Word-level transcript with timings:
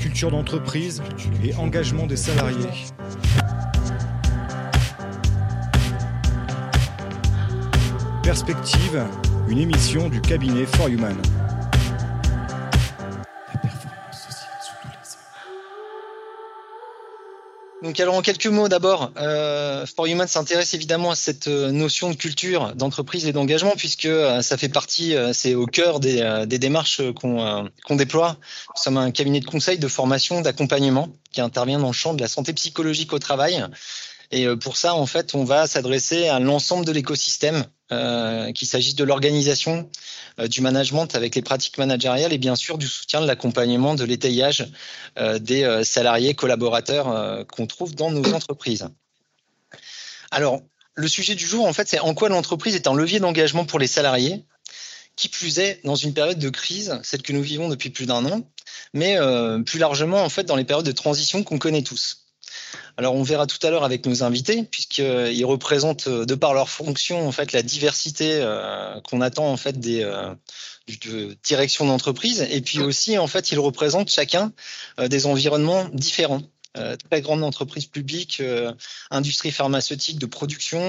culture 0.00 0.30
d'entreprise 0.30 1.02
et 1.44 1.54
engagement 1.56 2.06
des 2.06 2.16
salariés. 2.16 2.56
Perspective, 8.22 9.04
une 9.48 9.58
émission 9.58 10.08
du 10.08 10.22
cabinet 10.22 10.64
For 10.64 10.88
Human. 10.88 11.16
Donc 17.82 17.98
alors 17.98 18.14
en 18.14 18.20
quelques 18.20 18.46
mots 18.46 18.68
d'abord, 18.68 19.10
euh, 19.16 19.86
For 19.86 20.04
Human 20.06 20.28
s'intéresse 20.28 20.74
évidemment 20.74 21.12
à 21.12 21.14
cette 21.14 21.48
euh, 21.48 21.70
notion 21.70 22.10
de 22.10 22.14
culture 22.14 22.74
d'entreprise 22.74 23.26
et 23.26 23.32
d'engagement 23.32 23.72
puisque 23.74 24.04
euh, 24.04 24.42
ça 24.42 24.58
fait 24.58 24.68
partie, 24.68 25.16
euh, 25.16 25.32
c'est 25.32 25.54
au 25.54 25.64
cœur 25.64 25.98
des, 25.98 26.44
des 26.46 26.58
démarches 26.58 27.00
qu'on 27.14 27.70
qu'on 27.86 27.96
déploie. 27.96 28.36
Nous 28.76 28.82
sommes 28.82 28.98
un 28.98 29.10
cabinet 29.10 29.40
de 29.40 29.46
conseil, 29.46 29.78
de 29.78 29.88
formation, 29.88 30.42
d'accompagnement 30.42 31.08
qui 31.32 31.40
intervient 31.40 31.78
dans 31.78 31.86
le 31.86 31.92
champ 31.92 32.12
de 32.12 32.20
la 32.20 32.28
santé 32.28 32.52
psychologique 32.52 33.14
au 33.14 33.18
travail. 33.18 33.64
Et 34.32 34.46
pour 34.56 34.76
ça, 34.76 34.94
en 34.94 35.06
fait, 35.06 35.34
on 35.34 35.44
va 35.44 35.66
s'adresser 35.66 36.28
à 36.28 36.38
l'ensemble 36.38 36.84
de 36.84 36.92
l'écosystème, 36.92 37.64
euh, 37.92 38.52
qu'il 38.52 38.68
s'agisse 38.68 38.94
de 38.94 39.02
l'organisation, 39.02 39.90
euh, 40.38 40.46
du 40.46 40.60
management 40.60 41.12
avec 41.16 41.34
les 41.34 41.42
pratiques 41.42 41.76
managériales 41.76 42.32
et 42.32 42.38
bien 42.38 42.54
sûr 42.54 42.78
du 42.78 42.86
soutien, 42.86 43.20
de 43.20 43.26
l'accompagnement, 43.26 43.96
de 43.96 44.04
l'étayage 44.04 44.68
euh, 45.18 45.40
des 45.40 45.82
salariés, 45.82 46.34
collaborateurs 46.34 47.44
qu'on 47.48 47.66
trouve 47.66 47.96
dans 47.96 48.12
nos 48.12 48.32
entreprises. 48.32 48.86
Alors, 50.30 50.60
le 50.94 51.08
sujet 51.08 51.34
du 51.34 51.44
jour, 51.44 51.66
en 51.66 51.72
fait, 51.72 51.88
c'est 51.88 51.98
en 51.98 52.14
quoi 52.14 52.28
l'entreprise 52.28 52.76
est 52.76 52.86
un 52.86 52.94
levier 52.94 53.18
d'engagement 53.18 53.64
pour 53.64 53.80
les 53.80 53.88
salariés, 53.88 54.44
qui 55.16 55.28
plus 55.28 55.58
est 55.58 55.80
dans 55.82 55.96
une 55.96 56.14
période 56.14 56.38
de 56.38 56.48
crise, 56.48 56.96
celle 57.02 57.22
que 57.22 57.32
nous 57.32 57.42
vivons 57.42 57.68
depuis 57.68 57.90
plus 57.90 58.06
d'un 58.06 58.24
an, 58.24 58.48
mais 58.94 59.18
plus 59.66 59.80
largement, 59.80 60.22
en 60.22 60.28
fait, 60.28 60.44
dans 60.44 60.56
les 60.56 60.64
périodes 60.64 60.86
de 60.86 60.92
transition 60.92 61.42
qu'on 61.42 61.58
connaît 61.58 61.82
tous. 61.82 62.19
Alors 62.96 63.14
on 63.14 63.22
verra 63.22 63.46
tout 63.46 63.64
à 63.66 63.70
l'heure 63.70 63.84
avec 63.84 64.06
nos 64.06 64.22
invités, 64.22 64.64
puisqu'ils 64.64 65.44
représentent 65.44 66.08
de 66.08 66.34
par 66.34 66.54
leur 66.54 66.68
fonction 66.68 67.26
en 67.26 67.32
fait 67.32 67.52
la 67.52 67.62
diversité 67.62 68.40
euh, 68.40 69.00
qu'on 69.02 69.20
attend 69.20 69.50
en 69.50 69.56
fait 69.56 69.78
des 69.78 70.02
euh, 70.02 70.34
de 71.04 71.36
direction 71.44 71.86
d'entreprise, 71.86 72.46
et 72.50 72.60
puis 72.60 72.80
aussi 72.80 73.16
en 73.16 73.26
fait 73.26 73.52
ils 73.52 73.58
représentent 73.58 74.10
chacun 74.10 74.52
euh, 74.98 75.08
des 75.08 75.26
environnements 75.26 75.88
différents. 75.92 76.42
Euh, 76.76 76.94
très 77.10 77.20
grandes 77.20 77.42
entreprises 77.42 77.86
publiques, 77.86 78.38
euh, 78.40 78.72
industrie 79.10 79.50
pharmaceutique 79.50 80.20
de 80.20 80.26
production, 80.26 80.80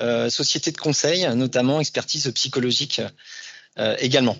euh, 0.00 0.28
sociétés 0.28 0.70
de 0.70 0.76
conseil, 0.76 1.26
notamment 1.34 1.80
expertise 1.80 2.30
psychologique 2.34 3.00
également. 3.98 4.36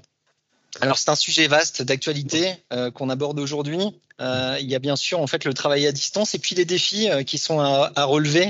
Alors 0.81 0.97
c'est 0.98 1.11
un 1.11 1.17
sujet 1.17 1.48
vaste 1.48 1.83
d'actualité 1.83 2.55
euh, 2.73 2.91
qu'on 2.91 3.11
aborde 3.11 3.39
aujourd'hui. 3.39 3.78
Euh, 4.20 4.56
il 4.61 4.70
y 4.70 4.75
a 4.75 4.79
bien 4.79 4.97
sûr 4.97 5.20
en 5.20 5.27
fait 5.27 5.45
le 5.45 5.53
travail 5.53 5.87
à 5.87 5.92
distance 5.92 6.34
et 6.34 6.39
puis 6.39 6.55
les 6.55 6.64
défis 6.64 7.11
euh, 7.11 7.23
qui 7.25 7.39
sont 7.39 7.61
à, 7.61 7.92
à 7.95 8.05
relever 8.05 8.48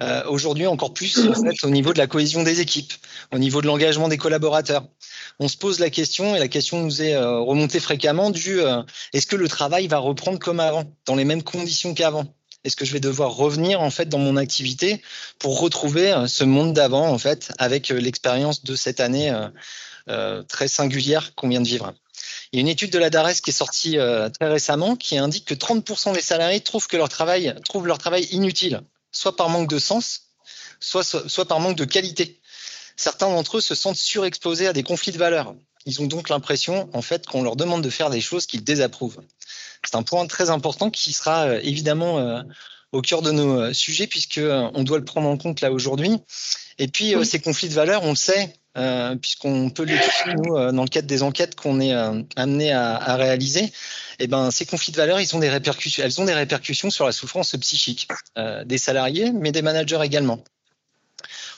euh, 0.00 0.22
aujourd'hui 0.28 0.66
encore 0.66 0.92
plus 0.92 1.18
en 1.26 1.34
fait, 1.34 1.64
au 1.64 1.70
niveau 1.70 1.92
de 1.92 1.98
la 1.98 2.06
cohésion 2.06 2.42
des 2.42 2.60
équipes, 2.60 2.92
au 3.32 3.38
niveau 3.38 3.62
de 3.62 3.66
l'engagement 3.66 4.08
des 4.08 4.18
collaborateurs. 4.18 4.84
On 5.38 5.48
se 5.48 5.56
pose 5.56 5.78
la 5.78 5.88
question 5.88 6.36
et 6.36 6.38
la 6.38 6.48
question 6.48 6.82
nous 6.82 7.00
est 7.00 7.14
euh, 7.14 7.38
remontée 7.40 7.80
fréquemment 7.80 8.30
du 8.30 8.60
est-ce 9.12 9.26
que 9.26 9.36
le 9.36 9.48
travail 9.48 9.86
va 9.86 9.98
reprendre 9.98 10.38
comme 10.38 10.60
avant, 10.60 10.84
dans 11.06 11.14
les 11.14 11.24
mêmes 11.24 11.42
conditions 11.42 11.94
qu'avant? 11.94 12.26
Est-ce 12.64 12.76
que 12.76 12.84
je 12.84 12.92
vais 12.92 13.00
devoir 13.00 13.36
revenir 13.36 13.80
en 13.80 13.90
fait 13.90 14.08
dans 14.08 14.18
mon 14.18 14.36
activité 14.36 15.02
pour 15.38 15.60
retrouver 15.60 16.14
ce 16.26 16.44
monde 16.44 16.72
d'avant 16.72 17.08
en 17.08 17.18
fait 17.18 17.52
avec 17.58 17.88
l'expérience 17.90 18.64
de 18.64 18.74
cette 18.74 19.00
année 19.00 19.30
euh, 19.30 19.48
très 20.48 20.68
singulière 20.68 21.34
qu'on 21.34 21.48
vient 21.48 21.60
de 21.60 21.66
vivre. 21.66 21.94
Il 22.52 22.56
y 22.56 22.58
a 22.58 22.60
une 22.60 22.68
étude 22.68 22.90
de 22.90 22.98
la 22.98 23.10
DARES 23.10 23.40
qui 23.42 23.50
est 23.50 23.52
sortie 23.52 23.98
euh, 23.98 24.28
très 24.28 24.48
récemment 24.48 24.96
qui 24.96 25.18
indique 25.18 25.44
que 25.44 25.54
30% 25.54 26.14
des 26.14 26.20
salariés 26.20 26.60
trouvent 26.60 26.86
que 26.86 26.96
leur 26.96 27.08
travail 27.08 27.54
trouvent 27.64 27.86
leur 27.86 27.98
travail 27.98 28.24
inutile, 28.30 28.82
soit 29.10 29.36
par 29.36 29.48
manque 29.48 29.68
de 29.68 29.78
sens, 29.78 30.28
soit, 30.78 31.04
soit, 31.04 31.28
soit 31.28 31.46
par 31.46 31.60
manque 31.60 31.76
de 31.76 31.84
qualité. 31.84 32.40
Certains 32.96 33.28
d'entre 33.28 33.56
eux 33.56 33.60
se 33.60 33.74
sentent 33.74 33.96
surexposés 33.96 34.68
à 34.68 34.72
des 34.72 34.84
conflits 34.84 35.10
de 35.10 35.18
valeurs. 35.18 35.56
Ils 35.86 36.00
ont 36.00 36.06
donc 36.06 36.28
l'impression, 36.28 36.88
en 36.92 37.02
fait, 37.02 37.26
qu'on 37.26 37.42
leur 37.42 37.56
demande 37.56 37.82
de 37.82 37.90
faire 37.90 38.08
des 38.08 38.20
choses 38.20 38.46
qu'ils 38.46 38.64
désapprouvent. 38.64 39.20
C'est 39.84 39.96
un 39.96 40.02
point 40.02 40.24
très 40.26 40.48
important 40.48 40.90
qui 40.90 41.12
sera 41.12 41.46
euh, 41.46 41.60
évidemment 41.62 42.18
euh, 42.18 42.40
au 42.94 43.02
cœur 43.02 43.20
de 43.20 43.32
nos 43.32 43.60
euh, 43.60 43.72
sujets 43.72 44.06
puisque 44.06 44.38
euh, 44.38 44.70
on 44.74 44.84
doit 44.84 44.98
le 44.98 45.04
prendre 45.04 45.28
en 45.28 45.36
compte 45.36 45.60
là 45.60 45.72
aujourd'hui. 45.72 46.18
Et 46.78 46.88
puis 46.88 47.16
oui. 47.16 47.26
ces 47.26 47.40
conflits 47.40 47.68
de 47.68 47.74
valeurs, 47.74 48.04
on 48.04 48.10
le 48.10 48.16
sait, 48.16 48.54
euh, 48.76 49.16
puisqu'on 49.16 49.70
peut 49.70 49.84
l'étudier 49.84 50.34
nous 50.36 50.56
euh, 50.56 50.72
dans 50.72 50.82
le 50.82 50.88
cadre 50.88 51.06
des 51.06 51.22
enquêtes 51.22 51.54
qu'on 51.54 51.80
est 51.80 51.94
euh, 51.94 52.22
amené 52.36 52.72
à, 52.72 52.96
à, 52.96 53.16
réaliser. 53.16 53.72
Eh 54.18 54.26
ben 54.26 54.50
ces 54.50 54.66
conflits 54.66 54.92
de 54.92 54.96
valeurs, 54.96 55.20
ils 55.20 55.34
ont 55.36 55.38
des 55.38 55.50
répercussions, 55.50 56.02
elles 56.04 56.20
ont 56.20 56.24
des 56.24 56.34
répercussions 56.34 56.90
sur 56.90 57.06
la 57.06 57.12
souffrance 57.12 57.56
psychique 57.56 58.08
des 58.64 58.78
salariés, 58.78 59.32
mais 59.32 59.52
des 59.52 59.62
managers 59.62 60.00
également. 60.02 60.42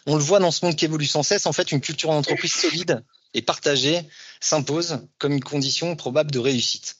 On 0.07 0.17
le 0.17 0.23
voit 0.23 0.39
dans 0.39 0.51
ce 0.51 0.65
monde 0.65 0.77
qui 0.77 0.85
évolue 0.85 1.07
sans 1.07 1.23
cesse. 1.23 1.47
En 1.47 1.53
fait, 1.53 1.73
une 1.73 1.81
culture 1.81 2.11
d'entreprise 2.11 2.53
solide 2.53 3.03
et 3.35 3.43
partagée 3.43 4.03
s'impose 4.41 5.01
comme 5.19 5.33
une 5.33 5.43
condition 5.43 5.97
probable 5.97 6.31
de 6.31 6.39
réussite. 6.39 6.97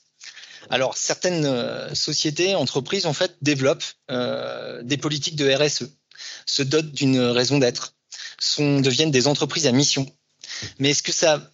Alors, 0.69 0.97
certaines 0.97 1.45
euh, 1.45 1.93
sociétés, 1.93 2.55
entreprises, 2.55 3.05
en 3.05 3.13
fait, 3.13 3.37
développent 3.41 3.85
euh, 4.11 4.81
des 4.83 4.97
politiques 4.97 5.35
de 5.35 5.49
RSE, 5.49 5.89
se 6.45 6.63
dotent 6.63 6.91
d'une 6.91 7.19
raison 7.19 7.57
d'être, 7.57 7.93
sont, 8.39 8.79
deviennent 8.79 9.11
des 9.11 9.27
entreprises 9.27 9.67
à 9.67 9.71
mission. 9.71 10.05
Mais 10.79 10.91
est-ce 10.91 11.03
que 11.03 11.11
ça 11.11 11.51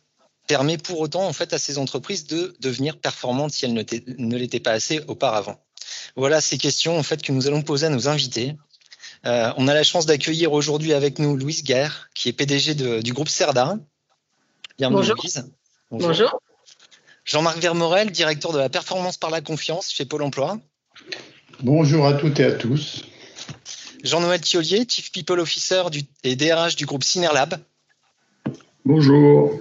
permet 0.48 0.78
pour 0.78 1.00
autant, 1.00 1.26
en 1.26 1.34
fait, 1.34 1.54
à 1.54 1.60
ces 1.60 1.78
entreprises 1.78 2.28
de 2.28 2.56
devenir 2.60 2.98
performantes 2.98 3.52
si 3.52 3.66
elles 3.66 3.74
ne 3.74 4.38
l'étaient 4.38 4.60
pas 4.60 4.72
assez 4.72 5.02
auparavant? 5.08 5.60
Voilà 6.16 6.42
ces 6.42 6.58
questions, 6.58 6.98
en 6.98 7.04
fait, 7.04 7.22
que 7.22 7.32
nous 7.32 7.48
allons 7.48 7.62
poser 7.62 7.88
à 7.88 7.90
nos 7.90 8.08
invités. 8.08 8.56
Euh, 9.26 9.54
on 9.58 9.68
a 9.68 9.74
la 9.74 9.84
chance 9.84 10.06
d'accueillir 10.06 10.52
aujourd'hui 10.52 10.94
avec 10.94 11.18
nous 11.18 11.38
Louise 11.38 11.64
Guerre, 11.64 12.10
qui 12.14 12.30
est 12.30 12.34
PDG 12.34 12.76
de, 12.76 13.02
du 13.02 13.14
groupe 13.14 13.30
Cerda. 13.30 13.78
Bienvenue, 14.78 14.98
Bonjour. 14.98 15.16
Louise. 15.16 15.50
Bonjour. 15.92 16.10
Bonjour. 16.10 16.40
Jean-Marc 17.26 17.58
Vermorel, 17.60 18.12
directeur 18.12 18.52
de 18.52 18.60
la 18.60 18.70
performance 18.70 19.18
par 19.18 19.30
la 19.30 19.40
confiance 19.40 19.92
chez 19.92 20.06
Pôle 20.06 20.24
emploi. 20.24 20.60
Bonjour 21.62 22.06
à 22.06 22.14
toutes 22.14 22.40
et 22.40 22.46
à 22.46 22.52
tous. 22.52 23.06
Jean-Noël 24.04 24.42
Thiolier, 24.42 24.86
Chief 24.88 25.12
People 25.12 25.40
Officer 25.40 25.84
du, 25.90 26.04
et 26.24 26.36
DRH 26.36 26.76
du 26.76 26.86
groupe 26.86 27.04
Cinerlab. 27.04 27.64
Bonjour. 28.84 29.58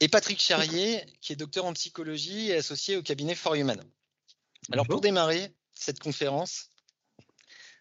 Et 0.00 0.08
Patrick 0.08 0.40
Charrier, 0.40 1.02
qui 1.20 1.34
est 1.34 1.36
docteur 1.36 1.66
en 1.66 1.74
psychologie 1.74 2.48
et 2.48 2.56
associé 2.56 2.96
au 2.96 3.02
cabinet 3.02 3.34
For 3.34 3.54
Human. 3.54 3.78
Alors 4.72 4.86
pour 4.86 5.02
démarrer 5.02 5.52
cette 5.74 6.00
conférence, 6.00 6.70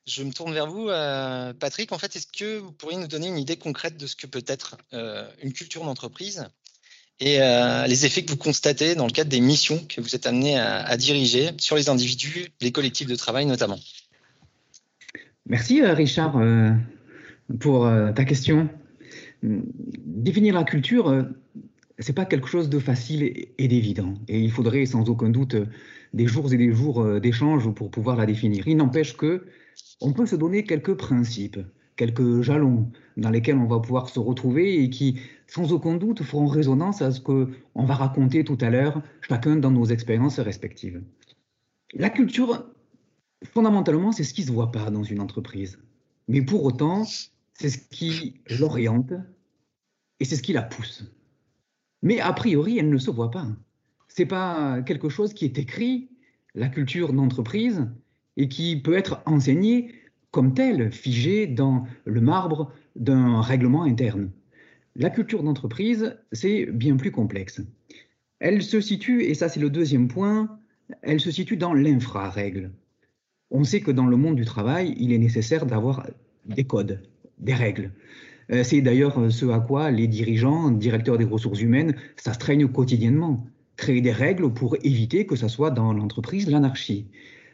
je 0.06 0.24
me 0.24 0.34
tourne 0.34 0.54
vers 0.54 0.68
vous, 0.68 0.90
euh, 0.90 1.54
Patrick. 1.54 1.94
En 1.94 1.98
fait, 1.98 2.16
est-ce 2.16 2.28
que 2.28 2.60
vous 2.60 2.74
pourriez 2.74 2.98
nous 2.98 3.08
donner 3.08 3.28
une 3.28 3.40
idée 3.40 3.56
concrète 3.56 3.98
de 3.98 4.08
ce 4.08 4.16
que 4.18 4.28
peut 4.28 4.44
être 4.48 4.78
euh, 4.94 5.28
une 5.42 5.54
culture 5.54 5.84
d'entreprise 5.84 6.48
et 7.22 7.42
euh, 7.42 7.88
les 7.88 8.06
effets 8.06 8.26
que 8.26 8.32
vous 8.32 8.38
constatez 8.38 8.94
dans 8.94 9.06
le 9.06 9.12
cadre 9.14 9.30
des 9.30 9.40
missions 9.40 9.82
que 9.88 10.02
vous 10.02 10.16
êtes 10.16 10.28
amené 10.28 10.60
à, 10.60 10.84
à 10.84 10.98
diriger 10.98 11.52
sur 11.58 11.78
les 11.78 11.88
individus, 11.88 12.50
les 12.60 12.74
collectifs 12.74 13.08
de 13.08 13.16
travail 13.16 13.46
notamment? 13.46 13.80
Merci 15.48 15.82
Richard 15.84 16.38
euh, 16.38 16.72
pour 17.60 17.86
euh, 17.86 18.12
ta 18.12 18.26
question. 18.26 18.70
Définir 19.44 20.56
la 20.56 20.64
culture, 20.64 21.08
euh, 21.10 21.24
c'est 22.00 22.16
pas 22.16 22.26
quelque 22.26 22.48
chose 22.48 22.70
de 22.70 22.80
facile 22.80 23.48
et 23.58 23.68
d'évident. 23.68 24.16
Et 24.28 24.40
il 24.40 24.52
faudrait 24.52 24.86
sans 24.86 25.10
aucun 25.10 25.30
doute 25.30 25.56
des 26.14 26.28
jours 26.28 26.52
et 26.54 26.58
des 26.58 26.72
jours 26.72 27.02
euh, 27.02 27.20
d'échange 27.20 27.70
pour 27.74 27.92
pouvoir 27.92 28.16
la 28.16 28.26
définir. 28.26 28.68
Il 28.68 28.78
n'empêche 28.78 29.16
que 29.16 29.46
on 30.02 30.14
peut 30.14 30.26
se 30.26 30.36
donner 30.36 30.64
quelques 30.64 30.96
principes, 30.96 31.60
quelques 31.96 32.42
jalons 32.42 32.90
dans 33.18 33.30
lesquels 33.30 33.58
on 33.58 33.68
va 33.68 33.80
pouvoir 33.80 34.10
se 34.10 34.20
retrouver 34.20 34.82
et 34.82 34.90
qui, 34.90 35.20
sans 35.48 35.72
aucun 35.74 35.96
doute, 35.96 36.24
feront 36.24 36.48
résonance 36.48 37.02
à 37.02 37.12
ce 37.12 37.20
qu'on 37.22 37.50
va 37.76 37.94
raconter 37.94 38.44
tout 38.44 38.58
à 38.62 38.70
l'heure, 38.70 39.02
chacun 39.22 39.58
dans 39.58 39.72
nos 39.72 39.86
expériences 39.86 40.40
respectives. 40.40 41.02
La 41.94 42.10
culture, 42.10 42.66
fondamentalement, 43.46 44.12
c'est 44.12 44.24
ce 44.24 44.34
qui 44.34 44.42
ne 44.42 44.48
se 44.48 44.52
voit 44.52 44.72
pas 44.72 44.90
dans 44.92 45.04
une 45.04 45.22
entreprise. 45.22 45.80
Mais 46.28 46.42
pour 46.42 46.64
autant, 46.64 47.06
c'est 47.54 47.70
ce 47.70 47.78
qui 47.78 48.42
l'oriente 48.60 49.14
et 50.20 50.26
c'est 50.26 50.36
ce 50.36 50.42
qui 50.44 50.54
la 50.54 50.64
pousse. 50.64 51.12
Mais 52.02 52.20
a 52.20 52.32
priori, 52.34 52.78
elle 52.78 52.90
ne 52.90 52.98
se 52.98 53.12
voit 53.12 53.32
pas. 53.32 53.48
Ce 54.08 54.22
n'est 54.22 54.28
pas 54.28 54.82
quelque 54.82 55.10
chose 55.10 55.34
qui 55.34 55.46
est 55.46 55.58
écrit, 55.58 56.10
la 56.54 56.70
culture 56.70 57.14
d'entreprise, 57.14 57.88
et 58.38 58.48
qui 58.48 58.78
peut 58.78 58.96
être 58.96 59.22
enseigné 59.26 59.94
comme 60.32 60.54
tel, 60.54 60.92
figé 60.92 61.48
dans 61.48 61.86
le 62.04 62.22
marbre 62.22 62.72
d'un 62.96 63.42
règlement 63.42 63.84
interne. 63.84 64.32
La 64.96 65.10
culture 65.10 65.44
d'entreprise, 65.44 66.18
c'est 66.32 66.66
bien 66.66 66.98
plus 66.98 67.12
complexe. 67.12 67.62
Elle 68.40 68.62
se 68.62 68.82
situe, 68.82 69.24
et 69.24 69.34
ça 69.34 69.48
c'est 69.48 69.60
le 69.60 69.70
deuxième 69.70 70.08
point, 70.08 70.60
elle 71.02 71.20
se 71.20 71.32
situe 71.32 71.58
dans 71.58 71.74
l'infra-règle. 71.74 72.72
On 73.52 73.64
sait 73.64 73.82
que 73.82 73.92
dans 73.92 74.08
le 74.08 74.18
monde 74.18 74.36
du 74.36 74.46
travail, 74.46 74.96
il 74.98 75.14
est 75.14 75.18
nécessaire 75.18 75.66
d'avoir 75.66 76.08
des 76.46 76.64
codes, 76.64 77.02
des 77.38 77.54
règles. 77.54 77.92
C'est 78.64 78.82
d'ailleurs 78.82 79.32
ce 79.32 79.46
à 79.48 79.60
quoi 79.60 79.92
les 79.92 80.08
dirigeants, 80.08 80.70
directeurs 80.72 81.18
des 81.18 81.26
ressources 81.26 81.62
humaines, 81.62 81.96
s'astreignent 82.16 82.68
quotidiennement. 82.68 83.46
créer 83.78 84.02
des 84.02 84.12
règles 84.12 84.54
pour 84.54 84.78
éviter 84.84 85.26
que 85.26 85.36
ce 85.36 85.48
soit 85.48 85.72
dans 85.72 85.94
l'entreprise 85.94 86.50
l'anarchie. 86.50 87.08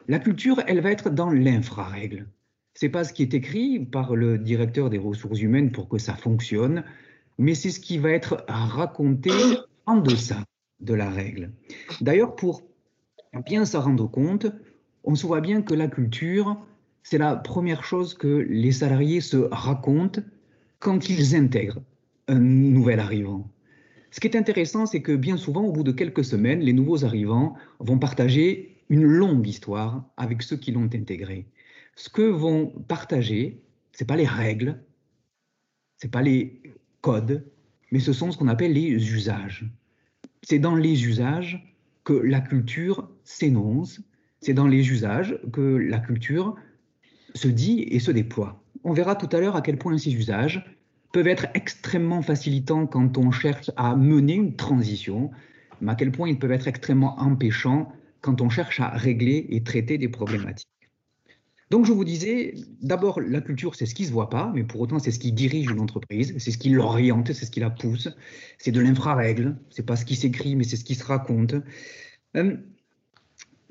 La 0.07 0.19
culture, 0.19 0.61
elle 0.67 0.81
va 0.81 0.91
être 0.91 1.09
dans 1.09 1.29
l'infra-règle. 1.29 2.27
C'est 2.73 2.89
pas 2.89 3.03
ce 3.03 3.13
qui 3.13 3.23
est 3.23 3.33
écrit 3.33 3.79
par 3.79 4.15
le 4.15 4.37
directeur 4.37 4.89
des 4.89 4.97
ressources 4.97 5.41
humaines 5.41 5.71
pour 5.71 5.89
que 5.89 5.97
ça 5.97 6.15
fonctionne, 6.15 6.83
mais 7.37 7.55
c'est 7.55 7.69
ce 7.69 7.79
qui 7.79 7.97
va 7.97 8.11
être 8.11 8.45
raconté 8.47 9.31
en 9.85 9.97
deçà 9.97 10.43
de 10.79 10.93
la 10.93 11.09
règle. 11.09 11.51
D'ailleurs, 12.01 12.35
pour 12.35 12.63
bien 13.45 13.65
s'en 13.65 13.81
rendre 13.81 14.09
compte, 14.09 14.47
on 15.03 15.15
se 15.15 15.25
voit 15.25 15.41
bien 15.41 15.61
que 15.61 15.73
la 15.73 15.87
culture, 15.87 16.57
c'est 17.03 17.17
la 17.17 17.35
première 17.35 17.83
chose 17.83 18.13
que 18.13 18.27
les 18.27 18.71
salariés 18.71 19.21
se 19.21 19.37
racontent 19.51 20.21
quand 20.79 21.09
ils 21.09 21.35
intègrent 21.35 21.81
un 22.27 22.39
nouvel 22.39 22.99
arrivant. 22.99 23.49
Ce 24.11 24.19
qui 24.19 24.27
est 24.27 24.37
intéressant, 24.37 24.85
c'est 24.85 25.01
que 25.01 25.15
bien 25.15 25.37
souvent, 25.37 25.63
au 25.63 25.71
bout 25.71 25.83
de 25.83 25.91
quelques 25.91 26.25
semaines, 26.25 26.59
les 26.59 26.73
nouveaux 26.73 27.05
arrivants 27.05 27.55
vont 27.79 27.97
partager 27.97 28.83
une 28.89 29.05
longue 29.05 29.47
histoire 29.47 30.05
avec 30.17 30.41
ceux 30.41 30.57
qui 30.57 30.71
l'ont 30.71 30.89
intégré. 30.93 31.47
Ce 31.95 32.09
que 32.09 32.21
vont 32.21 32.67
partager, 32.87 33.63
ce 33.93 34.03
pas 34.03 34.17
les 34.17 34.27
règles, 34.27 34.83
ce 36.01 36.07
pas 36.07 36.21
les 36.21 36.61
codes, 36.99 37.45
mais 37.91 37.99
ce 37.99 38.11
sont 38.11 38.31
ce 38.31 38.37
qu'on 38.37 38.47
appelle 38.49 38.73
les 38.73 39.13
usages. 39.13 39.65
C'est 40.43 40.59
dans 40.59 40.75
les 40.75 41.05
usages 41.05 41.73
que 42.03 42.13
la 42.13 42.41
culture 42.41 43.09
s'énonce, 43.23 44.01
c'est 44.41 44.53
dans 44.53 44.67
les 44.67 44.89
usages 44.89 45.39
que 45.53 45.61
la 45.61 45.99
culture 45.99 46.55
se 47.35 47.47
dit 47.47 47.81
et 47.89 47.99
se 47.99 48.11
déploie. 48.11 48.63
On 48.83 48.93
verra 48.93 49.15
tout 49.15 49.29
à 49.35 49.39
l'heure 49.39 49.55
à 49.55 49.61
quel 49.61 49.77
point 49.77 49.97
ces 49.97 50.13
usages 50.13 50.65
peuvent 51.13 51.27
être 51.27 51.47
extrêmement 51.53 52.21
facilitants 52.21 52.87
quand 52.87 53.17
on 53.17 53.31
cherche 53.31 53.71
à 53.77 53.95
mener 53.95 54.33
une 54.33 54.55
transition, 54.55 55.31
mais 55.81 55.91
à 55.91 55.95
quel 55.95 56.11
point 56.11 56.29
ils 56.29 56.39
peuvent 56.39 56.51
être 56.51 56.67
extrêmement 56.67 57.19
empêchants 57.19 57.91
quand 58.21 58.41
on 58.41 58.49
cherche 58.49 58.79
à 58.79 58.89
régler 58.89 59.47
et 59.49 59.63
traiter 59.63 59.97
des 59.97 60.09
problématiques. 60.09 60.67
Donc 61.69 61.85
je 61.85 61.93
vous 61.93 62.03
disais, 62.03 62.53
d'abord, 62.81 63.21
la 63.21 63.39
culture, 63.39 63.75
c'est 63.75 63.85
ce 63.85 63.95
qui 63.95 64.03
ne 64.03 64.07
se 64.09 64.13
voit 64.13 64.29
pas, 64.29 64.51
mais 64.53 64.63
pour 64.65 64.81
autant, 64.81 64.99
c'est 64.99 65.11
ce 65.11 65.19
qui 65.19 65.31
dirige 65.31 65.71
une 65.71 65.79
entreprise, 65.79 66.35
c'est 66.37 66.51
ce 66.51 66.57
qui 66.57 66.69
l'oriente, 66.69 67.31
c'est 67.31 67.45
ce 67.45 67.51
qui 67.51 67.61
la 67.61 67.69
pousse, 67.69 68.09
c'est 68.57 68.71
de 68.71 68.81
l'infrarègle, 68.81 69.57
c'est 69.69 69.85
pas 69.85 69.95
ce 69.95 70.03
qui 70.03 70.15
s'écrit, 70.15 70.57
mais 70.57 70.65
c'est 70.65 70.75
ce 70.75 70.83
qui 70.83 70.95
se 70.95 71.05
raconte. 71.05 71.55
Euh, 72.35 72.57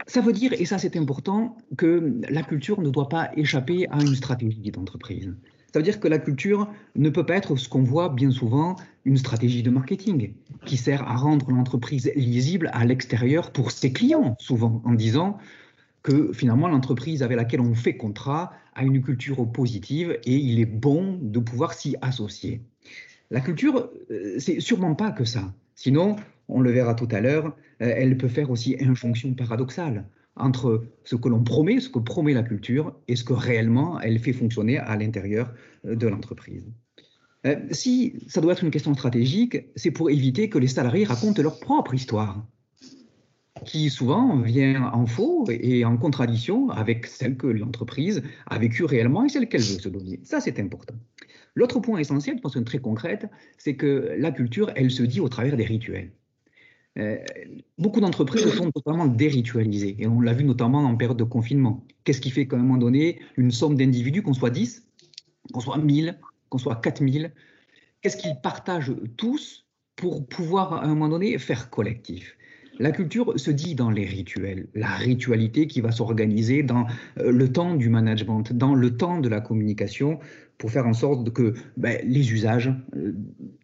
ça 0.06 0.20
veut 0.20 0.32
dire, 0.32 0.52
et 0.52 0.64
ça 0.64 0.78
c'est 0.78 0.96
important, 0.96 1.56
que 1.76 2.20
la 2.28 2.42
culture 2.42 2.80
ne 2.80 2.90
doit 2.90 3.08
pas 3.08 3.30
échapper 3.36 3.88
à 3.90 4.00
une 4.00 4.14
stratégie 4.14 4.70
d'entreprise. 4.70 5.34
Ça 5.72 5.78
veut 5.78 5.84
dire 5.84 6.00
que 6.00 6.08
la 6.08 6.18
culture 6.18 6.68
ne 6.96 7.10
peut 7.10 7.24
pas 7.24 7.36
être 7.36 7.56
ce 7.56 7.68
qu'on 7.68 7.82
voit 7.82 8.08
bien 8.08 8.30
souvent, 8.30 8.76
une 9.04 9.16
stratégie 9.16 9.62
de 9.62 9.70
marketing 9.70 10.34
qui 10.66 10.76
sert 10.76 11.06
à 11.06 11.14
rendre 11.14 11.50
l'entreprise 11.50 12.10
lisible 12.16 12.70
à 12.72 12.84
l'extérieur 12.84 13.52
pour 13.52 13.70
ses 13.70 13.92
clients, 13.92 14.34
souvent 14.40 14.82
en 14.84 14.94
disant 14.94 15.38
que 16.02 16.32
finalement 16.32 16.66
l'entreprise 16.66 17.22
avec 17.22 17.36
laquelle 17.36 17.60
on 17.60 17.74
fait 17.74 17.96
contrat 17.96 18.52
a 18.74 18.82
une 18.82 19.02
culture 19.02 19.50
positive 19.52 20.18
et 20.24 20.34
il 20.36 20.60
est 20.60 20.66
bon 20.66 21.18
de 21.20 21.38
pouvoir 21.38 21.74
s'y 21.74 21.96
associer. 22.02 22.62
La 23.30 23.40
culture, 23.40 23.90
euh, 24.10 24.36
c'est 24.38 24.60
sûrement 24.60 24.94
pas 24.94 25.12
que 25.12 25.24
ça. 25.24 25.54
Sinon, 25.76 26.16
on 26.48 26.60
le 26.60 26.72
verra 26.72 26.94
tout 26.94 27.08
à 27.12 27.20
l'heure, 27.20 27.54
elle 27.80 28.16
peut 28.16 28.28
faire 28.28 28.50
aussi 28.50 28.72
une 28.72 28.96
fonction 28.96 29.34
paradoxale 29.34 30.04
entre 30.36 30.84
ce 31.04 31.16
que 31.16 31.28
l'on 31.28 31.42
promet, 31.42 31.80
ce 31.80 31.88
que 31.88 31.98
promet 31.98 32.32
la 32.32 32.42
culture, 32.42 32.94
et 33.08 33.16
ce 33.16 33.24
que 33.24 33.32
réellement 33.32 34.00
elle 34.00 34.18
fait 34.18 34.32
fonctionner 34.32 34.78
à 34.78 34.96
l'intérieur 34.96 35.52
euh, 35.84 35.96
de 35.96 36.06
l'entreprise. 36.06 36.70
Euh, 37.46 37.56
si 37.70 38.14
ça 38.28 38.40
doit 38.40 38.52
être 38.52 38.64
une 38.64 38.70
question 38.70 38.94
stratégique, 38.94 39.58
c'est 39.74 39.90
pour 39.90 40.10
éviter 40.10 40.48
que 40.48 40.58
les 40.58 40.66
salariés 40.66 41.04
racontent 41.04 41.42
leur 41.42 41.58
propre 41.58 41.94
histoire, 41.94 42.46
qui 43.64 43.90
souvent 43.90 44.40
vient 44.40 44.90
en 44.92 45.06
faux 45.06 45.46
et 45.50 45.84
en 45.84 45.96
contradiction 45.96 46.70
avec 46.70 47.06
celle 47.06 47.36
que 47.36 47.46
l'entreprise 47.46 48.22
a 48.46 48.58
vécue 48.58 48.84
réellement 48.84 49.24
et 49.24 49.28
celle 49.28 49.48
qu'elle 49.48 49.62
veut 49.62 49.80
se 49.80 49.88
donner. 49.88 50.20
Ça, 50.22 50.40
c'est 50.40 50.58
important. 50.60 50.94
L'autre 51.54 51.80
point 51.80 51.98
essentiel, 51.98 52.36
de 52.36 52.40
façon 52.40 52.62
très 52.62 52.78
concrète, 52.78 53.26
c'est 53.58 53.74
que 53.74 54.14
la 54.18 54.30
culture, 54.30 54.70
elle 54.76 54.90
se 54.90 55.02
dit 55.02 55.20
au 55.20 55.28
travers 55.28 55.56
des 55.56 55.64
rituels. 55.64 56.12
Euh, 56.98 57.18
beaucoup 57.78 58.00
d'entreprises 58.00 58.48
sont 58.54 58.70
totalement 58.72 59.06
déritualisées, 59.06 59.96
et 59.98 60.06
on 60.06 60.20
l'a 60.20 60.32
vu 60.32 60.44
notamment 60.44 60.80
en 60.80 60.96
période 60.96 61.16
de 61.16 61.24
confinement. 61.24 61.86
Qu'est-ce 62.04 62.20
qui 62.20 62.30
fait 62.30 62.48
qu'à 62.48 62.56
un 62.56 62.60
moment 62.60 62.78
donné, 62.78 63.20
une 63.36 63.52
somme 63.52 63.76
d'individus, 63.76 64.22
qu'on 64.22 64.34
soit 64.34 64.50
10, 64.50 64.86
qu'on 65.52 65.60
soit 65.60 65.78
1000, 65.78 66.18
qu'on 66.48 66.58
soit 66.58 66.76
4000, 66.76 67.32
qu'est-ce 68.02 68.16
qu'ils 68.16 68.40
partagent 68.42 68.94
tous 69.16 69.66
pour 69.94 70.26
pouvoir 70.26 70.72
à 70.72 70.84
un 70.84 70.88
moment 70.88 71.08
donné 71.08 71.38
faire 71.38 71.70
collectif? 71.70 72.36
La 72.80 72.92
culture 72.92 73.38
se 73.38 73.50
dit 73.50 73.74
dans 73.74 73.90
les 73.90 74.06
rituels, 74.06 74.68
la 74.74 74.88
ritualité 74.88 75.66
qui 75.66 75.82
va 75.82 75.92
s'organiser 75.92 76.62
dans 76.62 76.86
euh, 77.18 77.30
le 77.30 77.52
temps 77.52 77.74
du 77.74 77.90
management, 77.90 78.54
dans 78.54 78.74
le 78.74 78.96
temps 78.96 79.20
de 79.20 79.28
la 79.28 79.42
communication, 79.42 80.18
pour 80.56 80.70
faire 80.70 80.86
en 80.86 80.94
sorte 80.94 81.30
que 81.30 81.52
ben, 81.76 82.00
les 82.04 82.32
usages 82.32 82.72
euh, 82.96 83.14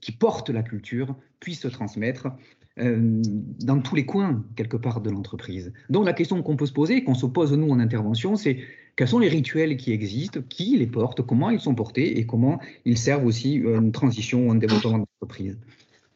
qui 0.02 0.12
portent 0.12 0.50
la 0.50 0.62
culture 0.62 1.16
puissent 1.40 1.60
se 1.60 1.68
transmettre 1.68 2.28
euh, 2.78 3.22
dans 3.60 3.80
tous 3.80 3.94
les 3.94 4.04
coins, 4.04 4.44
quelque 4.54 4.76
part, 4.76 5.00
de 5.00 5.08
l'entreprise. 5.08 5.72
Donc 5.88 6.04
la 6.04 6.12
question 6.12 6.42
qu'on 6.42 6.56
peut 6.56 6.66
se 6.66 6.74
poser, 6.74 7.04
qu'on 7.04 7.14
se 7.14 7.24
pose 7.24 7.54
nous 7.54 7.70
en 7.70 7.80
intervention, 7.80 8.36
c'est 8.36 8.58
quels 8.96 9.08
sont 9.08 9.18
les 9.18 9.28
rituels 9.28 9.78
qui 9.78 9.92
existent, 9.92 10.40
qui 10.46 10.76
les 10.76 10.86
portent, 10.86 11.22
comment 11.22 11.48
ils 11.48 11.60
sont 11.60 11.74
portés 11.74 12.18
et 12.18 12.26
comment 12.26 12.60
ils 12.84 12.98
servent 12.98 13.24
aussi 13.24 13.54
une 13.54 13.92
transition 13.92 14.48
ou 14.48 14.50
un 14.50 14.56
développement 14.56 14.98
d'entreprise. 14.98 15.58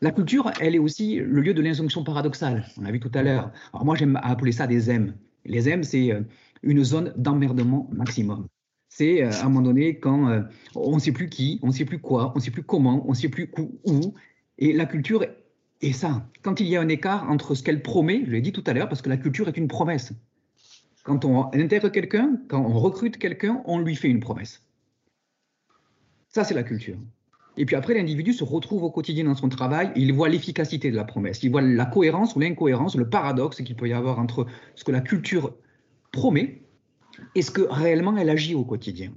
La 0.03 0.13
culture, 0.13 0.51
elle 0.61 0.75
est 0.75 0.79
aussi 0.79 1.17
le 1.17 1.41
lieu 1.41 1.55
de 1.55 1.63
l'injonction 1.63 2.05
paradoxale. 2.05 2.67
On 2.79 2.83
l'a 2.83 2.91
vu 2.91 3.01
tout 3.01 3.11
à 3.15 3.23
l'heure. 3.23 3.51
Alors 3.73 3.87
moi, 3.87 3.97
j'aime 3.97 4.19
appeler 4.23 4.53
ça 4.53 4.67
des 4.67 4.91
M. 4.91 5.15
Les 5.47 5.69
M, 5.69 5.83
c'est 5.83 6.13
euh, 6.13 6.21
une 6.63 6.85
zone 6.85 7.15
d'emmerdement 7.17 7.89
maximum. 7.91 8.47
C'est 8.91 9.23
euh, 9.23 9.31
à 9.31 9.47
un 9.47 9.49
moment 9.49 9.63
donné 9.63 9.99
quand 9.99 10.43
on 10.75 10.95
ne 10.95 11.01
sait 11.01 11.13
plus 11.13 11.31
qui, 11.31 11.59
on 11.63 11.69
ne 11.69 11.73
sait 11.73 11.87
plus 11.87 12.01
quoi, 12.01 12.33
on 12.35 12.39
ne 12.39 12.43
sait 12.43 12.51
plus 12.51 12.65
comment, 12.65 13.03
on 13.07 13.11
ne 13.11 13.17
sait 13.17 13.31
plus 13.31 13.51
où. 13.87 14.15
Et 14.59 14.75
la 14.75 14.85
culture 14.85 15.25
et 15.83 15.93
ça, 15.93 16.27
quand 16.43 16.61
il 16.61 16.67
y 16.67 16.77
a 16.77 16.81
un 16.81 16.89
écart 16.89 17.31
entre 17.31 17.55
ce 17.55 17.63
qu'elle 17.63 17.83
promet, 17.83 18.23
je 18.27 18.31
l'ai 18.31 18.43
dit 18.43 18.53
tout 18.53 18.65
à 18.67 18.73
l'heure, 18.73 18.89
parce 18.89 19.03
que 19.03 19.09
la 19.09 19.17
culture 19.17 19.49
est 19.49 19.57
une 19.57 19.69
promesse. 19.69 20.13
Quand 21.05 21.25
on 21.25 21.47
intègre 21.55 21.89
quelqu'un, 21.89 22.39
quand 22.49 22.61
on 22.61 22.79
recrute 22.79 23.17
quelqu'un, 23.17 23.63
on 23.65 23.79
lui 23.79 23.97
fait 23.97 24.09
une 24.09 24.21
promesse. 24.21 24.63
Ça, 26.29 26.45
c'est 26.45 26.55
la 26.55 26.63
culture. 26.63 26.97
Et 27.57 27.65
puis 27.65 27.77
après, 27.77 27.95
l'individu 27.95 28.33
se 28.33 28.45
retrouve 28.45 28.85
au 28.85 28.91
quotidien 28.91 29.25
dans 29.25 29.35
son 29.35 29.49
travail, 29.49 29.91
il 29.97 30.13
voit 30.13 30.29
l'efficacité 30.29 30.91
de 30.91 30.97
la 30.97 31.05
promesse, 31.05 31.43
il 31.43 31.51
voit 31.51 31.63
la 31.63 31.87
cohérence 31.87 32.37
ou 32.37 32.41
l'incohérence, 32.41 32.95
le 32.95 33.09
paradoxe 33.09 33.63
qu'il 33.63 33.75
peut 33.75 33.89
y 33.89 33.93
avoir 33.93 34.19
entre 34.19 34.47
ce 34.77 34.85
que 34.85 34.93
la 34.93 35.01
culture 35.01 35.55
promet 36.13 36.63
est-ce 37.35 37.51
que 37.51 37.63
réellement 37.63 38.17
elle 38.17 38.31
agit 38.31 38.55
au 38.55 38.65
quotidien? 38.65 39.13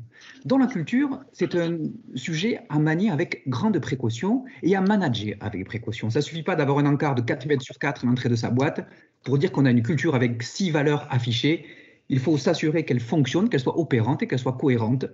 Dans 0.45 0.57
la 0.57 0.67
culture, 0.67 1.19
c'est 1.31 1.55
un 1.55 1.77
sujet 2.15 2.61
à 2.69 2.79
manier 2.79 3.09
avec 3.09 3.43
grande 3.47 3.79
précaution 3.79 4.45
et 4.61 4.75
à 4.75 4.81
manager 4.81 5.35
avec 5.39 5.65
précaution. 5.65 6.09
Ça 6.09 6.19
ne 6.19 6.23
suffit 6.23 6.43
pas 6.43 6.55
d'avoir 6.55 6.79
un 6.79 6.85
encart 6.85 7.15
de 7.15 7.21
4 7.21 7.45
mètres 7.47 7.63
sur 7.63 7.77
4 7.77 8.03
à 8.03 8.07
l'entrée 8.07 8.29
de 8.29 8.35
sa 8.35 8.49
boîte 8.49 8.85
pour 9.23 9.37
dire 9.37 9.51
qu'on 9.51 9.65
a 9.65 9.71
une 9.71 9.83
culture 9.83 10.15
avec 10.15 10.43
six 10.43 10.71
valeurs 10.71 11.07
affichées. 11.09 11.65
Il 12.09 12.19
faut 12.19 12.37
s'assurer 12.37 12.85
qu'elle 12.85 12.99
fonctionne, 12.99 13.49
qu'elle 13.49 13.59
soit 13.59 13.79
opérante 13.79 14.23
et 14.23 14.27
qu'elle 14.27 14.39
soit 14.39 14.57
cohérente 14.57 15.05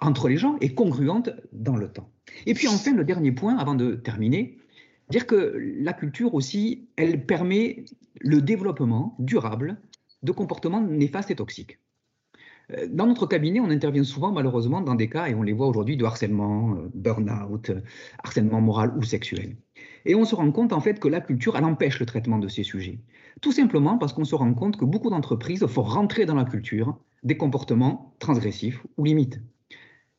entre 0.00 0.28
les 0.28 0.36
gens 0.36 0.56
et 0.60 0.74
congruente 0.74 1.30
dans 1.52 1.76
le 1.76 1.88
temps. 1.88 2.10
Et 2.46 2.54
puis 2.54 2.68
enfin, 2.68 2.94
le 2.94 3.04
dernier 3.04 3.32
point, 3.32 3.56
avant 3.56 3.74
de 3.74 3.94
terminer, 3.94 4.58
dire 5.10 5.26
que 5.26 5.54
la 5.78 5.92
culture 5.92 6.34
aussi, 6.34 6.88
elle 6.96 7.26
permet 7.26 7.84
le 8.20 8.40
développement 8.40 9.16
durable 9.18 9.78
de 10.22 10.32
comportements 10.32 10.80
néfastes 10.80 11.30
et 11.30 11.36
toxiques. 11.36 11.78
Euh, 12.72 12.86
dans 12.90 13.06
notre 13.06 13.26
cabinet, 13.26 13.60
on 13.60 13.70
intervient 13.70 14.04
souvent, 14.04 14.32
malheureusement, 14.32 14.80
dans 14.80 14.94
des 14.94 15.08
cas, 15.08 15.28
et 15.28 15.34
on 15.34 15.42
les 15.42 15.52
voit 15.52 15.66
aujourd'hui, 15.66 15.96
de 15.96 16.04
harcèlement, 16.04 16.74
euh, 16.74 16.90
burn-out, 16.94 17.70
euh, 17.70 17.80
harcèlement 18.22 18.60
moral 18.60 18.92
ou 18.96 19.02
sexuel. 19.02 19.56
Et 20.06 20.14
on 20.14 20.24
se 20.24 20.34
rend 20.34 20.50
compte, 20.52 20.72
en 20.72 20.80
fait, 20.80 21.00
que 21.00 21.08
la 21.08 21.20
culture, 21.20 21.56
elle 21.56 21.64
empêche 21.64 21.98
le 22.00 22.06
traitement 22.06 22.38
de 22.38 22.48
ces 22.48 22.62
sujets. 22.62 22.98
Tout 23.40 23.52
simplement 23.52 23.98
parce 23.98 24.12
qu'on 24.12 24.24
se 24.24 24.34
rend 24.34 24.52
compte 24.54 24.76
que 24.76 24.84
beaucoup 24.84 25.10
d'entreprises 25.10 25.66
font 25.66 25.82
rentrer 25.82 26.26
dans 26.26 26.34
la 26.34 26.44
culture 26.44 26.98
des 27.22 27.36
comportements 27.36 28.14
transgressifs 28.18 28.84
ou 28.96 29.04
limites. 29.04 29.40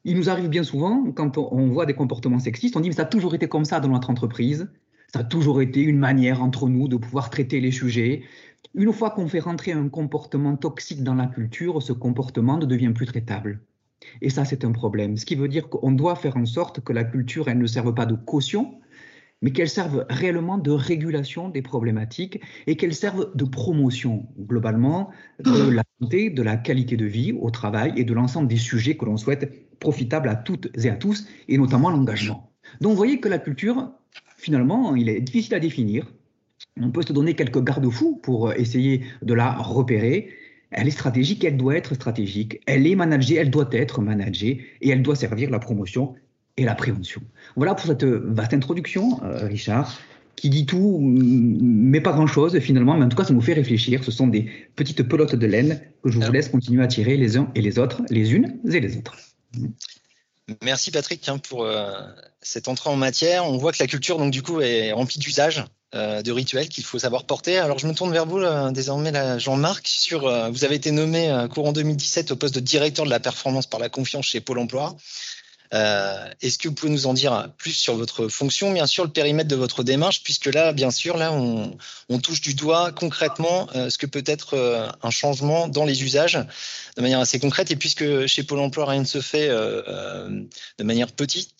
Il 0.04 0.18
nous 0.18 0.30
arrive 0.30 0.50
bien 0.50 0.64
souvent, 0.64 1.12
quand 1.12 1.38
on 1.38 1.68
voit 1.70 1.86
des 1.86 1.94
comportements 1.94 2.40
sexistes, 2.40 2.76
on 2.76 2.80
dit, 2.80 2.90
mais 2.90 2.96
ça 2.96 3.04
a 3.04 3.06
toujours 3.06 3.34
été 3.34 3.48
comme 3.48 3.66
ça 3.66 3.80
dans 3.80 3.90
notre 3.90 4.10
entreprise, 4.10 4.70
ça 5.16 5.22
a 5.22 5.24
toujours 5.24 5.62
été 5.62 5.80
une 5.80 5.98
manière 5.98 6.44
entre 6.44 6.68
nous 6.68 6.90
de 6.90 6.98
pouvoir 6.98 7.30
traiter 7.30 7.62
les 7.62 7.72
sujets, 7.72 8.24
une 8.74 8.92
fois 8.92 9.12
qu'on 9.12 9.30
fait 9.30 9.40
rentrer 9.40 9.72
un 9.72 9.88
comportement 9.88 10.58
toxique 10.58 11.04
dans 11.04 11.14
la 11.14 11.28
culture, 11.28 11.82
ce 11.82 11.94
comportement 11.94 12.58
ne 12.58 12.66
devient 12.66 12.92
plus 12.94 13.06
traitable. 13.06 13.62
Et 14.22 14.30
ça, 14.30 14.44
c'est 14.44 14.66
un 14.66 14.74
problème. 14.74 15.16
Ce 15.16 15.26
qui 15.26 15.36
veut 15.36 15.48
dire 15.48 15.70
qu'on 15.70 15.94
doit 15.94 16.18
faire 16.18 16.36
en 16.36 16.46
sorte 16.46 16.82
que 16.82 16.92
la 16.92 17.06
culture, 17.06 17.48
elle 17.48 17.60
ne 17.60 17.66
serve 17.66 17.94
pas 17.94 18.06
de 18.06 18.16
caution, 18.16 18.82
mais 19.42 19.52
qu'elle 19.52 19.70
serve 19.70 20.06
réellement 20.10 20.58
de 20.58 20.72
régulation 20.72 21.48
des 21.48 21.62
problématiques 21.62 22.42
et 22.68 22.76
qu'elle 22.76 22.94
serve 22.94 23.32
de 23.36 23.46
promotion 23.46 24.28
globalement 24.38 25.12
de 25.40 25.70
la 25.70 25.84
santé, 26.02 26.30
de 26.30 26.44
la 26.44 26.58
qualité 26.58 26.98
de 26.98 27.06
vie 27.06 27.32
au 27.32 27.52
travail 27.52 27.94
et 27.96 28.04
de 28.04 28.14
l'ensemble 28.14 28.50
des 28.50 28.58
sujets 28.58 28.98
que 28.98 29.06
l'on 29.06 29.16
souhaite 29.16 29.80
profitables 29.80 30.28
à 30.28 30.36
toutes 30.36 30.78
et 30.78 30.90
à 30.90 30.96
tous, 30.98 31.26
et 31.48 31.58
notamment 31.58 31.90
l'engagement. 31.90 32.52
Donc 32.82 32.92
vous 32.92 32.98
voyez 32.98 33.22
que 33.22 33.30
la 33.30 33.40
culture, 33.40 33.94
finalement, 34.46 34.96
il 34.96 35.10
est 35.10 35.22
difficile 35.22 35.56
à 35.56 35.60
définir, 35.60 36.06
on 36.80 36.92
peut 36.92 37.02
se 37.02 37.14
donner 37.14 37.34
quelques 37.34 37.64
garde-fous 37.64 38.20
pour 38.22 38.54
essayer 38.54 39.02
de 39.24 39.34
la 39.34 39.52
repérer. 39.54 40.30
Elle 40.70 40.88
est 40.88 40.92
stratégique, 40.92 41.44
elle 41.44 41.58
doit 41.58 41.76
être 41.76 41.96
stratégique. 41.96 42.62
Elle 42.68 42.86
est 42.86 42.96
managée, 42.96 43.36
elle 43.36 43.50
doit 43.50 43.70
être 43.72 44.02
managée 44.02 44.62
et 44.82 44.90
elle 44.90 45.02
doit 45.02 45.16
servir 45.16 45.50
la 45.50 45.58
promotion 45.58 46.14
et 46.58 46.64
la 46.64 46.76
prévention. 46.76 47.22
Voilà 47.56 47.74
pour 47.74 47.88
cette 47.88 48.04
vaste 48.04 48.54
introduction, 48.54 49.20
euh, 49.24 49.48
Richard, 49.48 50.00
qui 50.36 50.50
dit 50.52 50.68
tout, 50.68 51.00
mais 51.02 52.02
pas 52.02 52.14
grand-chose 52.14 52.60
finalement, 52.60 52.96
mais 52.98 53.06
en 53.06 53.10
tout 53.10 53.18
cas, 53.18 53.24
ça 53.24 53.34
nous 53.34 53.42
fait 53.42 53.54
réfléchir. 53.54 54.04
Ce 54.04 54.12
sont 54.12 54.28
des 54.28 54.48
petites 54.76 55.04
pelotes 55.04 55.36
de 55.36 55.48
laine 55.48 55.82
que 56.04 56.12
je 56.12 56.20
vous 56.20 56.32
laisse 56.32 56.50
continuer 56.50 56.84
à 56.84 56.88
tirer 56.88 57.18
les 57.18 57.36
uns 57.36 57.50
et 57.56 57.62
les 57.62 57.80
autres, 57.80 58.04
les 58.12 58.34
unes 58.34 58.60
et 58.72 58.80
les 58.80 58.96
autres. 58.96 59.18
Merci 60.62 60.92
Patrick 60.92 61.28
hein, 61.28 61.40
pour 61.40 61.64
euh, 61.64 61.92
cette 62.42 62.68
entrée 62.68 62.90
en 62.90 62.96
matière. 62.96 63.46
On 63.46 63.58
voit 63.58 63.72
que 63.72 63.82
la 63.82 63.88
culture, 63.88 64.18
donc 64.18 64.32
du 64.32 64.44
coup, 64.44 64.62
est 64.62 64.92
remplie 64.92 65.20
d'usages, 65.20 65.64
euh, 65.96 66.22
de 66.22 66.32
rituels 66.32 66.70
qu'il 66.70 66.84
faut 66.84 67.00
savoir 67.00 67.24
porter. 67.24 67.58
Alors 67.58 67.80
je 67.80 67.88
me 67.88 67.94
tourne 67.94 68.12
vers 68.12 68.28
vous 68.28 68.42
désormais, 68.72 69.40
Jean-Marc. 69.40 69.88
Sur, 69.88 70.22
vous 70.52 70.64
avez 70.64 70.76
été 70.76 70.92
nommé 70.92 71.48
courant 71.52 71.72
2017 71.72 72.32
au 72.32 72.36
poste 72.36 72.54
de 72.54 72.60
directeur 72.60 73.06
de 73.06 73.10
la 73.10 73.20
performance 73.20 73.66
par 73.66 73.80
la 73.80 73.90
confiance 73.90 74.28
chez 74.28 74.40
Pôle 74.40 74.60
Emploi. 74.60 74.96
Euh, 75.74 76.30
est-ce 76.42 76.58
que 76.58 76.68
vous 76.68 76.74
pouvez 76.74 76.92
nous 76.92 77.08
en 77.08 77.14
dire 77.14 77.50
plus 77.58 77.74
sur 77.74 77.96
votre 77.96 78.28
fonction, 78.28 78.72
bien 78.72 78.88
sûr, 78.88 79.04
le 79.04 79.12
périmètre 79.12 79.50
de 79.50 79.56
votre 79.56 79.84
démarche, 79.84 80.24
puisque 80.24 80.46
là, 80.46 80.74
bien 80.74 80.92
sûr, 80.92 81.18
là, 81.18 81.32
on, 81.34 81.78
touche 82.20 82.42
du 82.42 82.54
doigt 82.54 82.92
concrètement 82.92 83.68
euh, 83.76 83.90
ce 83.90 83.98
que 83.98 84.06
peut 84.06 84.24
être 84.26 84.56
euh, 84.56 84.88
un 85.04 85.10
changement 85.10 85.68
dans 85.68 85.86
les 85.86 86.04
usages 86.04 86.40
de 86.98 87.02
manière 87.02 87.20
assez 87.20 87.40
concrète. 87.40 87.72
Et 87.72 87.76
puisque 87.76 88.26
chez 88.26 88.44
Pôle 88.44 88.60
Emploi, 88.60 88.86
rien 88.86 89.02
ne 89.02 89.06
se 89.06 89.22
fait 89.22 89.50
de 89.50 90.84
manière 90.84 91.12
petite, 91.12 91.52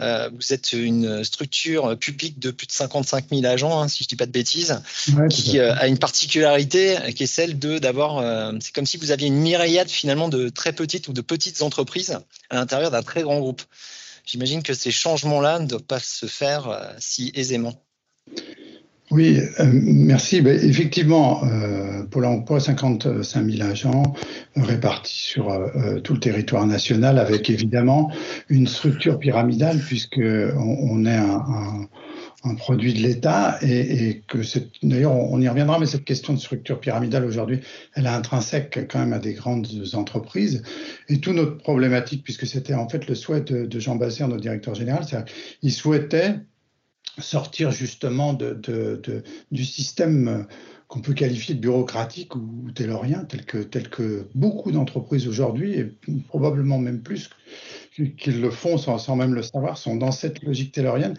euh, 0.00 0.30
vous 0.32 0.52
êtes 0.52 0.72
une 0.72 1.24
structure 1.24 1.98
publique 1.98 2.38
de 2.38 2.50
plus 2.50 2.66
de 2.66 2.72
55 2.72 3.26
000 3.30 3.44
agents, 3.46 3.80
hein, 3.80 3.88
si 3.88 4.04
je 4.04 4.06
ne 4.06 4.08
dis 4.08 4.16
pas 4.16 4.26
de 4.26 4.32
bêtises, 4.32 4.80
qui 5.30 5.58
euh, 5.58 5.74
a 5.74 5.86
une 5.86 5.98
particularité 5.98 6.96
qui 7.14 7.24
est 7.24 7.26
celle 7.26 7.58
de 7.58 7.78
d'avoir. 7.78 8.18
Euh, 8.18 8.52
c'est 8.60 8.74
comme 8.74 8.86
si 8.86 8.96
vous 8.96 9.10
aviez 9.10 9.28
une 9.28 9.40
myriade 9.40 9.88
finalement 9.88 10.28
de 10.28 10.48
très 10.48 10.72
petites 10.72 11.08
ou 11.08 11.12
de 11.12 11.20
petites 11.20 11.62
entreprises 11.62 12.18
à 12.50 12.56
l'intérieur 12.56 12.90
d'un 12.90 13.02
très 13.02 13.22
grand 13.22 13.38
groupe. 13.38 13.62
J'imagine 14.26 14.62
que 14.62 14.74
ces 14.74 14.90
changements-là 14.90 15.58
ne 15.58 15.66
doivent 15.66 15.82
pas 15.82 16.00
se 16.00 16.26
faire 16.26 16.94
si 16.98 17.30
aisément. 17.34 17.84
Oui, 19.10 19.38
euh, 19.60 19.66
merci. 19.70 20.40
Ben, 20.40 20.58
effectivement, 20.58 21.44
euh, 21.44 22.04
Pôle 22.04 22.24
emploi, 22.24 22.58
55 22.58 23.50
000 23.50 23.68
agents 23.68 24.14
répartis 24.56 25.18
sur 25.18 25.50
euh, 25.50 26.00
tout 26.00 26.14
le 26.14 26.20
territoire 26.20 26.66
national, 26.66 27.18
avec 27.18 27.50
évidemment 27.50 28.10
une 28.48 28.66
structure 28.66 29.18
pyramidale, 29.18 29.78
puisque 29.78 30.20
on, 30.20 31.04
est 31.04 31.16
un, 31.16 32.54
produit 32.56 32.94
de 32.94 33.00
l'État 33.00 33.58
et, 33.62 34.22
que 34.26 34.38
d'ailleurs 34.82 35.12
on 35.14 35.40
y 35.40 35.48
reviendra, 35.48 35.78
mais 35.78 35.86
cette 35.86 36.04
question 36.04 36.32
de 36.32 36.38
structure 36.38 36.78
pyramidale 36.80 37.24
aujourd'hui, 37.24 37.60
elle 37.94 38.06
est 38.06 38.10
intrinsèque 38.10 38.86
quand 38.90 38.98
même 38.98 39.12
à 39.12 39.18
des 39.18 39.34
grandes 39.34 39.66
entreprises. 39.94 40.62
Et 41.08 41.20
toute 41.20 41.34
notre 41.34 41.58
problématique, 41.58 42.22
puisque 42.22 42.46
c'était 42.46 42.74
en 42.74 42.88
fait 42.88 43.06
le 43.06 43.14
souhait 43.14 43.42
de, 43.42 43.80
Jean 43.80 43.96
Basser, 43.96 44.26
notre 44.26 44.40
directeur 44.40 44.74
général, 44.74 45.04
c'est 45.08 45.24
qu'il 45.60 45.72
souhaitait 45.72 46.36
sortir 47.18 47.70
justement 47.70 48.36
du 49.50 49.64
système 49.64 50.46
qu'on 50.88 51.00
peut 51.00 51.14
qualifier 51.14 51.54
de 51.54 51.60
bureaucratique 51.60 52.36
ou 52.36 52.70
taylorien, 52.74 53.24
tel 53.24 53.44
que, 53.44 53.58
tel 53.58 53.88
que 53.88 54.28
beaucoup 54.34 54.70
d'entreprises 54.70 55.26
aujourd'hui, 55.26 55.74
et 55.74 55.92
probablement 56.28 56.78
même 56.78 57.02
plus 57.02 57.30
qu'ils 57.94 58.40
le 58.40 58.50
font 58.50 58.76
sans, 58.78 59.16
même 59.16 59.34
le 59.34 59.42
savoir, 59.42 59.78
sont 59.78 59.96
dans 59.96 60.12
cette 60.12 60.42
logique 60.42 60.72
taylorienne. 60.72 61.14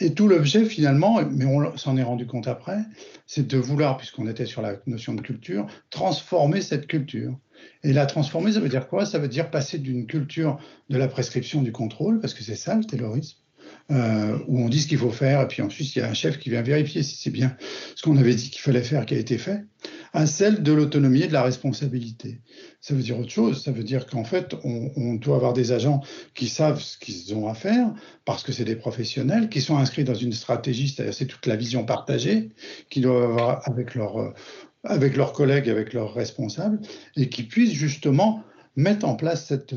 Et 0.00 0.12
tout 0.12 0.26
l'objet 0.26 0.64
finalement, 0.64 1.20
mais 1.30 1.44
on 1.44 1.76
s'en 1.76 1.96
est 1.96 2.02
rendu 2.02 2.26
compte 2.26 2.48
après, 2.48 2.78
c'est 3.26 3.46
de 3.46 3.56
vouloir, 3.56 3.96
puisqu'on 3.96 4.26
était 4.26 4.44
sur 4.44 4.60
la 4.60 4.76
notion 4.86 5.14
de 5.14 5.20
culture, 5.20 5.66
transformer 5.90 6.60
cette 6.60 6.88
culture. 6.88 7.38
Et 7.84 7.92
la 7.92 8.04
transformer, 8.04 8.52
ça 8.52 8.60
veut 8.60 8.68
dire 8.68 8.88
quoi? 8.88 9.06
Ça 9.06 9.20
veut 9.20 9.28
dire 9.28 9.50
passer 9.50 9.78
d'une 9.78 10.06
culture 10.06 10.58
de 10.90 10.98
la 10.98 11.06
prescription 11.06 11.62
du 11.62 11.70
contrôle, 11.70 12.20
parce 12.20 12.34
que 12.34 12.42
c'est 12.42 12.56
ça 12.56 12.74
le 12.74 12.84
taylorisme, 12.84 13.38
euh, 13.90 14.38
où 14.48 14.60
on 14.60 14.70
dit 14.70 14.80
ce 14.80 14.88
qu'il 14.88 14.96
faut 14.96 15.10
faire, 15.10 15.42
et 15.42 15.46
puis 15.46 15.60
ensuite 15.60 15.94
il 15.94 15.98
y 15.98 16.02
a 16.02 16.08
un 16.08 16.14
chef 16.14 16.38
qui 16.38 16.48
vient 16.48 16.62
vérifier 16.62 17.02
si 17.02 17.16
c'est 17.16 17.30
bien 17.30 17.54
ce 17.94 18.02
qu'on 18.02 18.16
avait 18.16 18.34
dit 18.34 18.48
qu'il 18.48 18.62
fallait 18.62 18.82
faire 18.82 19.04
qui 19.04 19.14
a 19.14 19.18
été 19.18 19.36
fait, 19.36 19.62
à 20.14 20.24
celle 20.24 20.62
de 20.62 20.72
l'autonomie 20.72 21.20
et 21.20 21.26
de 21.26 21.34
la 21.34 21.42
responsabilité. 21.42 22.40
Ça 22.80 22.94
veut 22.94 23.02
dire 23.02 23.18
autre 23.18 23.30
chose, 23.30 23.62
ça 23.62 23.72
veut 23.72 23.84
dire 23.84 24.06
qu'en 24.06 24.24
fait 24.24 24.54
on, 24.64 25.16
doit 25.16 25.36
avoir 25.36 25.52
des 25.52 25.72
agents 25.72 26.00
qui 26.34 26.48
savent 26.48 26.80
ce 26.80 26.96
qu'ils 26.96 27.34
ont 27.34 27.46
à 27.46 27.52
faire, 27.52 27.92
parce 28.24 28.42
que 28.42 28.52
c'est 28.52 28.64
des 28.64 28.76
professionnels, 28.76 29.50
qui 29.50 29.60
sont 29.60 29.76
inscrits 29.76 30.04
dans 30.04 30.14
une 30.14 30.32
stratégie, 30.32 30.88
c'est-à-dire 30.88 31.12
c'est 31.12 31.26
toute 31.26 31.44
la 31.44 31.56
vision 31.56 31.84
partagée, 31.84 32.52
qu'ils 32.88 33.02
doivent 33.02 33.24
avoir 33.24 33.68
avec, 33.68 33.94
leur, 33.94 34.32
avec 34.82 35.14
leurs 35.14 35.34
collègues, 35.34 35.68
avec 35.68 35.92
leurs 35.92 36.14
responsables, 36.14 36.80
et 37.16 37.28
qui 37.28 37.42
puissent 37.42 37.74
justement 37.74 38.42
mettre 38.76 39.06
en 39.06 39.14
place 39.14 39.46
cette 39.46 39.74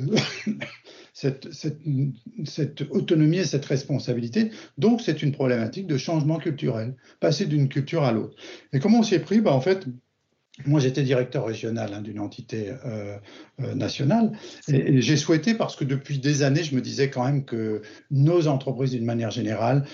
cette, 1.18 1.52
cette, 1.52 2.82
autonomie 2.92 3.40
et 3.40 3.44
cette 3.44 3.66
responsabilité. 3.66 4.52
Donc, 4.78 5.02
c'est 5.02 5.24
une 5.24 5.32
problématique 5.32 5.88
de 5.88 5.98
changement 5.98 6.38
culturel, 6.38 6.94
passer 7.20 7.48
d'une 7.48 7.70
culture 7.70 8.04
à 8.04 8.12
l'autre. 8.12 8.36
Et 8.72 8.78
comment 8.78 9.00
on 9.00 9.04
s'y 9.04 9.16
est 9.16 9.20
pris? 9.20 9.42
Ben, 9.42 9.50
En 9.50 9.60
fait, 9.60 9.88
moi, 10.68 10.80
j'étais 10.80 11.02
directeur 11.02 11.48
régional 11.48 11.92
hein, 11.92 12.02
d'une 12.02 12.20
entité 12.20 12.70
euh, 12.86 13.18
euh, 13.62 13.74
nationale 13.74 14.34
et 14.68 15.02
j'ai 15.02 15.18
souhaité, 15.18 15.56
parce 15.56 15.76
que 15.76 15.86
depuis 15.86 16.20
des 16.20 16.44
années, 16.44 16.64
je 16.64 16.76
me 16.76 16.82
disais 16.82 17.10
quand 17.10 17.26
même 17.26 17.46
que 17.46 17.82
nos 18.12 18.48
entreprises, 18.48 18.92
d'une 18.92 19.06
manière 19.06 19.32
générale, 19.32 19.86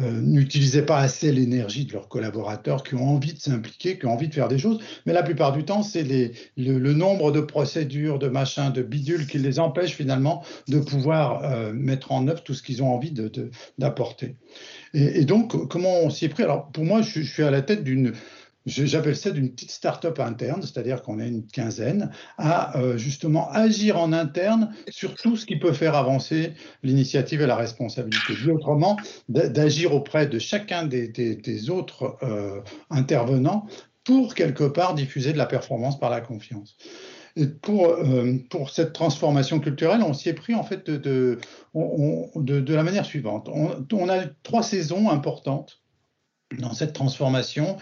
euh, 0.00 0.20
n'utilisaient 0.20 0.86
pas 0.86 0.98
assez 0.98 1.32
l'énergie 1.32 1.84
de 1.84 1.92
leurs 1.92 2.08
collaborateurs 2.08 2.82
qui 2.82 2.94
ont 2.94 3.08
envie 3.08 3.34
de 3.34 3.38
s'impliquer, 3.38 3.98
qui 3.98 4.06
ont 4.06 4.12
envie 4.12 4.28
de 4.28 4.34
faire 4.34 4.48
des 4.48 4.58
choses. 4.58 4.78
Mais 5.04 5.12
la 5.12 5.22
plupart 5.22 5.52
du 5.52 5.64
temps, 5.64 5.82
c'est 5.82 6.04
le, 6.04 6.78
le, 6.78 6.94
nombre 6.94 7.32
de 7.32 7.40
procédures, 7.40 8.18
de 8.18 8.28
machins, 8.28 8.72
de 8.72 8.82
bidules 8.82 9.26
qui 9.26 9.38
les 9.38 9.58
empêchent 9.58 9.96
finalement 9.96 10.42
de 10.68 10.78
pouvoir 10.78 11.44
euh, 11.44 11.72
mettre 11.72 12.12
en 12.12 12.28
œuvre 12.28 12.42
tout 12.42 12.54
ce 12.54 12.62
qu'ils 12.62 12.82
ont 12.82 12.88
envie 12.88 13.12
d'apporter. 13.78 14.36
De, 14.94 15.00
et, 15.00 15.20
et, 15.20 15.24
donc, 15.24 15.68
comment 15.68 16.00
on 16.02 16.10
s'y 16.10 16.24
est 16.24 16.28
pris? 16.28 16.42
Alors, 16.42 16.70
pour 16.70 16.84
moi, 16.84 17.02
je 17.02 17.20
suis 17.20 17.42
à 17.42 17.50
la 17.50 17.62
tête 17.62 17.84
d'une 17.84 18.12
j'appelle 18.66 19.16
ça 19.16 19.30
d'une 19.30 19.50
petite 19.50 19.70
start-up 19.70 20.18
interne, 20.20 20.62
c'est-à-dire 20.62 21.02
qu'on 21.02 21.18
est 21.18 21.28
une 21.28 21.46
quinzaine, 21.46 22.10
à 22.38 22.78
euh, 22.78 22.96
justement 22.96 23.50
agir 23.50 23.98
en 23.98 24.12
interne 24.12 24.74
sur 24.88 25.14
tout 25.14 25.36
ce 25.36 25.46
qui 25.46 25.58
peut 25.58 25.72
faire 25.72 25.94
avancer 25.94 26.52
l'initiative 26.82 27.40
et 27.40 27.46
la 27.46 27.56
responsabilité. 27.56 28.34
Autrement, 28.50 28.96
d'agir 29.28 29.94
auprès 29.94 30.26
de 30.26 30.38
chacun 30.38 30.84
des, 30.86 31.70
autres 31.70 32.16
euh, 32.22 32.60
intervenants 32.90 33.66
pour 34.04 34.34
quelque 34.34 34.64
part 34.64 34.94
diffuser 34.94 35.32
de 35.32 35.38
la 35.38 35.46
performance 35.46 35.98
par 35.98 36.10
la 36.10 36.20
confiance. 36.20 36.76
Et 37.36 37.46
pour, 37.46 37.86
euh, 37.86 38.34
pour 38.50 38.70
cette 38.70 38.92
transformation 38.92 39.60
culturelle, 39.60 40.02
on 40.02 40.12
s'y 40.12 40.28
est 40.28 40.34
pris 40.34 40.54
en 40.54 40.64
fait 40.64 40.90
de, 40.90 41.38
de, 41.74 42.60
de, 42.60 42.74
la 42.74 42.82
manière 42.82 43.04
suivante. 43.04 43.48
On, 43.48 43.86
on 43.92 44.08
a 44.08 44.24
trois 44.42 44.62
saisons 44.62 45.10
importantes 45.10 45.80
dans 46.58 46.72
cette 46.72 46.92
transformation. 46.92 47.76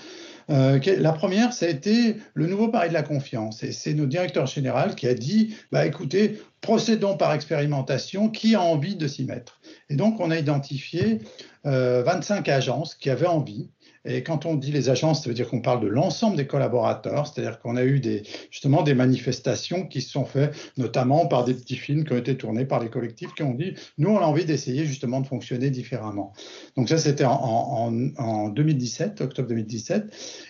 Euh, 0.51 0.81
la 0.99 1.13
première, 1.13 1.53
ça 1.53 1.67
a 1.67 1.69
été 1.69 2.17
le 2.35 2.47
nouveau 2.47 2.69
pari 2.69 2.89
de 2.89 2.95
la 2.95 3.03
confiance. 3.03 3.63
Et 3.63 3.73
c'est 3.73 3.95
notre 3.95 4.09
directeur 4.09 4.47
général 4.47 4.95
qui 4.95 5.07
a 5.07 5.15
dit, 5.15 5.57
bah, 5.73 5.85
écoutez, 5.87 6.41
procédons 6.61 7.17
par 7.17 7.33
expérimentation, 7.33 8.29
qui 8.29 8.55
a 8.55 8.63
envie 8.63 8.97
de 8.97 9.07
s'y 9.07 9.25
mettre? 9.25 9.61
Et 9.91 9.97
donc, 9.97 10.21
on 10.21 10.31
a 10.31 10.39
identifié 10.39 11.21
25 11.65 12.49
euh, 12.49 12.53
agences 12.53 12.95
qui 12.95 13.11
avaient 13.11 13.27
envie 13.27 13.69
et 14.05 14.23
quand 14.23 14.47
on 14.47 14.55
dit 14.55 14.73
les 14.73 14.89
agences, 14.89 15.23
ça 15.23 15.29
veut 15.29 15.35
dire 15.35 15.49
qu'on 15.49 15.61
parle 15.61 15.81
de 15.81 15.89
l'ensemble 15.89 16.37
des 16.37 16.47
collaborateurs, 16.47 17.27
c'est-à-dire 17.27 17.61
qu'on 17.61 17.77
a 17.77 17.85
eu 17.85 18.01
des, 18.01 18.23
justement 18.51 18.83
des 18.83 18.95
manifestations 18.95 19.87
qui 19.87 20.01
se 20.01 20.11
sont 20.11 20.25
faites, 20.25 20.55
notamment 20.77 21.27
par 21.27 21.45
des 21.45 21.55
petits 21.55 21.77
films 21.77 22.05
qui 22.05 22.13
ont 22.13 22.19
été 22.19 22.37
tournés 22.37 22.65
par 22.65 22.81
les 22.81 22.89
collectifs 22.89 23.35
qui 23.35 23.43
ont 23.43 23.55
dit, 23.55 23.75
nous, 23.99 24.11
on 24.11 24.19
a 24.19 24.25
envie 24.25 24.45
d'essayer 24.45 24.85
justement 24.87 25.21
de 25.21 25.27
fonctionner 25.27 25.71
différemment. 25.71 26.33
Donc 26.77 26.89
ça, 26.89 26.99
c'était 26.99 27.25
en, 27.25 27.93
en, 28.17 28.49
2017, 28.49 29.21
octobre 29.21 29.49
2017. 29.49 30.05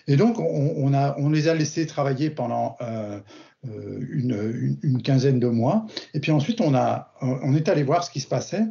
Et 0.07 0.15
donc, 0.15 0.39
on, 0.39 1.29
les 1.29 1.47
a 1.47 1.53
laissés 1.53 1.85
travailler 1.85 2.29
pendant... 2.29 2.75
Euh, 2.81 3.19
euh, 3.67 3.99
une, 4.13 5.01
quinzaine 5.01 5.37
de 5.37 5.47
mois. 5.47 5.85
Et 6.13 6.21
puis 6.21 6.31
ensuite, 6.31 6.61
on, 6.61 6.73
on 7.21 7.55
est 7.55 7.67
allé 7.67 7.83
voir 7.83 8.05
ce 8.05 8.09
qui 8.09 8.21
se 8.21 8.27
passait 8.27 8.63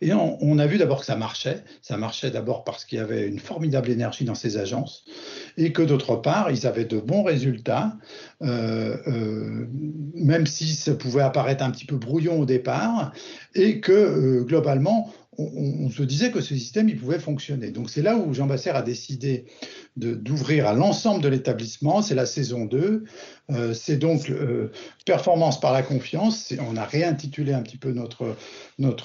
et 0.00 0.12
on, 0.12 0.58
a 0.58 0.66
vu 0.66 0.78
d'abord 0.78 1.00
que 1.00 1.06
ça 1.06 1.16
marchait. 1.16 1.62
Ça 1.80 1.96
marchait 1.96 2.30
d'abord 2.30 2.64
parce 2.64 2.84
qu'il 2.84 2.98
y 2.98 3.00
avait 3.00 3.26
une 3.26 3.38
formidable 3.38 3.90
énergie 3.90 4.24
dans 4.24 4.34
ces 4.34 4.56
agences 4.56 5.04
et 5.56 5.72
que 5.72 5.82
d'autre 5.82 6.16
part, 6.16 6.50
ils 6.50 6.66
avaient 6.66 6.84
de 6.84 6.98
bons 6.98 7.22
résultats, 7.22 7.96
euh, 8.42 8.96
euh, 9.06 9.66
même 10.14 10.46
si 10.46 10.68
ça 10.74 10.94
pouvait 10.94 11.22
apparaître 11.22 11.62
un 11.64 11.70
petit 11.70 11.84
peu 11.84 11.96
brouillon 11.96 12.40
au 12.40 12.46
départ, 12.46 13.12
et 13.54 13.80
que 13.80 13.92
euh, 13.92 14.44
globalement, 14.44 15.12
on, 15.38 15.88
se 15.88 16.02
disait 16.02 16.30
que 16.30 16.42
ce 16.42 16.54
système 16.54 16.88
il 16.88 16.98
pouvait 16.98 17.18
fonctionner. 17.18 17.70
Donc 17.70 17.88
c'est 17.88 18.02
là 18.02 18.16
où 18.16 18.34
Jean 18.34 18.46
Basser 18.46 18.70
a 18.70 18.82
décidé 18.82 19.46
d'ouvrir 19.96 20.66
à 20.66 20.74
l'ensemble 20.74 21.22
de 21.22 21.28
l'établissement. 21.28 22.02
C'est 22.02 22.14
la 22.14 22.26
saison 22.26 22.66
2. 22.66 23.04
Euh, 23.50 23.72
c'est 23.72 23.96
donc 23.96 24.28
euh, 24.28 24.70
performance 25.06 25.58
par 25.58 25.72
la 25.72 25.82
confiance. 25.82 26.52
On 26.68 26.76
a 26.76 26.84
réintitulé 26.84 27.54
un 27.54 27.62
petit 27.62 27.78
peu 27.78 27.92
notre, 27.92 28.34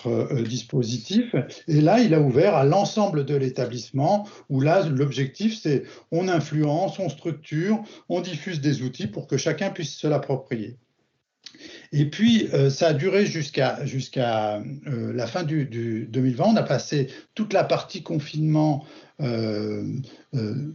euh, 0.08 0.44
dispositif. 0.44 1.34
Et 1.68 1.80
là, 1.80 2.00
il 2.02 2.14
a 2.14 2.20
ouvert 2.20 2.56
à 2.56 2.66
l'ensemble 2.66 3.24
de 3.24 3.36
l'établissement 3.36 4.28
où 4.50 4.60
là, 4.60 4.86
l'objectif, 4.88 5.58
c'est 5.62 5.84
on 6.12 6.28
influence, 6.28 7.00
on 7.00 7.08
structure, 7.08 7.82
on 8.10 8.20
diffuse 8.20 8.60
des 8.60 8.82
outils 8.82 9.08
pour 9.08 9.28
que 9.28 9.38
chacun 9.38 9.70
puisse 9.70 9.96
se 9.96 10.08
l'approprier. 10.08 10.78
Et 11.92 12.10
puis, 12.10 12.50
euh, 12.54 12.70
ça 12.70 12.88
a 12.88 12.94
duré 12.94 13.26
jusqu'à 13.26 13.86
jusqu'à 13.86 14.58
euh, 14.88 15.14
la 15.14 15.28
fin 15.28 15.44
du, 15.44 15.66
du, 15.66 16.08
2020. 16.12 16.46
On 16.46 16.56
a 16.56 16.64
passé 16.64 17.08
toute 17.36 17.54
la 17.54 17.64
partie 17.64 18.04
confinement 18.04 18.86
euh, 19.20 19.84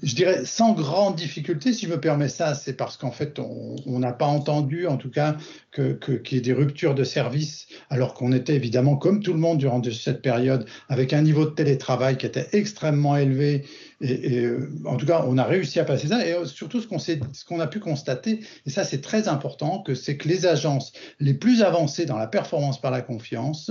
je 0.03 0.15
dirais 0.17 0.45
sans 0.45 0.73
grande 0.73 1.15
difficulté, 1.15 1.73
si 1.73 1.87
je 1.87 1.91
me 1.91 2.01
permets 2.01 2.29
ça, 2.29 2.55
c'est 2.55 2.73
parce 2.73 2.97
qu'en 2.97 3.13
fait, 3.13 3.39
on 3.39 3.99
n'a 4.01 4.13
pas 4.13 4.27
entendu, 4.27 4.87
en 4.89 4.97
tout 4.97 5.11
cas, 5.11 5.37
qu'il 5.73 6.19
y 6.33 6.37
ait 6.37 6.41
des 6.41 6.53
ruptures 6.53 6.95
de 6.95 7.05
service, 7.05 7.69
alors 7.89 8.15
qu'on 8.15 8.33
était 8.33 8.57
évidemment, 8.57 8.97
comme 8.97 9.23
tout 9.23 9.33
le 9.33 9.39
monde 9.39 9.59
durant 9.59 9.81
cette 9.85 10.23
période, 10.23 10.67
avec 10.89 11.13
un 11.13 11.23
niveau 11.23 11.45
de 11.45 11.51
télétravail 11.51 12.17
qui 12.17 12.27
était 12.27 12.49
extrêmement 12.53 13.17
élevé. 13.17 13.65
Et, 14.03 14.45
euh, 14.45 14.69
en 14.85 14.97
tout 14.97 15.07
cas, 15.07 15.25
on 15.27 15.39
a 15.39 15.45
réussi 15.45 15.79
à 15.79 15.85
passer 15.85 16.09
ça. 16.09 16.27
Et 16.27 16.35
surtout, 16.45 16.81
ce 16.81 17.45
qu'on 17.45 17.61
a 17.61 17.67
pu 17.67 17.79
constater, 17.81 18.41
et 18.67 18.71
ça 18.71 18.85
c'est 18.85 19.01
très 19.01 19.29
important, 19.29 19.85
c'est 19.95 20.17
que 20.17 20.29
les 20.29 20.47
agences 20.47 20.93
les 21.21 21.35
plus 21.35 21.63
avancées 21.63 22.05
dans 22.05 22.19
la 22.19 22.27
performance 22.27 22.81
par 22.81 22.91
la 22.91 23.01
confiance 23.01 23.71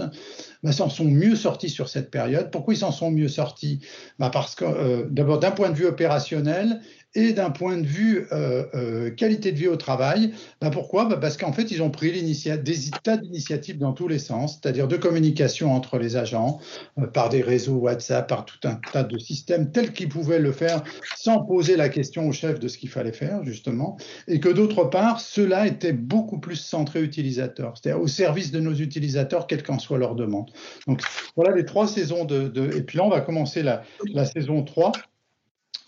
bah, 0.63 0.71
s'en 0.71 0.89
sont 0.89 1.05
mieux 1.05 1.35
sortis 1.35 1.69
sur 1.69 1.89
cette 1.89 2.09
période. 2.11 2.49
Pourquoi 2.51 2.73
ils 2.73 2.77
s'en 2.77 2.91
sont 2.91 3.11
mieux 3.11 3.27
sortis 3.27 3.79
bah 4.19 4.29
Parce 4.31 4.55
que 4.55 4.65
euh, 4.65 5.05
d'abord 5.09 5.39
d'un 5.39 5.51
point 5.51 5.69
de 5.69 5.75
vue 5.75 5.85
opérationnel, 5.85 6.81
et 7.13 7.33
d'un 7.33 7.49
point 7.49 7.77
de 7.77 7.85
vue 7.85 8.27
euh, 8.31 8.63
euh, 8.73 9.11
qualité 9.11 9.51
de 9.51 9.57
vie 9.57 9.67
au 9.67 9.75
travail. 9.75 10.31
Bah 10.61 10.69
pourquoi? 10.69 11.05
Bah 11.05 11.17
Parce 11.17 11.37
qu'en 11.37 11.51
fait, 11.51 11.71
ils 11.71 11.81
ont 11.81 11.89
pris 11.89 12.11
des 12.11 12.75
tas 13.03 13.17
d'initiatives 13.17 13.77
dans 13.77 13.93
tous 13.93 14.07
les 14.07 14.19
sens, 14.19 14.59
c'est-à-dire 14.61 14.87
de 14.87 14.95
communication 14.95 15.73
entre 15.73 15.97
les 15.97 16.15
agents, 16.15 16.59
euh, 16.99 17.07
par 17.07 17.29
des 17.29 17.41
réseaux 17.41 17.75
WhatsApp, 17.75 18.27
par 18.27 18.45
tout 18.45 18.59
un 18.63 18.79
tas 18.93 19.03
de 19.03 19.17
systèmes 19.17 19.71
tels 19.71 19.91
qu'ils 19.91 20.09
pouvaient 20.09 20.39
le 20.39 20.51
faire 20.51 20.83
sans 21.17 21.43
poser 21.43 21.75
la 21.75 21.89
question 21.89 22.27
au 22.27 22.31
chef 22.31 22.59
de 22.59 22.67
ce 22.67 22.77
qu'il 22.77 22.89
fallait 22.89 23.11
faire, 23.11 23.43
justement, 23.43 23.97
et 24.27 24.39
que 24.39 24.49
d'autre 24.49 24.85
part, 24.85 25.19
cela 25.19 25.67
était 25.67 25.93
beaucoup 25.93 26.39
plus 26.39 26.55
centré 26.55 27.01
utilisateur, 27.01 27.73
c'est-à-dire 27.75 28.01
au 28.01 28.07
service 28.07 28.51
de 28.51 28.59
nos 28.59 28.73
utilisateurs, 28.73 29.47
quelle 29.47 29.63
qu'en 29.63 29.79
soit 29.79 29.97
leur 29.97 30.15
demande. 30.15 30.49
Donc 30.87 31.01
voilà 31.35 31.55
les 31.55 31.65
trois 31.65 31.87
saisons 31.87 32.25
de, 32.25 32.47
de... 32.47 32.77
Et 32.77 32.81
puis 32.81 32.97
là, 32.97 33.03
on 33.03 33.09
va 33.09 33.21
commencer 33.21 33.63
la, 33.63 33.83
la 34.13 34.25
saison 34.25 34.63
3 34.63 34.91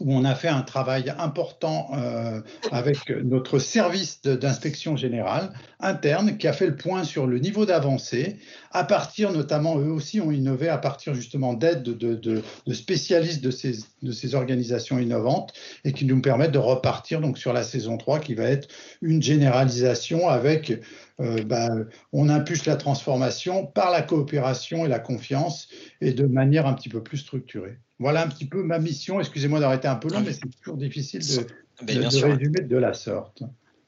où 0.04 0.14
on 0.14 0.26
a 0.26 0.36
fait 0.36 0.50
un 0.50 0.62
travail 0.62 1.14
important 1.18 1.92
euh, 1.96 2.42
avec 2.72 3.10
notre 3.24 3.58
service 3.58 4.22
d'inspection 4.22 4.96
générale 4.96 5.54
interne 5.80 6.38
qui 6.38 6.48
a 6.48 6.54
fait 6.54 6.68
le 6.68 6.76
point 6.76 7.04
sur 7.04 7.26
le 7.26 7.40
niveau 7.40 7.66
d'avancée, 7.66 8.38
à 8.72 8.84
partir 8.84 9.32
notamment, 9.32 9.80
eux 9.80 9.92
aussi 9.92 10.20
ont 10.20 10.32
innové 10.32 10.68
à 10.68 10.78
partir 10.78 11.16
justement 11.16 11.54
d'aide 11.54 11.84
de, 11.84 12.42
spécialistes 12.72 13.44
de 13.44 13.52
ces, 13.52 13.80
de 14.02 14.12
ces 14.12 14.36
organisations 14.36 15.00
innovantes 15.00 15.54
et 15.86 15.94
qui 15.94 16.06
nous 16.06 16.22
permettent 16.22 16.52
de 16.52 16.60
repartir 16.60 17.22
donc 17.22 17.38
sur 17.38 17.54
la 17.54 17.64
saison 17.64 17.98
3 17.98 18.20
qui 18.20 18.36
va 18.36 18.44
être 18.44 18.68
une 19.02 19.22
généralisation 19.22 20.28
avec 20.28 20.82
euh, 21.20 21.44
bah, 21.44 21.70
on 22.12 22.30
impulse 22.30 22.66
la 22.66 22.76
transformation 22.76 23.66
par 23.66 23.92
la 23.92 24.02
coopération 24.02 24.86
et 24.86 24.90
la 24.90 25.00
confiance 25.00 25.70
et 26.02 26.14
de 26.14 26.26
manière 26.26 26.68
un 26.68 26.74
petit 26.74 26.90
peu 26.90 27.02
plus 27.02 27.18
structurée. 27.18 27.78
Voilà 28.04 28.24
un 28.24 28.28
petit 28.28 28.44
peu 28.44 28.62
ma 28.64 28.80
mission. 28.80 29.22
Excusez-moi 29.22 29.62
d'arrêter 29.62 29.88
un 29.88 29.96
peu 29.96 30.10
long, 30.10 30.20
mais 30.20 30.34
c'est 30.34 30.42
toujours 30.62 30.76
difficile 30.76 31.22
de, 31.26 31.48
ben, 31.84 32.06
résumer 32.06 32.60
de 32.60 32.76
la 32.76 32.94
sorte. 32.94 33.44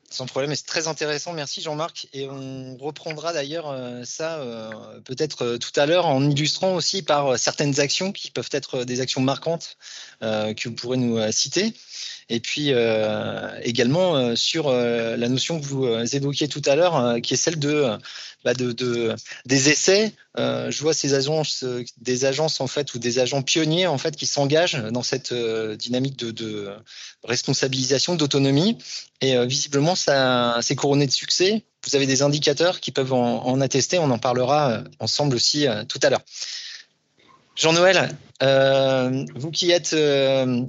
Sans 0.09 0.25
problème, 0.25 0.53
et 0.53 0.55
c'est 0.55 0.65
très 0.65 0.87
intéressant. 0.87 1.33
Merci 1.33 1.61
Jean-Marc. 1.61 2.07
Et 2.13 2.25
on 2.29 2.77
reprendra 2.77 3.33
d'ailleurs 3.33 3.69
euh, 3.69 4.03
ça 4.05 4.37
euh, 4.39 5.01
peut-être 5.01 5.57
tout 5.57 5.77
à 5.77 5.85
l'heure 5.85 6.05
en 6.05 6.23
illustrant 6.29 6.75
aussi 6.75 7.01
par 7.01 7.37
certaines 7.37 7.81
actions 7.81 8.13
qui 8.13 8.31
peuvent 8.31 8.47
être 8.53 8.85
des 8.85 9.01
actions 9.01 9.19
marquantes 9.19 9.77
que 10.21 10.69
vous 10.69 10.75
pourrez 10.75 10.95
nous 10.95 11.19
citer 11.33 11.73
et 12.29 12.39
puis 12.39 12.73
euh, 12.73 13.59
également 13.61 14.15
euh, 14.15 14.35
sur 14.35 14.67
euh, 14.67 15.15
la 15.15 15.29
notion 15.29 15.59
que 15.59 15.65
vous 15.65 16.15
évoquiez 16.15 16.47
tout 16.47 16.61
à 16.65 16.75
l'heure, 16.75 17.17
qui 17.21 17.35
est 17.35 17.37
celle 17.37 17.59
de, 17.59 17.97
bah 18.43 18.53
de, 18.53 18.71
de, 18.71 19.15
des 19.45 19.69
essais. 19.69 20.13
je 20.35 20.81
vois 20.81 20.93
ces 20.93 21.13
agences, 21.13 21.63
des 21.97 22.25
agences 22.25 22.61
en 22.61 22.67
fait 22.67 22.93
ou 22.95 22.99
des 22.99 23.19
agents 23.19 23.41
pionniers 23.41 23.87
en 23.87 23.97
fait 23.97 24.15
qui 24.15 24.25
s'engagent 24.25 24.81
dans 24.91 25.03
cette 25.03 25.33
dynamique 25.33 26.17
de, 26.17 26.69
responsabilisation, 27.23 28.15
d'autonomie, 28.15 28.77
et 29.21 29.43
visiblement 29.47 29.95
ça 29.95 30.59
c'est 30.61 30.75
couronné 30.75 31.07
de 31.07 31.11
succès. 31.11 31.63
Vous 31.87 31.95
avez 31.95 32.07
des 32.07 32.21
indicateurs 32.23 32.79
qui 32.79 32.91
peuvent 32.91 33.13
en, 33.13 33.61
attester. 33.61 33.99
On 33.99 34.09
en 34.09 34.19
parlera 34.19 34.83
ensemble 34.99 35.35
aussi 35.35 35.67
tout 35.87 35.99
à 36.03 36.09
l'heure. 36.09 36.21
Jean-Noël, 37.55 38.09
vous 38.41 39.51
qui 39.51 39.71
êtes 39.71 39.93
euh, 39.93 40.65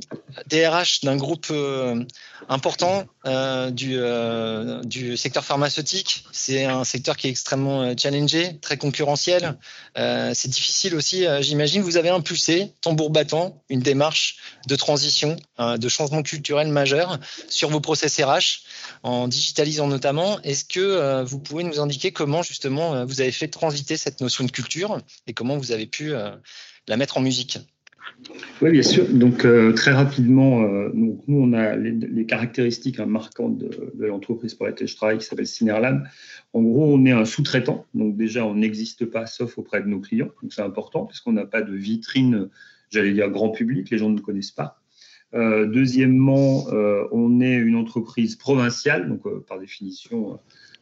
DRH 0.49 1.01
d'un 1.03 1.17
groupe 1.17 1.47
euh, 1.51 2.05
important 2.49 3.05
euh, 3.27 3.71
euh, 3.83 4.83
du 4.85 5.17
secteur 5.17 5.45
pharmaceutique, 5.45 6.25
c'est 6.31 6.65
un 6.65 6.85
secteur 6.85 7.17
qui 7.17 7.27
est 7.27 7.31
extrêmement 7.31 7.97
challengé, 7.97 8.59
très 8.61 8.77
concurrentiel. 8.77 9.59
c'est 9.97 10.49
difficile 10.49 10.95
aussi, 10.95 11.25
j'imagine. 11.41 11.83
Vous 11.83 11.97
avez 11.97 12.11
impulsé, 12.11 12.73
tambour 12.81 13.11
battant, 13.11 13.63
une 13.69 13.81
démarche 13.81 14.37
de 14.69 14.77
transition, 14.77 15.37
de 15.59 15.89
changement 15.89 16.23
culturel 16.23 16.69
majeur 16.69 17.19
sur 17.49 17.71
vos 17.71 17.81
process 17.81 18.21
RH, 18.21 18.63
en 19.03 19.29
digitalisant 19.29 19.89
notamment. 19.89 20.41
Est-ce 20.43 20.65
que 20.65 21.25
vous 21.25 21.39
pouvez 21.39 21.65
nous 21.65 21.81
indiquer 21.81 22.13
comment 22.13 22.43
justement 22.43 23.05
vous 23.05 23.21
avez 23.21 23.33
fait 23.33 23.49
transiter 23.49 23.97
cette 23.97 24.21
notion 24.21 24.45
de 24.45 24.51
culture 24.51 24.99
et 25.27 25.33
comment 25.33 25.57
vous 25.57 25.73
avez 25.73 25.87
pu 25.87 26.15
la 26.89 26.97
mettre 26.97 27.19
en 27.19 27.21
musique 27.21 27.59
oui, 28.63 28.71
bien 28.71 28.83
sûr. 28.83 29.07
Donc, 29.09 29.45
euh, 29.45 29.73
très 29.73 29.93
rapidement, 29.93 30.63
euh, 30.63 30.91
nous, 30.95 31.23
on 31.29 31.53
a 31.53 31.77
les, 31.77 32.25
caractéristiques 32.27 32.99
hein, 32.99 33.07
marquantes 33.07 33.59
de, 33.59 34.07
l'entreprise 34.07 34.55
pour 34.55 34.67
laquelle 34.67 34.89
je 34.89 34.97
travaille, 34.97 35.19
qui 35.19 35.27
s'appelle 35.27 35.47
Synerlab. 35.47 36.07
En 36.55 36.63
gros, 36.63 36.95
on 36.95 37.05
est 37.05 37.13
un 37.13 37.25
sous-traitant. 37.25 37.87
Donc, 37.95 38.17
déjà, 38.17 38.47
on 38.47 38.55
n'existe 38.55 39.05
pas 39.05 39.27
sauf 39.27 39.59
auprès 39.59 39.83
de 39.83 39.89
nos 39.89 40.01
clients. 40.01 40.31
Donc, 40.43 40.53
c'est 40.53 40.63
important 40.63 41.05
puisqu'on 41.05 41.33
n'a 41.33 41.45
pas 41.45 41.63
de 41.63 41.75
vitrine, 41.75 42.49
j'allais 42.91 43.13
dire 43.13 43.29
grand 43.31 43.51
public, 43.51 43.91
les 43.91 43.99
gens 43.99 44.09
ne 44.09 44.17
nous 44.17 44.23
connaissent 44.23 44.51
pas. 44.51 44.81
Euh, 45.35 45.67
deuxièmement, 45.67 46.67
on 47.13 47.41
est 47.41 47.55
une 47.55 47.77
entreprise 47.77 48.37
provinciale, 48.37 49.09
donc 49.09 49.29
par 49.47 49.59
définition, 49.59 50.39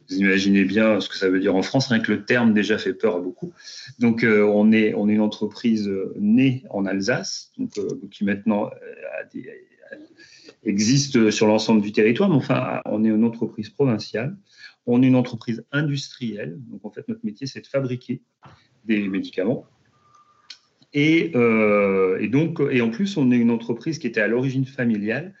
vous 0.09 0.17
imaginez 0.17 0.65
bien 0.65 0.99
ce 0.99 1.09
que 1.09 1.17
ça 1.17 1.29
veut 1.29 1.39
dire 1.39 1.55
en 1.55 1.61
France, 1.61 1.87
rien 1.87 1.99
que 1.99 2.11
le 2.11 2.25
terme 2.25 2.53
déjà 2.53 2.77
fait 2.77 2.93
peur 2.93 3.15
à 3.15 3.19
beaucoup. 3.19 3.53
Donc 3.99 4.23
euh, 4.23 4.43
on, 4.43 4.71
est, 4.71 4.93
on 4.93 5.09
est 5.09 5.13
une 5.13 5.21
entreprise 5.21 5.87
euh, 5.87 6.13
née 6.19 6.63
en 6.69 6.85
Alsace, 6.85 7.51
donc, 7.57 7.77
euh, 7.77 7.87
qui 8.11 8.23
maintenant 8.23 8.69
existe 10.63 11.31
sur 11.31 11.47
l'ensemble 11.47 11.81
du 11.81 11.91
territoire, 11.91 12.29
mais 12.29 12.35
enfin 12.35 12.81
on 12.85 13.03
est 13.03 13.09
une 13.09 13.23
entreprise 13.23 13.69
provinciale, 13.69 14.35
on 14.85 15.01
est 15.01 15.07
une 15.07 15.15
entreprise 15.15 15.63
industrielle, 15.71 16.57
donc 16.69 16.85
en 16.85 16.91
fait 16.91 17.07
notre 17.07 17.23
métier 17.23 17.47
c'est 17.47 17.61
de 17.61 17.67
fabriquer 17.67 18.21
des 18.85 19.07
médicaments. 19.07 19.65
Et, 20.93 21.33
et 21.33 22.27
donc, 22.29 22.61
et 22.71 22.79
en 22.81 22.89
plus, 22.89 23.17
on 23.17 23.29
est 23.29 23.35
une 23.35 23.51
entreprise 23.51 23.99
qui 23.99 24.07
était 24.07 24.21
à 24.21 24.29
l'origine 24.29 24.65
familiale 24.65 25.33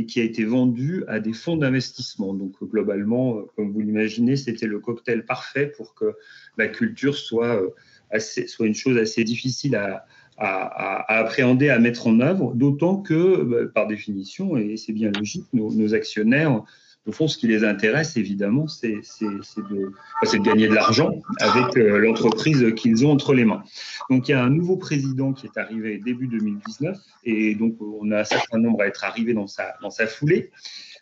et 0.00 0.06
qui 0.06 0.20
a 0.20 0.24
été 0.24 0.44
vendu 0.44 1.04
à 1.08 1.20
des 1.20 1.34
fonds 1.34 1.56
d'investissement. 1.56 2.32
Donc 2.32 2.54
globalement, 2.62 3.36
euh, 3.36 3.42
comme 3.54 3.70
vous 3.70 3.80
l'imaginez, 3.80 4.36
c'était 4.36 4.66
le 4.66 4.78
cocktail 4.78 5.26
parfait 5.26 5.66
pour 5.66 5.94
que 5.94 6.16
la 6.56 6.68
culture 6.68 7.16
soit, 7.16 7.62
euh, 7.62 7.68
assez, 8.10 8.46
soit 8.46 8.66
une 8.66 8.74
chose 8.74 8.96
assez 8.96 9.24
difficile 9.24 9.76
à, 9.76 10.06
appréhender, 10.38 11.68
à 11.68 11.78
mettre 11.78 12.06
en 12.06 12.18
œuvre, 12.20 12.54
d'autant 12.54 12.96
que, 12.96 13.42
bah, 13.42 13.70
par 13.74 13.86
définition, 13.86 14.56
et 14.56 14.78
c'est 14.78 14.94
bien 14.94 15.10
logique, 15.10 15.44
nos 15.52 15.92
actionnaires 15.92 16.64
au 17.06 17.12
fond, 17.12 17.28
ce 17.28 17.38
qui 17.38 17.46
les 17.46 17.64
intéresse, 17.64 18.16
évidemment, 18.16 18.68
c'est 18.68 18.92
de, 18.92 20.38
gagner 20.42 20.68
de 20.68 20.74
l'argent 20.74 21.10
avec 21.38 21.76
euh, 21.76 21.98
l'entreprise 21.98 22.74
qu'ils 22.76 23.06
ont 23.06 23.10
entre 23.10 23.32
les 23.32 23.46
mains. 23.46 23.62
Donc, 24.10 24.28
il 24.28 24.32
y 24.32 24.34
a 24.34 24.44
un 24.44 24.50
nouveau 24.50 24.76
président 24.76 25.32
qui 25.32 25.46
est 25.46 25.58
arrivé 25.58 25.98
début 25.98 26.26
2019, 26.26 26.98
et 27.24 27.54
donc 27.54 27.76
on 27.80 28.10
a 28.10 28.20
un 28.20 28.24
certain 28.24 28.58
nombre 28.58 28.82
à 28.82 28.86
être 28.86 29.04
arrivés 29.04 29.32
dans 29.32 29.46
sa, 29.46 29.72
foulée, 30.06 30.50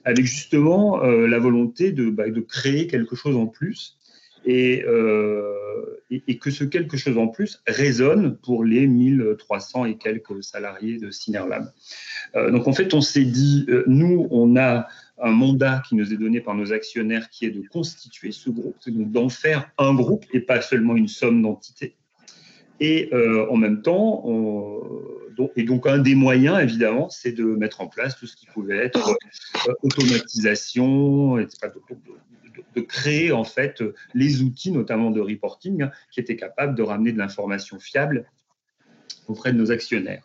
avec 0.05 0.25
justement 0.25 1.03
euh, 1.03 1.27
la 1.27 1.41
volonté 1.41 1.91
de, 1.91 2.11
bah, 2.11 2.31
de 2.31 2.41
créer 2.41 2.87
quelque 2.87 3.17
chose 3.17 3.37
en 3.37 3.47
plus. 3.47 3.97
Et, 4.45 4.85
euh, 4.87 5.43
et, 6.11 6.39
que 6.39 6.51
ce 6.51 6.65
quelque 6.65 6.97
chose 6.97 7.19
en 7.19 7.27
plus 7.27 7.61
résonne 7.67 8.37
pour 8.37 8.65
les 8.65 8.87
1300 8.87 9.85
et 9.85 9.99
quelques 9.99 10.43
salariés 10.43 10.97
de 10.97 11.11
Synerlab. 11.11 11.71
donc 12.35 12.67
en 12.67 12.73
fait, 12.73 12.95
on 12.95 13.01
s'est 13.01 13.25
dit, 13.25 13.67
nous, 13.87 14.29
on 14.31 14.57
a 14.57 14.87
un 15.21 15.31
mandat 15.31 15.83
qui 15.89 15.95
nous 15.95 16.13
est 16.13 16.17
donné 16.17 16.41
par 16.41 16.55
nos 16.55 16.73
actionnaires 16.73 17.29
qui 17.31 17.47
est 17.47 17.51
de 17.51 17.63
constituer 17.69 18.33
ce 18.33 18.51
groupe, 18.51 18.77
donc 18.87 19.11
d'en 19.11 19.29
faire 19.29 19.71
un 19.79 19.95
groupe 19.95 20.25
et 20.33 20.41
pas 20.41 20.61
seulement 20.61 20.97
une 20.97 21.09
somme 21.09 21.43
d'entités. 21.43 21.97
Et 22.81 23.11
en 23.51 23.57
même 23.57 23.83
temps, 23.83 24.25
et 25.57 25.65
donc 25.65 25.87
un 25.87 25.99
des 25.99 26.15
moyens, 26.15 26.61
évidemment, 26.61 27.11
c'est 27.11 27.33
de 27.33 27.45
mettre 27.45 27.81
en 27.81 27.89
place 27.89 28.17
tout 28.17 28.27
ce 28.27 28.37
qui 28.37 28.47
pouvait 28.47 28.79
être 28.79 29.17
automatisation, 29.83 31.39
etc., 31.39 31.73
de 32.75 32.81
créer 32.81 33.33
en 33.33 33.45
fait 33.45 33.83
les 34.15 34.43
outils, 34.43 34.71
notamment 34.71 35.11
de 35.11 35.21
reporting, 35.21 35.83
hein, 35.83 35.91
qui 36.13 36.21
étaient 36.21 36.37
capables 36.37 36.75
de 36.75 36.83
ramener 36.83 37.13
de 37.13 37.19
l'information 37.19 37.79
fiable 37.79 38.27
auprès 39.27 39.53
de 39.53 39.59
nos 39.59 39.71
actionnaires. 39.73 40.23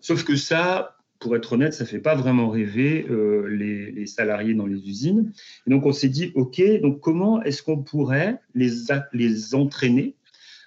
Sauf 0.00 0.24
que 0.24 0.36
ça, 0.36 0.96
pour 1.20 1.36
être 1.36 1.52
honnête, 1.52 1.74
ça 1.74 1.84
ne 1.84 1.88
fait 1.88 2.00
pas 2.00 2.14
vraiment 2.14 2.48
rêver 2.48 3.06
euh, 3.08 3.46
les, 3.46 4.06
salariés 4.06 4.54
dans 4.54 4.66
les 4.66 4.88
usines. 4.88 5.32
Et 5.66 5.70
donc 5.70 5.86
on 5.86 5.92
s'est 5.92 6.08
dit, 6.08 6.32
OK, 6.34 6.60
donc 6.80 7.00
comment 7.00 7.42
est-ce 7.42 7.62
qu'on 7.62 7.82
pourrait 7.82 8.40
les, 8.54 8.70
les 9.12 9.54
entraîner 9.54 10.16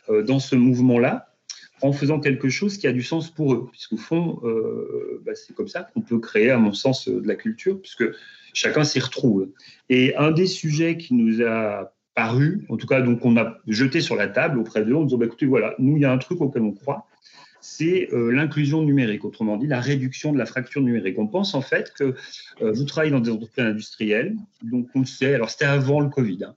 euh, 0.09 0.21
dans 0.21 0.39
ce 0.39 0.55
mouvement-là 0.55 1.33
en 1.81 1.91
faisant 1.91 2.19
quelque 2.19 2.47
chose 2.47 2.77
qui 2.77 2.87
a 2.87 2.93
du 2.93 3.03
sens 3.03 3.29
pour 3.29 3.53
eux, 3.53 3.67
puisqu'au 3.71 3.97
fond, 3.97 4.39
euh, 4.43 5.21
bah, 5.25 5.33
c'est 5.35 5.53
comme 5.53 5.67
ça 5.67 5.83
qu'on 5.83 6.01
peut 6.01 6.19
créer, 6.19 6.49
à 6.49 6.57
mon 6.57 6.71
sens, 6.71 7.09
de 7.09 7.27
la 7.27 7.35
culture, 7.35 7.81
puisque 7.81 8.05
chacun 8.53 8.85
s'y 8.85 8.99
retrouve. 8.99 9.49
Et 9.89 10.15
un 10.15 10.31
des 10.31 10.47
sujets 10.47 10.97
qui 10.97 11.13
nous 11.13 11.43
a 11.45 11.93
paru, 12.15 12.65
en 12.69 12.77
tout 12.77 12.87
cas, 12.87 13.01
donc 13.01 13.25
on 13.25 13.35
a 13.35 13.57
jeté 13.67 13.99
sur 13.99 14.15
la 14.15 14.27
table 14.27 14.59
auprès 14.59 14.85
d'eux 14.85 14.95
en 14.95 15.03
disant, 15.03 15.17
bah, 15.17 15.25
écoutez, 15.25 15.45
voilà, 15.45 15.75
nous, 15.79 15.97
il 15.97 16.03
y 16.03 16.05
a 16.05 16.11
un 16.11 16.17
truc 16.19 16.39
auquel 16.39 16.61
on 16.61 16.71
croit, 16.71 17.07
c'est 17.63 18.09
euh, 18.11 18.29
l'inclusion 18.29 18.83
numérique, 18.83 19.23
autrement 19.23 19.55
dit, 19.55 19.67
la 19.67 19.79
réduction 19.79 20.33
de 20.33 20.37
la 20.37 20.45
fracture 20.45 20.81
numérique. 20.81 21.17
On 21.17 21.27
pense 21.27 21.55
en 21.55 21.61
fait 21.61 21.93
que 21.97 22.13
euh, 22.61 22.71
vous 22.73 22.83
travaillez 22.83 23.11
dans 23.11 23.21
des 23.21 23.31
entreprises 23.31 23.63
industrielles, 23.63 24.35
donc 24.63 24.89
on 24.93 24.99
le 24.99 25.05
sait, 25.05 25.33
alors 25.33 25.49
c'était 25.49 25.63
avant 25.63 26.01
le 26.01 26.09
Covid, 26.09 26.43
hein. 26.43 26.55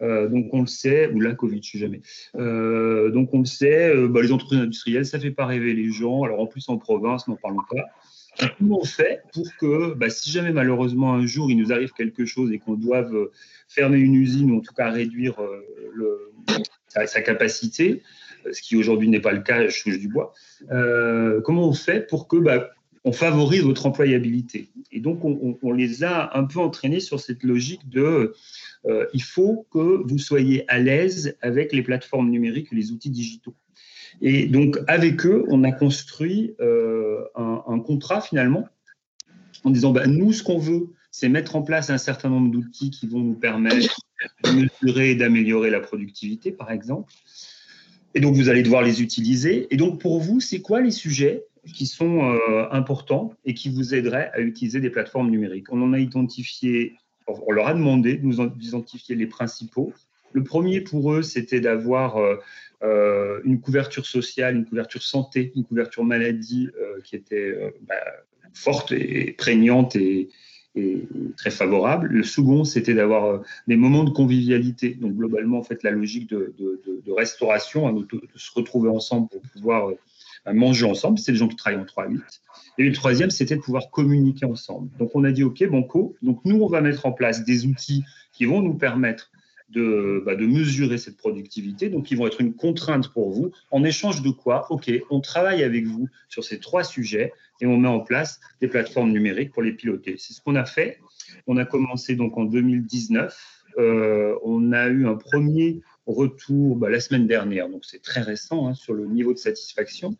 euh, 0.00 0.28
donc 0.28 0.54
on 0.54 0.60
le 0.60 0.68
sait, 0.68 1.08
ou 1.08 1.18
la 1.18 1.34
Covid, 1.34 1.60
je 1.60 1.72
sais 1.72 1.78
jamais. 1.78 2.02
donc 3.10 3.34
on 3.34 3.40
le 3.40 3.44
sait, 3.46 3.92
bah, 4.06 4.22
les 4.22 4.30
entreprises 4.30 4.60
industrielles, 4.60 5.04
ça 5.04 5.18
fait 5.18 5.32
pas 5.32 5.44
rêver 5.44 5.74
les 5.74 5.90
gens. 5.90 6.22
Alors 6.22 6.38
en 6.38 6.46
plus 6.46 6.68
en 6.68 6.78
province, 6.78 7.26
n'en 7.26 7.36
parlons 7.36 7.62
pas. 7.68 8.48
Comment 8.58 8.80
on 8.80 8.84
fait 8.84 9.22
pour 9.32 9.46
que, 9.60 9.94
bah, 9.94 10.08
si 10.08 10.30
jamais 10.30 10.52
malheureusement 10.52 11.14
un 11.14 11.26
jour 11.26 11.50
il 11.50 11.56
nous 11.56 11.72
arrive 11.72 11.92
quelque 11.92 12.26
chose 12.26 12.52
et 12.52 12.60
qu'on 12.60 12.74
doive 12.74 13.30
fermer 13.66 13.98
une 13.98 14.14
usine 14.14 14.52
ou 14.52 14.58
en 14.58 14.60
tout 14.60 14.74
cas 14.74 14.90
réduire 14.90 15.34
sa, 17.06 17.22
capacité, 17.22 18.02
ce 18.52 18.62
qui 18.62 18.76
aujourd'hui 18.76 19.08
n'est 19.08 19.20
pas 19.20 19.32
le 19.32 19.42
cas, 19.42 19.68
je 19.68 19.82
touche 19.82 19.98
du 19.98 20.08
bois, 20.08 20.32
comment 21.44 21.68
on 21.68 21.72
fait 21.72 22.06
pour 22.06 22.28
que 22.28 22.36
bah, 22.36 22.70
on 23.04 23.12
favorise 23.12 23.62
votre 23.62 23.86
employabilité? 23.86 24.70
Et 24.92 25.00
donc 25.00 25.24
on, 25.24 25.72
les 25.72 26.04
a 26.04 26.36
un 26.36 26.44
peu 26.44 26.60
entraînés 26.60 27.00
sur 27.00 27.20
cette 27.20 27.42
logique 27.42 27.88
de 27.88 28.34
il 29.12 29.22
faut 29.22 29.66
que 29.70 30.02
vous 30.06 30.18
soyez 30.18 30.64
à 30.68 30.78
l'aise 30.78 31.36
avec 31.42 31.72
les 31.72 31.82
plateformes 31.82 32.30
numériques 32.30 32.68
et 32.72 32.76
les 32.76 32.92
outils 32.92 33.10
digitaux. 33.10 33.54
Et 34.20 34.46
donc, 34.46 34.78
avec 34.86 35.26
eux, 35.26 35.44
on 35.48 35.64
a 35.64 35.72
construit 35.72 36.54
euh, 36.60 37.24
un, 37.34 37.78
contrat 37.80 38.20
finalement 38.20 38.68
en 39.64 39.70
disant 39.70 39.92
bah, 39.92 40.06
nous, 40.06 40.32
ce 40.32 40.42
qu'on 40.42 40.58
veut, 40.58 40.88
c'est 41.10 41.28
mettre 41.28 41.56
en 41.56 41.62
place 41.62 41.90
un 41.90 41.98
certain 41.98 42.28
nombre 42.28 42.50
d'outils 42.50 42.90
qui 42.90 43.06
vont 43.06 43.20
nous 43.20 43.34
permettre 43.34 43.96
de 44.44 44.50
mesurer 44.50 45.12
et 45.12 45.14
d'améliorer 45.14 45.70
la 45.70 45.80
productivité, 45.80 46.52
par 46.52 46.70
exemple. 46.70 47.12
Et 48.14 48.20
donc, 48.20 48.36
vous 48.36 48.48
allez 48.48 48.62
devoir 48.62 48.82
les 48.82 49.02
utiliser. 49.02 49.66
Et 49.70 49.76
donc, 49.76 50.00
pour 50.00 50.20
vous, 50.20 50.40
c'est 50.40 50.60
quoi 50.60 50.80
les 50.80 50.92
sujets 50.92 51.44
qui 51.74 51.86
sont 51.86 52.30
euh, 52.30 52.68
importants 52.70 53.34
et 53.44 53.54
qui 53.54 53.70
vous 53.70 53.94
aideraient 53.94 54.30
à 54.34 54.40
utiliser 54.40 54.80
des 54.80 54.90
plateformes 54.90 55.30
numériques? 55.30 55.72
On 55.72 55.82
en 55.82 55.92
a 55.92 55.98
identifié, 55.98 56.94
on 57.26 57.50
leur 57.50 57.66
a 57.66 57.74
demandé 57.74 58.16
de 58.16 58.24
nous 58.24 58.40
identifier 58.60 59.16
les 59.16 59.26
principaux. 59.26 59.92
Le 60.32 60.44
premier 60.44 60.80
pour 60.80 61.12
eux, 61.12 61.22
c'était 61.22 61.60
d'avoir 61.60 62.18
euh, 62.18 62.36
euh, 62.82 63.40
une 63.44 63.60
couverture 63.60 64.06
sociale, 64.06 64.56
une 64.56 64.64
couverture 64.64 65.02
santé, 65.02 65.52
une 65.56 65.64
couverture 65.64 66.04
maladie 66.04 66.68
qui 67.02 67.16
était 67.16 67.56
bah, 67.88 67.94
forte 68.52 68.92
et 68.92 69.32
prégnante 69.32 69.96
et, 69.96 70.28
très 71.36 71.50
favorable. 71.50 72.08
Le 72.08 72.22
second, 72.22 72.64
c'était 72.64 72.94
d'avoir 72.94 73.42
des 73.66 73.76
moments 73.76 74.04
de 74.04 74.10
convivialité. 74.10 74.94
Donc 74.94 75.14
globalement, 75.14 75.58
en 75.58 75.62
fait, 75.62 75.82
la 75.82 75.90
logique 75.90 76.28
de, 76.28 76.52
restauration, 77.16 77.86
hein, 77.88 77.92
de, 77.92 78.20
se 78.34 78.50
retrouver 78.54 78.88
ensemble 78.88 79.28
pour 79.28 79.40
pouvoir 79.52 79.90
bah, 80.44 80.52
manger 80.52 80.86
ensemble. 80.86 81.18
C'est 81.18 81.32
les 81.32 81.38
gens 81.38 81.48
qui 81.48 81.56
travaillent 81.56 81.80
en 81.80 81.84
3-8. 81.84 82.20
Et 82.78 82.84
le 82.84 82.92
troisième, 82.92 83.30
c'était 83.30 83.56
de 83.56 83.60
pouvoir 83.60 83.90
communiquer 83.90 84.46
ensemble. 84.46 84.88
Donc 84.98 85.10
on 85.14 85.24
a 85.24 85.30
dit, 85.30 85.44
OK, 85.44 85.64
Banco, 85.68 86.16
donc 86.22 86.40
nous, 86.44 86.60
on 86.60 86.68
va 86.68 86.80
mettre 86.80 87.06
en 87.06 87.12
place 87.12 87.44
des 87.44 87.66
outils 87.66 88.02
qui 88.32 88.44
vont 88.44 88.60
nous 88.60 88.74
permettre 88.74 89.30
de, 89.70 90.22
bah, 90.24 90.34
de, 90.34 90.46
mesurer 90.46 90.98
cette 90.98 91.16
productivité. 91.16 91.88
Donc, 91.88 92.10
ils 92.10 92.18
vont 92.18 92.26
être 92.26 92.40
une 92.40 92.54
contrainte 92.54 93.12
pour 93.12 93.30
vous. 93.30 93.50
En 93.70 93.84
échange 93.84 94.22
de 94.22 94.30
quoi? 94.30 94.70
OK, 94.70 94.90
on 95.10 95.20
travaille 95.20 95.62
avec 95.62 95.86
vous 95.86 96.08
sur 96.28 96.44
ces 96.44 96.60
trois 96.60 96.84
sujets 96.84 97.32
et 97.60 97.66
on 97.66 97.76
met 97.76 97.88
en 97.88 98.00
place 98.00 98.40
des 98.60 98.68
plateformes 98.68 99.12
numériques 99.12 99.52
pour 99.52 99.62
les 99.62 99.72
piloter. 99.72 100.16
C'est 100.18 100.32
ce 100.32 100.40
qu'on 100.40 100.54
a 100.54 100.64
fait. 100.64 100.98
On 101.46 101.56
a 101.56 101.64
commencé 101.64 102.14
donc 102.14 102.36
en 102.36 102.44
2019. 102.44 103.64
Euh, 103.78 104.38
on 104.44 104.72
a 104.72 104.86
eu 104.88 105.06
un 105.06 105.16
premier 105.16 105.80
retour 106.06 106.76
bah, 106.76 106.90
la 106.90 107.00
semaine 107.00 107.26
dernière, 107.26 107.68
donc 107.68 107.84
c'est 107.84 108.02
très 108.02 108.20
récent 108.20 108.68
hein, 108.68 108.74
sur 108.74 108.94
le 108.94 109.06
niveau 109.06 109.32
de 109.32 109.38
satisfaction. 109.38 110.16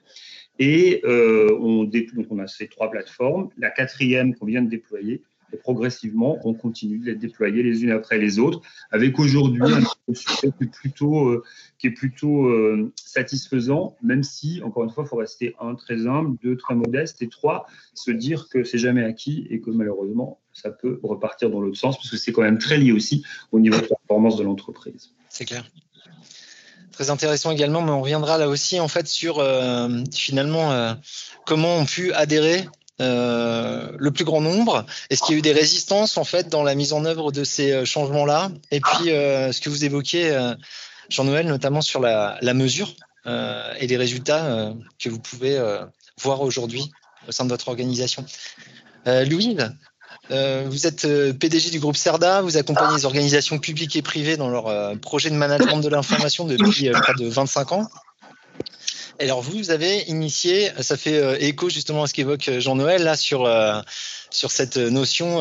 Et 0.59 1.01
euh, 1.05 1.57
on, 1.61 1.91
on 2.31 2.39
a 2.39 2.47
ces 2.47 2.69
trois 2.69 2.91
plateformes. 2.91 3.51
La 3.59 3.71
quatrième 3.71 4.35
qu'on 4.35 4.47
vient 4.47 4.63
de 4.63 4.71
déployer, 4.71 5.23
et 5.55 5.57
progressivement, 5.57 6.39
on 6.45 6.53
continue 6.53 6.99
de 6.99 7.07
les 7.07 7.15
déployer 7.15 7.63
les 7.63 7.85
unes 7.85 7.93
après 7.93 8.19
les 8.19 8.39
autres, 8.39 8.61
avec 8.91 9.19
aujourd'hui 9.19 9.63
un 9.63 10.15
succès 10.15 10.49
qui 10.59 10.65
est 10.65 10.71
plutôt, 10.71 11.29
euh, 11.29 11.45
qui 11.79 11.87
est 11.87 11.93
plutôt 11.93 12.47
euh, 12.47 12.93
satisfaisant, 12.97 13.97
même 14.03 14.25
si, 14.25 14.61
encore 14.65 14.85
une 14.85 14.91
fois, 14.91 15.05
il 15.07 15.09
faut 15.09 15.17
rester 15.17 15.55
un, 15.61 15.77
très 15.77 16.07
humble, 16.07 16.37
deux, 16.43 16.57
très 16.57 16.75
modeste, 16.75 17.23
et 17.23 17.29
trois, 17.29 17.67
se 17.95 18.11
dire 18.11 18.49
que 18.49 18.65
c'est 18.65 18.79
jamais 18.79 19.05
acquis 19.05 19.47
et 19.49 19.61
que 19.61 19.71
malheureusement, 19.71 20.41
ça 20.53 20.71
peut 20.71 20.99
repartir 21.03 21.51
dans 21.51 21.61
l'autre 21.61 21.79
sens, 21.79 21.97
parce 21.97 22.11
que 22.11 22.17
c'est 22.17 22.33
quand 22.33 22.43
même 22.43 22.59
très 22.59 22.77
lié 22.77 22.91
aussi 22.91 23.25
au 23.53 23.61
niveau 23.61 23.79
de 23.79 23.87
performance 23.87 24.37
de 24.37 24.43
l'entreprise. 24.43 25.13
C'est 25.29 25.45
clair 25.45 25.65
très 26.93 27.11
intéressant 27.11 27.51
également, 27.51 27.83
mais 27.83 27.91
on 27.91 28.03
reviendra 28.03 28.39
là 28.39 28.47
aussi 28.49 28.79
en 28.79 28.87
fait 28.87 29.09
sur 29.09 29.41
euh, 29.41 29.89
finalement 30.13 30.95
comment 31.45 31.79
on 31.79 31.87
pu 31.87 32.13
adhérer 32.13 32.69
euh, 33.01 33.91
le 33.99 34.11
plus 34.13 34.25
grand 34.25 34.41
nombre. 34.41 34.87
Est-ce 35.11 35.23
qu'il 35.23 35.33
y 35.33 35.37
a 35.37 35.39
eu 35.41 35.43
des 35.43 35.53
résistances 35.53 36.17
en 36.17 36.23
fait 36.23 36.49
dans 36.49 36.63
la 36.63 36.77
mise 36.77 36.93
en 36.93 37.05
œuvre 37.05 37.33
de 37.33 37.43
ces 37.43 37.73
euh, 37.73 37.85
changements-là? 37.85 38.53
Et 38.71 38.81
puis, 38.81 39.11
euh, 39.11 39.51
ce 39.51 39.61
que 39.61 39.69
vous 39.69 39.85
évoquiez, 39.85 40.33
Jean-Noël, 41.09 41.47
notamment 41.47 41.81
sur 41.81 42.01
la, 42.01 42.39
mesure 42.55 42.95
et 43.27 43.87
les 43.87 43.97
résultats 43.97 44.73
que 44.99 45.09
vous 45.09 45.19
pouvez 45.19 45.61
voir 46.21 46.43
aujourd'hui 46.43 46.91
au 47.29 47.33
sein 47.33 47.45
de 47.45 47.51
votre 47.51 47.69
organisation. 47.69 48.25
Louise, 49.07 49.71
vous 50.31 50.87
êtes 50.87 51.07
PDG 51.39 51.71
du 51.71 51.81
groupe 51.81 51.97
CERDA, 51.97 52.43
vous 52.43 52.57
accompagnez 52.57 52.97
les 52.97 53.05
organisations 53.05 53.59
publiques 53.59 53.97
et 53.97 54.03
privées 54.03 54.37
dans 54.37 54.49
leur 54.49 54.99
projet 55.01 55.31
de 55.31 55.37
management 55.37 55.81
de 55.81 55.89
l'information 55.89 56.45
depuis 56.45 56.91
près 56.91 57.15
de 57.15 57.29
25 57.29 57.73
ans 57.73 57.89
alors 59.19 59.43
vous, 59.43 59.71
avez 59.71 60.03
initié, 60.09 60.71
ça 60.81 60.97
fait 60.97 61.19
euh, 61.19 61.37
écho 61.39 61.69
justement 61.69 62.03
à 62.05 62.07
ce 62.07 62.15
qu'évoque 62.15 62.49
euh, 62.49 62.61
Jean-Noël 62.61 63.03
là 63.03 63.17
sur 63.17 63.45
euh, 63.45 63.81
sur 64.31 64.51
cette 64.51 64.77
notion 64.79 65.41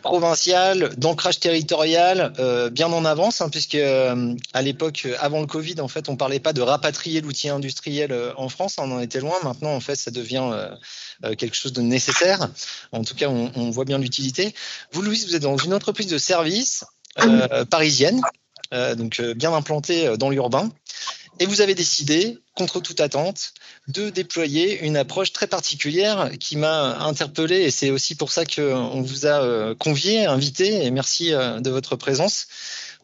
provinciale 0.00 0.94
d'ancrage 0.96 1.38
territorial 1.38 2.32
bien 2.72 2.90
en 2.90 3.04
avance, 3.04 3.42
hein, 3.42 3.50
puisque 3.50 3.74
à 3.74 4.62
l'époque, 4.62 5.06
avant 5.20 5.42
le 5.42 5.46
Covid, 5.46 5.82
en 5.82 5.88
fait, 5.88 6.08
on 6.08 6.16
parlait 6.16 6.40
pas 6.40 6.54
de 6.54 6.62
rapatrier 6.62 7.20
l'outil 7.20 7.50
industriel 7.50 8.32
en 8.38 8.48
France, 8.48 8.76
on 8.78 8.90
en 8.90 9.00
était 9.00 9.20
loin. 9.20 9.34
Maintenant, 9.42 9.74
en 9.74 9.80
fait, 9.80 9.96
ça 9.96 10.10
devient 10.10 10.50
quelque 11.36 11.54
chose 11.54 11.74
de 11.74 11.82
nécessaire. 11.82 12.48
En 12.92 13.04
tout 13.04 13.14
cas, 13.14 13.28
on, 13.28 13.52
on 13.54 13.68
voit 13.68 13.84
bien 13.84 13.98
l'utilité. 13.98 14.54
Vous, 14.92 15.02
Louise, 15.02 15.26
vous 15.26 15.36
êtes 15.36 15.42
dans 15.42 15.58
une 15.58 15.74
entreprise 15.74 16.06
de 16.06 16.16
service 16.16 16.86
parisienne, 17.68 18.22
donc 18.96 19.20
bien 19.20 19.52
implantée 19.52 20.16
dans 20.16 20.30
l'urbain. 20.30 20.70
Et 21.40 21.46
vous 21.46 21.60
avez 21.60 21.74
décidé, 21.74 22.38
contre 22.54 22.80
toute 22.80 23.00
attente, 23.00 23.54
de 23.88 24.08
déployer 24.08 24.84
une 24.84 24.96
approche 24.96 25.32
très 25.32 25.48
particulière 25.48 26.30
qui 26.38 26.56
m'a 26.56 26.98
interpellé 26.98 27.62
et 27.62 27.70
c'est 27.72 27.90
aussi 27.90 28.14
pour 28.14 28.30
ça 28.30 28.44
qu'on 28.46 29.02
vous 29.02 29.26
a 29.26 29.42
euh, 29.42 29.74
convié, 29.74 30.26
invité 30.26 30.84
et 30.84 30.90
merci 30.92 31.34
euh, 31.34 31.60
de 31.60 31.70
votre 31.70 31.96
présence. 31.96 32.46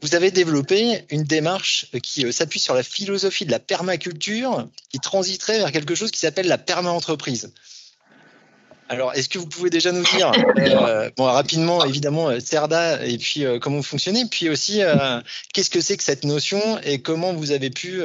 Vous 0.01 0.15
avez 0.15 0.31
développé 0.31 1.05
une 1.11 1.25
démarche 1.25 1.87
qui 2.03 2.25
euh, 2.25 2.31
s'appuie 2.31 2.61
sur 2.61 2.75
la 2.75 2.85
philosophie 2.85 3.47
de 3.47 3.51
la 3.51 3.59
permaculture 3.59 4.69
qui 4.91 5.01
transiterait 5.01 5.59
vers 5.59 5.73
quelque 5.73 5.97
chose 5.97 6.13
qui 6.13 6.21
s'appelle 6.21 6.47
la 6.47 6.59
perma-entreprise. 6.59 7.53
Alors, 8.91 9.15
est-ce 9.15 9.29
que 9.29 9.39
vous 9.39 9.47
pouvez 9.47 9.71
déjà 9.71 9.93
nous 9.93 10.03
dire, 10.03 10.33
euh, 10.59 11.11
bon, 11.17 11.23
rapidement, 11.23 11.85
évidemment, 11.85 12.29
euh, 12.29 12.41
CERDA 12.41 13.07
et 13.07 13.19
puis 13.19 13.45
euh, 13.45 13.61
comment 13.61 13.77
vous 13.77 13.85
fonctionnez, 13.85 14.25
puis 14.29 14.49
aussi 14.51 14.81
qu'est-ce 15.55 15.71
que 15.71 15.81
c'est 15.81 15.97
que 15.97 16.03
cette 16.03 16.25
notion 16.25 16.61
et 16.83 17.01
comment 17.01 17.33
vous 17.33 17.53
avez 17.53 17.71
pu, 17.71 18.03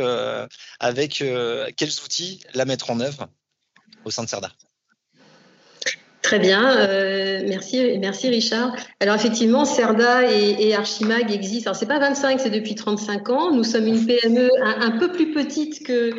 avec 0.80 1.24
quels 1.76 2.02
outils, 2.04 2.42
la 2.54 2.66
mettre 2.66 2.92
en 2.92 3.00
œuvre 3.00 3.28
au 4.06 4.12
sein 4.12 4.24
de 4.24 4.30
CERDA 4.30 4.52
Très 6.26 6.40
bien, 6.40 6.76
euh, 6.76 7.44
merci, 7.48 8.00
merci 8.00 8.30
Richard. 8.30 8.76
Alors 9.00 9.14
effectivement, 9.14 9.64
Cerda 9.64 10.24
et, 10.28 10.74
Archimag 10.74 11.32
existent. 11.32 11.70
Alors 11.70 11.80
c'est 11.80 11.86
pas 11.86 12.00
25, 12.00 12.40
c'est 12.40 12.50
depuis 12.50 12.74
35 12.74 13.30
ans. 13.30 13.52
Nous 13.52 13.64
sommes 13.64 13.86
une 13.86 14.08
PME 14.08 14.50
un, 14.60 14.98
peu 14.98 15.12
plus 15.12 15.32
petite 15.32 15.86
que 15.86 16.16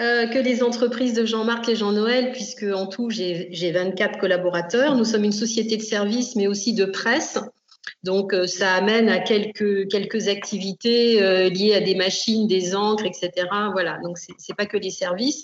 euh, 0.00 0.26
que 0.26 0.38
les 0.38 0.62
entreprises 0.62 1.14
de 1.14 1.26
Jean-Marc 1.26 1.68
et 1.68 1.76
Jean-Noël, 1.76 2.32
puisque 2.32 2.62
en 2.62 2.86
tout 2.86 3.10
j'ai 3.10 3.72
24 3.72 4.18
collaborateurs. 4.18 4.96
Nous 4.96 5.04
sommes 5.04 5.24
une 5.24 5.32
société 5.32 5.76
de 5.76 5.82
services, 5.82 6.36
mais 6.36 6.46
aussi 6.46 6.72
de 6.72 6.86
presse. 6.86 7.38
Donc, 8.02 8.32
euh, 8.32 8.46
ça 8.46 8.72
amène 8.72 9.10
à 9.10 9.18
quelques, 9.18 9.88
quelques 9.90 10.28
activités 10.28 11.22
euh, 11.22 11.50
liées 11.50 11.74
à 11.74 11.80
des 11.80 11.94
machines, 11.94 12.46
des 12.46 12.74
encres, 12.74 13.04
etc. 13.04 13.46
Voilà, 13.72 13.98
donc 14.02 14.16
c'est 14.16 14.56
pas 14.56 14.64
que 14.64 14.78
les 14.78 14.90
services. 14.90 15.42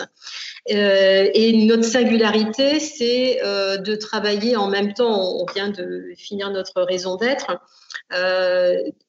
Euh, 0.72 1.28
et 1.34 1.52
notre 1.66 1.84
singularité, 1.84 2.80
c'est 2.80 3.40
de 3.42 3.94
travailler 3.94 4.56
en 4.56 4.68
même 4.68 4.94
temps, 4.94 5.36
on 5.40 5.46
vient 5.52 5.68
de 5.68 6.12
finir 6.16 6.50
notre 6.50 6.82
raison 6.82 7.16
d'être, 7.16 7.58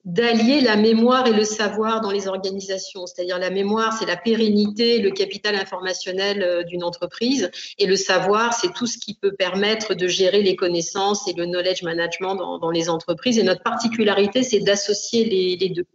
d'allier 0.06 0.62
la 0.62 0.76
mémoire 0.76 1.28
et 1.28 1.34
le 1.34 1.44
savoir 1.44 2.02
dans 2.02 2.12
les 2.12 2.28
organisations. 2.28 3.06
C'est-à-dire 3.06 3.40
la 3.40 3.50
mémoire, 3.50 3.94
c'est 3.98 4.06
la 4.06 4.18
pérennité, 4.18 5.00
le 5.00 5.12
capital 5.12 5.56
informationnel 5.56 6.66
d'une 6.68 6.84
entreprise, 6.84 7.50
et 7.80 7.86
le 7.86 7.96
savoir, 7.96 8.54
c'est 8.54 8.74
tout 8.74 8.88
ce 8.88 8.98
qui 8.98 9.14
peut 9.14 9.34
permettre 9.34 9.94
de 9.94 10.08
gérer 10.08 10.42
les 10.42 10.56
connaissances 10.56 11.28
et 11.28 11.34
le 11.34 11.46
knowledge 11.46 11.84
management 11.84 12.36
dans, 12.36 12.60
dans 12.60 12.72
les 12.72 12.90
entreprises. 12.90 13.37
Et 13.38 13.43
notre 13.43 13.63
particularité, 13.63 14.43
c'est 14.43 14.60
d'associer 14.60 15.26
les, 15.26 15.69
deux. 15.69 15.86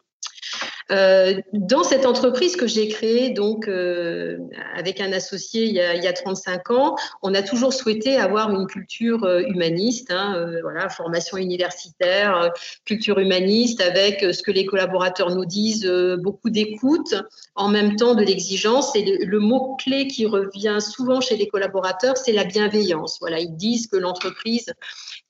Euh, 0.91 1.41
dans 1.53 1.85
cette 1.85 2.07
entreprise 2.07 2.57
que 2.57 2.67
j'ai 2.67 2.89
créée 2.89 3.31
donc 3.31 3.69
euh, 3.69 4.39
avec 4.75 5.01
un 5.01 5.13
associé 5.13 5.65
il 5.65 5.75
y, 5.75 5.81
a, 5.81 5.95
il 5.95 6.03
y, 6.03 6.07
a, 6.07 6.13
35 6.13 6.71
ans, 6.71 6.97
on 7.23 7.35
a 7.35 7.43
toujours 7.43 7.73
souhaité 7.73 8.17
avoir 8.17 8.51
une 8.51 8.67
culture 8.67 9.25
euh, 9.25 9.43
humaniste, 9.43 10.11
hein, 10.11 10.47
voilà, 10.63 10.89
formation 10.89 11.37
universitaire, 11.37 12.51
culture 12.85 13.19
humaniste, 13.19 13.81
avec 13.81 14.21
ce 14.21 14.43
que 14.43 14.51
les 14.51 14.67
collaborateurs 14.67 15.35
nous 15.35 15.45
disent, 15.45 15.87
beaucoup 16.19 16.51
d'écoute, 16.51 17.15
en 17.55 17.69
même 17.69 17.97
temps 17.97 18.15
de 18.15 18.23
l'exigence. 18.23 18.95
Et 18.97 19.05
le, 19.05 19.25
le 19.25 19.39
mot 19.39 19.77
clé 19.77 20.09
qui 20.09 20.27
revient 20.27 20.79
souvent 20.81 21.21
chez 21.21 21.37
les 21.37 21.49
collaborateurs, 21.49 22.17
c'est 22.17 22.33
la 22.33 22.45
bienveillance. 22.45 23.19
Voilà, 23.21 23.39
ils 23.39 23.57
disent 23.57 23.87
que 23.87 23.97
l'entreprise 23.97 24.73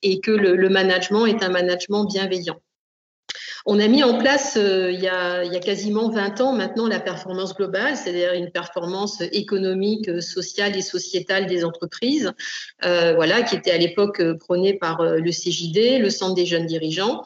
et 0.01 0.19
que 0.19 0.31
le, 0.31 0.55
le 0.55 0.69
management 0.69 1.25
est 1.25 1.43
un 1.43 1.49
management 1.49 2.05
bienveillant. 2.05 2.59
On 3.65 3.79
a 3.79 3.87
mis 3.87 4.03
en 4.03 4.17
place 4.17 4.57
euh, 4.57 4.91
il, 4.91 4.99
y 4.99 5.07
a, 5.07 5.59
quasiment 5.59 6.09
20 6.09 6.41
ans 6.41 6.53
maintenant 6.53 6.85
la 6.87 6.99
performance 6.99 7.55
globale, 7.55 7.95
c'est-à-dire 7.95 8.33
une 8.33 8.51
performance 8.51 9.21
économique, 9.31 10.21
sociale 10.21 10.75
et 10.75 10.81
sociétale 10.81 11.47
des 11.47 11.63
entreprises, 11.63 12.33
euh, 12.83 13.13
voilà, 13.15 13.41
qui 13.41 13.55
était 13.55 13.71
à 13.71 13.77
l'époque 13.77 14.21
prônée 14.39 14.73
par 14.73 14.99
euh, 14.99 15.17
le 15.17 15.31
CJD, 15.31 15.99
le 15.99 16.09
Centre 16.09 16.35
des 16.35 16.45
jeunes 16.45 16.65
dirigeants. 16.65 17.23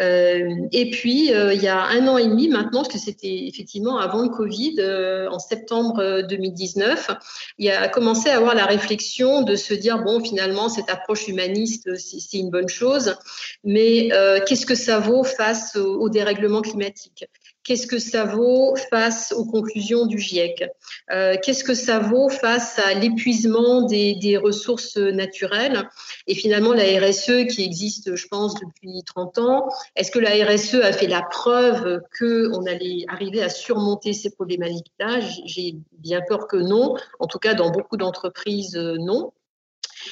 Euh, 0.00 0.66
et 0.72 0.90
puis, 0.90 1.32
euh, 1.32 1.52
il 1.52 1.62
y 1.62 1.68
a 1.68 1.82
un 1.82 2.06
an 2.08 2.16
et 2.16 2.26
demi 2.26 2.48
maintenant, 2.48 2.82
parce 2.82 2.94
que 2.94 2.98
c'était 2.98 3.46
effectivement 3.46 3.98
avant 3.98 4.22
le 4.22 4.28
Covid, 4.28 4.76
euh, 4.78 5.28
en 5.30 5.38
septembre 5.38 6.22
2019, 6.22 7.10
il 7.58 7.66
y 7.66 7.70
a 7.70 7.88
commencé 7.88 8.30
à 8.30 8.36
avoir 8.36 8.54
la 8.54 8.66
réflexion 8.66 9.42
de 9.42 9.56
se 9.56 9.74
dire, 9.74 10.02
bon, 10.02 10.22
finalement, 10.22 10.68
cette 10.68 10.90
approche 10.90 11.28
humaniste, 11.28 11.94
c'est 11.96 12.38
une 12.38 12.50
bonne 12.50 12.68
chose, 12.68 13.16
mais 13.64 14.10
qu'est-ce 14.46 14.66
que 14.66 14.74
ça 14.74 14.98
vaut 14.98 15.24
face 15.24 15.76
au 15.76 16.08
dérèglement 16.08 16.62
climatique? 16.62 17.24
Qu'est-ce 17.62 17.86
que 17.86 17.98
ça 17.98 18.24
vaut 18.24 18.74
face 18.90 19.32
aux 19.36 19.44
conclusions 19.44 20.06
du 20.06 20.18
GIEC 20.18 20.64
euh, 21.10 21.36
Qu'est-ce 21.42 21.62
que 21.62 21.74
ça 21.74 21.98
vaut 21.98 22.28
face 22.28 22.78
à 22.78 22.94
l'épuisement 22.94 23.82
des, 23.82 24.14
des, 24.14 24.38
ressources 24.38 24.96
naturelles? 24.96 25.88
Et 26.26 26.34
finalement, 26.34 26.72
la 26.72 26.84
RSE 26.84 27.46
qui 27.48 27.62
existe, 27.62 28.16
je 28.16 28.26
pense, 28.28 28.54
depuis 28.54 29.02
30 29.04 29.38
ans, 29.38 29.68
est-ce 29.94 30.10
que 30.10 30.18
la 30.18 30.30
RSE 30.44 30.76
a 30.76 30.92
fait 30.92 31.06
la 31.06 31.22
preuve 31.22 32.00
qu'on 32.18 32.64
allait 32.66 33.04
arriver 33.08 33.42
à 33.42 33.50
surmonter 33.50 34.14
ces 34.14 34.30
problématiques-là? 34.30 35.20
J'ai 35.44 35.76
bien 35.98 36.22
peur 36.26 36.46
que 36.46 36.56
non. 36.56 36.96
En 37.18 37.26
tout 37.26 37.38
cas, 37.38 37.54
dans 37.54 37.70
beaucoup 37.70 37.96
d'entreprises, 37.98 38.76
euh, 38.76 38.96
non. 38.98 39.32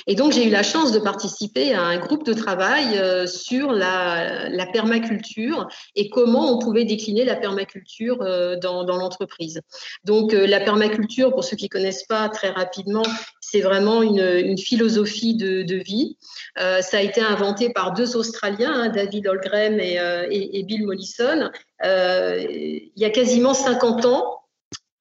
Et 0.06 0.14
donc, 0.14 0.32
j'ai 0.32 0.46
eu 0.46 0.50
la 0.50 0.62
chance 0.62 0.92
de 0.92 0.98
participer 0.98 1.74
à 1.74 1.82
un 1.82 1.98
groupe 1.98 2.24
de 2.24 2.32
travail 2.32 2.98
euh, 2.98 3.26
sur 3.26 3.72
la, 3.72 4.48
la 4.48 4.66
permaculture 4.66 5.68
et 5.94 6.08
comment 6.08 6.52
on 6.52 6.58
pouvait 6.58 6.84
décliner 6.84 7.24
la 7.24 7.36
permaculture 7.36 8.22
euh, 8.22 8.56
dans, 8.56 8.84
dans 8.84 8.96
l'entreprise. 8.96 9.60
Donc, 10.04 10.34
euh, 10.34 10.46
la 10.46 10.60
permaculture, 10.60 11.32
pour 11.32 11.44
ceux 11.44 11.56
qui 11.56 11.68
connaissent 11.68 12.04
pas 12.04 12.28
très 12.28 12.50
rapidement, 12.50 13.04
c'est 13.40 13.60
vraiment 13.60 14.02
une, 14.02 14.20
une, 14.20 14.58
philosophie 14.58 15.34
de, 15.34 15.62
de 15.62 15.76
vie. 15.76 16.16
Euh, 16.58 16.82
ça 16.82 16.98
a 16.98 17.00
été 17.00 17.20
inventé 17.20 17.70
par 17.70 17.94
deux 17.94 18.16
Australiens, 18.16 18.72
hein, 18.72 18.88
David 18.88 19.26
Holgren 19.26 19.80
et, 19.80 19.98
et, 20.30 20.58
et 20.58 20.62
Bill 20.64 20.84
Mollison, 20.84 21.50
il 21.82 22.90
y 22.96 23.04
a 23.04 23.10
quasiment 23.10 23.54
50 23.54 24.04
ans 24.06 24.37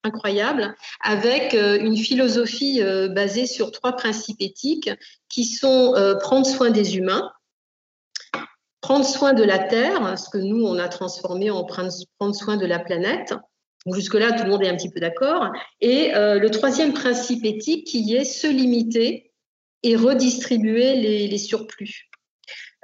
incroyable, 0.08 0.76
avec 1.02 1.54
euh, 1.54 1.78
une 1.80 1.98
philosophie 1.98 2.82
euh, 2.82 3.08
basée 3.08 3.46
sur 3.46 3.72
trois 3.72 3.94
principes 3.94 4.42
éthiques 4.42 4.90
qui 5.30 5.46
sont 5.46 5.94
euh, 5.96 6.16
prendre 6.16 6.46
soin 6.46 6.72
des 6.72 6.98
humains, 6.98 7.32
prendre 8.82 9.06
soin 9.06 9.34
de 9.34 9.44
la 9.44 9.60
Terre, 9.60 10.18
ce 10.18 10.30
que 10.30 10.38
nous, 10.38 10.66
on 10.66 10.80
a 10.80 10.88
transformé 10.88 11.50
en 11.52 11.64
prendre 11.64 12.36
soin 12.36 12.58
de 12.58 12.66
la 12.66 12.80
planète. 12.80 13.34
Jusque-là, 13.94 14.34
tout 14.34 14.44
le 14.44 14.50
monde 14.50 14.64
est 14.64 14.70
un 14.70 14.76
petit 14.76 14.90
peu 14.90 15.00
d'accord. 15.00 15.52
Et 15.80 16.12
le 16.14 16.48
troisième 16.50 16.94
principe 16.94 17.46
éthique 17.46 17.88
qui 17.88 18.16
est 18.16 18.26
se 18.26 18.48
limiter 18.48 19.32
et 19.84 19.96
redistribuer 19.96 20.96
les, 20.96 21.28
les 21.28 21.38
surplus. 21.38 22.07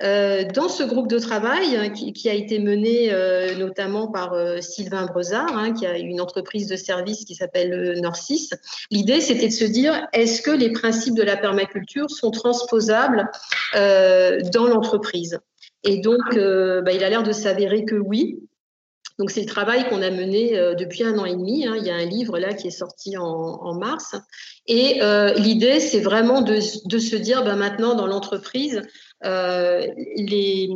Euh, 0.03 0.43
dans 0.43 0.67
ce 0.67 0.83
groupe 0.83 1.07
de 1.07 1.17
travail 1.17 1.77
hein, 1.77 1.89
qui, 1.89 2.29
a 2.29 2.33
été 2.33 2.59
mené 2.59 3.13
euh, 3.13 3.55
notamment 3.55 4.07
par 4.07 4.33
euh, 4.33 4.59
Sylvain 4.59 5.05
Brezard, 5.05 5.57
hein, 5.57 5.71
qui 5.73 5.85
a 5.85 5.97
une 5.97 6.19
entreprise 6.19 6.67
de 6.67 6.75
service 6.75 7.23
qui 7.23 7.35
s'appelle 7.35 7.99
Norcis, 8.01 8.49
l'idée 8.91 9.21
c'était 9.21 9.47
de 9.47 9.53
se 9.53 9.63
dire 9.63 10.07
est-ce 10.11 10.41
que 10.41 10.51
les 10.51 10.71
principes 10.71 11.15
de 11.15 11.23
la 11.23 11.37
permaculture 11.37 12.09
sont 12.09 12.31
transposables 12.31 13.29
dans 13.73 14.67
l'entreprise? 14.67 15.39
Et 15.85 15.99
donc, 15.99 16.35
bah, 16.35 16.91
il 16.91 17.03
a 17.03 17.09
l'air 17.09 17.23
de 17.23 17.31
s'avérer 17.31 17.85
que 17.85 17.95
oui. 17.95 18.39
Donc 19.19 19.29
c'est 19.29 19.41
le 19.41 19.47
travail 19.47 19.87
qu'on 19.89 20.01
a 20.01 20.09
mené 20.09 20.53
depuis 20.77 21.03
un 21.03 21.17
an 21.17 21.25
et 21.25 21.35
demi. 21.35 21.67
Hein. 21.67 21.75
Il 21.77 21.85
y 21.85 21.91
a 21.91 21.95
un 21.95 22.05
livre 22.05 22.39
là 22.39 22.53
qui 22.53 22.67
est 22.67 22.71
sorti 22.71 23.15
en, 23.17 23.73
mars. 23.73 24.15
Et 24.67 24.99
l'idée, 25.37 25.79
c'est 25.79 25.99
vraiment 25.99 26.41
de, 26.41 26.59
se 26.59 27.15
dire, 27.15 27.43
bah, 27.43 27.55
maintenant 27.55 27.95
dans 27.95 28.07
l'entreprise, 28.07 28.81
les, 29.23 30.69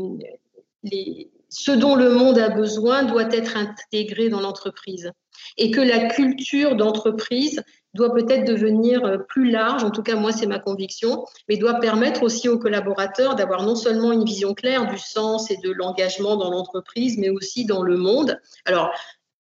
ce 1.50 1.72
dont 1.72 1.96
le 1.96 2.12
monde 2.12 2.38
a 2.38 2.50
besoin 2.50 3.04
doit 3.04 3.32
être 3.32 3.58
intégré 3.58 4.30
dans 4.30 4.42
l'entreprise 4.42 5.12
et 5.58 5.72
que 5.72 5.82
la 5.82 6.08
culture 6.08 6.76
d'entreprise 6.76 7.64
doit 7.94 8.14
peut-être 8.14 8.46
devenir 8.46 9.04
euh, 9.06 9.18
plus 9.18 9.50
large, 9.50 9.84
en 9.84 9.90
tout 9.90 10.04
cas 10.04 10.16
moi 10.16 10.32
c'est 10.32 10.46
ma 10.46 10.60
conviction, 10.60 11.26
mais 11.50 11.58
doit 11.58 11.80
permettre 11.80 12.22
aussi 12.24 12.48
aux 12.48 12.60
collaborateurs 12.60 13.36
d'avoir 13.36 13.64
non 13.64 13.76
seulement 13.76 14.12
une 14.12 14.24
vision 14.24 14.54
claire 14.54 14.88
du 14.88 15.00
sens 15.00 15.50
et 15.50 15.58
de 15.58 15.72
l'engagement 15.72 16.36
dans 16.36 16.52
l'entreprise, 16.52 17.18
mais 17.18 17.30
aussi 17.30 17.66
dans 17.66 17.82
le 17.82 17.98
monde. 17.98 18.40
Alors 18.66 18.92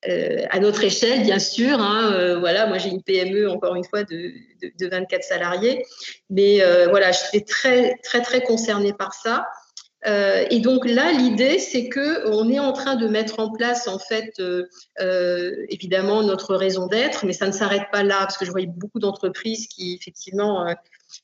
euh, 0.07 0.45
à 0.49 0.59
notre 0.59 0.83
échelle, 0.83 1.23
bien 1.23 1.39
sûr. 1.39 1.79
Hein, 1.81 2.13
euh, 2.13 2.39
voilà, 2.39 2.65
moi 2.67 2.77
j'ai 2.77 2.89
une 2.89 3.01
PME 3.01 3.49
encore 3.49 3.75
une 3.75 3.83
fois 3.83 4.03
de, 4.03 4.31
de, 4.61 4.71
de 4.79 4.87
24 4.87 5.23
salariés, 5.23 5.83
mais 6.29 6.61
euh, 6.61 6.87
voilà, 6.89 7.11
je 7.11 7.19
suis 7.19 7.43
très 7.43 7.95
très 8.03 8.21
très 8.21 8.41
concernée 8.41 8.93
par 8.93 9.13
ça. 9.13 9.47
Et 10.49 10.59
donc 10.61 10.87
là, 10.87 11.11
l'idée, 11.11 11.59
c'est 11.59 11.89
que 11.89 12.25
on 12.29 12.49
est 12.49 12.59
en 12.59 12.71
train 12.71 12.95
de 12.95 13.09
mettre 13.09 13.41
en 13.41 13.51
place, 13.51 13.89
en 13.89 13.99
fait, 13.99 14.41
évidemment 15.69 16.23
notre 16.23 16.55
raison 16.55 16.87
d'être, 16.87 17.25
mais 17.25 17.33
ça 17.33 17.45
ne 17.45 17.51
s'arrête 17.51 17.91
pas 17.91 18.03
là, 18.03 18.19
parce 18.19 18.37
que 18.37 18.45
je 18.45 18.51
voyais 18.51 18.67
beaucoup 18.67 18.99
d'entreprises 18.99 19.67
qui 19.67 19.97
effectivement 19.99 20.65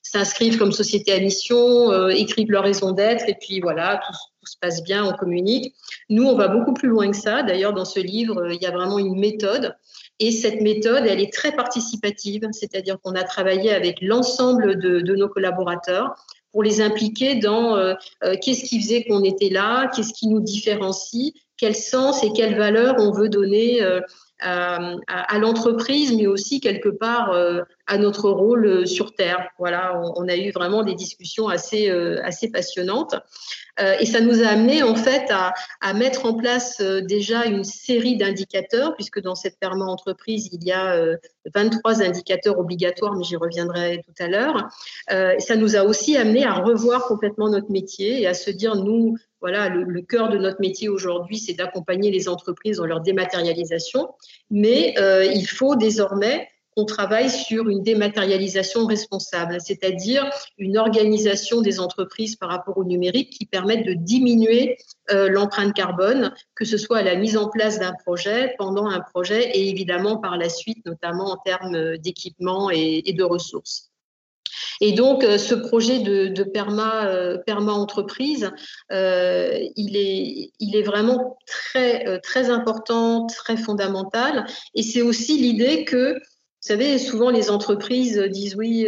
s'inscrivent 0.01 0.57
comme 0.57 0.73
société 0.73 1.13
à 1.13 1.19
mission, 1.19 2.09
écrivent 2.09 2.51
leur 2.51 2.65
raison 2.65 2.91
d'être, 2.91 3.23
et 3.29 3.37
puis 3.39 3.61
voilà, 3.61 4.01
tout, 4.05 4.17
passe 4.63 4.81
bien, 4.81 5.05
on 5.05 5.11
communique. 5.11 5.75
Nous, 6.09 6.23
on 6.23 6.35
va 6.35 6.47
beaucoup 6.47 6.73
plus 6.73 6.87
loin 6.87 7.11
que 7.11 7.17
ça. 7.17 7.43
D'ailleurs, 7.43 7.73
dans 7.73 7.85
ce 7.85 7.99
livre, 7.99 8.37
euh, 8.39 8.53
il 8.53 8.61
y 8.61 8.65
a 8.65 8.71
vraiment 8.71 8.97
une 8.97 9.19
méthode. 9.19 9.75
Et 10.19 10.31
cette 10.31 10.61
méthode, 10.61 11.05
elle 11.05 11.19
est 11.19 11.33
très 11.33 11.51
participative, 11.51 12.47
c'est-à-dire 12.51 12.97
qu'on 13.01 13.13
a 13.15 13.23
travaillé 13.23 13.71
avec 13.71 13.97
l'ensemble 14.01 14.79
de, 14.79 15.15
nos 15.15 15.27
collaborateurs 15.27 16.15
pour 16.53 16.63
les 16.63 16.81
impliquer 16.81 17.35
dans 17.35 17.75
euh, 17.75 17.93
qu'est-ce 18.41 18.63
qui 18.63 18.81
faisait 18.81 19.03
qu'on 19.03 19.23
était 19.23 19.49
là, 19.49 19.89
qu'est-ce 19.93 20.13
qui 20.13 20.27
nous 20.27 20.39
différencie, 20.39 21.33
quel 21.57 21.75
sens 21.75 22.23
et 22.23 22.31
quelle 22.31 22.55
valeur 22.55 22.95
on 22.99 23.11
veut 23.11 23.27
donner 23.27 23.81
à, 24.43 24.95
à, 25.07 25.39
l'entreprise, 25.39 26.15
mais 26.15 26.27
aussi 26.27 26.59
quelque 26.59 26.89
part 26.89 27.35
à 27.87 27.97
notre 27.97 28.29
rôle 28.29 28.85
sur 28.87 29.13
Terre. 29.15 29.49
Voilà, 29.57 30.01
on, 30.15 30.27
a 30.27 30.35
eu 30.35 30.51
vraiment 30.51 30.83
des 30.83 30.95
discussions 30.95 31.47
assez, 31.47 31.89
assez 32.23 32.51
passionnantes. 32.51 33.15
et 33.99 34.05
ça 34.05 34.21
nous 34.21 34.43
a 34.43 34.47
amené 34.47 34.83
en 34.83 34.95
fait 34.95 35.29
à, 35.31 35.53
à 35.81 35.93
mettre 35.93 36.25
en 36.25 36.33
place 36.33 36.81
déjà 36.81 37.45
une 37.45 37.63
série 37.63 38.17
d'indicateurs, 38.17 38.95
puisque 38.95 39.21
dans 39.21 39.35
cette 39.35 39.59
perma-entreprise, 39.59 40.49
il 40.51 40.63
y 40.63 40.71
a 40.71 41.17
23 41.53 42.01
indicateurs 42.03 42.59
obligatoires, 42.59 43.15
mais 43.15 43.23
j'y 43.23 43.35
reviendrai 43.35 44.01
tout 44.05 44.23
à 44.23 44.27
l'heure. 44.27 44.69
ça 45.09 45.55
nous 45.55 45.75
a 45.75 45.83
aussi 45.83 46.17
amené 46.17 46.45
à 46.45 46.53
revoir 46.53 47.05
complètement 47.05 47.49
notre 47.49 47.71
métier 47.71 48.21
et 48.21 48.27
à 48.27 48.33
se 48.33 48.51
dire, 48.51 48.75
nous, 48.75 49.15
voilà, 49.43 49.67
le, 49.67 50.01
cœur 50.01 50.29
de 50.29 50.37
notre 50.37 50.61
métier 50.61 50.87
aujourd'hui, 50.87 51.37
c'est 51.37 51.51
d'accompagner 51.51 52.11
les 52.11 52.29
entreprises 52.29 52.77
dans 52.77 52.85
leur 52.85 53.01
dématérialisation, 53.01 54.07
mais 54.49 54.95
euh, 54.97 55.25
il 55.25 55.45
faut 55.45 55.75
désormais 55.75 56.47
qu'on 56.73 56.85
travaille 56.85 57.29
sur 57.29 57.67
une 57.67 57.83
dématérialisation 57.83 58.85
responsable, 58.85 59.57
c'est-à-dire 59.59 60.31
une 60.57 60.77
organisation 60.77 61.59
des 61.59 61.81
entreprises 61.81 62.37
par 62.37 62.47
rapport 62.47 62.77
au 62.77 62.85
numérique 62.85 63.31
qui 63.31 63.45
permette 63.45 63.85
de 63.85 63.95
diminuer 63.95 64.77
euh, 65.11 65.27
l'empreinte 65.27 65.73
carbone, 65.73 66.33
que 66.55 66.63
ce 66.63 66.77
soit 66.77 66.99
à 66.99 67.03
la 67.03 67.15
mise 67.17 67.35
en 67.35 67.49
place 67.49 67.79
d'un 67.79 67.93
projet, 68.05 68.55
pendant 68.57 68.87
un 68.87 69.01
projet 69.01 69.51
et 69.57 69.69
évidemment 69.69 70.19
par 70.19 70.37
la 70.37 70.47
suite, 70.47 70.85
notamment 70.85 71.33
en 71.33 71.37
termes 71.37 71.97
d'équipement 71.97 72.69
et 72.71 73.01
de 73.11 73.23
ressources. 73.23 73.92
Et 74.85 74.91
donc, 74.91 75.23
euh, 75.23 75.37
ce 75.37 75.55
projet 75.55 75.99
de, 75.99 76.43
perma, 76.43 77.07
euh, 77.07 77.37
entreprise, 77.47 78.51
euh, 78.91 79.57
il, 79.77 79.95
est, 79.95 80.81
vraiment 80.81 81.37
très, 81.47 82.19
très 82.19 82.49
important, 82.49 83.25
très 83.25 83.55
fondamental. 83.55 84.45
Et 84.75 84.83
c'est 84.83 85.01
aussi 85.01 85.37
l'idée 85.37 85.85
que 85.85 86.15
vous 86.15 86.69
savez, 86.69 86.97
souvent 86.97 87.29
les 87.29 87.49
entreprises 87.49 88.17
disent 88.29 88.55
oui, 88.57 88.85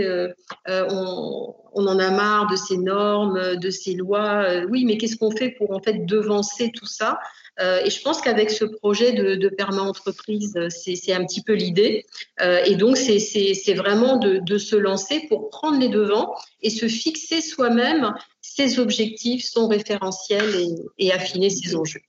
on, 0.68 1.56
on, 1.74 1.88
en 1.88 2.00
a 2.00 2.12
marre 2.12 2.48
de 2.48 2.58
ces 2.58 2.78
normes, 2.78 3.56
de 3.56 3.70
ces 3.70 3.94
lois. 3.94 4.66
oui, 4.70 4.84
mais 4.84 4.98
qu'est-ce 4.98 5.16
qu'on 5.16 5.32
fait 5.32 5.52
pour 5.52 5.72
en 5.72 5.80
fait 5.80 6.06
devancer 6.06 6.72
tout 6.74 6.86
ça? 6.86 7.20
Et 7.60 7.90
je 7.90 8.02
pense 8.02 8.22
qu'avec 8.22 8.52
ce 8.52 8.66
projet 8.66 9.14
de, 9.14 9.36
de 9.36 9.50
perma-entreprise, 9.50 10.58
c'est 10.70 11.14
un 11.14 11.26
petit 11.26 11.42
peu 11.42 11.54
l'idée. 11.54 12.06
Euh, 12.42 12.64
et 12.66 12.76
donc, 12.76 12.98
c'est 12.98 13.74
vraiment 13.74 14.18
de, 14.18 14.40
de, 14.40 14.58
se 14.58 14.76
lancer 14.76 15.26
pour 15.30 15.50
prendre 15.50 15.80
les 15.80 15.90
devants 15.90 16.36
et 16.62 16.70
se 16.70 16.88
fixer 16.88 17.42
soi-même 17.42 18.14
ses 18.42 18.80
objectifs, 18.80 19.46
son 19.46 19.68
référentiel 19.68 20.56
et, 20.56 21.08
et 21.08 21.12
affiner 21.12 21.50
ses 21.50 21.76
enjeux. 21.76 22.02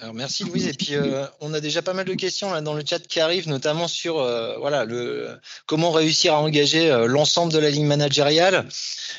Alors 0.00 0.14
merci 0.14 0.44
Louise. 0.50 0.66
Et 0.66 0.72
puis 0.72 0.94
euh, 0.94 1.26
on 1.40 1.52
a 1.52 1.60
déjà 1.60 1.82
pas 1.82 1.92
mal 1.92 2.06
de 2.06 2.14
questions 2.14 2.52
là 2.52 2.60
dans 2.60 2.74
le 2.74 2.82
chat 2.84 3.00
qui 3.00 3.20
arrivent, 3.20 3.48
notamment 3.48 3.88
sur 3.88 4.18
euh, 4.18 4.56
voilà 4.58 4.84
le 4.84 5.38
comment 5.66 5.90
réussir 5.90 6.34
à 6.34 6.40
engager 6.40 6.90
euh, 6.90 7.06
l'ensemble 7.06 7.52
de 7.52 7.58
la 7.58 7.70
ligne 7.70 7.86
managériale. 7.86 8.66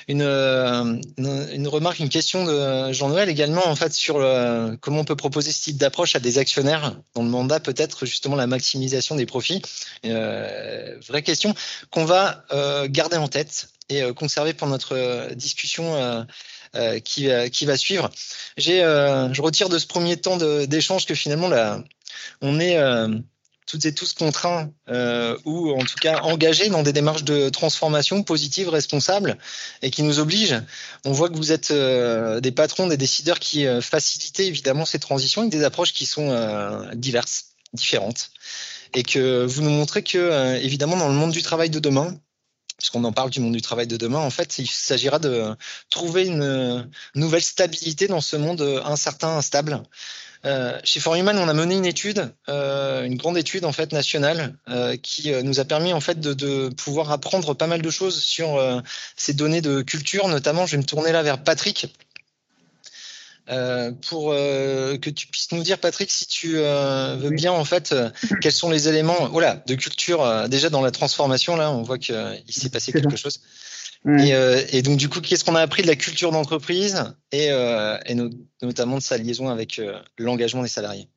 Une, 0.07 0.21
une, 0.21 1.67
remarque, 1.67 1.99
une 1.99 2.09
question 2.09 2.43
de 2.43 2.91
Jean-Noël 2.91 3.29
également 3.29 3.65
en 3.67 3.75
fait 3.75 3.93
sur 3.93 4.15
comment 4.81 5.01
on 5.01 5.05
peut 5.05 5.15
proposer 5.15 5.51
ce 5.51 5.61
type 5.61 5.77
d'approche 5.77 6.15
à 6.15 6.19
des 6.19 6.37
actionnaires 6.37 6.95
dont 7.15 7.23
le 7.23 7.29
mandat 7.29 7.59
peut 7.59 7.75
être 7.77 8.05
justement 8.05 8.35
la 8.35 8.47
maximisation 8.47 9.15
des 9.15 9.25
profits. 9.25 9.61
vraie 10.03 11.21
question 11.23 11.53
qu'on 11.91 12.05
va 12.05 12.43
garder 12.89 13.17
en 13.17 13.27
tête 13.27 13.67
et 13.89 14.01
conserver 14.13 14.53
pour 14.53 14.67
notre 14.67 15.33
discussion 15.35 15.95
euh, 15.95 16.23
qui, 17.03 17.29
qui 17.51 17.65
va 17.65 17.77
suivre. 17.77 18.09
J'ai, 18.57 18.83
euh, 18.83 19.33
je 19.33 19.41
retire 19.41 19.69
de 19.69 19.79
ce 19.79 19.87
premier 19.87 20.17
temps 20.17 20.37
d'échange 20.37 21.05
que 21.05 21.15
finalement 21.15 21.47
là, 21.47 21.83
on 22.41 22.59
est 22.59 22.77
euh, 22.77 23.07
toutes 23.65 23.85
et 23.85 23.93
tous 23.93 24.13
contraints 24.13 24.71
ou 25.45 25.71
en 25.71 25.85
tout 25.85 25.95
cas 26.01 26.19
engagés 26.21 26.69
dans 26.69 26.83
des 26.83 26.91
démarches 26.91 27.23
de 27.23 27.49
transformation 27.49 28.23
positive, 28.23 28.67
responsable 28.67 29.37
et 29.81 29.91
qui 29.91 30.03
nous 30.03 30.19
obligent. 30.19 30.61
On 31.05 31.13
voit 31.13 31.29
que 31.29 31.37
vous 31.37 31.53
êtes 31.53 31.71
des 31.71 32.51
patrons, 32.51 32.87
des 32.87 32.97
décideurs 32.97 33.39
qui 33.39 33.65
facilitent 33.81 34.41
évidemment 34.41 34.83
ces 34.83 34.99
transitions 34.99 35.43
avec 35.43 35.53
des 35.53 35.63
approches 35.63 35.93
qui 35.93 36.05
sont 36.05 36.89
diverses, 36.95 37.45
différentes 37.73 38.31
et 38.93 39.03
que 39.03 39.45
vous 39.45 39.61
nous 39.61 39.69
montrez 39.69 40.03
que 40.03 40.57
évidemment 40.57 40.97
dans 40.97 41.07
le 41.07 41.13
monde 41.15 41.31
du 41.31 41.41
travail 41.41 41.69
de 41.69 41.79
demain, 41.79 42.19
puisqu'on 42.81 43.03
en 43.03 43.13
parle 43.13 43.29
du 43.29 43.39
monde 43.39 43.53
du 43.53 43.61
travail 43.61 43.87
de 43.87 43.97
demain, 43.97 44.19
en 44.19 44.29
fait, 44.29 44.57
il 44.59 44.67
s'agira 44.67 45.19
de 45.19 45.55
trouver 45.89 46.25
une 46.25 46.89
nouvelle 47.15 47.41
stabilité 47.41 48.07
dans 48.07 48.21
ce 48.21 48.35
monde 48.35 48.61
incertain, 48.83 49.37
instable. 49.37 49.81
Euh, 50.45 50.79
chez 50.83 50.99
Forhuman, 50.99 51.37
on 51.37 51.47
a 51.47 51.53
mené 51.53 51.75
une 51.75 51.85
étude, 51.85 52.33
euh, 52.49 53.03
une 53.03 53.15
grande 53.15 53.37
étude 53.37 53.63
en 53.65 53.71
fait 53.71 53.91
nationale, 53.91 54.55
euh, 54.69 54.97
qui 54.97 55.31
nous 55.43 55.59
a 55.59 55.65
permis 55.65 55.93
en 55.93 55.99
fait 55.99 56.19
de, 56.19 56.33
de, 56.33 56.69
pouvoir 56.69 57.11
apprendre 57.11 57.53
pas 57.53 57.67
mal 57.67 57.81
de 57.81 57.89
choses 57.89 58.21
sur 58.21 58.59
ces 59.15 59.33
données 59.33 59.61
de 59.61 59.81
culture. 59.81 60.27
Notamment, 60.27 60.65
je 60.65 60.71
vais 60.71 60.81
me 60.81 60.87
tourner 60.87 61.11
là 61.11 61.21
vers 61.21 61.43
Patrick, 61.43 61.93
euh, 63.51 63.91
pour 64.07 64.31
euh, 64.31 64.97
que 64.97 65.09
tu 65.09 65.27
puisses 65.27 65.51
nous 65.51 65.63
dire, 65.63 65.77
Patrick, 65.77 66.09
si 66.09 66.25
tu 66.25 66.53
euh, 66.55 67.17
veux 67.17 67.31
bien, 67.31 67.51
en 67.51 67.65
fait, 67.65 67.93
quels 68.41 68.51
sont 68.51 68.69
les 68.69 68.87
éléments 68.87 69.27
voilà, 69.29 69.61
de 69.67 69.75
culture 69.75 70.47
déjà 70.47 70.69
dans 70.69 70.81
la 70.81 70.91
transformation. 70.91 71.55
Là, 71.55 71.71
on 71.71 71.81
voit 71.81 71.97
qu'il 71.97 72.15
s'est 72.49 72.69
passé 72.69 72.93
quelque 72.93 73.17
chose. 73.17 73.41
Et, 74.07 74.81
donc, 74.81 74.97
du 74.97 75.09
coup, 75.09 75.21
qu'est-ce 75.21 75.43
qu'on 75.43 75.55
a 75.55 75.61
appris 75.61 75.81
de 75.83 75.87
la 75.87 75.95
culture 75.95 76.31
d'entreprise 76.31 77.13
et, 77.31 77.49
notamment 78.61 78.97
de 78.97 79.03
sa 79.03 79.17
liaison 79.17 79.49
avec 79.49 79.81
l'engagement 80.17 80.63
des 80.63 80.69
salariés? 80.69 81.09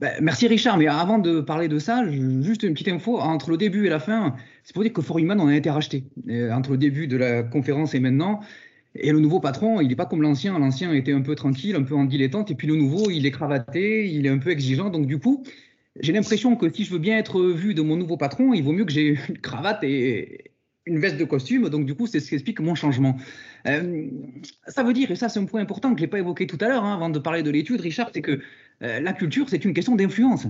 Ben, 0.00 0.14
merci 0.20 0.48
Richard, 0.48 0.78
mais 0.78 0.88
avant 0.88 1.18
de 1.18 1.40
parler 1.40 1.68
de 1.68 1.78
ça, 1.78 2.02
juste 2.10 2.64
une 2.64 2.72
petite 2.72 2.88
info, 2.88 3.20
entre 3.20 3.50
le 3.50 3.56
début 3.56 3.86
et 3.86 3.88
la 3.88 4.00
fin, 4.00 4.34
c'est 4.64 4.72
pour 4.72 4.82
dire 4.82 4.92
que 4.92 5.00
For 5.00 5.18
Human, 5.18 5.38
on 5.38 5.46
a 5.46 5.54
été 5.54 5.70
racheté. 5.70 6.04
entre 6.50 6.72
le 6.72 6.78
début 6.78 7.06
de 7.06 7.16
la 7.16 7.44
conférence 7.44 7.94
et 7.94 8.00
maintenant, 8.00 8.40
et 8.94 9.10
le 9.12 9.20
nouveau 9.20 9.40
patron, 9.40 9.80
il 9.80 9.88
n'est 9.88 9.96
pas 9.96 10.06
comme 10.06 10.22
l'ancien. 10.22 10.58
L'ancien 10.58 10.92
était 10.92 11.12
un 11.12 11.22
peu 11.22 11.34
tranquille, 11.34 11.76
un 11.76 11.82
peu 11.82 11.94
en 11.94 12.04
dilettante. 12.04 12.50
Et 12.50 12.54
puis 12.54 12.66
le 12.66 12.76
nouveau, 12.76 13.10
il 13.10 13.24
est 13.24 13.30
cravaté, 13.30 14.08
il 14.10 14.26
est 14.26 14.28
un 14.28 14.38
peu 14.38 14.50
exigeant. 14.50 14.90
Donc 14.90 15.06
du 15.06 15.18
coup, 15.18 15.44
j'ai 16.00 16.12
l'impression 16.12 16.56
que 16.56 16.70
si 16.72 16.84
je 16.84 16.92
veux 16.92 16.98
bien 16.98 17.16
être 17.18 17.42
vu 17.42 17.74
de 17.74 17.82
mon 17.82 17.96
nouveau 17.96 18.16
patron, 18.16 18.52
il 18.52 18.62
vaut 18.62 18.72
mieux 18.72 18.84
que 18.84 18.92
j'ai 18.92 19.18
une 19.28 19.38
cravate 19.38 19.82
et 19.84 20.52
une 20.84 20.98
veste 20.98 21.16
de 21.16 21.24
costume. 21.24 21.68
Donc 21.70 21.86
du 21.86 21.94
coup, 21.94 22.06
c'est 22.06 22.20
ce 22.20 22.28
qui 22.28 22.34
explique 22.34 22.60
mon 22.60 22.74
changement. 22.74 23.16
Euh, 23.66 24.08
ça 24.66 24.82
veut 24.82 24.92
dire, 24.92 25.10
et 25.10 25.16
ça 25.16 25.28
c'est 25.28 25.40
un 25.40 25.44
point 25.44 25.60
important 25.60 25.92
que 25.92 25.98
je 25.98 26.04
n'ai 26.04 26.10
pas 26.10 26.18
évoqué 26.18 26.46
tout 26.46 26.58
à 26.60 26.68
l'heure, 26.68 26.84
hein, 26.84 26.94
avant 26.94 27.08
de 27.08 27.18
parler 27.18 27.42
de 27.42 27.50
l'étude, 27.50 27.80
Richard, 27.80 28.10
c'est 28.12 28.22
que 28.22 28.40
euh, 28.82 29.00
la 29.00 29.12
culture, 29.12 29.48
c'est 29.48 29.64
une 29.64 29.74
question 29.74 29.94
d'influence. 29.94 30.46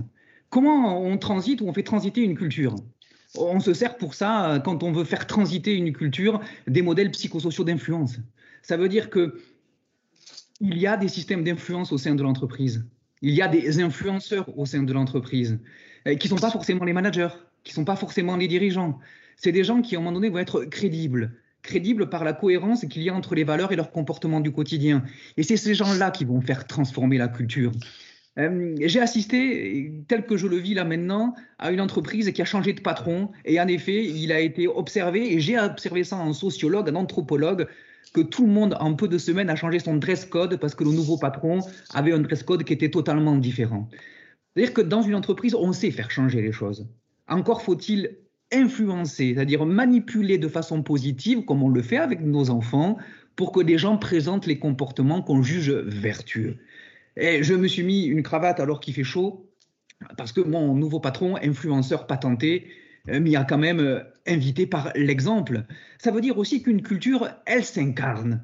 Comment 0.49 1.01
on 1.01 1.17
transite 1.17 1.61
ou 1.61 1.67
on 1.67 1.73
fait 1.73 1.83
transiter 1.83 2.21
une 2.21 2.35
culture? 2.35 2.75
On 3.37 3.59
se 3.59 3.73
sert 3.73 3.97
pour 3.97 4.13
ça, 4.13 4.61
quand 4.63 4.83
on 4.83 4.91
veut 4.91 5.03
faire 5.03 5.27
transiter 5.27 5.75
une 5.75 5.93
culture, 5.93 6.39
des 6.67 6.81
modèles 6.81 7.11
psychosociaux 7.11 7.63
d'influence. 7.63 8.19
Ça 8.61 8.77
veut 8.77 8.89
dire 8.89 9.09
que 9.09 9.39
il 10.59 10.77
y 10.77 10.87
a 10.87 10.97
des 10.97 11.09
systèmes 11.09 11.43
d'influence 11.43 11.91
au 11.91 11.97
sein 11.97 12.15
de 12.15 12.23
l'entreprise. 12.23 12.85
Il 13.21 13.33
y 13.33 13.41
a 13.41 13.47
des 13.47 13.81
influenceurs 13.81 14.57
au 14.57 14.65
sein 14.65 14.83
de 14.83 14.93
l'entreprise 14.93 15.59
euh, 16.07 16.15
qui 16.15 16.27
ne 16.27 16.29
sont 16.29 16.41
pas 16.41 16.51
forcément 16.51 16.85
les 16.85 16.93
managers, 16.93 17.29
qui 17.63 17.71
ne 17.71 17.75
sont 17.75 17.85
pas 17.85 17.95
forcément 17.95 18.37
les 18.37 18.47
dirigeants. 18.47 18.99
C'est 19.35 19.51
des 19.51 19.63
gens 19.63 19.81
qui, 19.81 19.95
à 19.95 19.99
un 19.99 20.01
moment 20.01 20.13
donné, 20.13 20.29
vont 20.29 20.37
être 20.37 20.63
crédibles, 20.65 21.33
crédibles 21.63 22.09
par 22.09 22.23
la 22.23 22.33
cohérence 22.33 22.85
qu'il 22.85 23.01
y 23.03 23.09
a 23.09 23.13
entre 23.13 23.35
les 23.35 23.43
valeurs 23.43 23.71
et 23.71 23.75
leur 23.75 23.91
comportement 23.91 24.39
du 24.39 24.51
quotidien. 24.51 25.03
Et 25.37 25.43
c'est 25.43 25.57
ces 25.57 25.73
gens-là 25.73 26.11
qui 26.11 26.23
vont 26.23 26.41
faire 26.41 26.67
transformer 26.67 27.17
la 27.17 27.27
culture. 27.27 27.71
Euh, 28.39 28.75
j'ai 28.79 28.99
assisté, 28.99 29.93
tel 30.07 30.25
que 30.25 30.37
je 30.37 30.47
le 30.47 30.57
vis 30.57 30.73
là 30.73 30.85
maintenant, 30.85 31.35
à 31.59 31.71
une 31.71 31.81
entreprise 31.81 32.31
qui 32.31 32.41
a 32.41 32.45
changé 32.45 32.73
de 32.73 32.81
patron. 32.81 33.31
Et 33.45 33.59
en 33.59 33.67
effet, 33.67 34.05
il 34.05 34.31
a 34.31 34.39
été 34.39 34.67
observé, 34.67 35.33
et 35.33 35.39
j'ai 35.39 35.59
observé 35.59 36.03
ça 36.03 36.17
en 36.17 36.33
sociologue, 36.33 36.89
en 36.89 36.95
anthropologue, 36.95 37.67
que 38.13 38.21
tout 38.21 38.45
le 38.45 38.51
monde, 38.51 38.75
en 38.79 38.93
peu 38.93 39.07
de 39.07 39.17
semaines, 39.17 39.49
a 39.49 39.55
changé 39.55 39.79
son 39.79 39.95
dress 39.95 40.25
code 40.25 40.57
parce 40.57 40.75
que 40.75 40.83
le 40.83 40.91
nouveau 40.91 41.17
patron 41.17 41.59
avait 41.93 42.11
un 42.11 42.19
dress 42.19 42.43
code 42.43 42.63
qui 42.63 42.73
était 42.73 42.89
totalement 42.89 43.35
différent. 43.37 43.89
C'est-à-dire 44.55 44.73
que 44.73 44.81
dans 44.81 45.01
une 45.01 45.15
entreprise, 45.15 45.55
on 45.55 45.73
sait 45.73 45.89
faire 45.89 46.11
changer 46.11 46.41
les 46.41 46.51
choses. 46.51 46.87
Encore 47.27 47.61
faut-il 47.61 48.17
influencer, 48.51 49.33
c'est-à-dire 49.33 49.65
manipuler 49.65 50.37
de 50.37 50.47
façon 50.47 50.83
positive, 50.83 51.43
comme 51.45 51.63
on 51.63 51.69
le 51.69 51.81
fait 51.81 51.97
avec 51.97 52.21
nos 52.21 52.51
enfants, 52.51 52.97
pour 53.35 53.51
que 53.51 53.61
des 53.61 53.79
gens 53.79 53.97
présentent 53.97 54.45
les 54.45 54.59
comportements 54.59 55.23
qu'on 55.23 55.41
juge 55.41 55.71
vertueux. 55.71 56.57
Et 57.17 57.43
je 57.43 57.53
me 57.53 57.67
suis 57.67 57.83
mis 57.83 58.05
une 58.05 58.23
cravate 58.23 58.59
alors 58.59 58.79
qu'il 58.79 58.93
fait 58.93 59.03
chaud, 59.03 59.49
parce 60.17 60.31
que 60.31 60.41
mon 60.41 60.73
nouveau 60.73 60.99
patron, 60.99 61.35
influenceur 61.41 62.07
patenté, 62.07 62.67
euh, 63.09 63.19
m'y 63.19 63.35
a 63.35 63.43
quand 63.43 63.57
même 63.57 63.79
euh, 63.79 63.99
invité 64.27 64.65
par 64.65 64.91
l'exemple. 64.95 65.65
Ça 65.97 66.11
veut 66.11 66.21
dire 66.21 66.37
aussi 66.37 66.63
qu'une 66.63 66.81
culture, 66.81 67.29
elle 67.45 67.63
s'incarne. 67.63 68.41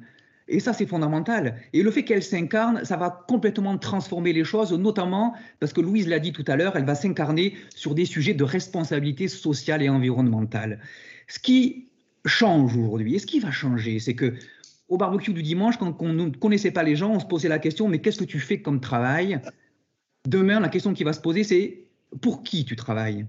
Et 0.48 0.58
ça, 0.58 0.72
c'est 0.72 0.86
fondamental. 0.86 1.56
Et 1.72 1.82
le 1.82 1.90
fait 1.90 2.02
qu'elle 2.02 2.22
s'incarne, 2.22 2.84
ça 2.84 2.96
va 2.96 3.24
complètement 3.28 3.78
transformer 3.78 4.32
les 4.32 4.44
choses, 4.44 4.72
notamment 4.72 5.34
parce 5.60 5.72
que 5.72 5.80
Louise 5.80 6.08
l'a 6.08 6.18
dit 6.18 6.32
tout 6.32 6.44
à 6.48 6.56
l'heure, 6.56 6.76
elle 6.76 6.84
va 6.84 6.96
s'incarner 6.96 7.54
sur 7.74 7.94
des 7.94 8.04
sujets 8.04 8.34
de 8.34 8.42
responsabilité 8.42 9.28
sociale 9.28 9.80
et 9.82 9.88
environnementale. 9.88 10.80
Ce 11.28 11.38
qui 11.38 11.86
change 12.26 12.76
aujourd'hui, 12.76 13.14
et 13.14 13.18
ce 13.20 13.26
qui 13.26 13.38
va 13.38 13.52
changer, 13.52 14.00
c'est 14.00 14.14
que 14.14 14.34
au 14.90 14.96
barbecue 14.98 15.32
du 15.32 15.42
dimanche, 15.42 15.78
quand 15.78 15.96
on 16.02 16.12
ne 16.12 16.28
connaissait 16.30 16.72
pas 16.72 16.82
les 16.82 16.96
gens, 16.96 17.12
on 17.12 17.20
se 17.20 17.24
posait 17.24 17.48
la 17.48 17.60
question, 17.60 17.88
mais 17.88 18.00
qu'est-ce 18.00 18.18
que 18.18 18.24
tu 18.24 18.40
fais 18.40 18.60
comme 18.60 18.80
travail? 18.80 19.40
Demain, 20.28 20.60
la 20.60 20.68
question 20.68 20.92
qui 20.92 21.04
va 21.04 21.12
se 21.12 21.20
poser, 21.20 21.44
c'est 21.44 21.84
pour 22.20 22.42
qui 22.42 22.64
tu 22.64 22.74
travailles? 22.74 23.24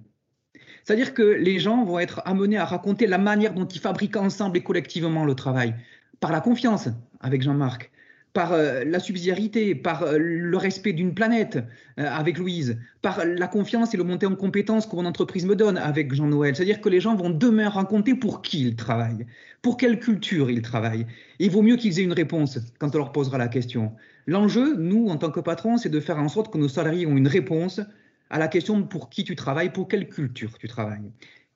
C'est-à-dire 0.83 1.13
que 1.13 1.21
les 1.21 1.59
gens 1.59 1.83
vont 1.83 1.99
être 1.99 2.21
amenés 2.25 2.57
à 2.57 2.65
raconter 2.65 3.05
la 3.05 3.19
manière 3.19 3.53
dont 3.53 3.67
ils 3.67 3.79
fabriquent 3.79 4.17
ensemble 4.17 4.57
et 4.57 4.63
collectivement 4.63 5.23
le 5.23 5.35
travail, 5.35 5.75
par 6.19 6.31
la 6.31 6.41
confiance, 6.41 6.89
avec 7.19 7.43
Jean-Marc, 7.43 7.91
par 8.33 8.53
euh, 8.53 8.83
la 8.85 8.99
subsidiarité, 8.99 9.75
par 9.75 10.03
euh, 10.03 10.17
le 10.17 10.57
respect 10.57 10.93
d'une 10.93 11.13
planète 11.13 11.57
euh, 11.99 12.05
avec 12.07 12.37
Louise, 12.37 12.77
par 13.01 13.25
la 13.25 13.47
confiance 13.47 13.93
et 13.93 13.97
le 13.97 14.03
monté 14.03 14.25
en 14.25 14.35
compétences 14.35 14.85
que 14.85 14.95
mon 14.95 15.05
entreprise 15.05 15.45
me 15.45 15.55
donne 15.55 15.77
avec 15.77 16.13
Jean-Noël. 16.13 16.55
C'est-à-dire 16.55 16.81
que 16.81 16.89
les 16.89 16.99
gens 16.99 17.15
vont 17.15 17.29
demain 17.29 17.69
raconter 17.69 18.15
pour 18.15 18.41
qui 18.41 18.61
ils 18.61 18.75
travaillent, 18.75 19.25
pour 19.61 19.77
quelle 19.77 19.99
culture 19.99 20.49
ils 20.49 20.61
travaillent. 20.61 21.05
Il 21.39 21.51
vaut 21.51 21.61
mieux 21.61 21.75
qu'ils 21.75 21.99
aient 21.99 22.03
une 22.03 22.13
réponse 22.13 22.59
quand 22.79 22.95
on 22.95 22.97
leur 22.97 23.11
posera 23.11 23.37
la 23.37 23.47
question. 23.47 23.91
L'enjeu, 24.27 24.75
nous, 24.77 25.07
en 25.07 25.17
tant 25.17 25.31
que 25.31 25.39
patrons, 25.39 25.77
c'est 25.77 25.89
de 25.89 25.99
faire 25.99 26.17
en 26.17 26.29
sorte 26.29 26.53
que 26.53 26.57
nos 26.57 26.69
salariés 26.69 27.05
ont 27.05 27.17
une 27.17 27.27
réponse 27.27 27.81
à 28.29 28.39
la 28.39 28.47
question 28.47 28.83
pour 28.83 29.09
qui 29.09 29.25
tu 29.25 29.35
travailles, 29.35 29.71
pour 29.71 29.89
quelle 29.89 30.07
culture 30.07 30.57
tu 30.57 30.67
travailles. 30.67 31.11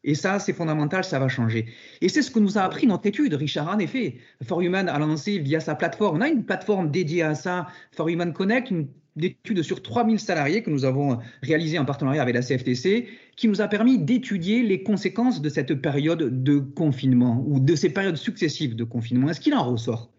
Et 0.08 0.14
ça, 0.14 0.38
c'est 0.38 0.54
fondamental, 0.54 1.04
ça 1.04 1.18
va 1.18 1.28
changer. 1.28 1.66
Et 2.00 2.10
c'est 2.10 2.22
ce 2.22 2.30
que 2.30 2.40
nous 2.40 2.60
a 2.60 2.62
appris 2.62 2.86
notre 2.86 3.08
étude. 3.08 3.34
Richard, 3.34 3.68
en 3.68 3.80
effet, 3.80 4.18
For 4.44 4.62
Human 4.62 4.88
a 4.88 5.00
lancé 5.00 5.40
via 5.40 5.60
sa 5.60 5.74
plateforme, 5.74 6.18
on 6.18 6.22
a 6.22 6.30
une 6.30 6.46
plateforme 6.46 6.92
dédiée 6.92 7.24
à 7.24 7.34
ça, 7.34 7.66
For 7.92 8.08
Human 8.08 8.32
Connect, 8.32 8.70
une 8.70 8.88
étude 9.20 9.64
sur 9.64 9.82
3000 9.82 10.20
salariés 10.20 10.62
que 10.62 10.70
nous 10.70 10.86
avons 10.86 11.18
réalisée 11.42 11.80
en 11.80 11.86
partenariat 11.86 12.22
avec 12.22 12.36
la 12.36 12.42
CFTC, 12.42 13.08
qui 13.36 13.48
nous 13.48 13.62
a 13.62 13.68
permis 13.68 13.98
d'étudier 13.98 14.62
les 14.62 14.84
conséquences 14.84 15.42
de 15.42 15.50
cette 15.50 15.74
période 15.74 16.44
de 16.44 16.60
confinement 16.60 17.44
ou 17.48 17.60
de 17.60 17.76
ces 17.76 17.90
périodes 17.90 18.18
successives 18.18 18.76
de 18.76 18.84
confinement. 18.84 19.32
Et 19.32 19.34
ce 19.34 19.40
qu'il 19.40 19.56
en 19.56 19.64
ressort, 19.64 20.12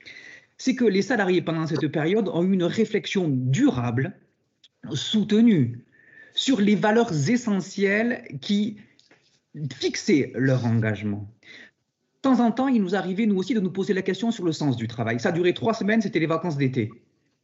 c'est 0.59 0.75
que 0.75 0.85
les 0.85 1.03
salariés 1.03 1.43
pendant 1.43 1.67
cette 1.67 1.87
période 1.89 2.29
ont 2.29 2.43
eu 2.43 2.55
une 2.55 2.65
réflexion 2.65 3.29
durable, 3.29 4.17
soutenue, 4.93 5.85
sur 6.35 6.61
les 6.61 6.75
valeurs 6.75 7.13
essentielles 7.31 8.25
qui 8.41 8.79
fixer 9.79 10.33
leur 10.35 10.65
engagement. 10.67 11.31
De 12.17 12.31
temps 12.31 12.41
en 12.41 12.51
temps, 12.51 12.69
il 12.69 12.83
nous 12.83 12.95
arrivait, 12.95 13.27
nous 13.27 13.37
aussi, 13.37 13.55
de 13.55 13.61
nous 13.61 13.71
poser 13.71 13.95
la 13.95 14.03
question 14.03 14.31
sur 14.31 14.45
le 14.45 14.53
sens 14.53 14.77
du 14.77 14.89
travail. 14.89 15.21
Ça 15.21 15.29
a 15.29 15.33
duré 15.33 15.55
trois 15.55 15.75
semaines, 15.75 16.03
c'était 16.03 16.19
les 16.19 16.27
vacances 16.27 16.57
d'été. 16.57 16.91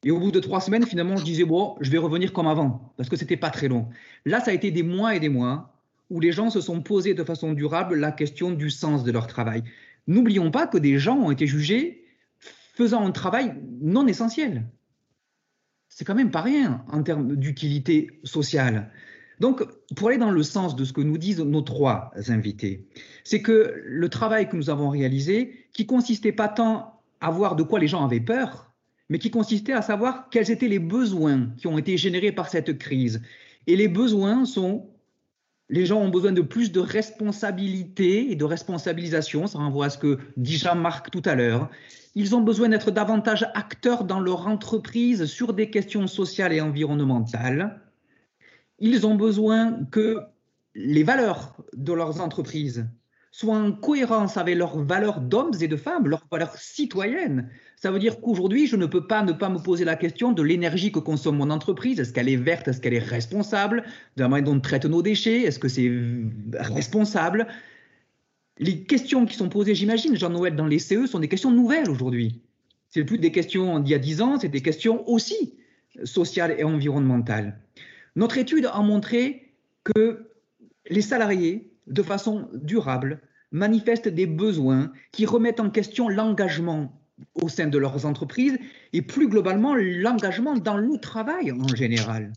Et 0.05 0.11
au 0.11 0.19
bout 0.19 0.33
de 0.33 0.41
trois 0.41 0.61
semaines, 0.61 0.85
finalement, 0.85 1.17
je 1.17 1.25
disais, 1.25 1.45
bon, 1.45 1.77
je 1.81 1.91
vais 1.91 1.99
revenir 1.99 2.33
comme 2.33 2.49
avant, 2.49 2.93
parce 2.97 3.09
que 3.09 3.17
c'était 3.17 3.37
pas 3.37 3.51
très 3.51 3.69
long. 3.69 3.89
Là, 4.25 4.41
ça 4.41 4.51
a 4.51 4.55
été 4.55 4.71
des 4.71 4.83
mois 4.83 5.15
et 5.15 5.21
des 5.21 5.29
mois 5.29 5.73
où 6.11 6.21
les 6.21 6.33
gens 6.33 6.51
se 6.51 6.61
sont 6.61 6.83
posés 6.83 7.15
de 7.15 7.25
façon 7.25 7.53
durable 7.53 7.95
la 7.95 8.11
question 8.11 8.51
du 8.51 8.69
sens 8.69 9.05
de 9.05 9.13
leur 9.13 9.27
travail. 9.29 9.63
N'oublions 10.09 10.51
pas 10.51 10.67
que 10.67 10.79
des 10.79 10.99
gens 10.99 11.17
ont 11.17 11.31
été 11.31 11.47
jugés 11.47 12.05
faisant 12.75 13.07
un 13.07 13.13
travail 13.13 13.55
non 13.81 14.07
essentiel. 14.07 14.67
C'est 15.89 16.05
quand 16.05 16.15
même 16.15 16.31
pas 16.31 16.41
rien 16.41 16.85
en 16.89 17.03
termes 17.03 17.37
d'utilité 17.37 18.19
sociale. 18.25 18.91
Donc, 19.43 19.65
pour 19.97 20.07
aller 20.07 20.19
dans 20.19 20.31
le 20.31 20.45
sens 20.45 20.77
de 20.77 20.85
ce 20.85 20.93
que 20.93 21.01
nous 21.01 21.19
disent 21.19 21.41
nos 21.41 21.63
trois 21.63 22.13
invités, 22.29 22.87
c'est 23.25 23.43
que 23.43 23.75
le 23.85 24.09
travail 24.09 24.49
que 24.49 24.55
nous 24.55 24.71
avons 24.71 24.89
réalisé, 24.89 25.67
qui 25.73 25.85
consistait 25.85 26.31
pas 26.31 26.47
tant 26.47 27.03
à 27.21 27.29
voir 27.33 27.57
de 27.57 27.65
quoi 27.65 27.81
les 27.81 27.89
gens 27.89 28.05
avaient 28.05 28.21
peur, 28.21 28.73
mais 29.09 29.19
qui 29.19 29.33
consistait 29.33 29.73
à 29.73 29.83
savoir 29.83 30.29
quels 30.31 30.53
étaient 30.53 30.69
les 30.69 30.79
besoins 30.79 31.49
qui 31.57 31.67
ont 31.67 31.77
été 31.77 31.97
générés 31.97 32.31
par 32.31 32.49
cette 32.49 32.79
crise. 32.79 33.21
Et 33.67 33.75
les 33.75 33.89
besoins 33.89 34.45
sont, 34.45 34.87
les 35.69 35.87
gens 35.87 36.01
ont 36.01 36.11
besoin 36.11 36.31
de 36.31 36.43
plus 36.43 36.71
de 36.71 36.79
responsabilité 36.79 38.31
et 38.31 38.37
de 38.37 38.45
responsabilisation, 38.45 39.49
ça 39.49 39.59
renvoie 39.59 39.87
à 39.87 39.91
ce 39.91 39.99
que 39.99 40.19
dit 40.37 40.57
Jean-Marc 40.57 41.11
tout 41.11 41.23
à 41.25 41.35
l'heure. 41.35 41.69
Ils 42.15 42.37
ont 42.37 42.43
besoin 42.43 42.69
d'être 42.69 42.93
davantage 42.93 43.45
acteurs 43.55 44.05
dans 44.05 44.21
leur 44.21 44.47
entreprise 44.47 45.25
sur 45.25 45.53
des 45.53 45.69
questions 45.69 46.07
sociales 46.07 46.53
et 46.53 46.61
environnementales 46.61 47.82
ils 48.79 49.07
ont 49.07 49.15
besoin 49.15 49.85
que 49.91 50.19
les 50.75 51.03
valeurs 51.03 51.57
de 51.75 51.93
leurs 51.93 52.21
entreprises 52.21 52.87
soient 53.31 53.57
en 53.57 53.73
cohérence 53.73 54.37
avec 54.37 54.57
leurs 54.57 54.79
valeurs 54.79 55.21
d'hommes 55.21 55.55
et 55.61 55.67
de 55.67 55.77
femmes, 55.77 56.07
leurs 56.07 56.27
valeurs 56.31 56.55
citoyennes. 56.57 57.49
Ça 57.77 57.91
veut 57.91 57.99
dire 57.99 58.21
qu'aujourd'hui, 58.21 58.67
je 58.67 58.77
ne 58.77 58.85
peux 58.85 59.07
pas 59.07 59.23
ne 59.23 59.33
pas 59.33 59.49
me 59.49 59.59
poser 59.59 59.85
la 59.87 59.97
question 59.97 60.33
de 60.33 60.43
l'énergie 60.43 60.93
que 60.93 60.99
consomme 60.99 61.39
mon 61.39 61.51
entreprise. 61.51 61.99
Est-ce 61.99 62.13
qu'elle 62.13 62.29
est 62.29 62.37
verte? 62.37 62.69
Est-ce 62.69 62.81
qu'elle 62.81 62.95
est 62.95 62.99
responsable? 62.99 63.85
De 64.17 64.23
la 64.23 64.29
manière 64.29 64.53
dont 64.53 64.59
on 64.59 64.61
traite 64.61 64.85
nos 64.85 65.01
déchets 65.01 65.43
Est-ce 65.43 65.59
que 65.59 65.69
c'est 65.69 65.91
responsable? 66.59 67.47
Les 68.59 68.85
questions 68.85 69.25
qui 69.25 69.35
sont 69.35 69.49
posées, 69.49 69.75
j'imagine, 69.75 70.15
Jean-Noël, 70.15 70.55
dans 70.55 70.67
les 70.67 70.79
CE, 70.79 71.07
sont 71.07 71.19
des 71.19 71.29
questions 71.29 71.51
nouvelles 71.51 71.89
aujourd'hui. 71.89 72.43
C'est 72.91 73.05
plus 73.05 73.19
des 73.19 73.33
questions 73.33 73.81
d'il 73.81 73.93
y 73.93 73.95
a 73.95 73.99
dix 73.99 74.21
ans, 74.21 74.39
c'est 74.39 74.51
des 74.51 74.61
questions 74.61 75.09
aussi 75.09 75.55
sociales 76.05 76.55
et 76.59 76.65
environnementales. 76.65 77.59
Notre 78.17 78.39
étude 78.39 78.69
a 78.73 78.81
montré 78.83 79.55
que 79.85 80.31
les 80.89 81.03
salariés, 81.03 81.73
de 81.87 82.03
façon 82.03 82.49
durable, 82.55 83.21
manifestent 83.51 84.09
des 84.09 84.27
besoins 84.27 84.93
qui 85.13 85.27
remettent 85.27 85.61
en 85.61 85.71
question 85.71 86.09
l'engagement 86.09 87.01
au 87.35 87.49
sein 87.49 87.69
de 87.69 87.79
leurs 87.79 88.07
entreprises 88.07 88.59
et 88.93 89.03
plus 89.03 89.29
globalement 89.29 89.75
l'engagement 89.75 90.55
dans 90.55 90.77
le 90.77 90.99
travail 90.99 91.53
en 91.53 91.69
général. 91.69 92.33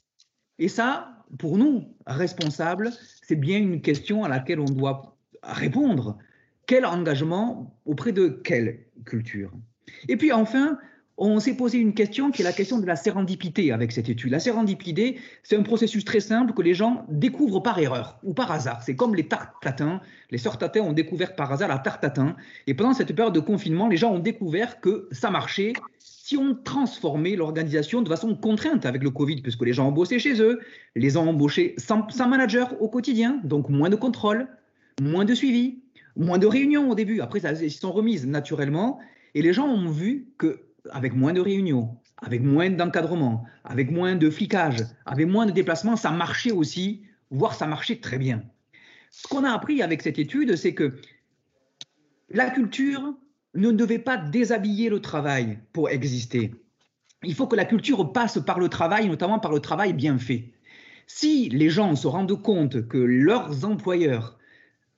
Et 0.59 0.67
ça, 0.67 1.23
pour 1.39 1.57
nous, 1.57 1.84
responsables, 2.05 2.91
c'est 3.21 3.36
bien 3.36 3.57
une 3.57 3.82
question 3.82 4.23
à 4.23 4.30
laquelle 4.30 4.59
on 4.59 4.65
doit 4.65 5.17
répondre. 5.43 6.17
Quel 6.67 6.86
engagement 6.86 7.76
auprès 7.86 8.11
de 8.11 8.28
quelle 8.28 8.80
culture? 9.05 9.51
Et 10.07 10.17
puis 10.17 10.32
enfin, 10.32 10.78
on 11.18 11.39
s'est 11.39 11.55
posé 11.55 11.78
une 11.78 11.93
question 11.93 12.30
qui 12.30 12.41
est 12.41 12.45
la 12.45 12.51
question 12.51 12.78
de 12.78 12.86
la 12.86 12.97
sérendipité 12.97 13.72
avec 13.72 13.93
cette 13.93 14.09
étude. 14.09 14.32
La 14.32 14.39
sérendipité, 14.39 15.18
c'est 15.43 15.55
un 15.55 15.63
processus 15.63 16.03
très 16.03 16.20
simple 16.20 16.53
que 16.53 16.61
les 16.61 16.74
gens 16.74 17.05
découvrent 17.07 17.61
par 17.61 17.80
erreur 17.80 18.20
ou 18.24 18.34
par 18.34 18.51
hasard. 18.51 18.84
C'est 18.84 18.95
comme 18.95 19.16
les 19.16 19.28
tartes 19.28 19.53
tatin. 19.61 20.01
Les 20.32 20.38
sœurs 20.38 20.57
tatin 20.57 20.82
ont 20.82 20.91
découvert 20.91 21.36
par 21.36 21.51
hasard 21.53 21.70
la 21.70 21.80
tarte 21.80 22.01
tatin. 22.01 22.36
Et 22.68 22.74
pendant 22.74 22.93
cette 22.93 23.16
période 23.16 23.34
de 23.34 23.39
confinement, 23.39 23.88
les 23.88 23.95
gens 23.95 24.11
ont 24.11 24.20
découvert 24.20 24.82
que 24.82 25.07
ça 25.11 25.30
marchait 25.30 25.74
si 25.99 26.36
on 26.36 26.53
transformait 26.53 27.36
l'organisation 27.36 28.01
de 28.01 28.09
façon 28.09 28.36
contrainte 28.36 28.86
avec 28.86 29.01
le 29.01 29.11
Covid, 29.11 29.41
puisque 29.41 29.63
les 29.63 29.74
gens 29.74 29.88
ont 29.88 29.93
bossé 29.93 30.20
chez 30.20 30.41
eux, 30.41 30.59
les 30.95 31.18
ont 31.18 31.30
embauchés 31.30 31.76
sans, 31.78 32.09
sans 32.09 32.28
manager 32.28 32.82
au 32.82 32.89
quotidien, 32.89 33.39
donc 33.43 33.70
moins 33.70 33.89
de 33.89 33.95
contrôle, 33.95 34.47
moins 35.01 35.24
de 35.24 35.34
suivi, 35.34 35.80
moins 36.18 36.39
de 36.39 36.47
réunions 36.47 36.89
au 36.89 36.95
début. 36.95 37.22
Après, 37.22 37.39
ça, 37.39 37.53
ils 37.53 37.72
sont 37.72 37.91
remises 37.91 38.26
naturellement. 38.26 38.99
Et 39.34 39.41
les 39.41 39.53
gens 39.53 39.68
ont 39.68 39.89
vu 39.89 40.28
que 40.38 40.64
avec 40.92 41.16
moins 41.16 41.34
de 41.34 41.42
réunions, 41.42 41.98
avec 42.18 42.42
moins 42.42 42.70
d'encadrement, 42.70 43.46
avec 43.64 43.92
moins 43.92 44.16
de 44.16 44.30
flicage, 44.30 44.84
avec 45.06 45.28
moins 45.28 45.46
de 45.46 45.52
déplacements, 45.52 45.96
ça 45.96 46.12
marchait 46.12 46.52
aussi, 46.52 47.04
voire 47.30 47.56
ça 47.56 47.68
marchait 47.68 47.98
très 47.98 48.18
bien. 48.18 48.44
Ce 49.12 49.28
qu'on 49.28 49.44
a 49.44 49.52
appris 49.52 49.82
avec 49.82 50.02
cette 50.02 50.20
étude, 50.20 50.56
c'est 50.56 50.74
que 50.74 51.00
la 52.30 52.50
culture 52.50 53.14
ne 53.54 53.72
devait 53.72 54.00
pas 54.00 54.18
déshabiller 54.18 54.90
le 54.90 55.00
travail 55.00 55.60
pour 55.72 55.90
exister. 55.90 56.54
Il 57.24 57.34
faut 57.34 57.48
que 57.48 57.56
la 57.56 57.66
culture 57.66 58.12
passe 58.12 58.40
par 58.46 58.60
le 58.60 58.70
travail, 58.70 59.08
notamment 59.08 59.40
par 59.40 59.52
le 59.52 59.60
travail 59.60 59.94
bien 59.94 60.18
fait. 60.18 60.54
Si 61.08 61.50
les 61.50 61.70
gens 61.70 61.96
se 61.96 62.08
rendent 62.08 62.42
compte 62.42 62.88
que 62.88 62.98
leurs 62.98 63.66
employeurs 63.66 64.38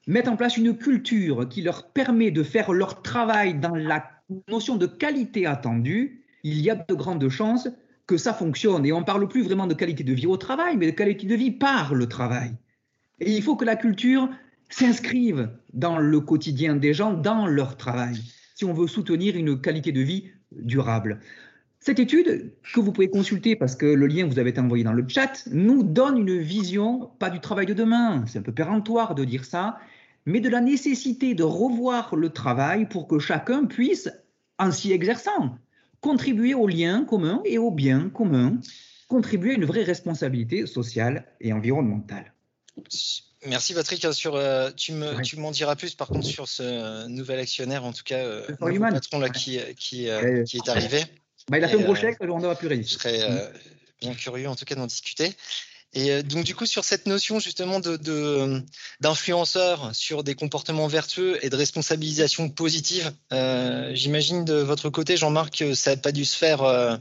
mettent 0.08 0.28
en 0.28 0.38
place 0.38 0.58
une 0.58 0.78
culture 0.78 1.48
qui 1.48 1.62
leur 1.62 1.92
permet 1.92 2.32
de 2.32 2.44
faire 2.44 2.72
leur 2.72 3.02
travail 3.02 3.60
dans 3.60 3.76
la 3.76 4.10
notion 4.48 4.76
de 4.76 4.86
qualité 4.86 5.46
attendue, 5.46 6.24
il 6.44 6.60
y 6.62 6.70
a 6.70 6.76
de 6.76 6.94
grandes 6.94 7.30
chances 7.30 7.68
que 8.06 8.18
ça 8.18 8.34
fonctionne. 8.34 8.86
Et 8.86 8.94
on 8.94 9.02
ne 9.02 9.06
parle 9.06 9.28
plus 9.28 9.44
vraiment 9.44 9.68
de 9.68 9.74
qualité 9.74 10.04
de 10.04 10.14
vie 10.14 10.28
au 10.28 10.38
travail, 10.38 10.78
mais 10.78 10.88
de 10.88 10.92
qualité 10.92 11.28
de 11.28 11.36
vie 11.36 11.52
par 11.52 11.94
le 11.94 12.08
travail. 12.08 12.52
Et 13.20 13.32
il 13.32 13.42
faut 13.42 13.56
que 13.56 13.66
la 13.66 13.76
culture 13.76 14.30
s'inscrive 14.70 15.50
dans 15.74 15.98
le 15.98 16.20
quotidien 16.20 16.76
des 16.76 16.94
gens, 16.94 17.14
dans 17.14 17.48
leur 17.48 17.78
travail, 17.78 18.18
si 18.56 18.66
on 18.66 18.74
veut 18.74 18.88
soutenir 18.88 19.36
une 19.36 19.60
qualité 19.60 19.92
de 19.92 20.02
vie 20.02 20.26
durable. 20.52 21.20
Cette 21.80 22.00
étude, 22.00 22.54
que 22.74 22.80
vous 22.80 22.92
pouvez 22.92 23.10
consulter 23.10 23.56
parce 23.56 23.76
que 23.76 23.86
le 23.86 24.08
lien 24.08 24.26
vous 24.26 24.40
été 24.40 24.60
envoyé 24.60 24.84
dans 24.84 24.94
le 24.94 25.06
chat, 25.08 25.48
nous 25.52 25.84
donne 25.84 26.18
une 26.18 26.38
vision, 26.38 27.12
pas 27.20 27.30
du 27.30 27.40
travail 27.40 27.66
de 27.66 27.74
demain, 27.74 28.26
c'est 28.28 28.40
un 28.40 28.42
peu 28.42 28.52
péremptoire 28.52 29.16
de 29.16 29.24
dire 29.24 29.46
ça, 29.46 29.78
mais 30.28 30.42
de 30.42 30.50
la 30.50 30.60
nécessité 30.60 31.36
de 31.36 31.44
revoir 31.44 32.16
le 32.18 32.30
travail 32.30 32.88
pour 32.90 33.08
que 33.08 33.18
chacun 33.18 33.66
puisse, 33.66 34.10
en 34.60 34.74
s'y 34.74 34.92
exerçant, 34.92 35.58
contribuer 36.02 36.54
au 36.54 36.68
lien 36.68 37.06
commun 37.06 37.42
et 37.46 37.58
au 37.58 37.72
bien 37.72 38.10
commun, 38.10 38.60
contribuer 39.08 39.52
à 39.52 39.54
une 39.56 39.64
vraie 39.64 39.84
responsabilité 39.84 40.68
sociale 40.68 41.26
et 41.40 41.54
environnementale. 41.54 42.34
Merci 43.46 43.74
Patrick. 43.74 44.04
Hein, 44.04 44.12
sur, 44.12 44.36
euh, 44.36 44.70
tu 44.76 44.92
m'en 44.92 45.52
diras 45.52 45.78
plus 45.78 45.96
par 45.96 46.10
contre 46.10 46.26
sur 46.26 46.50
ce 46.50 47.08
nouvel 47.08 47.40
actionnaire, 47.40 47.86
en 47.86 47.94
tout 47.94 48.04
cas, 48.04 48.18
euh, 48.18 48.46
le 48.60 48.80
patron 48.80 49.20
là, 49.20 49.30
qui, 49.30 49.60
qui, 49.78 50.10
euh, 50.10 50.44
qui 50.44 50.58
est 50.58 50.70
arrivé. 50.70 51.04
Bah, 51.50 51.58
il 51.58 51.64
a 51.64 51.70
fait 51.70 51.80
un 51.80 51.84
gros 51.84 51.96
chèque, 51.96 52.18
on 52.20 52.38
va 52.40 52.56
plus 52.56 52.68
réussir. 52.68 53.00
Je 53.02 53.08
serais 53.08 53.30
mm. 53.30 53.50
bien 54.02 54.14
curieux 54.14 54.50
en 54.50 54.58
tout 54.58 54.66
cas 54.66 54.76
d'en 54.76 54.88
discuter. 54.88 55.32
Et 55.94 56.12
euh, 56.12 56.22
donc 56.22 56.44
du 56.44 56.54
coup 56.56 56.66
sur 56.66 56.84
cette 56.84 57.06
notion 57.06 57.40
justement 57.40 57.80
de 57.80 57.98
d'influenceurs 59.00 59.90
sur 59.94 60.24
des 60.24 60.36
comportements 60.36 60.88
vertueux 60.88 61.44
et 61.46 61.50
de 61.50 61.56
responsabilisation 61.56 62.50
positive, 62.50 63.12
euh, 63.32 63.92
j'imagine 63.94 64.44
de 64.44 64.56
votre 64.56 64.90
côté 64.90 65.18
Jean-Marc 65.18 65.64
ça 65.74 65.96
n'a 65.96 66.02
pas 66.02 66.12
dû 66.12 66.26
se 66.26 66.38
faire 66.38 66.64
euh, 66.64 66.98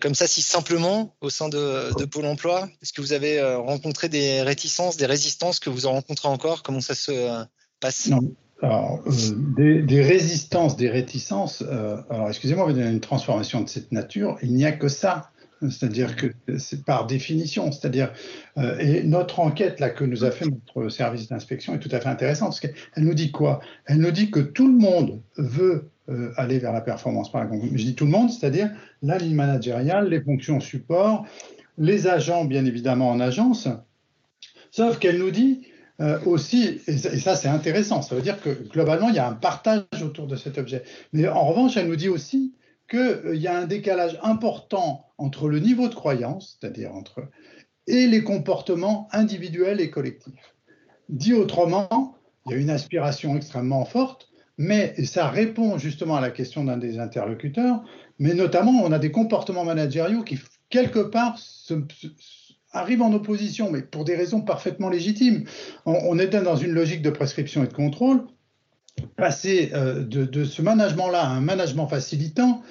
comme 0.00 0.14
ça 0.14 0.26
si 0.26 0.42
simplement 0.42 1.14
au 1.20 1.30
sein 1.30 1.48
de, 1.48 2.04
Pôle 2.06 2.26
Emploi 2.26 2.68
Est-ce 2.82 2.92
que 2.92 3.00
vous 3.00 3.12
avez 3.12 3.42
rencontré 3.56 4.08
des 4.08 4.42
réticences, 4.42 4.96
des 4.96 5.06
résistances 5.06 5.58
que 5.58 5.68
vous 5.68 5.86
en 5.86 5.92
rencontrez 5.92 6.28
encore? 6.28 6.62
Comment 6.62 6.80
ça 6.80 6.94
se 6.94 7.44
passe? 7.80 8.08
Non. 8.08 8.20
Alors, 8.62 9.02
des, 9.58 10.00
résistances, 10.00 10.76
des 10.76 10.88
réticences. 10.88 11.62
alors, 12.08 12.28
excusez-moi, 12.28 12.70
une 12.70 13.00
transformation 13.00 13.60
de 13.60 13.68
cette 13.68 13.92
nature, 13.92 14.38
il 14.40 14.54
n'y 14.54 14.64
a 14.64 14.72
que 14.72 14.88
ça. 14.88 15.30
C'est-à-dire 15.62 16.16
que 16.16 16.26
c'est 16.58 16.84
par 16.84 17.06
définition, 17.06 17.72
c'est-à-dire 17.72 18.12
euh, 18.58 18.78
et 18.78 19.02
notre 19.04 19.40
enquête 19.40 19.80
là 19.80 19.88
que 19.88 20.04
nous 20.04 20.24
a 20.24 20.30
fait 20.30 20.44
notre 20.44 20.90
service 20.90 21.28
d'inspection 21.28 21.74
est 21.74 21.78
tout 21.78 21.88
à 21.92 22.00
fait 22.00 22.08
intéressante 22.08 22.48
parce 22.48 22.60
qu'elle 22.60 22.74
nous 22.98 23.14
dit 23.14 23.30
quoi? 23.30 23.60
Elle 23.86 23.98
nous 23.98 24.10
dit 24.10 24.30
que 24.30 24.40
tout 24.40 24.68
le 24.68 24.76
monde 24.76 25.22
veut 25.38 25.90
euh, 26.10 26.32
aller 26.36 26.58
vers 26.58 26.72
la 26.72 26.82
performance 26.82 27.32
par 27.32 27.42
exemple. 27.42 27.66
Je 27.74 27.84
dis 27.84 27.94
tout 27.94 28.04
le 28.04 28.10
monde, 28.10 28.30
c'est-à-dire 28.30 28.70
la 29.02 29.16
ligne 29.16 29.34
managériale, 29.34 30.10
les 30.10 30.20
fonctions 30.20 30.60
support, 30.60 31.26
les 31.78 32.06
agents 32.06 32.44
bien 32.44 32.66
évidemment 32.66 33.08
en 33.08 33.20
agence, 33.20 33.68
sauf 34.70 34.98
qu'elle 34.98 35.18
nous 35.18 35.30
dit 35.30 35.62
euh, 36.00 36.18
aussi, 36.26 36.82
et 36.86 36.98
ça 36.98 37.34
c'est 37.34 37.48
intéressant, 37.48 38.02
ça 38.02 38.14
veut 38.14 38.20
dire 38.20 38.42
que 38.42 38.50
globalement 38.68 39.08
il 39.08 39.14
y 39.14 39.18
a 39.18 39.26
un 39.26 39.32
partage 39.32 39.84
autour 40.02 40.26
de 40.26 40.36
cet 40.36 40.58
objet. 40.58 40.82
Mais 41.14 41.26
en 41.26 41.46
revanche, 41.46 41.78
elle 41.78 41.88
nous 41.88 41.96
dit 41.96 42.10
aussi 42.10 42.52
qu'il 42.88 42.98
euh, 42.98 43.36
y 43.36 43.46
a 43.46 43.56
un 43.56 43.66
décalage 43.66 44.18
important 44.22 45.06
entre 45.18 45.48
le 45.48 45.58
niveau 45.58 45.88
de 45.88 45.94
croyance, 45.94 46.58
c'est-à-dire 46.60 46.94
entre 46.94 47.28
et 47.86 48.06
les 48.06 48.24
comportements 48.24 49.08
individuels 49.12 49.80
et 49.80 49.90
collectifs. 49.90 50.54
Dit 51.08 51.34
autrement, 51.34 52.16
il 52.46 52.52
y 52.52 52.54
a 52.54 52.58
une 52.58 52.70
aspiration 52.70 53.36
extrêmement 53.36 53.84
forte, 53.84 54.28
mais 54.58 54.94
ça 55.04 55.28
répond 55.28 55.78
justement 55.78 56.16
à 56.16 56.20
la 56.20 56.30
question 56.30 56.64
d'un 56.64 56.78
des 56.78 56.98
interlocuteurs, 56.98 57.84
mais 58.18 58.34
notamment 58.34 58.72
on 58.82 58.92
a 58.92 58.98
des 58.98 59.12
comportements 59.12 59.64
managériaux 59.64 60.22
qui 60.22 60.38
quelque 60.68 60.98
part 60.98 61.38
arrivent 62.72 63.02
en 63.02 63.12
opposition, 63.12 63.70
mais 63.70 63.82
pour 63.82 64.04
des 64.04 64.16
raisons 64.16 64.40
parfaitement 64.40 64.88
légitimes. 64.88 65.44
On, 65.84 65.94
on 66.08 66.18
est 66.18 66.28
dans 66.28 66.56
une 66.56 66.72
logique 66.72 67.02
de 67.02 67.10
prescription 67.10 67.62
et 67.62 67.68
de 67.68 67.72
contrôle 67.72 68.26
passer 69.16 69.70
euh, 69.74 70.02
de, 70.02 70.44
ce 70.44 70.62
management-là 70.62 71.22
à 71.22 71.28
un 71.28 71.40
management 71.40 71.86
facilitant, 71.86 72.62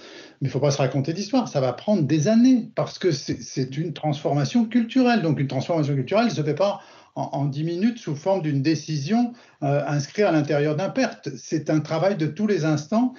mais 0.41 0.47
il 0.47 0.47
ne 0.47 0.51
faut 0.51 0.59
pas 0.59 0.71
se 0.71 0.77
raconter 0.77 1.13
d'histoire, 1.13 1.47
ça 1.47 1.61
va 1.61 1.73
prendre 1.73 2.03
des 2.03 2.27
années 2.27 2.69
parce 2.75 2.99
que 2.99 3.11
c'est 3.11 3.77
une 3.77 3.93
transformation 3.93 4.65
culturelle. 4.65 5.21
Donc 5.21 5.39
une 5.39 5.47
transformation 5.47 5.95
culturelle 5.95 6.25
ne 6.25 6.31
se 6.31 6.43
fait 6.43 6.55
pas 6.55 6.81
en, 7.15 7.45
dix 7.45 7.63
10 7.63 7.63
minutes 7.63 7.97
sous 7.97 8.15
forme 8.15 8.41
d'une 8.41 8.61
décision 8.61 9.31
euh, 9.63 9.81
inscrite 9.87 10.25
à 10.25 10.31
l'intérieur 10.31 10.75
d'un 10.75 10.89
perte. 10.89 11.29
C'est 11.37 11.69
un 11.69 11.79
travail 11.79 12.17
de 12.17 12.27
tous 12.27 12.45
les 12.45 12.65
instants 12.65 13.13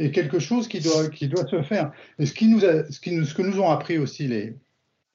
et 0.00 0.10
quelque 0.10 0.40
chose 0.40 0.66
qui 0.66 0.80
doit, 0.80 1.04
se 1.48 1.62
faire. 1.62 1.92
Et 2.18 2.26
ce, 2.26 2.34
ce 2.34 3.34
que 3.34 3.42
nous 3.42 3.60
ont 3.60 3.70
appris 3.70 3.98
aussi 3.98 4.26
les, 4.26 4.56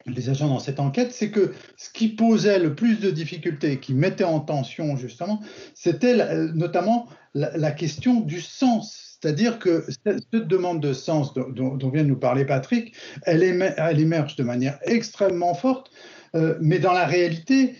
les 0.05 0.29
agents 0.29 0.47
dans 0.47 0.59
cette 0.59 0.79
enquête, 0.79 1.11
c'est 1.11 1.31
que 1.31 1.53
ce 1.77 1.89
qui 1.89 2.09
posait 2.09 2.59
le 2.59 2.75
plus 2.75 2.99
de 2.99 3.11
difficultés, 3.11 3.79
qui 3.79 3.93
mettait 3.93 4.23
en 4.23 4.39
tension 4.39 4.95
justement, 4.95 5.41
c'était 5.73 6.15
notamment 6.53 7.07
la, 7.33 7.71
question 7.71 8.19
du 8.21 8.41
sens. 8.41 9.17
C'est-à-dire 9.21 9.59
que 9.59 9.85
cette 10.03 10.29
demande 10.31 10.81
de 10.81 10.93
sens 10.93 11.33
dont, 11.33 11.89
vient 11.89 12.03
de 12.03 12.09
nous 12.09 12.17
parler 12.17 12.45
Patrick, 12.45 12.93
elle, 13.23 13.43
émerge 13.43 14.35
de 14.35 14.43
manière 14.43 14.79
extrêmement 14.83 15.53
forte, 15.53 15.91
euh, 16.35 16.57
mais 16.61 16.79
dans 16.79 16.93
la 16.93 17.05
réalité, 17.05 17.75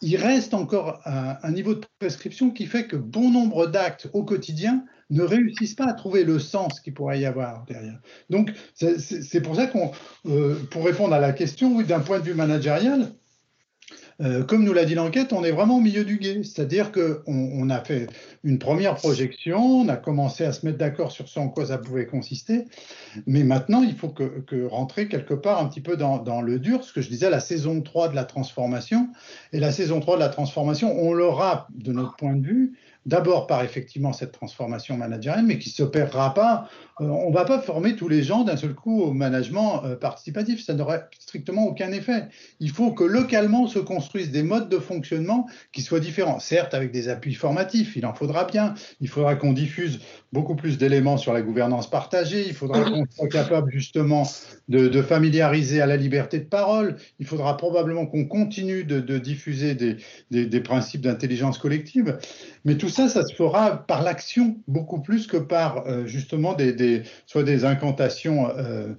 il 0.00 0.16
reste 0.16 0.54
encore 0.54 1.00
un, 1.06 1.50
niveau 1.50 1.74
de 1.74 1.84
prescription 1.98 2.50
qui 2.50 2.66
fait 2.66 2.86
que 2.86 2.96
bon 2.96 3.30
nombre 3.30 3.66
d'actes 3.66 4.08
au 4.12 4.22
quotidien 4.22 4.84
ne 5.10 5.22
réussissent 5.22 5.74
pas 5.74 5.86
à 5.86 5.92
trouver 5.92 6.24
le 6.24 6.38
sens 6.38 6.80
qu'il 6.80 6.94
pourrait 6.94 7.20
y 7.20 7.26
avoir 7.26 7.64
derrière. 7.66 8.00
Donc, 8.30 8.52
c'est 8.74 9.40
pour 9.40 9.56
ça 9.56 9.66
qu'on, 9.66 9.92
euh, 10.26 10.56
pour 10.70 10.84
répondre 10.84 11.14
à 11.14 11.20
la 11.20 11.32
question, 11.32 11.76
oui, 11.76 11.84
d'un 11.84 12.00
point 12.00 12.18
de 12.18 12.24
vue 12.24 12.34
managérial, 12.34 13.12
euh, 14.20 14.44
comme 14.44 14.62
nous 14.62 14.72
l'a 14.72 14.84
dit 14.84 14.94
l'enquête, 14.94 15.32
on 15.32 15.42
est 15.42 15.50
vraiment 15.50 15.78
au 15.78 15.80
milieu 15.80 16.04
du 16.04 16.18
guet. 16.18 16.42
C'est-à-dire 16.44 16.92
qu'on 16.92 17.22
on 17.26 17.68
a 17.70 17.80
fait 17.82 18.06
une 18.44 18.58
première 18.58 18.94
projection, 18.94 19.58
on 19.58 19.88
a 19.88 19.96
commencé 19.96 20.44
à 20.44 20.52
se 20.52 20.64
mettre 20.64 20.78
d'accord 20.78 21.10
sur 21.10 21.28
ce 21.28 21.38
en 21.40 21.48
quoi 21.48 21.66
ça 21.66 21.78
pouvait 21.78 22.06
consister, 22.06 22.64
mais 23.26 23.42
maintenant, 23.42 23.82
il 23.82 23.96
faut 23.96 24.08
que, 24.08 24.66
rentrer 24.66 25.08
quelque 25.08 25.34
part 25.34 25.60
un 25.60 25.66
petit 25.66 25.80
peu 25.80 25.96
dans, 25.96 26.18
dans, 26.18 26.40
le 26.40 26.58
dur, 26.58 26.84
ce 26.84 26.92
que 26.92 27.00
je 27.00 27.08
disais, 27.08 27.28
la 27.28 27.40
saison 27.40 27.80
3 27.80 28.10
de 28.10 28.14
la 28.14 28.24
transformation. 28.24 29.08
Et 29.52 29.58
la 29.58 29.72
saison 29.72 30.00
3 30.00 30.16
de 30.16 30.20
la 30.20 30.28
transformation, 30.28 30.96
on 30.96 31.12
l'aura, 31.12 31.66
de 31.74 31.92
notre 31.92 32.16
point 32.16 32.36
de 32.36 32.46
vue, 32.46 32.78
d'abord 33.06 33.46
par 33.46 33.62
effectivement 33.62 34.12
cette 34.12 34.32
transformation 34.32 34.96
managériale, 34.96 35.44
mais 35.44 35.58
qui 35.58 35.68
ne 35.68 35.74
s'opérera 35.74 36.34
pas. 36.34 36.68
Euh, 37.00 37.06
on 37.06 37.30
ne 37.30 37.34
va 37.34 37.44
pas 37.44 37.58
former 37.58 37.96
tous 37.96 38.08
les 38.08 38.22
gens 38.22 38.44
d'un 38.44 38.56
seul 38.56 38.74
coup 38.74 39.02
au 39.02 39.12
management 39.12 39.82
euh, 39.84 39.96
participatif. 39.96 40.64
Ça 40.64 40.74
n'aurait 40.74 41.06
strictement 41.18 41.66
aucun 41.66 41.90
effet. 41.92 42.28
Il 42.60 42.70
faut 42.70 42.92
que 42.92 43.04
localement 43.04 43.66
se 43.66 43.78
construisent 43.78 44.30
des 44.30 44.42
modes 44.42 44.68
de 44.68 44.78
fonctionnement 44.78 45.46
qui 45.72 45.82
soient 45.82 46.00
différents. 46.00 46.38
Certes, 46.38 46.72
avec 46.72 46.92
des 46.92 47.08
appuis 47.08 47.34
formatifs, 47.34 47.96
il 47.96 48.06
en 48.06 48.14
faudra 48.14 48.44
bien. 48.44 48.74
Il 49.00 49.08
faudra 49.08 49.34
qu'on 49.34 49.52
diffuse 49.52 50.00
beaucoup 50.32 50.54
plus 50.54 50.78
d'éléments 50.78 51.16
sur 51.16 51.32
la 51.32 51.42
gouvernance 51.42 51.90
partagée. 51.90 52.46
Il 52.46 52.54
faudra 52.54 52.82
qu'on 52.82 53.04
soit 53.10 53.28
capable 53.28 53.70
justement 53.72 54.22
de, 54.68 55.02
familiariser 55.02 55.82
à 55.82 55.86
la 55.86 55.96
liberté 55.96 56.38
de 56.38 56.44
parole. 56.44 56.96
Il 57.18 57.26
faudra 57.26 57.56
probablement 57.56 58.06
qu'on 58.06 58.24
continue 58.24 58.84
de, 58.84 59.18
diffuser 59.18 59.74
des, 59.74 59.96
des 60.30 60.60
principes 60.60 61.02
d'intelligence 61.02 61.58
collective. 61.58 62.18
Mais 62.64 62.76
tout 62.76 62.88
ça, 62.94 63.08
ça 63.08 63.24
se 63.24 63.34
fera 63.34 63.86
par 63.86 64.02
l'action 64.02 64.56
beaucoup 64.68 65.00
plus 65.00 65.26
que 65.26 65.36
par 65.36 65.86
euh, 65.86 66.06
justement 66.06 66.54
des, 66.54 67.02
soit 67.26 67.42
des 67.42 67.64
incantations 67.64 68.50
euh, 68.56 68.94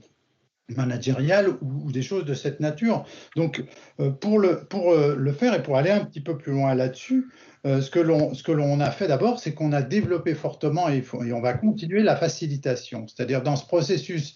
managériales 0.69 1.49
ou, 1.61 1.91
des 1.91 2.01
choses 2.01 2.25
de 2.25 2.33
cette 2.33 2.59
nature. 2.59 3.05
Donc, 3.35 3.63
euh, 3.99 4.09
pour, 4.11 4.39
le, 4.39 4.65
pour 4.65 4.93
le 4.93 5.31
faire 5.31 5.53
et 5.53 5.63
pour 5.63 5.77
aller 5.77 5.91
un 5.91 6.03
petit 6.03 6.21
peu 6.21 6.37
plus 6.37 6.51
loin 6.51 6.75
là-dessus, 6.75 7.29
ce 7.63 7.89
que 7.89 8.51
l'on 8.51 8.79
a 8.79 8.91
fait 8.91 9.07
d'abord, 9.07 9.39
c'est 9.39 9.55
qu'on 9.55 9.71
a 9.71 9.81
développé 9.81 10.35
fortement 10.35 10.87
et, 10.87 11.03
et, 11.25 11.33
on 11.33 11.41
va 11.41 11.53
continuer 11.53 12.03
la 12.03 12.15
facilitation. 12.15 13.07
C'est-à-dire 13.07 13.41
dans 13.41 13.55
ce 13.55 13.65
processus 13.65 14.35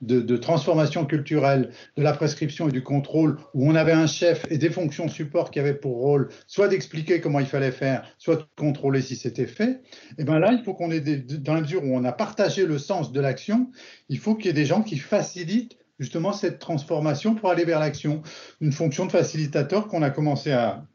de, 0.00 0.36
transformation 0.36 1.04
culturelle 1.04 1.70
de 1.96 2.02
la 2.02 2.12
prescription 2.12 2.68
et 2.68 2.72
du 2.72 2.82
contrôle, 2.82 3.38
où 3.54 3.68
on 3.70 3.74
avait 3.74 3.92
un 3.92 4.06
chef 4.06 4.46
et 4.50 4.58
des 4.58 4.70
fonctions 4.70 5.08
support 5.08 5.50
qui 5.50 5.58
avaient 5.58 5.74
pour 5.74 5.96
rôle 5.96 6.28
soit 6.46 6.68
d'expliquer 6.68 7.20
comment 7.20 7.40
il 7.40 7.46
fallait 7.46 7.70
faire, 7.70 8.04
soit 8.18 8.36
de 8.36 8.44
contrôler 8.56 9.02
si 9.02 9.16
c'était 9.16 9.46
fait, 9.46 9.70
et 9.70 9.78
eh 10.18 10.24
bien 10.24 10.38
là, 10.38 10.52
il 10.52 10.62
faut 10.64 10.74
qu'on 10.74 10.90
ait, 10.90 11.00
des, 11.00 11.18
dans 11.18 11.54
la 11.54 11.60
mesure 11.60 11.84
où 11.84 11.94
on 11.94 12.04
a 12.04 12.12
partagé 12.12 12.66
le 12.66 12.78
sens 12.78 13.12
de 13.12 13.20
l'action, 13.20 13.70
il 14.08 14.18
faut 14.18 14.34
qu'il 14.34 14.46
y 14.46 14.48
ait 14.48 14.54
des 14.54 14.66
gens 14.66 14.82
qui 14.82 14.96
facilitent 14.96 15.76
justement 15.98 16.32
cette 16.32 16.58
transformation 16.58 17.34
pour 17.34 17.50
aller 17.50 17.64
vers 17.64 17.78
l'action. 17.78 18.22
Une 18.60 18.72
fonction 18.72 19.04
de 19.04 19.12
facilitateur 19.12 19.86
qu'on 19.86 20.02
a 20.02 20.10
commencé 20.10 20.50
à, 20.50 20.86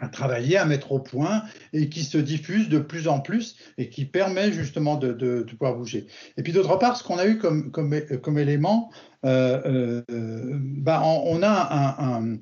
à 0.00 0.08
travailler, 0.08 0.56
à 0.56 0.64
mettre 0.64 0.92
au 0.92 0.98
point 0.98 1.44
et 1.72 1.88
qui 1.88 2.02
se 2.02 2.18
diffuse 2.18 2.68
de 2.68 2.78
plus 2.78 3.06
en 3.06 3.20
plus 3.20 3.56
et 3.78 3.88
qui 3.88 4.04
permet 4.04 4.52
justement 4.52 4.96
de, 4.96 5.12
de, 5.12 5.42
de 5.42 5.50
pouvoir 5.52 5.76
bouger. 5.76 6.06
Et 6.36 6.42
puis 6.42 6.52
d'autre 6.52 6.76
part, 6.78 6.96
ce 6.96 7.04
qu'on 7.04 7.18
a 7.18 7.26
eu 7.26 7.38
comme, 7.38 8.38
élément, 8.38 8.90
euh, 9.24 10.02
euh, 10.10 10.58
bah 10.58 11.02
on, 11.04 11.42
a 11.42 11.96
un, 12.02 12.38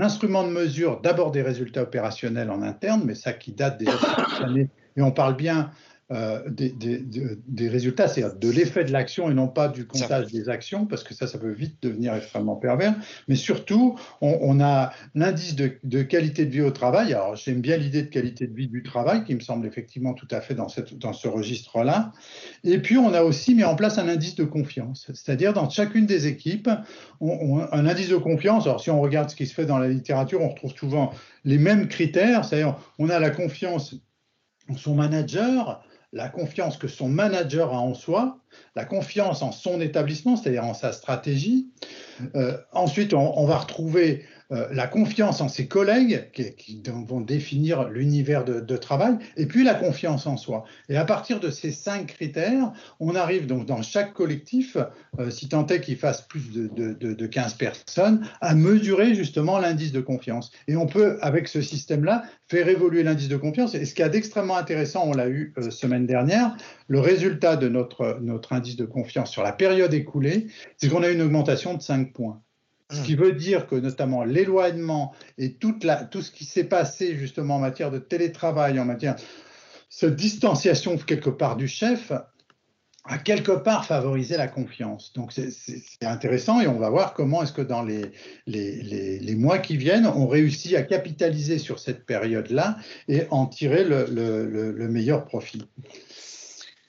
instrument 0.00 0.44
de 0.44 0.52
mesure 0.52 1.00
d'abord 1.00 1.30
des 1.30 1.42
résultats 1.42 1.82
opérationnels 1.82 2.50
en 2.50 2.62
interne, 2.62 3.02
mais 3.04 3.14
ça 3.14 3.32
qui 3.32 3.52
date 3.52 3.78
des 3.78 3.86
années, 4.42 4.68
et 4.96 5.02
on 5.02 5.12
parle 5.12 5.36
bien 5.36 5.70
euh, 6.10 6.42
des, 6.50 6.68
des, 6.68 7.02
des, 7.48 7.68
résultats, 7.70 8.08
c'est-à-dire 8.08 8.36
de 8.38 8.50
l'effet 8.50 8.84
de 8.84 8.92
l'action 8.92 9.30
et 9.30 9.34
non 9.34 9.48
pas 9.48 9.68
du 9.68 9.86
comptage 9.86 10.26
des 10.26 10.50
actions, 10.50 10.84
parce 10.84 11.02
que 11.02 11.14
ça, 11.14 11.26
ça 11.26 11.38
peut 11.38 11.50
vite 11.50 11.76
devenir 11.80 12.14
extrêmement 12.14 12.56
pervers. 12.56 12.94
Mais 13.26 13.36
surtout, 13.36 13.98
on, 14.20 14.36
on 14.42 14.60
a 14.60 14.92
l'indice 15.14 15.56
de, 15.56 15.72
de, 15.82 16.02
qualité 16.02 16.44
de 16.44 16.50
vie 16.50 16.60
au 16.60 16.72
travail. 16.72 17.14
Alors, 17.14 17.36
j'aime 17.36 17.62
bien 17.62 17.78
l'idée 17.78 18.02
de 18.02 18.08
qualité 18.08 18.46
de 18.46 18.54
vie 18.54 18.68
du 18.68 18.82
travail, 18.82 19.24
qui 19.24 19.34
me 19.34 19.40
semble 19.40 19.66
effectivement 19.66 20.12
tout 20.12 20.28
à 20.30 20.42
fait 20.42 20.54
dans, 20.54 20.68
cette, 20.68 20.98
dans 20.98 21.14
ce 21.14 21.26
registre-là. 21.26 22.12
Et 22.64 22.78
puis, 22.78 22.98
on 22.98 23.14
a 23.14 23.22
aussi 23.22 23.54
mis 23.54 23.64
en 23.64 23.74
place 23.74 23.96
un 23.96 24.06
indice 24.06 24.34
de 24.34 24.44
confiance, 24.44 25.10
c'est-à-dire 25.14 25.54
dans 25.54 25.70
chacune 25.70 26.04
des 26.04 26.26
équipes, 26.26 26.68
on, 27.22 27.60
un 27.72 27.86
indice 27.86 28.10
de 28.10 28.16
confiance. 28.16 28.66
Alors, 28.66 28.82
si 28.82 28.90
on 28.90 29.00
regarde 29.00 29.30
ce 29.30 29.36
qui 29.36 29.46
se 29.46 29.54
fait 29.54 29.64
dans 29.64 29.78
la 29.78 29.88
littérature, 29.88 30.42
on 30.42 30.50
retrouve 30.50 30.74
souvent 30.74 31.12
les 31.46 31.56
mêmes 31.56 31.88
critères, 31.88 32.44
c'est-à-dire 32.44 32.76
on 32.98 33.08
a 33.08 33.18
la 33.18 33.30
confiance 33.30 33.96
en 34.68 34.76
son 34.76 34.94
manager, 34.94 35.82
la 36.14 36.28
confiance 36.28 36.76
que 36.76 36.86
son 36.86 37.08
manager 37.08 37.72
a 37.72 37.80
en 37.80 37.92
soi, 37.92 38.38
la 38.76 38.84
confiance 38.84 39.42
en 39.42 39.50
son 39.50 39.80
établissement, 39.80 40.36
c'est-à-dire 40.36 40.64
en 40.64 40.72
sa 40.72 40.92
stratégie. 40.92 41.66
Euh, 42.36 42.56
ensuite, 42.72 43.12
on, 43.14 43.44
va 43.44 43.58
retrouver 43.58 44.24
euh, 44.52 44.68
la 44.72 44.86
confiance 44.86 45.40
en 45.40 45.48
ses 45.48 45.66
collègues, 45.66 46.30
qui, 46.32 46.82
vont 46.86 47.20
définir 47.20 47.88
l'univers 47.88 48.44
de, 48.44 48.76
travail, 48.76 49.16
et 49.36 49.46
puis 49.46 49.64
la 49.64 49.74
confiance 49.74 50.26
en 50.26 50.36
soi. 50.36 50.64
Et 50.90 50.96
à 50.96 51.04
partir 51.06 51.40
de 51.40 51.50
ces 51.50 51.70
cinq 51.70 52.08
critères, 52.08 52.72
on 53.00 53.14
arrive 53.14 53.46
donc 53.46 53.64
dans 53.64 53.80
chaque 53.80 54.12
collectif, 54.12 54.76
euh, 55.18 55.30
si 55.30 55.48
tant 55.48 55.66
est 55.68 55.80
qu'il 55.80 55.96
fasse 55.96 56.22
plus 56.22 56.50
de, 56.52 56.68
de, 56.92 57.26
15 57.26 57.54
personnes, 57.54 58.26
à 58.42 58.54
mesurer 58.54 59.14
justement 59.14 59.58
l'indice 59.58 59.92
de 59.92 60.00
confiance. 60.00 60.50
Et 60.68 60.76
on 60.76 60.86
peut, 60.86 61.16
avec 61.22 61.48
ce 61.48 61.62
système-là, 61.62 62.24
faire 62.48 62.68
évoluer 62.68 63.02
l'indice 63.02 63.28
de 63.28 63.36
confiance. 63.38 63.74
Et 63.74 63.86
ce 63.86 63.94
qui 63.94 64.02
est 64.02 64.10
d'extrêmement 64.10 64.56
intéressant, 64.56 65.04
on 65.06 65.14
l'a 65.14 65.28
eu 65.28 65.54
euh, 65.56 65.70
semaine 65.70 66.06
dernière, 66.06 66.54
le 66.88 67.00
résultat 67.00 67.56
de 67.56 67.68
notre, 67.68 68.18
notre 68.20 68.52
indice 68.52 68.76
de 68.76 68.84
confiance 68.84 69.30
sur 69.30 69.42
la 69.42 69.52
période 69.52 69.94
écoulée, 69.94 70.48
c'est 70.76 70.90
qu'on 70.90 71.02
a 71.02 71.08
une 71.08 71.22
augmentation 71.22 71.74
de 71.74 71.80
5 71.80 72.12
points. 72.12 72.43
Ce 72.94 73.02
qui 73.02 73.14
veut 73.14 73.32
dire 73.32 73.66
que 73.66 73.74
notamment 73.74 74.24
l'éloignement 74.24 75.12
et 75.38 75.54
toute 75.54 75.84
la, 75.84 76.04
tout 76.04 76.22
ce 76.22 76.30
qui 76.30 76.44
s'est 76.44 76.64
passé 76.64 77.16
justement 77.16 77.56
en 77.56 77.60
matière 77.60 77.90
de 77.90 77.98
télétravail, 77.98 78.78
en 78.78 78.84
matière 78.84 79.16
de 79.16 79.20
cette 79.88 80.16
distanciation 80.16 80.96
quelque 80.96 81.30
part 81.30 81.56
du 81.56 81.68
chef, 81.68 82.12
a 83.06 83.18
quelque 83.18 83.52
part 83.52 83.84
favorisé 83.84 84.36
la 84.36 84.48
confiance. 84.48 85.12
Donc 85.12 85.32
c'est 85.32 85.82
intéressant 86.02 86.60
et 86.60 86.66
on 86.66 86.78
va 86.78 86.88
voir 86.88 87.12
comment 87.12 87.42
est-ce 87.42 87.52
que 87.52 87.60
dans 87.60 87.82
les, 87.82 88.12
les, 88.46 89.18
les, 89.18 89.34
mois 89.34 89.58
qui 89.58 89.76
viennent, 89.76 90.06
on 90.06 90.26
réussit 90.26 90.74
à 90.74 90.82
capitaliser 90.82 91.58
sur 91.58 91.78
cette 91.78 92.06
période-là 92.06 92.78
et 93.08 93.24
en 93.30 93.46
tirer 93.46 93.84
le, 93.84 94.06
le, 94.10 94.72
le 94.72 94.88
meilleur 94.88 95.26
profit. 95.26 95.62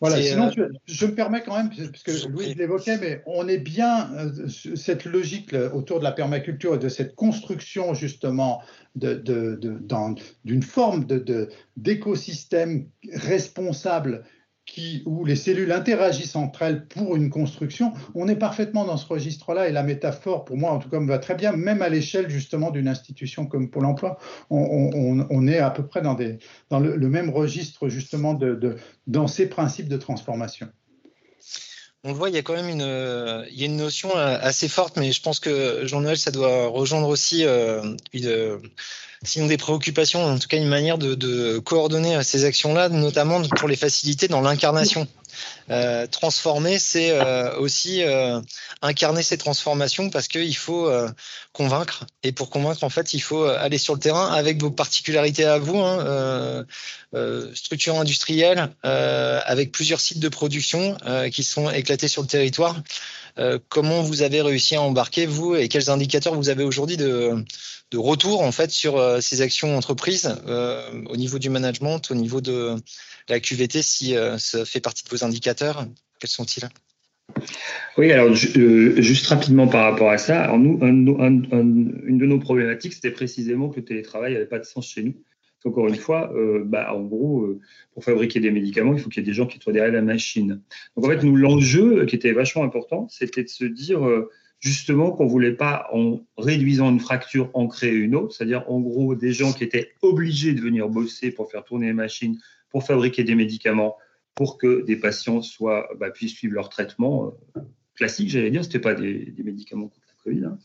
Voilà, 0.08 0.22
sinon, 0.22 0.51
euh, 0.58 0.70
je, 0.86 1.06
me 1.06 1.16
permets 1.16 1.41
quand 1.43 1.56
même, 1.56 1.70
parce 1.70 2.03
que 2.03 2.28
Louis 2.30 2.53
l'évoquait, 2.53 2.97
mais 2.97 3.24
on 3.26 3.47
est 3.47 3.58
bien 3.58 4.12
euh, 4.14 4.47
cette 4.76 5.06
logique 5.06 5.56
autour 5.74 5.99
de 5.99 6.03
la 6.03 6.12
permaculture 6.12 6.76
et 6.76 6.80
de 6.80 6.89
cette 6.89 7.16
construction 7.16 7.93
justement 7.93 8.62
d'une 8.95 9.22
de, 9.24 9.56
de, 10.45 10.62
forme 10.62 11.06
d'écosystème 11.78 12.88
responsable 13.14 14.24
qui, 14.66 15.03
où 15.05 15.26
les 15.26 15.36
cellules 15.36 15.72
interagissent 15.72 16.36
entre 16.36 16.63
elles 16.63 16.88
pour 16.88 17.16
une 17.16 17.30
construction, 17.30 17.93
on 18.16 18.28
est 18.28 18.36
parfaitement 18.36 18.86
dans 18.86 18.97
ce 18.97 19.07
registre-là 19.07 19.70
et 19.70 19.72
la 19.72 19.84
métaphore, 19.84 20.43
pour 20.43 20.57
moi 20.57 20.72
en 20.72 20.80
tout 20.80 20.89
cas, 20.89 20.99
me 20.99 21.07
va 21.07 21.20
très 21.20 21.36
bien, 21.36 21.51
même 21.51 21.82
à 21.82 21.89
l'échelle 21.89 22.30
justement 22.30 22.72
d'une 22.72 22.88
institution 22.88 23.45
comme 23.45 23.70
Pôle 23.70 23.86
Emploi, 23.86 24.18
on, 24.49 25.47
est 25.47 25.59
à 25.59 25.70
peu 25.70 25.86
près 25.86 26.01
dans, 26.01 26.16
des, 26.16 26.39
dans 26.70 26.80
le, 26.80 27.09
même 27.09 27.30
registre 27.30 27.89
justement 27.89 28.34
de, 28.34 28.76
dans 29.07 29.28
ces 29.28 29.47
principes 29.47 29.88
de 29.88 29.97
transformation 29.97 30.68
on 32.06 32.10
le 32.10 32.14
voit, 32.14 32.30
il 32.30 32.36
y 32.36 32.38
a 32.38 32.43
quand 32.43 32.53
même 32.53 32.70
une, 32.70 33.45
il 33.51 33.60
y 33.60 33.64
a 33.64 33.66
une 33.66 33.78
notion 33.78 34.16
assez 34.16 34.68
forte, 34.68 34.95
mais 34.95 35.12
je 35.12 35.22
pense 35.22 35.39
que 35.39 35.86
Jean-Noël, 35.86 36.18
ça 36.18 36.30
doit 36.30 36.68
rejoindre 36.68 37.10
aussi 37.10 37.43
euh, 37.45 37.82
une, 38.14 38.60
sinon 39.24 39.47
des 39.47 39.58
préoccupations, 39.58 40.24
en 40.24 40.38
tout 40.38 40.47
cas 40.47 40.58
une 40.58 40.68
manière 40.68 40.99
de, 40.99 41.58
coordonner 41.58 42.22
ces 42.24 42.45
actions-là, 42.45 42.89
notamment 42.89 43.41
pour 43.58 43.68
les 43.68 43.76
faciliter 43.76 44.28
dans 44.28 44.41
l'incarnation. 44.41 45.08
Euh, 45.72 46.08
transformer, 46.08 46.80
c'est 46.80 47.12
euh, 47.12 47.58
aussi 47.58 48.04
euh, 48.04 48.40
incarner 48.82 49.24
ces 49.24 49.38
transformations 49.38 50.10
parce 50.10 50.28
qu'il 50.28 50.56
faut 50.56 50.92
convaincre. 51.54 52.06
Et 52.24 52.32
pour 52.32 52.50
convaincre, 52.50 52.84
en 52.84 52.90
fait, 52.90 53.14
il 53.14 53.20
faut 53.20 53.44
aller 53.44 53.78
sur 53.78 53.94
le 53.94 54.00
terrain 54.00 54.32
avec 54.32 54.62
vos 54.62 54.72
particularités 54.72 55.46
à 55.46 55.58
vous, 55.58 55.80
hein, 55.80 56.66
structure 57.54 57.98
industrielle, 58.00 58.70
avec 58.84 59.72
plusieurs 59.72 60.02
sites 60.02 60.20
de 60.20 60.30
production 60.30 60.98
qui 61.32 61.44
sont 61.44 61.70
éclatés 61.70 62.08
sur 62.08 62.22
le 62.22 62.28
territoire. 62.28 62.76
Comment 63.70 64.02
vous 64.02 64.22
avez 64.22 64.42
réussi 64.42 64.76
à 64.76 64.82
embarquer, 64.82 65.26
vous, 65.26 65.56
et 65.56 65.68
quels 65.68 65.90
indicateurs 65.90 66.36
vous 66.36 66.50
avez 66.50 66.64
aujourd'hui 66.64 66.98
de 66.98 67.46
retour 67.98 68.42
en 68.42 68.52
fait 68.52 68.72
sur 68.72 68.98
euh, 68.98 69.20
ces 69.22 69.42
actions 69.42 69.76
entreprises 69.78 70.36
euh, 70.48 71.04
au 71.08 71.18
niveau 71.18 71.40
du 71.40 71.50
management, 71.50 72.12
au 72.12 72.16
niveau 72.16 72.42
de 72.42 72.76
la 73.30 73.40
QVT, 73.40 73.82
si 73.82 74.16
euh, 74.16 74.38
ça 74.38 74.66
fait 74.66 74.80
partie 74.80 75.04
de 75.04 75.10
vos 75.10 75.24
indicateurs, 75.24 75.86
quels 76.20 76.30
sont-ils? 76.30 76.68
Oui, 77.98 78.12
alors 78.12 78.34
juste 78.34 79.28
rapidement 79.28 79.68
par 79.68 79.92
rapport 79.92 80.12
à 80.12 80.18
ça, 80.18 80.44
alors 80.44 80.60
nous, 80.60 80.80
une 80.82 82.18
de 82.18 82.26
nos 82.26 82.40
problématiques, 82.40 82.94
c'était 82.94 83.12
précisément 83.12 83.70
que 83.70 83.78
le 83.78 83.86
télétravail 83.86 84.34
n'avait 84.34 84.46
pas 84.46 84.60
de 84.60 84.66
sens 84.66 84.88
chez 84.88 85.02
nous. 85.02 85.16
Encore 85.66 85.88
une 85.88 85.95
fois, 85.95 86.32
bah, 86.66 86.93
en 86.93 87.01
gros, 87.01 87.59
pour 87.93 88.03
fabriquer 88.03 88.39
des 88.39 88.51
médicaments, 88.51 88.93
il 88.93 88.99
faut 88.99 89.09
qu'il 89.09 89.24
y 89.24 89.26
ait 89.26 89.32
des 89.32 89.34
gens 89.34 89.47
qui 89.47 89.59
soient 89.59 89.74
derrière 89.74 89.91
la 89.91 90.03
machine. 90.03 90.61
Donc 90.95 91.05
en 91.05 91.09
fait, 91.09 91.24
nous, 91.24 91.36
l'enjeu 91.36 92.05
qui 92.05 92.16
était 92.16 92.34
vachement 92.34 92.63
important, 92.63 93.07
c'était 93.09 93.43
de 93.43 93.49
se 93.49 93.66
dire, 93.66 93.99
justement 94.59 95.11
qu'on 95.11 95.28
voulait 95.28 95.53
pas, 95.53 95.88
en 95.93 96.22
réduisant 96.38 96.89
une 96.91 96.99
fracture, 96.99 97.49
en 97.53 97.68
créer 97.68 97.93
une 97.93 98.16
autre, 98.16 98.34
c'est-à-dire 98.34 98.63
en 98.68 98.80
gros 98.80 99.16
des 99.16 99.32
gens 99.32 99.53
qui 99.53 99.63
étaient 99.63 99.91
obligés 100.01 100.53
de 100.53 100.61
venir 100.61 100.89
bosser 100.89 101.32
pour 101.32 101.51
faire 101.51 101.63
tourner 101.63 101.88
les 101.88 101.93
machines, 101.93 102.39
pour 102.70 102.84
fabriquer 102.84 103.24
des 103.24 103.36
médicaments, 103.36 103.95
pour 104.34 104.57
que 104.57 104.84
des 104.84 104.95
patients 104.95 105.41
soient, 105.41 105.88
bah, 105.99 106.11
puissent 106.11 106.34
suivre 106.34 106.55
leur 106.55 106.70
traitement 106.70 107.36
euh, 107.57 107.61
classique, 107.95 108.30
j'allais 108.30 108.51
dire, 108.51 108.63
c'était 108.63 108.80
pas 108.80 108.95
des, 108.95 109.34
médicaments 109.43 109.88
contre 109.88 110.05
la 110.05 110.05
Covid, 110.26 110.46
hein. 110.46 110.58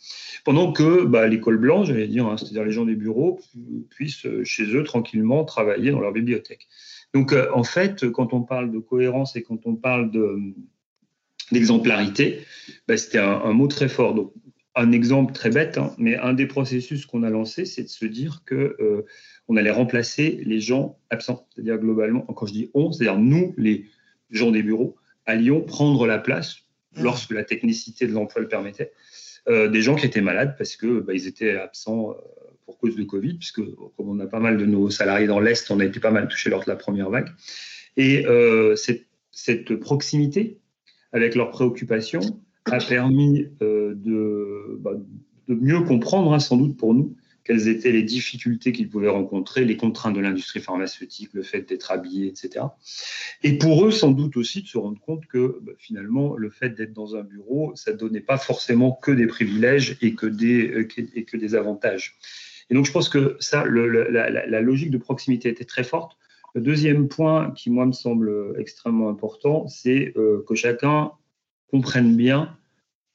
pendant 0.44 0.72
que 0.72 1.04
bah, 1.04 1.26
l'école 1.28 1.58
blanche, 1.58 1.88
j'allais 1.88 2.08
dire, 2.08 2.26
hein, 2.26 2.36
c'est-à-dire 2.36 2.64
les 2.64 2.72
gens 2.72 2.86
des 2.86 2.96
bureaux, 2.96 3.40
puissent 3.90 4.26
euh, 4.26 4.42
chez 4.44 4.74
eux 4.74 4.82
tranquillement 4.82 5.44
travailler 5.44 5.90
dans 5.90 6.00
leur 6.00 6.12
bibliothèque. 6.12 6.66
Donc 7.14 7.32
euh, 7.32 7.48
en 7.54 7.62
fait, 7.62 8.10
quand 8.10 8.32
on 8.32 8.42
parle 8.42 8.72
de 8.72 8.78
cohérence 8.78 9.36
et 9.36 9.42
quand 9.42 9.66
on 9.66 9.76
parle 9.76 10.10
de 10.10 10.36
d'exemplarité, 11.52 12.40
bah, 12.86 12.96
c'était 12.96 13.18
un, 13.18 13.52
mot 13.52 13.66
très 13.66 13.88
fort. 13.88 14.14
Donc, 14.14 14.32
un 14.76 14.92
exemple 14.92 15.32
très 15.32 15.50
bête, 15.50 15.78
hein, 15.78 15.92
mais 15.98 16.16
un 16.16 16.32
des 16.32 16.46
processus 16.46 17.06
qu'on 17.06 17.24
a 17.24 17.30
lancé, 17.30 17.64
c'est 17.64 17.82
de 17.82 17.88
se 17.88 18.04
dire 18.04 18.42
que 18.46 18.76
euh, 18.80 19.04
on 19.48 19.56
allait 19.56 19.72
remplacer 19.72 20.40
les 20.44 20.60
gens 20.60 20.98
absents. 21.10 21.46
C'est-à-dire 21.50 21.78
globalement, 21.78 22.20
quand 22.20 22.46
je 22.46 22.52
dis 22.52 22.70
on, 22.74 22.92
c'est-à-dire 22.92 23.18
nous, 23.18 23.52
les 23.56 23.86
gens 24.30 24.52
des 24.52 24.62
bureaux, 24.62 24.96
allions 25.26 25.60
prendre 25.60 26.06
la 26.06 26.18
place, 26.18 26.58
mmh. 26.96 27.02
lorsque 27.02 27.32
la 27.32 27.42
technicité 27.42 28.06
de 28.06 28.12
l'emploi 28.12 28.42
le 28.42 28.48
permettait, 28.48 28.84
euh, 28.84 28.96
des 29.68 29.82
gens 29.82 29.96
qui 29.96 30.06
étaient 30.06 30.20
malades 30.20 30.54
parce 30.56 30.76
que 30.76 31.00
bah, 31.00 31.12
ils 31.14 31.26
étaient 31.26 31.56
absents 31.56 32.10
euh, 32.10 32.14
pour 32.64 32.78
cause 32.78 32.96
de 32.96 33.04
Covid, 33.04 33.34
puisque 33.34 33.62
comme 33.96 34.08
on 34.08 34.18
a 34.20 34.26
pas 34.26 34.40
mal 34.40 34.56
de 34.56 34.66
nos 34.66 34.90
salariés 34.90 35.26
dans 35.26 35.40
l'Est, 35.40 35.70
on 35.70 35.80
a 35.80 35.84
été 35.84 36.00
pas 36.00 36.10
mal 36.10 36.28
touchés 36.28 36.50
lors 36.50 36.64
de 36.64 36.70
la 36.70 36.76
première 36.76 37.10
vague. 37.10 37.30
Et 37.96 38.24
cette, 38.76 39.06
cette 39.32 39.74
proximité 39.76 40.60
avec 41.12 41.34
leurs 41.34 41.50
préoccupations 41.50 42.40
a 42.66 42.78
permis 42.78 43.46
euh, 43.62 43.94
de, 43.96 44.78
bah, 44.80 44.92
de, 45.48 45.54
mieux 45.54 45.80
comprendre, 45.80 46.32
hein, 46.32 46.38
sans 46.38 46.56
doute 46.56 46.76
pour 46.76 46.94
nous, 46.94 47.16
quelles 47.44 47.68
étaient 47.68 47.92
les 47.92 48.02
difficultés 48.02 48.72
qu'ils 48.72 48.88
pouvaient 48.88 49.08
rencontrer, 49.08 49.64
les 49.64 49.76
contraintes 49.76 50.14
de 50.14 50.20
l'industrie 50.20 50.60
pharmaceutique, 50.60 51.30
le 51.32 51.42
fait 51.42 51.62
d'être 51.62 51.90
habillé, 51.90 52.28
etc. 52.28 52.66
Et 53.42 53.58
pour 53.58 53.84
eux, 53.84 53.90
sans 53.90 54.10
doute 54.10 54.36
aussi, 54.36 54.62
de 54.62 54.68
se 54.68 54.78
rendre 54.78 55.00
compte 55.00 55.26
que 55.26 55.58
bah, 55.62 55.72
finalement, 55.78 56.36
le 56.36 56.50
fait 56.50 56.70
d'être 56.70 56.92
dans 56.92 57.16
un 57.16 57.22
bureau, 57.22 57.72
ça 57.74 57.92
ne 57.92 57.96
donnait 57.96 58.20
pas 58.20 58.38
forcément 58.38 58.92
que 58.92 59.10
des 59.10 59.26
privilèges 59.26 59.96
et 60.02 60.14
que 60.14 60.26
des, 60.26 60.68
euh, 60.68 60.88
et 61.14 61.24
que 61.24 61.36
des 61.36 61.54
avantages. 61.54 62.18
Et 62.68 62.74
donc, 62.74 62.86
je 62.86 62.92
pense 62.92 63.08
que 63.08 63.36
ça, 63.40 63.64
la, 63.66 64.60
logique 64.60 64.90
de 64.90 64.98
proximité 64.98 65.48
était 65.48 65.64
très 65.64 65.82
forte. 65.82 66.16
Le 66.54 66.60
deuxième 66.60 67.08
point 67.08 67.50
qui, 67.52 67.70
moi, 67.70 67.86
me 67.86 67.92
semble 67.92 68.54
extrêmement 68.58 69.08
important, 69.08 69.66
c'est 69.66 70.12
euh, 70.16 70.44
que 70.46 70.54
chacun 70.54 71.12
comprenne 71.70 72.16
bien 72.16 72.56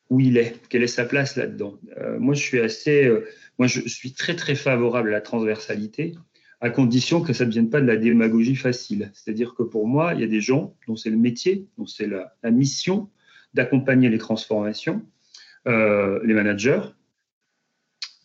où 0.09 0.19
il 0.19 0.37
est, 0.37 0.55
quelle 0.69 0.83
est 0.83 0.87
sa 0.87 1.05
place 1.05 1.35
là-dedans. 1.35 1.79
Euh, 1.97 2.19
moi, 2.19 2.33
je 2.33 2.41
suis 2.41 2.59
assez, 2.59 3.05
euh, 3.05 3.27
moi, 3.57 3.67
je 3.67 3.81
suis 3.87 4.13
très 4.13 4.35
très 4.35 4.55
favorable 4.55 5.09
à 5.09 5.13
la 5.13 5.21
transversalité, 5.21 6.15
à 6.61 6.69
condition 6.69 7.21
que 7.21 7.33
ça 7.33 7.45
ne 7.45 7.49
devienne 7.49 7.69
pas 7.69 7.81
de 7.81 7.87
la 7.87 7.97
démagogie 7.97 8.55
facile. 8.55 9.11
C'est-à-dire 9.13 9.55
que 9.55 9.63
pour 9.63 9.87
moi, 9.87 10.13
il 10.13 10.21
y 10.21 10.23
a 10.23 10.27
des 10.27 10.41
gens 10.41 10.75
dont 10.87 10.95
c'est 10.95 11.09
le 11.09 11.17
métier, 11.17 11.67
dont 11.77 11.85
c'est 11.85 12.07
la, 12.07 12.51
mission 12.51 13.09
d'accompagner 13.53 14.09
les 14.09 14.17
transformations, 14.17 15.01
les 15.65 16.33
managers, 16.33 16.81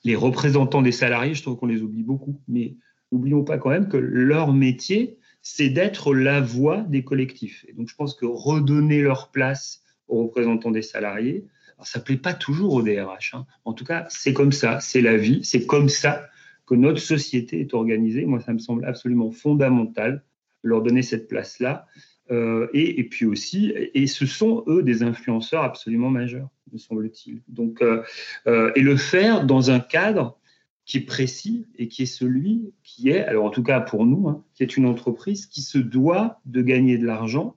les 0.05 0.17
représentants 0.17 0.83
des 0.83 0.93
salariés. 0.93 1.35
Je 1.35 1.43
trouve 1.43 1.57
qu'on 1.57 1.67
les 1.67 1.83
oublie 1.83 2.03
beaucoup, 2.03 2.41
mais 2.49 2.75
n'oublions 3.13 3.45
pas 3.45 3.59
quand 3.59 3.71
même 3.71 3.89
que 3.89 3.97
leur 3.97 4.53
métier, 4.53 5.19
c'est 5.43 5.71
d'être 5.71 6.15
la 6.15 6.41
voix 6.41 6.83
des 6.83 7.05
collectifs. 7.05 7.65
Et 7.69 7.73
donc, 7.73 7.89
je 7.89 7.95
pense 7.95 8.15
que 8.15 8.27
redonner 8.27 9.03
leur 9.03 9.31
place 9.31 9.83
aux 10.09 10.25
représentants 10.25 10.71
des 10.71 10.83
salariés, 10.83 11.47
ça 11.85 11.99
ne 11.99 12.05
plaît 12.05 12.17
pas 12.17 12.35
toujours 12.35 12.75
au 12.75 12.83
DRH. 12.83 13.35
Hein. 13.35 13.47
En 13.65 13.73
tout 13.73 13.85
cas, 13.85 14.07
c'est 14.09 14.33
comme 14.33 14.53
ça, 14.53 14.81
c'est 14.81 15.01
la 15.01 15.17
vie, 15.17 15.41
c'est 15.45 15.67
comme 15.67 15.89
ça 15.89 16.29
que 16.67 16.75
notre 16.75 17.01
société 17.01 17.61
est 17.61 17.75
organisée. 17.75 18.25
Moi, 18.27 18.41
ça 18.41 18.53
me 18.53 18.59
semble 18.59 18.85
absolument 18.85 19.31
fondamental 19.31 20.25
leur 20.63 20.83
donner 20.83 21.03
cette 21.03 21.29
place-là. 21.29 21.87
Euh, 22.31 22.69
et, 22.73 23.01
et, 23.01 23.05
puis 23.05 23.27
aussi, 23.27 23.73
et 23.75 24.07
ce 24.07 24.25
sont 24.25 24.63
eux 24.69 24.85
des 24.85 25.03
influenceurs 25.03 25.65
absolument 25.65 26.11
majeurs, 26.11 26.49
me 26.73 26.79
semble-t-il. 26.79 27.43
Donc, 27.49 27.83
euh, 27.83 28.03
euh, 28.47 28.71
et 28.77 28.83
le 28.83 28.97
faire 28.97 29.45
dans 29.45 29.73
un 29.73 29.81
cadre 29.81 30.39
qui 30.85 30.99
est 30.99 31.07
précis 31.07 31.67
et 31.77 31.89
qui 31.89 32.03
est 32.03 32.07
celui 32.07 32.73
qui 32.85 33.11
est, 33.11 33.25
alors 33.25 33.45
en 33.45 33.51
tout 33.51 33.63
cas 33.63 33.81
pour 33.81 34.07
nous, 34.07 34.29
hein, 34.29 34.45
qui 34.55 34.63
est 34.63 34.77
une 34.77 34.87
entreprise 34.87 35.47
qui 35.47 35.63
se 35.63 35.79
doit 35.79 36.41
de 36.47 36.63
gagner 36.63 36.99
de 36.99 37.07
l'argent 37.07 37.57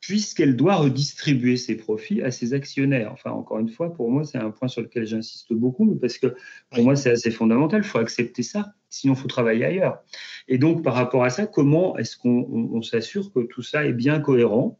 puisqu'elle 0.00 0.56
doit 0.56 0.76
redistribuer 0.76 1.56
ses 1.56 1.76
profits 1.76 2.22
à 2.22 2.30
ses 2.30 2.54
actionnaires. 2.54 3.12
Enfin, 3.12 3.30
encore 3.30 3.58
une 3.58 3.68
fois, 3.68 3.92
pour 3.92 4.10
moi, 4.10 4.24
c'est 4.24 4.38
un 4.38 4.50
point 4.50 4.68
sur 4.68 4.80
lequel 4.80 5.06
j'insiste 5.06 5.52
beaucoup, 5.52 5.94
parce 5.96 6.16
que 6.16 6.34
pour 6.70 6.82
moi, 6.82 6.96
c'est 6.96 7.10
assez 7.10 7.30
fondamental. 7.30 7.82
Il 7.82 7.86
faut 7.86 7.98
accepter 7.98 8.42
ça, 8.42 8.74
sinon 8.88 9.14
il 9.14 9.18
faut 9.18 9.28
travailler 9.28 9.64
ailleurs. 9.64 10.02
Et 10.48 10.56
donc, 10.56 10.82
par 10.82 10.94
rapport 10.94 11.24
à 11.24 11.30
ça, 11.30 11.46
comment 11.46 11.98
est-ce 11.98 12.16
qu'on 12.16 12.82
s'assure 12.82 13.32
que 13.32 13.40
tout 13.40 13.62
ça 13.62 13.84
est 13.84 13.92
bien 13.92 14.20
cohérent? 14.20 14.78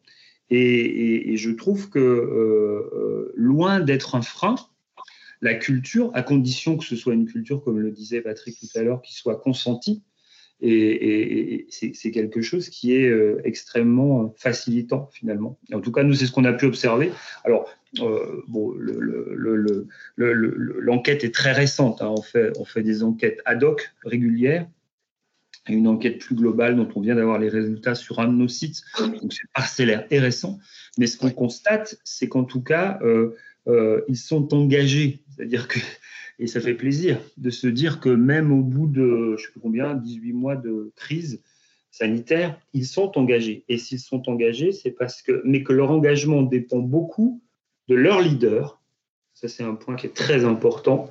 Et, 0.49 1.37
je 1.37 1.51
trouve 1.51 1.91
que 1.91 1.99
euh, 1.99 2.91
euh, 2.93 3.33
loin 3.37 3.79
d'être 3.79 4.17
un 4.17 4.23
frein, 4.23 4.57
la 5.43 5.55
culture, 5.55 6.11
à 6.15 6.23
condition 6.23 6.77
que 6.77 6.85
ce 6.85 6.97
soit 6.97 7.15
une 7.15 7.27
culture, 7.27 7.63
comme 7.63 7.79
le 7.79 7.91
disait 7.91 8.21
Patrick 8.21 8.59
tout 8.59 8.79
à 8.79 8.83
l'heure, 8.83 9.01
qui 9.01 9.15
soit 9.15 9.37
consentie, 9.37 10.03
et, 10.63 11.67
c'est 11.71 12.11
quelque 12.11 12.43
chose 12.43 12.69
qui 12.69 12.95
est 12.95 13.09
euh, 13.09 13.41
extrêmement 13.45 14.35
facilitant 14.37 15.09
finalement. 15.13 15.59
En 15.73 15.81
tout 15.81 15.93
cas, 15.93 16.03
nous, 16.03 16.15
c'est 16.15 16.27
ce 16.27 16.33
qu'on 16.33 16.45
a 16.45 16.53
pu 16.53 16.67
observer. 16.67 17.13
Alors, 17.45 17.69
euh, 18.01 18.43
l'enquête 20.17 21.25
est 21.25 21.35
très 21.35 21.53
récente. 21.53 22.03
Hein. 22.03 22.15
On, 22.15 22.23
fait, 22.65 22.83
des 22.83 23.03
enquêtes 23.03 23.41
ad 23.45 23.65
hoc 23.65 23.93
régulières. 24.05 24.67
Une 25.69 25.87
enquête 25.87 26.19
plus 26.19 26.35
globale 26.35 26.75
dont 26.75 26.89
on 26.95 27.01
vient 27.01 27.15
d'avoir 27.15 27.39
les 27.39 27.49
résultats 27.49 27.95
sur 27.95 28.19
un 28.19 28.29
de 28.29 28.33
nos 28.33 28.49
sites. 28.49 28.83
Donc, 28.99 29.33
c'est 29.33 29.47
parcellaire 29.55 30.07
et 30.11 30.19
récent. 30.19 30.59
Mais 30.99 31.07
ce 31.07 31.17
qu'on 31.17 31.31
constate, 31.31 31.99
c'est 32.03 32.29
qu'en 32.29 32.45
tout 32.45 32.63
cas, 32.63 32.99
euh, 33.03 34.05
ils 34.09 34.17
sont 34.17 34.53
engagés. 34.55 35.23
C'est-à-dire 35.37 35.69
que 35.69 35.79
et 36.41 36.47
ça 36.47 36.61
fait 36.61 36.75
plaisir 36.75 37.21
de 37.37 37.51
se 37.51 37.67
dire 37.67 38.01
que 38.01 38.09
même 38.09 38.51
au 38.51 38.63
bout 38.63 38.87
de, 38.87 39.37
je 39.37 39.45
sais 39.45 39.53
plus 39.53 39.61
combien, 39.61 39.95
18 39.95 40.33
mois 40.33 40.57
de 40.57 40.91
crise 40.97 41.43
sanitaire, 41.91 42.59
ils 42.73 42.87
sont 42.87 43.19
engagés. 43.19 43.65
Et 43.69 43.77
s'ils 43.77 44.01
sont 44.01 44.29
engagés, 44.31 44.73
c'est 44.73 44.91
parce 44.91 45.21
que, 45.21 45.43
mais 45.45 45.63
que 45.63 45.75
leur 45.75 45.91
engagement 45.91 46.43
dépend 46.43 46.79
beaucoup 46.79 47.43
de 47.89 47.95
leur 47.95 48.23
leader. 48.23 48.81
Ça, 49.35 49.49
c'est 49.49 49.65
un 49.65 49.75
point 49.75 49.97
qui 49.97 50.07
est 50.07 50.17
très 50.17 50.47
important. 50.47 51.11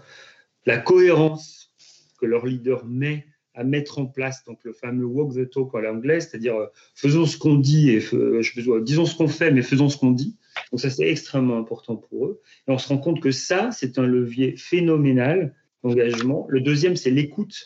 La 0.65 0.79
cohérence 0.79 1.75
que 2.19 2.25
leur 2.25 2.47
leader 2.47 2.85
met 2.87 3.27
à 3.59 3.65
mettre 3.65 3.99
en 3.99 4.05
place 4.05 4.45
donc 4.45 4.63
le 4.63 4.71
fameux 4.71 5.05
walk 5.05 5.35
the 5.35 5.49
talk 5.49 5.75
à 5.75 5.81
l'anglais, 5.81 6.21
c'est-à-dire 6.21 6.55
euh, 6.55 6.67
faisons 6.95 7.25
ce 7.25 7.37
qu'on 7.37 7.55
dit 7.55 7.89
et 7.89 7.99
je, 7.99 8.79
disons 8.79 9.05
ce 9.05 9.17
qu'on 9.17 9.27
fait, 9.27 9.51
mais 9.51 9.61
faisons 9.61 9.89
ce 9.89 9.97
qu'on 9.97 10.11
dit. 10.11 10.37
Donc 10.71 10.79
ça, 10.79 10.89
c'est 10.89 11.09
extrêmement 11.09 11.57
important 11.57 11.97
pour 11.97 12.27
eux. 12.27 12.41
Et 12.67 12.71
on 12.71 12.77
se 12.77 12.87
rend 12.87 12.97
compte 12.97 13.21
que 13.21 13.31
ça, 13.31 13.69
c'est 13.71 13.99
un 13.99 14.05
levier 14.05 14.55
phénoménal 14.55 15.53
d'engagement. 15.83 16.45
Le 16.47 16.61
deuxième, 16.61 16.95
c'est 16.95 17.11
l'écoute. 17.11 17.63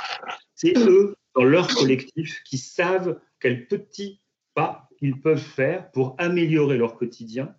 C'est 0.55 0.75
eux, 0.77 1.15
dans 1.35 1.43
leur 1.43 1.67
collectif, 1.67 2.41
qui 2.43 2.57
savent 2.57 3.19
quels 3.39 3.67
petits 3.67 4.19
pas 4.55 4.89
ils 4.99 5.21
peuvent 5.21 5.37
faire 5.37 5.91
pour 5.91 6.15
améliorer 6.17 6.77
leur 6.77 6.95
quotidien, 6.95 7.53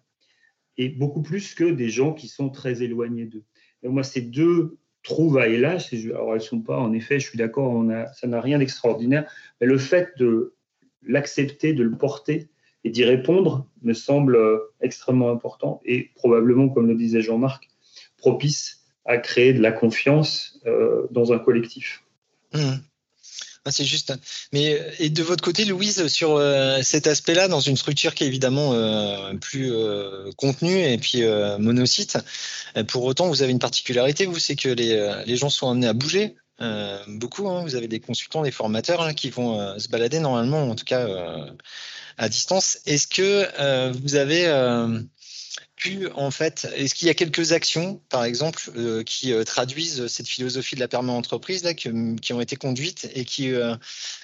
et 0.77 0.89
beaucoup 0.89 1.23
plus 1.23 1.55
que 1.55 1.65
des 1.65 1.89
gens 1.89 2.13
qui 2.13 2.27
sont 2.27 2.51
très 2.51 2.83
éloignés 2.83 3.27
d'eux. 3.27 3.45
Et 3.85 3.89
moi, 3.89 4.03
ces 4.03 4.23
deux 4.23 4.79
trouvailles-là, 5.05 5.79
alors 6.11 6.35
elles 6.35 6.41
sont 6.41 6.61
pas, 6.61 6.79
en 6.79 6.93
effet, 6.93 7.21
je 7.21 7.29
suis 7.29 7.39
d'accord, 7.39 7.85
ça 8.15 8.27
n'a 8.27 8.41
rien 8.41 8.59
d'extraordinaire, 8.59 9.31
mais 9.61 9.67
le 9.67 9.79
fait 9.79 10.11
de 10.19 10.55
l'accepter, 11.07 11.73
de 11.75 11.85
le 11.85 11.97
porter, 11.97 12.49
et 12.85 12.91
d'y 12.91 13.05
répondre 13.05 13.67
me 13.83 13.95
semble 13.95 14.37
euh, 14.37 14.59
extrêmement 14.81 15.31
important 15.31 15.81
et 15.85 16.11
probablement, 16.15 16.69
comme 16.69 16.87
le 16.87 16.95
disait 16.95 17.23
Jean-Marc, 17.23 17.69
propice 18.19 18.85
à 19.07 19.19
créer 19.19 19.53
de 19.53 19.61
la 19.61 19.73
confiance 19.73 20.61
euh, 20.67 21.07
dans 21.11 21.33
un 21.33 21.39
collectif. 21.39 22.05
Mmh. 22.53 22.75
Ah, 23.67 23.71
c'est 23.71 23.85
juste. 23.85 24.13
Mais 24.53 24.79
et 24.99 25.09
de 25.09 25.23
votre 25.23 25.43
côté, 25.43 25.65
Louise, 25.65 26.07
sur 26.09 26.37
euh, 26.37 26.81
cet 26.83 27.07
aspect-là, 27.07 27.49
dans 27.49 27.61
une 27.61 27.77
structure 27.77 28.15
qui 28.15 28.25
est 28.25 28.27
évidemment 28.27 28.75
plus 29.41 29.73
contenue 30.37 30.83
et 30.85 30.99
puis 30.99 31.23
monocyte, 31.59 32.19
pour 32.89 33.05
autant, 33.05 33.29
vous 33.29 33.43
avez 33.43 33.53
une 33.53 33.59
particularité, 33.59 34.27
vous, 34.27 34.39
c'est 34.39 34.57
que 34.57 34.69
les, 34.69 35.23
les 35.27 35.37
gens 35.37 35.49
sont 35.49 35.71
amenés 35.71 35.87
à 35.87 35.95
bouger. 35.95 36.37
beaucoup, 37.09 37.49
hein. 37.49 37.63
vous 37.63 37.75
avez 37.75 37.89
des 37.89 38.01
consultants, 38.01 38.43
des 38.43 38.51
formateurs 38.51 39.01
hein, 39.01 39.15
qui 39.15 39.31
vont 39.31 39.79
se 39.79 39.89
balader 39.89 40.21
normalement, 40.21 40.69
en 40.69 40.75
tout 40.75 40.85
cas 40.85 41.07
à 42.19 42.29
distance. 42.29 42.79
Est-ce 42.87 43.07
que 43.07 43.47
euh, 43.59 43.93
vous 44.03 44.17
avez 44.17 44.47
euh, 44.47 45.01
pu, 45.77 46.09
en 46.15 46.31
fait, 46.31 46.69
est-ce 46.77 46.95
qu'il 46.95 47.09
y 47.09 47.11
a 47.11 47.15
quelques 47.15 47.53
actions, 47.53 48.01
par 48.09 48.25
exemple, 48.25 48.71
euh, 48.77 49.03
qui 49.03 49.33
traduisent 49.45 50.07
cette 50.07 50.27
philosophie 50.27 50.75
de 50.75 50.81
la 50.81 50.89
perma-entreprise 50.89 51.65
qui 51.75 52.33
ont 52.33 52.41
été 52.41 52.57
conduites 52.57 53.09
et 53.15 53.25
qui 53.25 53.53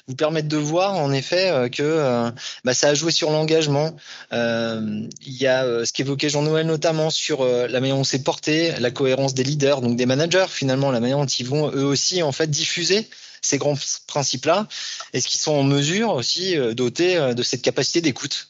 vous 0.06 0.14
permettent 0.16 0.48
de 0.48 0.56
voir, 0.56 0.94
en 0.94 1.12
effet, 1.12 1.70
que 1.70 2.30
bah, 2.64 2.74
ça 2.74 2.88
a 2.88 2.94
joué 2.94 3.12
sur 3.12 3.30
l'engagement. 3.30 3.96
il 4.32 5.08
y 5.22 5.46
a 5.46 5.84
ce 5.84 5.92
qu'évoquait 5.92 6.28
Jean-Noël 6.28 6.66
notamment 6.66 7.10
sur 7.10 7.44
la 7.44 7.80
manière 7.80 7.96
dont 7.96 8.02
on 8.02 8.04
s'est 8.04 8.22
porté, 8.22 8.72
la 8.78 8.90
cohérence 8.90 9.34
des 9.34 9.44
leaders, 9.44 9.80
donc 9.80 9.96
des 9.96 10.06
managers, 10.06 10.46
finalement, 10.48 10.90
la 10.90 11.00
manière 11.00 11.18
dont 11.18 11.26
ils 11.26 11.46
vont 11.46 11.70
eux 11.70 11.84
aussi, 11.84 12.22
en 12.22 12.32
fait, 12.32 12.48
diffuser 12.48 13.08
ces 13.42 13.58
grands 13.58 13.76
principes-là 14.06 14.68
Est-ce 15.12 15.28
qu'ils 15.28 15.40
sont 15.40 15.52
en 15.52 15.62
mesure 15.62 16.12
aussi 16.14 16.56
euh, 16.56 16.74
dotés 16.74 17.16
euh, 17.16 17.34
de 17.34 17.42
cette 17.42 17.62
capacité 17.62 18.00
d'écoute? 18.00 18.49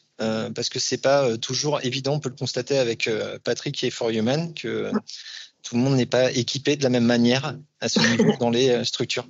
Parce 0.53 0.69
que 0.69 0.79
c'est 0.79 1.01
pas 1.01 1.37
toujours 1.37 1.79
évident, 1.83 2.13
on 2.13 2.19
peut 2.19 2.29
le 2.29 2.35
constater 2.35 2.77
avec 2.77 3.09
Patrick 3.43 3.83
et 3.83 3.89
For 3.89 4.09
Human, 4.09 4.53
que 4.53 4.91
tout 5.63 5.75
le 5.75 5.81
monde 5.81 5.95
n'est 5.95 6.05
pas 6.05 6.31
équipé 6.31 6.75
de 6.75 6.83
la 6.83 6.89
même 6.89 7.05
manière 7.05 7.55
à 7.79 7.89
ce 7.89 7.99
niveau 7.99 8.33
dans 8.39 8.49
les 8.49 8.83
structures. 8.83 9.25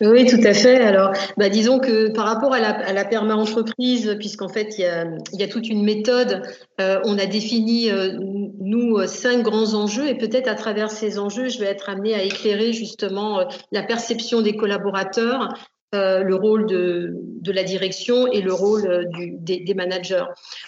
Oui, 0.00 0.26
tout 0.26 0.40
à 0.42 0.52
fait. 0.52 0.80
Alors, 0.80 1.12
bah, 1.36 1.48
disons 1.48 1.78
que 1.78 2.10
par 2.12 2.24
rapport 2.26 2.52
à 2.52 2.58
la, 2.58 2.70
à 2.70 2.92
la 2.92 3.04
perma-entreprise, 3.04 4.16
puisqu'en 4.18 4.48
fait, 4.48 4.74
il 4.78 4.82
y, 4.82 4.84
a, 4.84 5.04
il 5.32 5.40
y 5.40 5.44
a, 5.44 5.48
toute 5.48 5.68
une 5.68 5.84
méthode, 5.84 6.42
euh, 6.80 7.00
on 7.04 7.18
a 7.18 7.26
défini, 7.26 7.90
euh, 7.90 8.18
nous, 8.58 9.06
cinq 9.06 9.42
grands 9.42 9.74
enjeux, 9.74 10.08
et 10.08 10.16
peut-être 10.16 10.48
à 10.48 10.54
travers 10.54 10.90
ces 10.90 11.20
enjeux, 11.20 11.48
je 11.48 11.60
vais 11.60 11.66
être 11.66 11.88
amenée 11.88 12.14
à 12.14 12.22
éclairer 12.22 12.72
justement 12.72 13.40
euh, 13.40 13.44
la 13.70 13.82
perception 13.82 14.40
des 14.40 14.56
collaborateurs, 14.56 15.54
euh, 15.94 16.22
le 16.22 16.34
rôle 16.34 16.66
de, 16.66 17.10
de, 17.14 17.52
la 17.52 17.64
direction 17.64 18.26
et 18.26 18.40
le 18.40 18.54
rôle 18.54 18.86
euh, 18.86 19.04
du, 19.04 19.32
des, 19.32 19.60
des, 19.60 19.74
managers. 19.74 20.24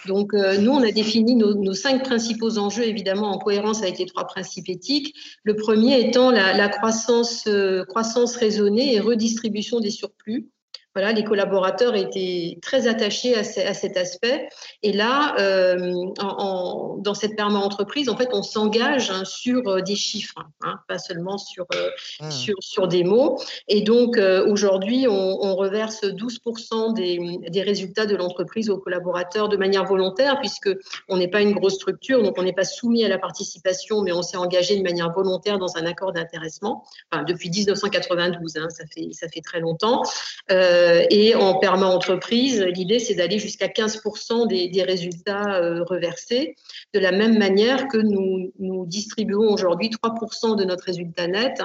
Donc, 0.07 0.35
euh, 0.35 0.59
nous, 0.59 0.71
on 0.71 0.83
a 0.83 0.91
défini 0.91 1.35
nos, 1.35 1.55
nos, 1.55 1.73
cinq 1.73 2.05
principaux 2.05 2.59
enjeux, 2.59 2.85
évidemment, 2.85 3.31
en 3.31 3.39
cohérence 3.39 3.83
avec 3.83 3.99
les 3.99 4.05
trois 4.05 4.27
principes 4.27 4.69
éthiques. 4.69 5.15
Le 5.43 5.57
premier 5.57 5.99
étant 5.99 6.31
la, 6.31 6.53
la 6.55 6.69
croissance, 6.69 7.49
croissance 7.89 8.37
raisonnée 8.37 8.95
et 8.95 9.01
redistribution 9.01 9.81
des 9.81 9.91
surplus. 9.91 10.51
Voilà, 10.95 11.13
les 11.13 11.25
collaborateurs 11.25 11.97
étaient 11.97 12.59
très 12.63 12.87
attachés 12.87 13.35
à, 13.35 13.41
à 13.41 13.75
cet 13.75 13.97
aspect. 13.97 14.49
Et 14.83 14.93
là, 14.93 15.35
euh, 15.41 15.93
en, 16.21 16.99
dans 16.99 17.15
cette 17.15 17.37
perma-entreprise, 17.37 18.09
en 18.09 18.17
fait, 18.17 18.29
on 18.33 18.43
s'engage 18.43 19.11
hein, 19.11 19.25
sur 19.25 19.67
euh, 19.67 19.81
des 19.81 19.97
chiffres, 19.97 20.39
hein, 20.63 20.79
pas 20.87 20.99
seulement 20.99 21.37
sur, 21.37 21.67
euh, 21.75 21.89
mmh. 22.21 22.31
sur, 22.31 22.55
sur, 22.61 22.89
des 22.89 23.03
mots. 23.03 23.41
Et 23.69 23.83
donc, 23.83 24.19
euh, 24.19 24.47
aujourd'hui, 24.47 25.07
on, 25.09 25.39
on, 25.43 25.57
reverse 25.57 26.05
12% 26.05 26.95
des, 26.95 27.39
des, 27.49 27.63
résultats 27.63 28.07
de 28.07 28.15
l'entreprise 28.15 28.71
aux 28.71 28.79
collaborateurs 28.79 29.49
de 29.49 29.57
manière 29.57 29.85
volontaire, 29.85 30.39
puisque 30.41 30.71
on 31.09 31.17
n'est 31.17 31.29
pas 31.29 31.41
une 31.41 31.53
grosse 31.53 31.75
structure, 31.75 32.23
donc 32.23 32.37
on 32.39 32.43
n'est 32.43 32.53
pas 32.53 32.65
soumis 32.65 33.05
à 33.05 33.09
la 33.09 33.19
participation, 33.19 34.03
mais 34.03 34.13
on 34.13 34.23
s'est 34.23 34.37
engagé 34.37 34.77
de 34.77 34.83
manière 34.83 35.13
volontaire 35.13 35.59
dans 35.59 35.77
un 35.77 35.87
accord 35.87 36.13
d'intéressement 36.13 36.85
enfin, 37.11 37.25
depuis 37.25 37.51
1992. 37.51 38.57
Hein, 38.57 38.69
ça, 38.71 38.85
fait, 38.87 39.09
ça 39.13 39.29
fait 39.29 39.41
très 39.41 39.61
longtemps. 39.61 40.03
Euh, 40.51 40.84
et 41.11 41.35
en 41.35 41.59
perma 41.59 41.87
entreprise, 41.87 42.61
l'idée 42.63 42.99
c'est 42.99 43.15
d'aller 43.15 43.39
jusqu'à 43.39 43.69
15% 43.69 44.47
des, 44.49 44.69
des, 44.69 44.83
résultats 44.83 45.57
euh, 45.57 45.85
reversés, 45.85 46.57
de 46.93 47.01
la 47.01 47.13
même 47.13 47.39
manière 47.39 47.89
que 47.89 47.99
nous, 47.99 48.53
nous 48.59 48.87
distribuons 48.87 49.53
aujourd'hui 49.53 49.91
3% 49.91 50.57
de 50.57 50.65
notre 50.65 50.85
résultat 50.85 51.27
net 51.27 51.63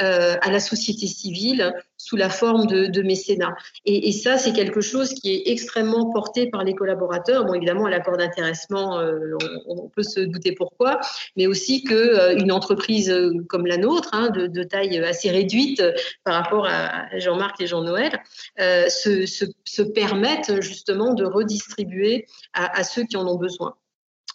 euh, 0.00 0.36
à 0.40 0.50
la 0.50 0.60
société 0.60 1.06
civile 1.06 1.72
sous 1.96 2.16
la 2.16 2.28
forme 2.28 2.66
de, 2.66 2.86
de 2.86 3.02
mécénat. 3.02 3.54
Et, 3.84 4.08
et 4.08 4.12
ça, 4.12 4.38
c'est 4.38 4.52
quelque 4.52 4.80
chose 4.80 5.14
qui 5.14 5.32
est 5.32 5.42
extrêmement 5.46 6.10
porté 6.12 6.50
par 6.50 6.64
les 6.64 6.74
collaborateurs. 6.74 7.44
Bon, 7.44 7.54
évidemment, 7.54 7.86
à 7.86 7.90
l'accord 7.90 8.16
d'intéressement, 8.16 8.98
euh, 8.98 9.36
on, 9.66 9.84
on, 9.84 9.88
peut 9.88 10.02
se 10.02 10.20
douter 10.20 10.52
pourquoi, 10.52 11.00
mais 11.36 11.46
aussi 11.46 11.84
que 11.84 11.94
euh, 11.94 12.36
une 12.36 12.52
entreprise 12.52 13.10
euh, 13.10 13.32
comme 13.48 13.66
la 13.66 13.76
nôtre, 13.76 14.10
hein, 14.12 14.30
de, 14.30 14.46
de, 14.46 14.62
taille 14.64 14.98
assez 14.98 15.30
réduite 15.30 15.82
par 16.24 16.42
rapport 16.42 16.66
à 16.66 17.06
Jean-Marc 17.18 17.60
et 17.60 17.66
Jean-Noël, 17.66 18.20
euh, 18.60 18.88
se, 18.88 19.26
se, 19.26 19.44
se, 19.64 19.82
permettent 19.82 20.60
justement 20.60 21.14
de 21.14 21.24
redistribuer 21.24 22.26
à, 22.52 22.78
à 22.78 22.84
ceux 22.84 23.04
qui 23.04 23.16
en 23.16 23.26
ont 23.26 23.36
besoin. 23.36 23.76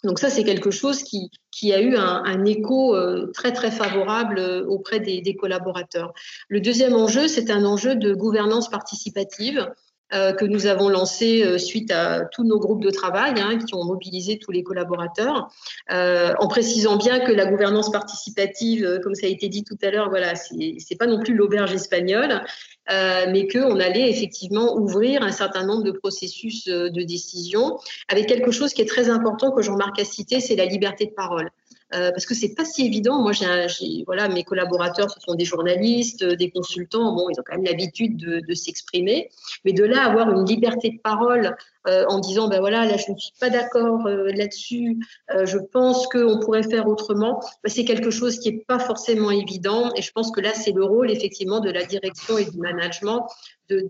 Donc 0.02 0.18
ça, 0.18 0.30
c'est 0.30 0.44
quelque 0.44 0.70
chose 0.70 1.02
qui, 1.02 1.72
a 1.72 1.80
eu 1.80 1.96
un, 1.96 2.44
écho 2.44 2.94
euh, 2.94 3.30
très 3.34 3.52
très 3.52 3.70
favorable 3.70 4.38
euh, 4.38 4.64
auprès 4.66 4.98
des 5.00 5.36
collaborateurs. 5.36 6.12
Le 6.48 6.60
deuxième 6.60 6.94
enjeu, 6.94 7.28
c'est 7.28 7.50
un 7.50 7.64
enjeu 7.64 7.94
de 7.96 8.14
gouvernance 8.14 8.70
participative. 8.70 9.68
Euh, 10.12 10.32
que 10.32 10.44
nous 10.44 10.66
avons 10.66 10.88
lancé 10.88 11.44
euh, 11.44 11.56
suite 11.56 11.92
à 11.92 12.24
tous 12.24 12.42
nos 12.42 12.58
groupes 12.58 12.82
de 12.82 12.90
travail 12.90 13.34
hein, 13.36 13.58
qui 13.58 13.74
ont 13.74 13.84
mobilisé 13.84 14.38
tous 14.38 14.50
les 14.50 14.64
collaborateurs, 14.64 15.48
euh, 15.92 16.34
en 16.38 16.48
précisant 16.48 16.96
bien 16.96 17.20
que 17.20 17.30
la 17.30 17.46
gouvernance 17.46 17.92
participative, 17.92 19.00
comme 19.04 19.14
ça 19.14 19.26
a 19.26 19.30
été 19.30 19.48
dit 19.48 19.62
tout 19.62 19.78
à 19.82 19.90
l'heure, 19.90 20.10
voilà, 20.10 20.34
c'est 20.34 20.98
pas 20.98 21.06
non 21.06 21.20
plus 21.20 21.34
l'auberge 21.34 21.72
espagnole, 21.72 22.42
mais 22.88 23.46
qu'on 23.46 23.78
allait 23.78 24.10
effectivement 24.10 24.76
ouvrir 24.76 25.22
un 25.22 25.30
certain 25.30 25.64
nombre 25.64 25.84
de 25.84 25.92
processus 25.92 26.64
de 26.66 27.02
décision 27.02 27.78
avec 28.08 28.26
quelque 28.26 28.50
chose 28.50 28.72
qui 28.72 28.82
est 28.82 28.88
très 28.88 29.10
important 29.10 29.52
que 29.52 29.62
Jean-Marc 29.62 30.00
a 30.00 30.04
cité, 30.04 30.40
c'est 30.40 30.56
la 30.56 30.66
liberté 30.66 31.06
de 31.06 31.12
parole. 31.12 31.50
Euh, 31.92 32.12
parce 32.12 32.24
que 32.24 32.34
c'est 32.34 32.54
pas 32.54 32.64
si 32.64 32.86
évident. 32.86 33.20
Moi, 33.20 33.32
j'ai, 33.32 34.04
voilà, 34.06 34.28
mes 34.28 34.44
collaborateurs, 34.44 35.10
ce 35.10 35.20
sont 35.20 35.34
des 35.34 35.44
journalistes, 35.44 36.22
euh, 36.22 36.36
des 36.36 36.50
consultants. 36.50 37.14
Bon, 37.14 37.28
ils 37.28 37.40
ont 37.40 37.42
quand 37.44 37.56
même 37.56 37.64
l'habitude 37.64 38.16
de, 38.16 38.54
s'exprimer, 38.54 39.30
mais 39.64 39.72
de 39.72 39.84
là 39.84 40.04
avoir 40.04 40.30
une 40.30 40.44
liberté 40.44 40.90
de 40.90 41.00
parole 41.00 41.56
euh, 41.88 42.04
en 42.08 42.18
disant, 42.18 42.48
ben 42.48 42.60
voilà, 42.60 42.84
là, 42.84 42.96
je 42.96 43.10
ne 43.10 43.18
suis 43.18 43.32
pas 43.40 43.48
d'accord 43.48 44.06
là-dessus. 44.08 44.98
je 45.44 45.58
pense 45.58 46.06
qu'on 46.08 46.38
pourrait 46.40 46.62
faire 46.62 46.86
autrement. 46.86 47.40
Ben, 47.64 47.70
c'est 47.70 47.84
quelque 47.84 48.10
chose 48.10 48.38
qui 48.38 48.48
est 48.48 48.64
pas 48.66 48.78
forcément 48.78 49.30
évident, 49.30 49.90
et 49.96 50.02
je 50.02 50.12
pense 50.12 50.30
que 50.30 50.40
là, 50.40 50.52
c'est 50.54 50.72
le 50.72 50.84
rôle 50.84 51.10
effectivement 51.10 51.60
de 51.60 51.70
la 51.70 51.84
direction 51.84 52.38
et 52.38 52.44
du 52.44 52.58
management 52.58 53.26
de 53.68 53.88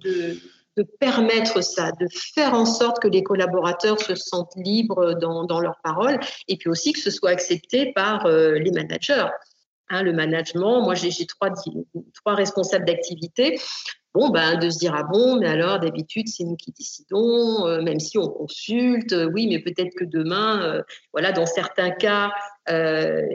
permettre 0.82 1.62
ça, 1.62 1.92
de 1.92 2.06
faire 2.34 2.54
en 2.54 2.66
sorte 2.66 3.00
que 3.00 3.08
les 3.08 3.22
collaborateurs 3.22 4.00
se 4.00 4.14
sentent 4.14 4.54
libres 4.56 5.14
dans, 5.14 5.44
dans 5.44 5.60
leurs 5.60 5.80
paroles 5.82 6.18
et 6.48 6.56
puis 6.56 6.68
aussi 6.68 6.92
que 6.92 7.00
ce 7.00 7.10
soit 7.10 7.30
accepté 7.30 7.92
par 7.92 8.26
euh, 8.26 8.54
les 8.54 8.70
managers. 8.70 9.28
Hein, 9.88 10.02
le 10.02 10.12
management, 10.12 10.82
moi 10.82 10.94
j'ai 10.94 11.10
trois, 11.26 11.50
trois 12.14 12.34
responsables 12.34 12.84
d'activité 12.84 13.58
bon, 14.14 14.30
ben, 14.30 14.58
de 14.58 14.70
se 14.70 14.78
dire, 14.78 14.94
ah 14.94 15.04
bon, 15.04 15.38
mais 15.38 15.46
alors 15.46 15.78
d'habitude, 15.78 16.28
c'est 16.28 16.44
nous 16.44 16.56
qui 16.56 16.72
décidons, 16.72 17.66
euh, 17.66 17.80
même 17.82 18.00
si 18.00 18.18
on 18.18 18.28
consulte, 18.28 19.12
euh, 19.12 19.30
oui, 19.32 19.46
mais 19.46 19.60
peut-être 19.60 19.94
que 19.96 20.04
demain, 20.04 20.62
euh, 20.62 20.82
voilà, 21.12 21.32
dans 21.32 21.46
certains 21.46 21.90
cas, 21.90 22.30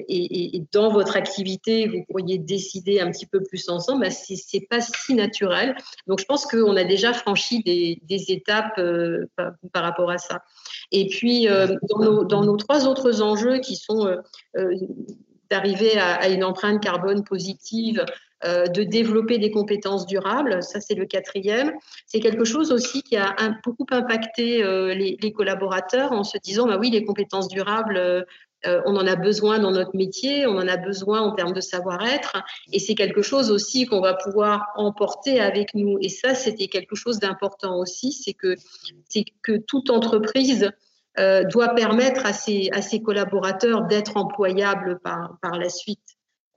et, 0.08 0.64
dans 0.72 0.94
votre 0.94 1.18
activité, 1.18 1.88
vous 1.88 2.06
pourriez 2.10 2.38
décider 2.38 3.02
un 3.02 3.12
petit 3.12 3.26
peu 3.26 3.44
plus 3.44 3.68
ensemble, 3.68 4.04
ben, 4.04 4.12
c'est 4.12 4.66
pas 4.70 4.80
si 4.80 5.14
naturel. 5.14 5.76
Donc, 6.08 6.22
je 6.22 6.26
pense 6.26 6.46
qu'on 6.46 6.78
a 6.78 6.86
déjà 6.86 7.12
franchi 7.12 7.62
des, 7.62 8.32
étapes 8.32 8.80
par, 9.36 9.84
rapport 9.84 10.10
à 10.10 10.20
ça. 10.20 10.42
Et 10.94 11.08
puis, 11.10 11.48
dans 11.48 12.00
nos, 12.00 12.24
dans, 12.24 12.46
nos, 12.46 12.56
trois 12.56 12.88
autres 12.88 13.22
enjeux 13.22 13.60
qui 13.60 13.76
sont 13.76 14.08
d'arriver 15.50 15.98
à, 15.98 16.30
une 16.30 16.44
empreinte 16.44 16.82
carbone 16.82 17.24
positive 17.24 18.06
euh, 18.44 18.68
de 18.68 18.84
développer 18.84 19.38
des 19.38 19.52
compétences 19.52 20.06
durables. 20.06 20.62
Ça, 20.62 20.80
c'est 20.82 20.96
le 20.96 21.06
quatrième. 21.06 21.72
C'est 22.06 22.20
quelque 22.20 22.44
chose 22.44 22.72
aussi 22.72 23.02
qui 23.02 23.18
a 23.18 23.36
beaucoup 23.64 23.88
impacté 23.92 24.64
euh, 24.64 24.94
les, 24.94 25.32
collaborateurs 25.32 26.12
en 26.12 26.24
se 26.24 26.38
disant, 26.38 26.68
bah 26.68 26.78
oui, 26.80 26.90
les 26.90 27.04
compétences 27.06 27.48
durables, 27.48 27.98
euh, 28.68 28.82
on 28.86 28.96
en 28.96 29.06
a 29.06 29.16
besoin 29.16 29.60
dans 29.60 29.72
notre 29.72 29.96
métier, 29.96 30.48
on 30.48 30.58
en 30.58 30.68
a 30.68 30.78
besoin 30.78 31.22
en 31.22 31.32
termes 31.32 31.54
de 31.54 31.62
savoir-être, 31.62 32.38
et 32.72 32.80
c'est 32.80 32.96
quelque 32.96 33.22
chose 33.22 33.52
aussi 33.52 33.86
qu'on 33.86 34.02
va 34.02 34.16
pouvoir 34.16 34.68
emporter 34.76 35.40
avec 35.40 35.74
nous. 35.76 35.98
Et 36.02 36.10
ça, 36.10 36.34
c'était 36.36 36.68
quelque 36.68 36.96
chose 36.96 37.20
d'important 37.20 37.78
aussi, 37.78 38.12
c'est 38.12 38.34
que, 38.34 38.56
que 39.44 39.58
toute 39.58 39.90
entreprise 39.90 40.72
doit 41.18 41.70
permettre 41.76 42.26
à 42.26 42.34
ses, 42.34 42.70
à 42.72 42.82
ses 42.82 43.02
collaborateurs 43.02 43.84
d'être 43.84 44.18
employables 44.18 45.00
par, 45.00 45.38
par 45.42 45.58
la 45.58 45.70
suite. 45.70 46.00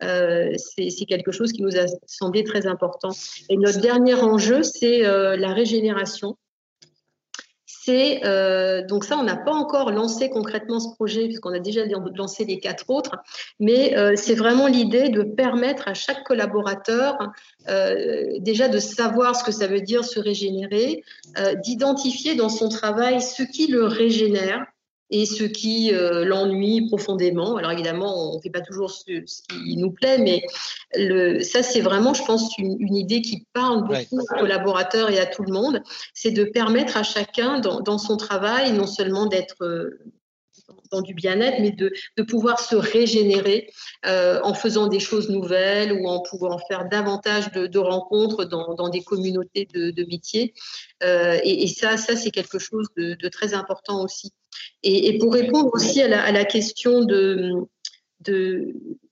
Euh, 0.02 0.54
c'est 0.56 1.06
quelque 1.06 1.32
chose 1.32 1.52
qui 1.52 1.62
nous 1.62 1.76
a 1.76 1.86
semblé 2.06 2.44
très 2.44 2.66
important. 2.66 3.10
Et 3.48 3.56
notre 3.56 3.80
dernier 3.80 4.14
enjeu, 4.14 4.62
c'est 4.62 5.04
euh, 5.04 5.36
la 5.36 5.52
régénération. 5.52 6.36
Euh, 7.88 8.84
donc 8.86 9.04
ça, 9.04 9.16
on 9.16 9.22
n'a 9.22 9.36
pas 9.36 9.52
encore 9.52 9.90
lancé 9.90 10.30
concrètement 10.30 10.80
ce 10.80 10.94
projet 10.94 11.24
puisqu'on 11.26 11.52
a 11.52 11.58
déjà 11.58 11.82
lancé 12.14 12.44
les 12.44 12.60
quatre 12.60 12.84
autres, 12.88 13.16
mais 13.60 13.94
c'est 14.16 14.34
vraiment 14.34 14.66
l'idée 14.66 15.08
de 15.08 15.22
permettre 15.22 15.88
à 15.88 15.94
chaque 15.94 16.24
collaborateur 16.24 17.16
déjà 18.40 18.68
de 18.68 18.78
savoir 18.78 19.36
ce 19.36 19.44
que 19.44 19.52
ça 19.52 19.66
veut 19.66 19.80
dire 19.80 20.04
se 20.04 20.20
régénérer, 20.20 21.02
d'identifier 21.62 22.34
dans 22.34 22.48
son 22.48 22.68
travail 22.68 23.20
ce 23.20 23.42
qui 23.42 23.66
le 23.66 23.84
régénère, 23.84 24.66
et 25.10 25.26
ce 25.26 25.44
qui 25.44 25.94
euh, 25.94 26.24
l'ennuie 26.24 26.86
profondément. 26.86 27.56
Alors 27.56 27.72
évidemment, 27.72 28.32
on 28.32 28.36
ne 28.36 28.40
fait 28.40 28.50
pas 28.50 28.60
toujours 28.60 28.90
ce, 28.90 29.04
qui 29.04 29.76
nous 29.76 29.90
plaît, 29.90 30.18
mais 30.18 30.42
le, 30.94 31.40
ça 31.42 31.62
c'est 31.62 31.80
vraiment, 31.80 32.14
je 32.14 32.24
pense, 32.24 32.56
une, 32.58 32.76
une, 32.80 32.96
idée 32.96 33.22
qui 33.22 33.46
parle 33.52 33.86
beaucoup 33.86 34.20
aux 34.20 34.38
collaborateurs 34.38 35.10
et 35.10 35.18
à 35.18 35.26
tout 35.26 35.42
le 35.42 35.52
monde, 35.52 35.82
c'est 36.14 36.30
de 36.30 36.44
permettre 36.44 36.96
à 36.96 37.02
chacun 37.02 37.60
dans, 37.60 37.80
dans 37.80 37.98
son 37.98 38.16
travail 38.16 38.72
non 38.72 38.86
seulement 38.86 39.26
d'être 39.26 39.62
euh, 39.62 39.98
dans 40.90 41.02
du 41.02 41.14
bien-être, 41.14 41.60
mais 41.60 41.70
de, 41.70 42.22
pouvoir 42.22 42.60
se 42.60 42.76
régénérer 42.76 43.70
euh, 44.06 44.40
en 44.42 44.54
faisant 44.54 44.86
des 44.86 45.00
choses 45.00 45.30
nouvelles 45.30 45.92
ou 45.92 46.06
en 46.06 46.20
pouvant 46.22 46.58
faire 46.68 46.88
davantage 46.88 47.50
de, 47.52 47.78
rencontres 47.78 48.44
dans, 48.44 48.88
des 48.88 49.02
communautés 49.02 49.66
de, 49.72 50.04
métiers. 50.06 50.54
Euh, 51.02 51.38
et, 51.44 51.66
ça, 51.68 51.96
ça 51.96 52.16
c'est 52.16 52.30
quelque 52.30 52.58
chose 52.58 52.86
de, 52.96 53.28
très 53.28 53.54
important 53.54 54.02
aussi. 54.02 54.32
Et, 54.82 55.18
pour 55.18 55.32
répondre 55.32 55.70
aussi 55.72 56.02
à 56.02 56.32
la, 56.32 56.44
question 56.44 57.04
de, 57.04 57.54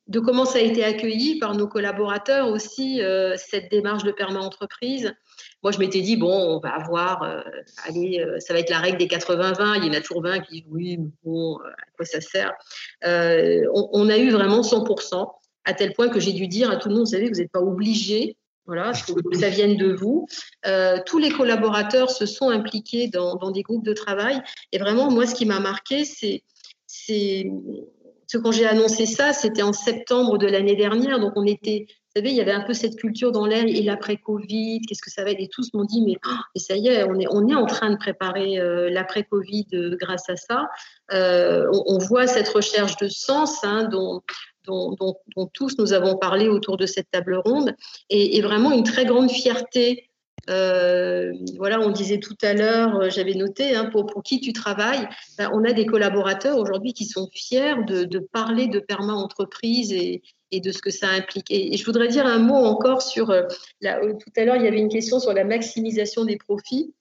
de, 0.09 0.21
comment 0.21 0.45
ça 0.45 0.59
a 0.59 0.63
été 0.63 0.85
accueilli 0.85 1.39
par 1.39 1.55
nos 1.55 1.67
collaborateurs 1.67 2.49
aussi, 2.49 3.03
euh, 3.03 3.35
cette 3.37 3.71
démarche 3.71 4.05
de 4.05 4.13
perma-entreprise. 4.13 5.15
Moi, 5.63 5.73
je 5.73 5.79
m'étais 5.79 6.01
dit, 6.01 6.17
bon, 6.17 6.33
on 6.33 6.61
va 6.61 6.71
avoir, 6.71 7.23
euh, 7.25 7.41
allez, 7.87 8.21
euh, 8.21 8.39
ça 8.39 8.55
va 8.55 8.61
être 8.61 8.71
la 8.71 8.79
règle 8.79 8.99
des 8.99 9.09
80-20. 9.09 9.79
Il 9.79 9.85
y 9.87 9.91
en 9.91 9.95
a 9.95 10.01
toujours 10.01 10.23
20 10.23 10.41
qui 10.41 10.63
disent, 10.63 10.71
oui, 10.71 10.99
bon, 11.25 11.57
à 11.57 11.91
quoi 11.97 12.07
ça 12.07 12.21
sert? 12.21 12.53
On, 13.03 14.09
a 14.09 14.17
eu 14.17 14.31
vraiment 14.31 14.61
100%, 14.61 15.29
à 15.65 15.75
tel 15.75 15.93
point 15.93 16.09
que 16.09 16.21
j'ai 16.21 16.33
dû 16.33 16.47
dire 16.47 16.71
à 16.71 16.77
tout 16.77 16.89
le 16.89 16.95
monde, 16.95 17.07
vous 17.07 17.13
savez, 17.13 17.29
vous 17.29 17.41
n'êtes 17.41 17.51
pas 17.51 17.61
obligé 17.61 18.37
voilà, 18.67 18.91
que 18.93 19.39
ça 19.39 19.49
vienne 19.49 19.77
de 19.77 19.93
vous. 19.93 20.27
Tous 21.07 21.19
les 21.19 21.31
collaborateurs 21.31 22.11
se 22.11 22.27
sont 22.27 22.51
impliqués 22.51 23.09
dans, 23.09 23.37
dans, 23.37 23.51
des 23.51 23.63
groupes 23.63 23.85
de 23.85 23.93
travail. 23.93 24.41
Et 24.73 24.79
vraiment, 24.79 25.11
moi, 25.11 25.27
ce 25.27 25.35
qui 25.35 25.47
m'a 25.47 25.61
marqué, 25.61 26.05
c'est, 26.05 26.43
c'est 28.27 28.39
ce 28.39 28.43
quand 28.43 28.53
j'ai 28.53 28.67
annoncé 28.67 29.07
ça, 29.07 29.33
c'était 29.33 29.63
en 29.63 29.73
septembre 29.73 30.39
de 30.39 30.47
l'année 30.47 30.75
dernière. 30.75 31.21
Donc, 31.21 31.33
on 31.37 31.45
était, 31.45 31.87
vous 31.89 32.21
savez, 32.21 32.31
il 32.31 32.37
y 32.37 32.41
avait 32.41 32.53
un 32.53 32.63
peu 32.63 32.75
cette 32.75 32.97
culture 32.97 33.31
dans 33.31 33.47
l'air 33.47 33.65
et 33.67 33.83
l'après-Covid. 33.83 34.81
Qu'est-ce 34.83 35.03
que 35.03 35.11
ça 35.11 35.23
va 35.23 35.31
être 35.31 35.41
Et 35.41 35.49
tous 35.49 35.73
m'ont 35.75 35.85
dit, 35.85 36.03
mais 36.03 36.17
oh, 36.27 36.59
ça 36.59 36.77
y 36.77 36.89
est, 36.89 37.05
on 37.05 37.19
est, 37.21 37.27
on 37.31 37.49
est 37.49 37.55
en 37.55 37.67
train 37.67 37.91
de 37.91 37.97
préparer 37.97 38.59
euh, 38.59 38.91
l'après-Covid 38.91 39.67
euh, 39.75 39.97
grâce 40.01 40.29
à 40.29 40.37
ça. 40.37 40.69
Euh, 41.13 41.67
on, 41.87 41.99
voit 41.99 42.27
cette 42.27 42.49
recherche 42.49 42.97
de 42.97 43.09
sens 43.09 43.63
hein, 43.63 43.85
dont, 43.85 44.23
dont, 44.65 44.97
dont, 44.99 45.15
dont, 45.37 45.49
tous 45.53 45.79
nous 45.79 45.93
avons 45.93 46.17
parlé 46.17 46.49
autour 46.49 46.77
de 46.77 46.87
cette 46.87 47.11
table 47.13 47.37
ronde, 47.37 47.75
et, 48.11 48.37
et 48.37 48.43
vraiment 48.43 48.73
une 48.73 48.83
très 48.83 49.05
grande 49.05 49.31
fierté. 49.31 50.11
Euh, 50.49 51.33
voilà, 51.57 51.81
on 51.81 51.91
disait 51.91 52.21
tout 52.21 52.37
à 52.43 52.55
l'heure, 52.55 52.97
euh, 53.01 53.11
j'avais 53.11 53.35
noté, 53.35 53.75
hein, 53.75 53.87
pour, 53.91 54.23
qui 54.23 54.41
tu 54.41 54.53
travailles, 54.53 55.09
ben, 55.39 55.51
on 55.53 55.65
a 55.65 55.73
des 55.73 55.87
collaborateurs 55.87 56.59
aujourd'hui 56.59 56.93
qui 56.93 57.05
sont 57.05 57.29
fiers 57.33 57.75
de, 57.87 58.19
parler 58.19 58.69
de 58.69 58.79
perma 58.79 59.13
entreprise 59.13 59.93
et, 59.93 60.23
de 60.53 60.73
ce 60.73 60.81
que 60.81 60.91
ça 60.91 61.09
implique. 61.09 61.51
Et, 61.51 61.77
je 61.77 61.85
voudrais 61.85 62.09
dire 62.09 62.27
un 62.27 62.39
mot 62.39 62.55
encore 62.55 63.03
sur, 63.03 63.31
euh, 63.31 63.43
euh, 63.85 64.13
tout 64.15 64.33
à 64.37 64.45
l'heure, 64.45 64.57
il 64.57 64.63
y 64.63 64.69
avait 64.69 64.79
une 64.79 64.89
question 64.89 65.19
sur 65.19 65.33
la 65.33 65.45
maximisation 65.45 66.25
des 66.25 66.37
profits. 66.37 66.95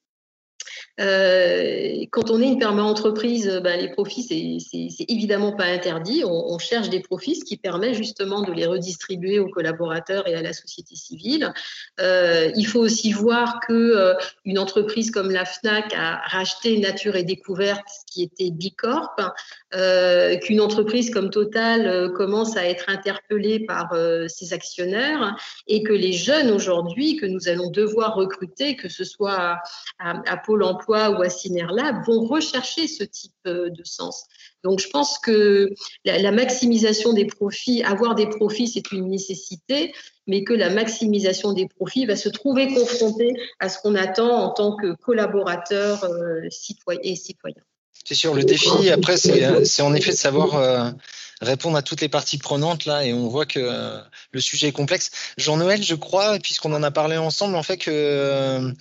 Euh, 1.02 2.06
quand 2.12 2.32
on 2.32 2.42
est 2.42 2.48
une 2.48 2.58
perma-entreprise, 2.58 3.60
ben, 3.64 3.80
les 3.80 3.90
profits, 3.90 4.24
c'est 4.24 5.06
évidemment 5.10 5.52
pas 5.52 5.66
interdit. 5.66 6.24
On, 6.24 6.54
on, 6.54 6.58
cherche 6.58 6.90
des 6.90 7.02
profits, 7.02 7.36
ce 7.36 7.44
qui 7.44 7.58
permet 7.58 7.94
justement 7.94 8.42
de 8.42 8.54
les 8.54 8.66
redistribuer 8.66 9.40
aux 9.40 9.50
collaborateurs 9.50 10.28
et 10.28 10.36
à 10.36 10.42
la 10.42 10.54
société 10.54 10.96
civile. 10.96 11.54
Euh, 12.00 12.50
il 12.56 12.66
faut 12.66 12.80
aussi 12.80 13.12
voir 13.12 13.60
que 13.68 13.74
euh, 13.74 14.14
une 14.46 14.58
entreprise 14.58 15.12
comme 15.12 15.32
la 15.32 15.44
Fnac 15.44 15.94
a 15.94 16.22
racheté 16.28 16.80
Nature 16.80 17.16
et 17.16 17.24
Découverte, 17.24 17.86
qui 18.08 18.24
était 18.24 18.52
Bicorp, 18.52 19.16
euh, 19.76 20.38
qu'une 20.38 20.62
entreprise 20.62 21.10
comme 21.10 21.30
Total 21.30 21.86
euh, 21.86 22.10
commence 22.10 22.56
à 22.56 22.66
être 22.66 22.90
interpellée 22.90 23.60
par 23.60 23.92
euh, 23.92 24.28
ses 24.30 24.54
actionnaires 24.54 25.36
et 25.68 25.84
que 25.84 25.92
les 25.92 26.14
jeunes 26.14 26.50
aujourd'hui 26.50 27.18
que 27.18 27.26
nous 27.26 27.50
allons 27.50 27.70
devoir 27.72 28.16
recruter, 28.16 28.78
que 28.78 28.88
ce 28.88 29.04
soit 29.04 29.58
à, 30.00 30.38
Pôle 30.38 30.64
Emploi 30.64 31.10
ou 31.10 31.22
à 31.22 31.30
Cinerlab 31.30 32.06
vont 32.06 32.26
rechercher 32.26 32.88
ce 32.88 33.04
type 33.04 33.34
de 33.46 33.84
sens. 33.84 34.26
Donc 34.64 34.80
je 34.80 34.90
pense 34.90 35.20
que 35.20 35.70
la, 36.06 36.32
maximisation 36.32 37.12
des 37.12 37.26
profits, 37.26 37.84
avoir 37.84 38.16
des 38.16 38.28
profits, 38.28 38.68
c'est 38.68 38.92
une 38.92 39.10
nécessité, 39.10 39.94
mais 40.26 40.44
que 40.44 40.54
la 40.54 40.70
maximisation 40.70 41.54
des 41.54 41.68
profits 41.68 42.06
va 42.06 42.16
se 42.16 42.30
trouver 42.30 42.74
confrontée 42.74 43.34
à 43.60 43.68
ce 43.68 43.80
qu'on 43.82 43.96
attend 43.96 44.32
en 44.32 44.50
tant 44.52 44.76
que 44.76 44.94
collaborateur 44.94 46.08
et 47.04 47.16
citoyen. 47.16 47.62
C'est 48.08 48.14
sûr, 48.16 48.36
le 48.36 48.44
défi 48.44 48.90
après, 48.92 49.18
c'est 49.18 49.82
en 49.82 49.94
effet 49.96 50.12
de 50.12 50.16
savoir 50.16 50.56
euh, 50.56 50.92
répondre 51.42 51.76
à 51.76 51.82
toutes 51.82 52.02
les 52.02 52.08
parties 52.08 52.38
prenantes 52.38 52.86
là, 52.86 53.04
et 53.04 53.14
on 53.14 53.28
voit 53.28 53.48
que 53.48 54.00
le 54.32 54.42
sujet 54.42 54.68
est 54.68 54.72
complexe. 54.72 55.10
Jean-Noël, 55.38 55.82
je 55.82 55.96
crois, 55.96 56.38
puisqu'on 56.38 56.72
en 56.74 56.84
a 56.84 56.92
parlé 56.92 57.18
ensemble, 57.18 57.56
en 57.56 57.64
fait 57.64 57.78
que 57.78 58.72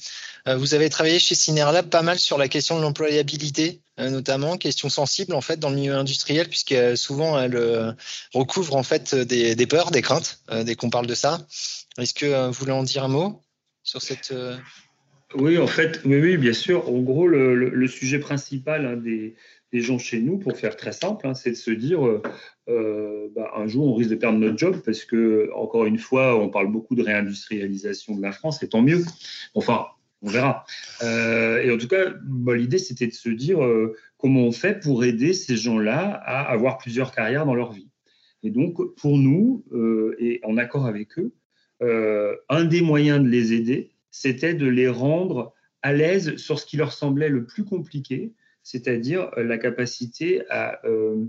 vous 0.46 0.74
avez 0.74 0.90
travaillé 0.90 1.18
chez 1.18 1.34
Cinerlab 1.34 1.88
pas 1.88 2.02
mal 2.02 2.18
sur 2.18 2.36
la 2.36 2.48
question 2.48 2.76
de 2.76 2.82
l'employabilité, 2.82 3.80
notamment 3.96 4.58
question 4.58 4.90
sensible 4.90 5.34
en 5.34 5.40
fait 5.40 5.58
dans 5.58 5.70
le 5.70 5.76
milieu 5.76 5.94
industriel, 5.94 6.50
puisque 6.50 6.76
souvent 6.98 7.40
elle 7.40 7.96
recouvre 8.34 8.76
en 8.76 8.82
fait 8.82 9.14
des, 9.14 9.54
des 9.54 9.66
peurs, 9.66 9.90
des 9.90 10.02
craintes 10.02 10.40
dès 10.52 10.74
qu'on 10.74 10.90
parle 10.90 11.06
de 11.06 11.14
ça. 11.14 11.40
Est-ce 11.96 12.12
que 12.12 12.46
vous 12.48 12.52
voulez 12.52 12.72
en 12.72 12.82
dire 12.82 13.04
un 13.04 13.08
mot 13.08 13.40
sur 13.82 14.02
cette 14.02 14.34
oui, 15.36 15.58
en 15.58 15.66
fait, 15.66 16.00
oui, 16.04 16.20
oui, 16.20 16.36
bien 16.36 16.52
sûr. 16.52 16.88
En 16.88 17.00
gros, 17.00 17.26
le, 17.26 17.86
sujet 17.88 18.18
principal 18.18 18.86
hein, 18.86 18.96
des, 18.96 19.34
gens 19.72 19.98
chez 19.98 20.20
nous, 20.20 20.38
pour 20.38 20.56
faire 20.56 20.76
très 20.76 20.92
simple, 20.92 21.26
hein, 21.26 21.34
c'est 21.34 21.50
de 21.50 21.56
se 21.56 21.72
dire 21.72 22.06
euh, 22.06 22.22
euh, 22.68 23.28
bah, 23.34 23.50
un 23.56 23.66
jour, 23.66 23.88
on 23.88 23.94
risque 23.94 24.10
de 24.10 24.14
perdre 24.14 24.38
notre 24.38 24.56
job 24.56 24.80
parce 24.84 25.04
que, 25.04 25.50
encore 25.54 25.84
une 25.86 25.98
fois, 25.98 26.38
on 26.38 26.48
parle 26.48 26.70
beaucoup 26.70 26.94
de 26.94 27.02
réindustrialisation 27.02 28.16
de 28.16 28.22
la 28.22 28.30
France, 28.30 28.62
et 28.62 28.68
tant 28.68 28.82
mieux. 28.82 29.02
Enfin, 29.54 29.86
on 30.22 30.28
verra. 30.28 30.64
Euh, 31.02 31.62
et 31.62 31.70
en 31.72 31.78
tout 31.78 31.88
cas, 31.88 32.12
bah, 32.22 32.54
l'idée, 32.54 32.78
c'était 32.78 33.08
de 33.08 33.12
se 33.12 33.28
dire 33.28 33.58
comment 34.16 34.42
on 34.42 34.52
fait 34.52 34.80
pour 34.80 35.04
aider 35.04 35.32
ces 35.32 35.56
gens-là 35.56 36.22
à 36.24 36.42
avoir 36.42 36.78
plusieurs 36.78 37.12
carrières 37.12 37.46
dans 37.46 37.54
leur 37.54 37.72
vie. 37.72 37.88
Et 38.44 38.50
donc, 38.50 38.94
pour 38.96 39.18
nous, 39.18 39.64
et 40.18 40.40
en 40.44 40.56
accord 40.56 40.86
avec 40.86 41.18
eux, 41.18 41.32
un 41.80 42.64
des 42.64 42.80
moyens 42.80 43.22
de 43.22 43.28
les 43.28 43.52
aider, 43.52 43.93
c'était 44.14 44.54
de 44.54 44.68
les 44.68 44.86
rendre 44.86 45.52
à 45.82 45.92
l'aise 45.92 46.36
sur 46.36 46.60
ce 46.60 46.66
qui 46.66 46.76
leur 46.76 46.92
semblait 46.92 47.28
le 47.28 47.44
plus 47.46 47.64
compliqué, 47.64 48.32
c'est-à-dire 48.62 49.28
euh, 49.36 49.42
la 49.42 49.58
capacité 49.58 50.44
euh, 50.84 51.24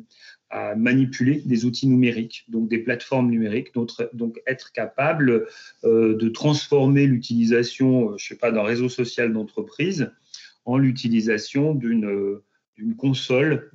à, 0.52 0.76
manipuler 0.76 1.42
des 1.46 1.66
outils 1.66 1.88
numériques, 1.88 2.46
donc 2.48 2.70
des 2.70 2.78
plateformes 2.78 3.32
numériques, 3.32 3.74
donc, 3.74 4.40
être 4.46 4.72
capable 4.72 5.48
euh, 5.84 6.16
de 6.16 6.30
transformer 6.30 7.08
l'utilisation, 7.08 8.16
je 8.20 8.28
sais 8.28 8.38
pas, 8.38 8.52
d'un 8.52 8.62
réseau 8.62 8.88
social 8.88 9.34
d'entreprise 9.34 10.12
en 10.66 10.78
l'utilisation 10.78 11.74
d'une 11.74 12.42
console 12.98 13.72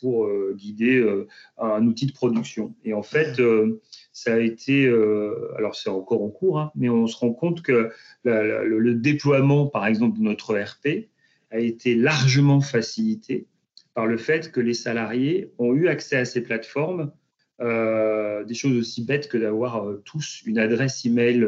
pour 0.00 0.28
guider 0.54 1.04
un 1.58 1.86
outil 1.86 2.06
de 2.06 2.12
production. 2.12 2.74
Et 2.84 2.94
en 2.94 3.02
fait, 3.02 3.40
ça 4.18 4.34
a 4.34 4.38
été, 4.38 4.84
euh, 4.84 5.54
alors 5.56 5.76
c'est 5.76 5.90
encore 5.90 6.24
en 6.24 6.28
cours, 6.28 6.58
hein, 6.58 6.72
mais 6.74 6.88
on 6.88 7.06
se 7.06 7.16
rend 7.16 7.32
compte 7.32 7.62
que 7.62 7.92
le, 8.24 8.94
déploiement, 8.94 9.68
par 9.68 9.86
exemple, 9.86 10.18
de 10.18 10.24
notre 10.24 10.56
ERP 10.56 11.08
a 11.52 11.60
été 11.60 11.94
largement 11.94 12.60
facilité 12.60 13.46
par 13.94 14.06
le 14.06 14.16
fait 14.16 14.50
que 14.50 14.60
les 14.60 14.74
salariés 14.74 15.52
ont 15.58 15.72
eu 15.72 15.86
accès 15.86 16.16
à 16.16 16.24
ces 16.24 16.42
plateformes, 16.42 17.12
euh, 17.60 18.42
des 18.44 18.54
choses 18.54 18.76
aussi 18.76 19.04
bêtes 19.04 19.28
que 19.28 19.38
d'avoir 19.38 19.86
euh, 19.88 20.02
tous 20.04 20.42
une 20.46 20.58
adresse 20.58 21.04
email 21.04 21.46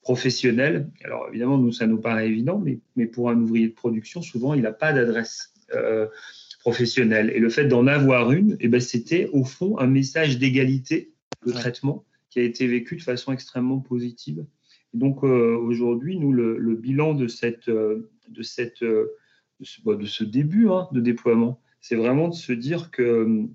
professionnelle. 0.00 0.88
Alors 1.04 1.28
évidemment, 1.28 1.58
nous, 1.58 1.72
ça 1.72 1.86
nous 1.86 2.00
paraît 2.00 2.28
évident, 2.28 2.58
mais, 2.58 2.78
mais 2.96 3.06
pour 3.06 3.28
un 3.28 3.38
ouvrier 3.38 3.68
de 3.68 3.74
production, 3.74 4.22
souvent, 4.22 4.54
il 4.54 4.62
n'a 4.62 4.72
pas 4.72 4.94
d'adresse 4.94 5.52
professionnelle. 6.68 7.32
Et 7.34 7.38
le 7.38 7.48
fait 7.48 7.64
d'en 7.64 7.86
avoir 7.86 8.30
une, 8.30 8.58
eh 8.60 8.68
ben, 8.68 8.78
c'était 8.78 9.26
au 9.32 9.42
fond 9.42 9.78
un 9.78 9.86
message 9.86 10.38
d'égalité 10.38 11.14
de 11.46 11.52
traitement 11.52 12.04
qui 12.28 12.40
a 12.40 12.42
été 12.42 12.66
vécu 12.66 12.96
de 12.96 13.02
façon 13.02 13.32
extrêmement 13.32 13.80
positive. 13.80 14.44
donc 14.92 15.24
euh, 15.24 15.56
aujourd'hui, 15.56 16.18
nous, 16.18 16.30
le, 16.30 16.74
bilan 16.74 17.14
de, 17.14 17.26
cette, 17.26 17.68
euh, 17.70 18.10
de, 18.28 18.42
cette, 18.42 18.82
euh, 18.82 19.16
de, 19.60 19.64
ce, 19.64 19.80
bah, 19.82 19.94
de 19.94 20.04
ce, 20.04 20.24
début 20.24 20.68
hein, 20.68 20.88
de 20.92 21.00
déploiement, 21.00 21.58
c'est 21.80 21.96
vraiment 21.96 22.28
de 22.28 22.34
se 22.34 22.52
dire 22.52 22.90
que 22.90 23.46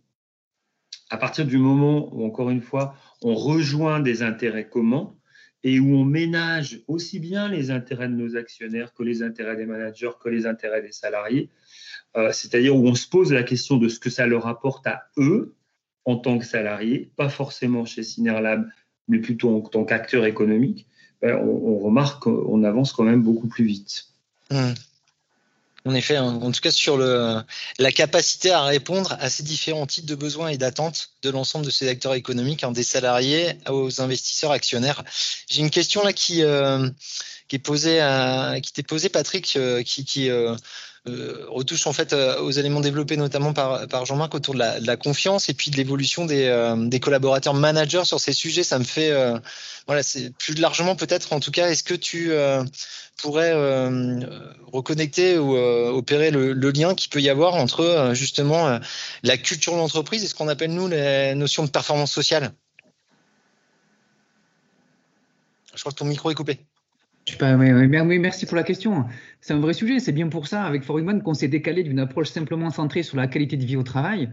à 1.11 1.17
partir 1.17 1.45
du 1.45 1.59
moment 1.59 2.09
où, 2.15 2.25
encore 2.25 2.49
une 2.49 2.63
fois, 2.63 2.95
on 3.21 3.35
rejoint 3.35 3.99
des 3.99 4.23
intérêts 4.23 4.67
communs 4.67 5.13
et 5.63 5.79
où 5.79 5.93
on 5.95 6.03
ménage 6.03 6.81
aussi 6.87 7.19
bien 7.19 7.47
les 7.47 7.69
intérêts 7.69 8.09
de 8.09 8.15
nos 8.15 8.35
actionnaires 8.35 8.93
que 8.93 9.03
les 9.03 9.21
intérêts 9.21 9.55
des 9.55 9.67
managers, 9.67 10.15
que 10.19 10.29
les 10.29 10.47
intérêts 10.47 10.81
des 10.81 10.91
salariés, 10.91 11.51
c'est-à-dire 12.31 12.75
où 12.75 12.87
on 12.87 12.95
se 12.95 13.07
pose 13.07 13.33
la 13.33 13.43
question 13.43 13.77
de 13.77 13.89
ce 13.89 13.99
que 13.99 14.09
ça 14.09 14.25
leur 14.27 14.47
apporte 14.47 14.85
à 14.87 15.03
eux, 15.17 15.55
en 16.05 16.17
tant 16.17 16.37
que 16.37 16.45
salarié, 16.45 17.11
pas 17.15 17.29
forcément 17.29 17.85
chez 17.85 18.03
Cinerlab, 18.03 18.67
mais 19.07 19.19
plutôt 19.19 19.55
en 19.55 19.61
tant 19.61 19.83
qu'acteur 19.83 20.25
économique, 20.25 20.87
ben, 21.21 21.37
on, 21.37 21.77
remarque 21.79 22.23
qu'on 22.23 22.63
avance 22.63 22.91
quand 22.91 23.03
même 23.03 23.21
beaucoup 23.21 23.47
plus 23.47 23.65
vite. 23.65 24.07
Mmh. 24.51 24.73
En 25.85 25.95
effet, 25.95 26.15
hein. 26.15 26.39
en 26.41 26.51
tout 26.51 26.61
cas 26.61 26.71
sur 26.71 26.97
la 26.97 27.91
capacité 27.93 28.51
à 28.51 28.63
répondre 28.63 29.17
à 29.19 29.29
ces 29.29 29.43
différents 29.43 29.85
types 29.85 30.05
de 30.05 30.15
besoins 30.15 30.47
et 30.47 30.57
d'attentes 30.57 31.11
de 31.23 31.29
l'ensemble 31.29 31.65
de 31.65 31.71
ces 31.71 31.89
acteurs 31.89 32.13
économiques, 32.13 32.63
hein, 32.63 32.71
des 32.71 32.83
salariés 32.83 33.57
aux 33.69 34.01
investisseurs 34.01 34.51
actionnaires. 34.51 35.03
J'ai 35.49 35.61
une 35.61 35.69
question 35.69 36.03
là 36.03 36.13
qui, 36.13 36.43
euh, 36.43 36.89
est 37.51 37.59
posée 37.59 37.99
qui 38.63 38.73
t'est 38.73 38.83
posée, 38.83 39.09
Patrick, 39.09 39.55
euh, 39.57 39.83
qui, 39.83 40.29
euh, 40.29 40.55
euh, 41.05 41.45
retouche 41.49 41.85
en 41.85 41.91
fait 41.91 42.13
euh, 42.13 42.39
aux 42.39 42.51
éléments 42.51 42.79
développés 42.79 43.17
notamment 43.17 43.51
par, 43.51 44.05
Jean-Marc 44.05 44.35
autour 44.35 44.53
de 44.53 44.59
la, 44.59 44.95
confiance 44.95 45.49
et 45.49 45.53
puis 45.53 45.69
de 45.69 45.75
l'évolution 45.75 46.25
des, 46.25 46.45
euh, 46.45 46.77
des, 46.77 47.01
collaborateurs 47.01 47.53
managers 47.53 48.05
sur 48.05 48.21
ces 48.21 48.31
sujets. 48.31 48.63
Ça 48.63 48.79
me 48.79 48.85
fait, 48.85 49.11
voilà, 49.85 50.01
c'est 50.01 50.33
plus 50.37 50.57
largement 50.57 50.95
peut-être 50.95 51.33
en 51.33 51.41
tout 51.41 51.51
cas, 51.51 51.69
est-ce 51.69 51.83
que 51.83 51.93
tu 51.93 52.31
pourrais 53.17 53.53
reconnecter 54.71 55.37
ou 55.37 55.57
opérer 55.57 56.31
le, 56.31 56.53
lien 56.53 56.95
qu'il 56.95 57.09
peut 57.09 57.21
y 57.21 57.29
avoir 57.29 57.55
entre 57.55 58.11
justement 58.13 58.79
la 59.23 59.37
culture 59.37 59.73
de 59.73 59.79
l'entreprise 59.79 60.23
et 60.23 60.27
ce 60.27 60.35
qu'on 60.35 60.47
appelle 60.47 60.71
nous 60.73 60.87
les 60.87 61.35
notions 61.35 61.65
de 61.65 61.69
performance 61.69 62.13
sociale? 62.13 62.53
Je 65.75 65.81
crois 65.81 65.91
que 65.91 65.97
ton 65.97 66.05
micro 66.05 66.31
est 66.31 66.35
coupé. 66.35 66.59
Oui, 67.41 68.19
merci 68.19 68.45
pour 68.45 68.55
la 68.55 68.63
question. 68.63 69.05
C'est 69.43 69.53
un 69.53 69.59
vrai 69.59 69.73
sujet. 69.73 69.99
C'est 69.99 70.13
bien 70.13 70.29
pour 70.29 70.47
ça, 70.47 70.63
avec 70.63 70.83
Foreman, 70.83 71.21
qu'on 71.21 71.33
s'est 71.33 71.49
décalé 71.49 71.83
d'une 71.83 71.99
approche 71.99 72.29
simplement 72.29 72.69
centrée 72.69 73.03
sur 73.03 73.17
la 73.17 73.27
qualité 73.27 73.57
de 73.57 73.65
vie 73.65 73.75
au 73.75 73.83
travail 73.83 74.31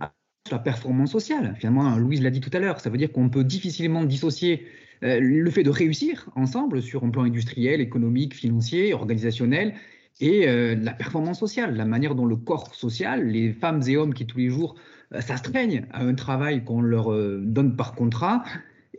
sur 0.00 0.56
la 0.56 0.62
performance 0.62 1.12
sociale. 1.12 1.54
Finalement, 1.58 1.96
Louise 1.98 2.22
l'a 2.22 2.30
dit 2.30 2.40
tout 2.40 2.50
à 2.54 2.58
l'heure, 2.58 2.80
ça 2.80 2.88
veut 2.88 2.96
dire 2.96 3.12
qu'on 3.12 3.28
peut 3.28 3.44
difficilement 3.44 4.02
dissocier 4.04 4.66
euh, 5.04 5.20
le 5.20 5.50
fait 5.50 5.62
de 5.62 5.68
réussir 5.68 6.30
ensemble 6.36 6.80
sur 6.80 7.04
un 7.04 7.10
plan 7.10 7.24
industriel, 7.24 7.82
économique, 7.82 8.34
financier, 8.34 8.94
organisationnel, 8.94 9.74
et 10.20 10.48
euh, 10.48 10.74
la 10.74 10.94
performance 10.94 11.38
sociale, 11.38 11.76
la 11.76 11.84
manière 11.84 12.14
dont 12.14 12.26
le 12.26 12.36
corps 12.36 12.74
social, 12.74 13.28
les 13.28 13.52
femmes 13.52 13.82
et 13.86 13.98
hommes 13.98 14.14
qui 14.14 14.26
tous 14.26 14.38
les 14.38 14.48
jours 14.48 14.74
euh, 15.14 15.20
s'astreignent 15.20 15.84
à 15.92 16.02
un 16.02 16.14
travail 16.14 16.64
qu'on 16.64 16.80
leur 16.80 17.12
donne 17.42 17.76
par 17.76 17.94
contrat, 17.94 18.42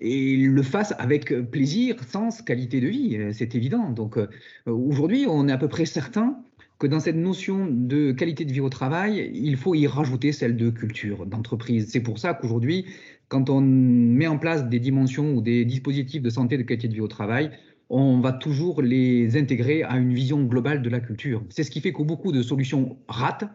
et 0.04 0.36
le 0.36 0.62
fassent 0.62 0.94
avec 1.00 1.34
plaisir, 1.50 2.04
sens, 2.04 2.42
qualité 2.42 2.82
de 2.82 2.88
vie, 2.88 3.18
euh, 3.18 3.32
c'est 3.34 3.56
évident. 3.56 3.90
Donc 3.90 4.18
euh, 4.18 4.28
aujourd'hui, 4.68 5.26
on 5.28 5.48
est 5.48 5.52
à 5.52 5.58
peu 5.58 5.70
près 5.70 5.86
certain 5.86 6.44
que 6.78 6.88
dans 6.88 7.00
cette 7.00 7.16
notion 7.16 7.66
de 7.66 8.12
qualité 8.12 8.44
de 8.44 8.52
vie 8.52 8.60
au 8.60 8.70
travail, 8.70 9.32
il 9.34 9.56
faut 9.56 9.74
y 9.74 9.88
rajouter 9.88 10.34
celle 10.34 10.58
de 10.58 10.70
culture, 10.70 11.26
d'entreprise. 11.26 11.88
C'est 11.90 12.02
pour 12.02 12.20
ça 12.20 12.34
qu'aujourd'hui, 12.34 12.86
quand 13.30 13.50
on 13.50 13.62
met 13.62 14.28
en 14.28 14.38
place 14.38 14.68
des 14.68 14.80
dimensions 14.80 15.34
ou 15.34 15.42
des 15.42 15.64
dispositifs 15.64 16.22
de 16.22 16.30
santé 16.30 16.58
de 16.58 16.64
qualité 16.64 16.90
de 16.90 16.94
vie 16.94 17.02
au 17.02 17.08
travail, 17.08 17.52
on 17.90 18.20
va 18.20 18.34
toujours 18.34 18.82
les 18.82 19.38
intégrer 19.38 19.84
à 19.84 19.96
une 19.98 20.14
vision 20.14 20.44
globale 20.44 20.82
de 20.82 20.90
la 20.90 21.00
culture. 21.00 21.44
C'est 21.50 21.64
ce 21.64 21.72
qui 21.72 21.80
fait 21.80 21.94
que 21.94 22.04
beaucoup 22.04 22.34
de 22.34 22.42
solutions 22.42 22.98
ratent, 23.08 23.46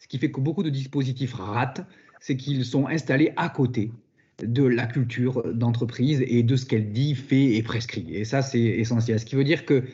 ce 0.00 0.08
qui 0.08 0.18
fait 0.18 0.32
que 0.32 0.40
beaucoup 0.40 0.64
de 0.64 0.70
dispositifs 0.70 1.34
ratent, 1.34 1.86
c'est 2.18 2.36
qu'ils 2.36 2.64
sont 2.64 2.88
installés 2.88 3.32
à 3.36 3.48
côté 3.48 3.92
de 4.42 4.64
la 4.64 4.86
culture 4.86 5.42
d'entreprise 5.54 6.24
et 6.26 6.42
de 6.42 6.56
ce 6.56 6.66
qu'elle 6.66 6.92
dit, 6.92 7.14
fait 7.14 7.54
et 7.54 7.62
prescrit. 7.62 8.06
Et 8.12 8.24
ça, 8.24 8.42
c'est 8.42 8.60
essentiel. 8.60 9.18
Ce 9.20 9.24
qui 9.24 9.36
veut 9.36 9.44
dire 9.44 9.64
que 9.64 9.84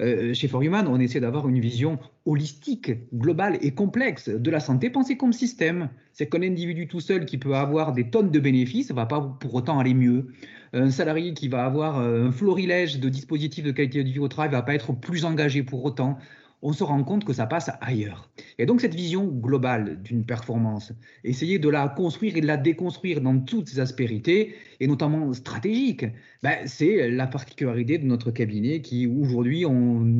euh, 0.00 0.34
chez 0.34 0.46
For 0.48 0.62
Human, 0.62 0.86
on 0.88 1.00
essaie 1.00 1.20
d'avoir 1.20 1.48
une 1.48 1.58
vision 1.58 1.98
holistique, 2.26 2.92
globale 3.14 3.58
et 3.62 3.72
complexe 3.72 4.28
de 4.28 4.50
la 4.50 4.60
santé, 4.60 4.90
pensée 4.90 5.16
comme 5.16 5.32
système. 5.32 5.88
C'est 6.12 6.28
qu'un 6.28 6.42
individu 6.42 6.86
tout 6.86 7.00
seul 7.00 7.24
qui 7.24 7.38
peut 7.38 7.54
avoir 7.54 7.92
des 7.92 8.10
tonnes 8.10 8.30
de 8.30 8.38
bénéfices 8.38 8.90
ne 8.90 8.94
va 8.94 9.06
pas 9.06 9.20
pour 9.20 9.54
autant 9.54 9.78
aller 9.78 9.94
mieux. 9.94 10.28
Un 10.72 10.90
salarié 10.90 11.32
qui 11.32 11.48
va 11.48 11.64
avoir 11.64 11.98
euh, 11.98 12.26
un 12.26 12.32
florilège 12.32 13.00
de 13.00 13.08
dispositifs 13.08 13.64
de 13.64 13.70
qualité 13.70 14.04
de 14.04 14.10
vie 14.10 14.18
au 14.18 14.28
travail 14.28 14.50
ne 14.50 14.56
va 14.56 14.62
pas 14.62 14.74
être 14.74 14.92
plus 14.92 15.24
engagé 15.24 15.62
pour 15.62 15.84
autant 15.84 16.18
on 16.66 16.72
se 16.72 16.82
rend 16.82 17.04
compte 17.04 17.24
que 17.24 17.32
ça 17.32 17.46
passe 17.46 17.70
ailleurs. 17.80 18.28
Et 18.58 18.66
donc 18.66 18.80
cette 18.80 18.94
vision 18.94 19.24
globale 19.24 20.02
d'une 20.02 20.26
performance, 20.26 20.92
essayer 21.22 21.60
de 21.60 21.68
la 21.68 21.88
construire 21.88 22.36
et 22.36 22.40
de 22.40 22.46
la 22.46 22.56
déconstruire 22.56 23.20
dans 23.20 23.38
toutes 23.38 23.68
ses 23.68 23.78
aspérités, 23.78 24.56
et 24.80 24.88
notamment 24.88 25.32
stratégiques, 25.32 26.06
ben, 26.42 26.56
c'est 26.66 27.08
la 27.08 27.28
particularité 27.28 27.98
de 27.98 28.04
notre 28.04 28.32
cabinet 28.32 28.80
qui 28.80 29.06
aujourd'hui 29.06 29.64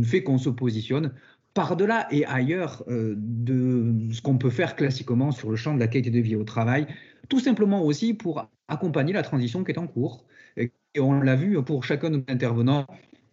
fait 0.05 0.23
qu'on 0.23 0.39
se 0.39 0.49
positionne 0.49 1.13
par-delà 1.53 2.07
et 2.13 2.25
ailleurs 2.27 2.85
euh, 2.87 3.15
de 3.17 4.13
ce 4.13 4.23
qu'on 4.23 4.39
peut 4.39 4.51
faire 4.51 4.77
classiquement 4.77 5.33
sur 5.33 5.51
le 5.51 5.57
champ 5.57 5.75
de 5.75 5.81
la 5.81 5.89
qualité 5.89 6.11
de 6.11 6.21
vie 6.21 6.37
au 6.37 6.45
travail, 6.45 6.87
tout 7.29 7.41
simplement 7.41 7.83
aussi 7.83 8.15
pour 8.15 8.49
accompagner 8.69 9.13
la 9.13 9.23
transition 9.23 9.65
qui 9.65 9.73
est 9.73 9.79
en 9.79 9.89
cours. 9.89 10.25
Et 10.57 10.71
on 11.01 11.21
l'a 11.21 11.35
vu 11.35 11.61
pour 11.65 11.83
chacun 11.83 12.11
de 12.11 12.19
nos 12.19 12.25
intervenants 12.29 12.87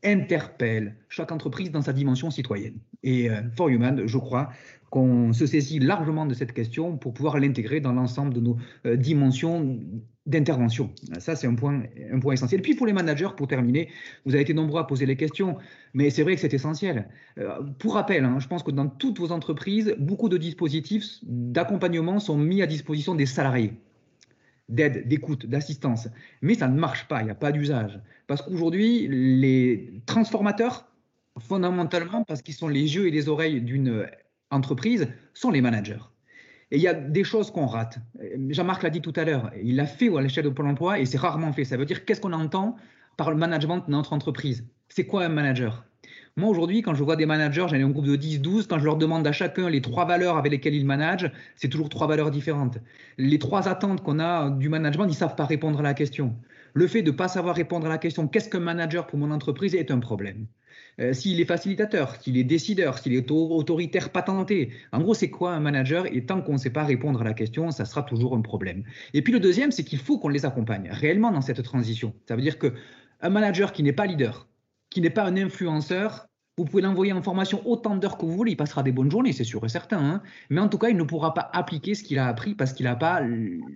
interpelle 0.04 0.96
chaque 1.10 1.32
entreprise 1.32 1.72
dans 1.72 1.82
sa 1.82 1.94
dimension 1.94 2.32
citoyenne. 2.32 2.78
Et 3.04 3.30
euh, 3.30 3.42
For 3.56 3.70
Human, 3.70 4.06
je 4.06 4.18
crois 4.18 4.50
qu'on 4.90 5.34
se 5.34 5.46
saisit 5.46 5.80
largement 5.80 6.26
de 6.26 6.34
cette 6.34 6.54
question 6.54 6.98
pour 6.98 7.14
pouvoir 7.14 7.40
l'intégrer 7.40 7.80
dans 7.80 7.94
l'ensemble 7.94 8.34
de 8.34 8.40
nos 8.40 8.58
euh, 8.86 8.96
dimensions 8.96 9.80
d'intervention. 10.26 10.92
Ça, 11.20 11.36
c'est 11.36 11.48
un 11.48 11.56
point, 11.56 11.84
un 12.12 12.20
point 12.20 12.34
essentiel. 12.34 12.62
Puis 12.62 12.76
pour 12.76 12.86
les 12.86 12.94
managers, 12.94 13.30
pour 13.36 13.48
terminer, 13.48 13.90
vous 14.26 14.34
avez 14.34 14.44
été 14.44 14.54
nombreux 14.54 14.80
à 14.80 14.86
poser 14.86 15.06
les 15.06 15.18
questions, 15.18 15.58
mais 15.94 16.10
c'est 16.10 16.24
vrai 16.24 16.36
que 16.36 16.42
c'est 16.42 16.54
essentiel. 16.54 17.10
Euh, 17.40 17.62
pour 17.80 17.96
rappel, 17.96 18.24
hein, 18.24 18.38
je 18.40 18.48
pense 18.48 18.64
que 18.64 18.72
dans 18.72 18.88
toutes 18.88 19.20
vos 19.20 19.32
entreprises, 19.32 19.96
beaucoup 20.00 20.30
de 20.30 20.38
dispositifs 20.38 21.20
d'accompagnement 21.24 22.20
sont 22.20 22.38
mis 22.38 22.62
à 22.62 22.68
disposition 22.68 23.16
des 23.16 23.26
salariés 23.26 23.74
d'aide, 24.70 25.08
d'écoute, 25.08 25.46
d'assistance. 25.46 26.08
Mais 26.42 26.56
ça 26.56 26.68
ne 26.68 26.80
marche 26.80 27.08
pas, 27.08 27.22
il 27.22 27.26
n'y 27.26 27.32
a 27.32 27.36
pas 27.36 27.52
d'usage. 27.52 28.00
Parce 28.28 28.42
qu'aujourd'hui, 28.42 29.08
les 29.10 30.02
transformateurs, 30.06 30.88
fondamentalement, 31.40 32.24
parce 32.24 32.42
qu'ils 32.42 32.54
sont 32.54 32.68
les 32.68 32.96
yeux 32.96 33.08
et 33.08 33.12
les 33.12 33.30
oreilles 33.30 33.62
d'une 33.62 34.08
entreprise, 34.52 35.08
sont 35.34 35.52
les 35.52 35.62
managers. 35.62 36.00
Et 36.72 36.78
il 36.78 36.82
y 36.82 36.88
a 36.88 36.94
des 36.94 37.24
choses 37.24 37.52
qu'on 37.52 37.68
rate. 37.68 38.00
Jean-Marc 38.50 38.84
l'a 38.84 38.90
dit 38.90 39.02
tout 39.02 39.14
à 39.16 39.26
l'heure, 39.26 39.52
il 39.62 39.76
l'a 39.76 39.86
fait 39.86 40.16
à 40.16 40.22
l'échelle 40.22 40.46
de 40.46 40.50
Pôle 40.50 40.68
emploi 40.68 41.00
et 41.00 41.06
c'est 41.06 41.20
rarement 41.20 41.54
fait. 41.54 41.66
Ça 41.66 41.78
veut 41.78 41.86
dire 41.86 42.06
qu'est-ce 42.06 42.22
qu'on 42.22 42.34
entend 42.34 42.78
par 43.16 43.30
le 43.30 43.38
management 43.38 43.86
de 43.86 43.92
notre 43.92 44.14
entreprise? 44.14 44.66
C'est 44.90 45.06
quoi 45.06 45.24
un 45.24 45.30
manager? 45.30 45.86
Moi, 46.36 46.50
aujourd'hui, 46.50 46.82
quand 46.82 46.96
je 46.96 47.04
vois 47.04 47.16
des 47.16 47.28
managers, 47.28 47.68
j'en 47.70 47.76
ai 47.76 47.84
un 47.84 47.90
groupe 47.90 48.08
de 48.08 48.16
10, 48.16 48.42
12, 48.42 48.66
quand 48.66 48.80
je 48.80 48.86
leur 48.86 48.98
demande 48.98 49.28
à 49.28 49.32
chacun 49.32 49.70
les 49.70 49.82
trois 49.82 50.06
valeurs 50.06 50.36
avec 50.36 50.52
lesquelles 50.52 50.74
ils 50.74 50.86
managent, 50.86 51.32
c'est 51.56 51.70
toujours 51.70 51.90
trois 51.90 52.08
valeurs 52.08 52.32
différentes. 52.32 52.80
Les 53.20 53.38
trois 53.38 53.68
attentes 53.68 54.02
qu'on 54.02 54.20
a 54.20 54.50
du 54.50 54.68
management, 54.68 55.06
ils 55.06 55.10
ne 55.10 55.14
savent 55.14 55.36
pas 55.36 55.46
répondre 55.46 55.80
à 55.80 55.84
la 55.84 55.94
question. 55.94 56.36
Le 56.74 56.88
fait 56.88 57.04
de 57.04 57.12
ne 57.12 57.16
pas 57.16 57.28
savoir 57.28 57.56
répondre 57.56 57.86
à 57.86 57.90
la 57.90 58.00
question 58.00 58.28
qu'est-ce 58.28 58.50
qu'un 58.50 58.62
manager 58.62 59.06
pour 59.06 59.20
mon 59.20 59.30
entreprise 59.30 59.76
est 59.76 59.92
un 59.92 60.00
problème. 60.00 60.48
Euh, 61.00 61.14
s'il 61.14 61.40
est 61.40 61.46
facilitateur, 61.46 62.16
s'il 62.20 62.36
est 62.38 62.44
décideur, 62.44 62.98
s'il 62.98 63.14
est 63.14 63.30
autoritaire 63.30 64.10
patenté. 64.10 64.72
En 64.92 65.02
gros, 65.02 65.14
c'est 65.14 65.30
quoi 65.30 65.54
un 65.54 65.60
manager? 65.60 66.08
Et 66.12 66.26
tant 66.26 66.42
qu'on 66.42 66.54
ne 66.54 66.58
sait 66.58 66.72
pas 66.72 66.84
répondre 66.84 67.22
à 67.22 67.24
la 67.24 67.36
question, 67.36 67.70
ça 67.70 67.86
sera 67.86 68.02
toujours 68.02 68.36
un 68.36 68.42
problème. 68.42 68.84
Et 69.14 69.22
puis 69.22 69.34
le 69.34 69.40
deuxième, 69.40 69.72
c'est 69.72 69.84
qu'il 69.84 70.00
faut 70.00 70.18
qu'on 70.18 70.30
les 70.30 70.48
accompagne 70.48 70.90
réellement 70.92 71.32
dans 71.32 71.42
cette 71.42 71.62
transition. 71.62 72.16
Ça 72.28 72.36
veut 72.36 72.42
dire 72.42 72.58
qu'un 72.58 73.30
manager 73.30 73.72
qui 73.72 73.84
n'est 73.84 73.94
pas 73.94 74.08
leader, 74.08 74.48
qui 74.94 75.02
n'est 75.02 75.10
pas 75.10 75.26
un 75.26 75.36
influenceur, 75.36 76.28
vous 76.58 76.66
pouvez 76.66 76.84
l'envoyer 76.84 77.14
en 77.14 77.24
formation 77.24 77.68
autant 77.68 77.96
d'heures 77.96 78.18
que 78.18 78.26
vous 78.26 78.36
voulez, 78.36 78.52
il 78.52 78.58
passera 78.58 78.84
des 78.84 78.92
bonnes 78.92 79.10
journées, 79.10 79.34
c'est 79.34 79.44
sûr 79.44 79.66
et 79.66 79.70
certain. 79.70 79.98
Hein. 79.98 80.22
Mais 80.52 80.62
en 80.62 80.70
tout 80.70 80.78
cas, 80.78 80.90
il 80.90 80.98
ne 80.98 81.04
pourra 81.04 81.34
pas 81.34 81.50
appliquer 81.52 81.96
ce 81.96 82.04
qu'il 82.04 82.20
a 82.20 82.28
appris 82.28 82.54
parce 82.54 82.74
qu'il 82.74 82.86
n'a 82.86 82.96
pas 82.96 83.22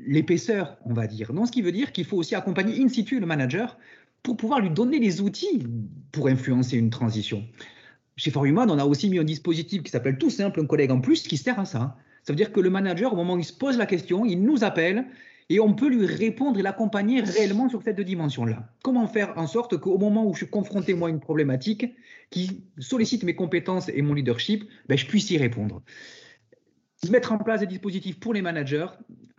l'épaisseur, 0.05 0.77
on 0.85 0.93
va 0.93 1.07
dire. 1.07 1.33
Donc, 1.33 1.47
ce 1.47 1.51
qui 1.51 1.63
veut 1.63 1.71
dire 1.71 1.91
qu'il 1.91 2.05
faut 2.05 2.17
aussi 2.17 2.35
accompagner 2.35 2.81
in 2.81 2.87
situ 2.87 3.19
le 3.19 3.25
manager 3.25 3.77
pour 4.21 4.37
pouvoir 4.37 4.59
lui 4.59 4.69
donner 4.69 4.99
les 4.99 5.21
outils 5.21 5.63
pour 6.11 6.27
influencer 6.27 6.77
une 6.77 6.91
transition. 6.91 7.43
Chez 8.15 8.29
Forhuman, 8.29 8.69
on 8.69 8.77
a 8.77 8.85
aussi 8.85 9.09
mis 9.09 9.17
un 9.17 9.23
dispositif 9.23 9.81
qui 9.81 9.89
s'appelle 9.89 10.19
tout 10.19 10.29
simple, 10.29 10.59
un 10.59 10.65
collègue 10.65 10.91
en 10.91 11.01
plus, 11.01 11.23
qui 11.23 11.37
sert 11.37 11.59
à 11.59 11.65
ça. 11.65 11.97
Ça 12.23 12.33
veut 12.33 12.37
dire 12.37 12.51
que 12.51 12.59
le 12.59 12.69
manager, 12.69 13.13
au 13.13 13.15
moment 13.15 13.35
où 13.35 13.39
il 13.39 13.45
se 13.45 13.53
pose 13.53 13.77
la 13.77 13.85
question, 13.87 14.23
il 14.25 14.43
nous 14.43 14.63
appelle 14.63 15.05
et 15.49 15.59
on 15.59 15.73
peut 15.73 15.89
lui 15.89 16.05
répondre 16.05 16.59
et 16.59 16.61
l'accompagner 16.61 17.21
réellement 17.21 17.69
sur 17.69 17.81
cette 17.81 18.01
dimension-là. 18.01 18.69
Comment 18.83 19.07
faire 19.07 19.37
en 19.37 19.47
sorte 19.47 19.77
qu'au 19.77 19.97
moment 19.97 20.25
où 20.25 20.33
je 20.33 20.39
suis 20.39 20.49
confronté, 20.49 20.93
moi, 20.93 21.07
à 21.07 21.11
une 21.11 21.19
problématique 21.19 21.85
qui 22.29 22.63
sollicite 22.79 23.23
mes 23.23 23.35
compétences 23.35 23.89
et 23.89 24.01
mon 24.01 24.13
leadership, 24.13 24.65
ben, 24.87 24.97
je 24.97 25.05
puisse 25.05 25.31
y 25.31 25.37
répondre. 25.37 25.81
Mettre 27.09 27.31
en 27.31 27.37
place 27.37 27.61
des 27.61 27.67
dispositifs 27.67 28.19
pour 28.19 28.33
les 28.33 28.41
managers 28.41 28.87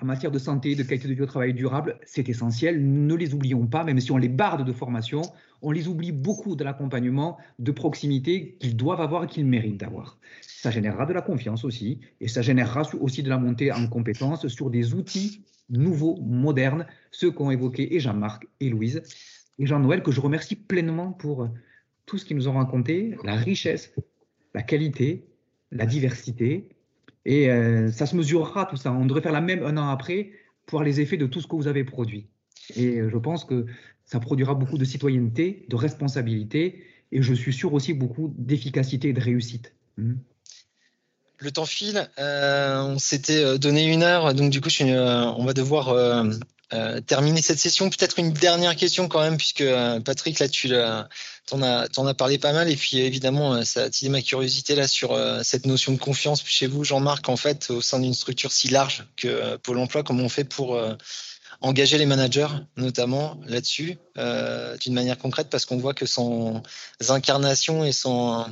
en 0.00 0.06
matière 0.06 0.30
de 0.30 0.38
santé, 0.38 0.76
de 0.76 0.82
qualité 0.84 1.08
de 1.08 1.14
vie 1.14 1.22
au 1.22 1.26
travail 1.26 1.52
durable, 1.52 1.98
c'est 2.04 2.28
essentiel. 2.28 2.80
Ne 2.80 3.14
les 3.14 3.34
oublions 3.34 3.66
pas, 3.66 3.82
même 3.82 3.98
si 3.98 4.12
on 4.12 4.16
les 4.16 4.28
barde 4.28 4.64
de 4.64 4.72
formation, 4.72 5.22
on 5.60 5.72
les 5.72 5.88
oublie 5.88 6.12
beaucoup 6.12 6.54
de 6.54 6.62
l'accompagnement 6.62 7.36
de 7.58 7.72
proximité 7.72 8.56
qu'ils 8.60 8.76
doivent 8.76 9.00
avoir 9.00 9.24
et 9.24 9.26
qu'ils 9.26 9.44
méritent 9.44 9.78
d'avoir. 9.78 10.18
Ça 10.60 10.72
générera 10.72 11.06
de 11.06 11.12
la 11.12 11.22
confiance 11.22 11.64
aussi, 11.64 12.00
et 12.20 12.26
ça 12.26 12.42
générera 12.42 12.82
aussi 13.00 13.22
de 13.22 13.28
la 13.28 13.38
montée 13.38 13.70
en 13.70 13.86
compétences 13.86 14.48
sur 14.48 14.70
des 14.70 14.92
outils 14.92 15.44
nouveaux, 15.70 16.16
modernes, 16.20 16.84
ceux 17.12 17.30
qu'ont 17.30 17.52
évoqué 17.52 17.94
et 17.94 18.00
Jean-Marc 18.00 18.48
et 18.58 18.68
Louise 18.68 19.02
et 19.60 19.66
Jean-Noël, 19.66 20.02
que 20.02 20.10
je 20.10 20.20
remercie 20.20 20.56
pleinement 20.56 21.12
pour 21.12 21.48
tout 22.06 22.18
ce 22.18 22.24
qu'ils 22.24 22.36
nous 22.36 22.48
ont 22.48 22.54
raconté, 22.54 23.16
la 23.22 23.36
richesse, 23.36 23.94
la 24.52 24.62
qualité, 24.62 25.28
la 25.70 25.86
diversité. 25.86 26.68
Et 27.24 27.50
euh, 27.52 27.92
ça 27.92 28.06
se 28.06 28.16
mesurera 28.16 28.66
tout 28.66 28.76
ça. 28.76 28.92
On 28.92 29.06
devrait 29.06 29.20
faire 29.20 29.30
la 29.30 29.40
même 29.40 29.62
un 29.62 29.76
an 29.76 29.88
après 29.88 30.32
pour 30.66 30.82
les 30.82 31.00
effets 31.00 31.18
de 31.18 31.26
tout 31.26 31.40
ce 31.40 31.46
que 31.46 31.54
vous 31.54 31.68
avez 31.68 31.84
produit. 31.84 32.26
Et 32.74 32.98
euh, 32.98 33.10
je 33.10 33.18
pense 33.18 33.44
que 33.44 33.66
ça 34.06 34.18
produira 34.18 34.54
beaucoup 34.54 34.78
de 34.78 34.84
citoyenneté, 34.84 35.66
de 35.68 35.76
responsabilité, 35.76 36.82
et 37.12 37.22
je 37.22 37.34
suis 37.34 37.52
sûr 37.52 37.72
aussi 37.74 37.94
beaucoup 37.94 38.34
d'efficacité 38.36 39.10
et 39.10 39.12
de 39.12 39.20
réussite. 39.20 39.74
Hmm. 39.98 40.14
Le 41.40 41.52
temps 41.52 41.66
file. 41.66 42.08
Euh, 42.18 42.82
on 42.82 42.98
s'était 42.98 43.44
euh, 43.44 43.58
donné 43.58 43.84
une 43.84 44.02
heure, 44.02 44.34
donc 44.34 44.50
du 44.50 44.60
coup, 44.60 44.70
euh, 44.80 45.32
on 45.36 45.44
va 45.44 45.52
devoir 45.52 45.94
terminer 47.06 47.40
cette 47.40 47.58
session. 47.58 47.88
Peut-être 47.88 48.18
une 48.18 48.32
dernière 48.32 48.76
question 48.76 49.08
quand 49.08 49.20
même, 49.20 49.38
puisque 49.38 49.64
Patrick, 50.04 50.38
là, 50.38 50.48
tu 50.48 50.74
en 51.52 51.62
as, 51.62 51.88
as 51.96 52.14
parlé 52.14 52.38
pas 52.38 52.52
mal, 52.52 52.70
et 52.70 52.76
puis 52.76 52.98
évidemment, 52.98 53.64
ça 53.64 53.82
a 53.82 53.84
attiré 53.84 54.10
ma 54.10 54.20
curiosité 54.20 54.74
là 54.74 54.86
sur 54.86 55.18
cette 55.42 55.64
notion 55.64 55.92
de 55.92 55.98
confiance 55.98 56.42
chez 56.44 56.66
vous, 56.66 56.84
Jean-Marc, 56.84 57.28
en 57.30 57.36
fait, 57.36 57.70
au 57.70 57.80
sein 57.80 58.00
d'une 58.00 58.12
structure 58.12 58.52
si 58.52 58.68
large 58.68 59.06
que 59.16 59.56
Pôle 59.56 59.78
Emploi, 59.78 60.02
comment 60.02 60.24
on 60.24 60.28
fait 60.28 60.44
pour 60.44 60.78
engager 61.60 61.98
les 61.98 62.06
managers, 62.06 62.48
notamment 62.76 63.40
là-dessus, 63.46 63.98
d'une 64.16 64.94
manière 64.94 65.18
concrète, 65.18 65.48
parce 65.50 65.64
qu'on 65.64 65.78
voit 65.78 65.94
que 65.94 66.06
sans 66.06 66.62
incarnation 67.08 67.84
et 67.84 67.92
sans 67.92 68.40
euh, 68.40 68.44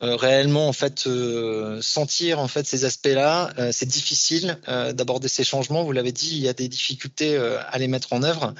réellement 0.00 0.68
en 0.68 0.72
fait 0.72 1.06
euh, 1.06 1.82
sentir 1.82 2.38
en 2.38 2.48
fait 2.48 2.66
ces 2.66 2.84
aspects-là. 2.84 3.52
Euh, 3.58 3.70
c'est 3.72 3.86
difficile 3.86 4.58
d'aborder 4.66 5.28
ces 5.28 5.44
changements. 5.44 5.84
Vous 5.84 5.92
l'avez 5.92 6.12
dit, 6.12 6.36
il 6.36 6.42
y 6.42 6.48
a 6.48 6.52
des 6.52 6.68
difficultés 6.68 7.36
à 7.36 7.78
les 7.78 7.88
mettre 7.88 8.12
en 8.12 8.22
œuvre 8.22 8.54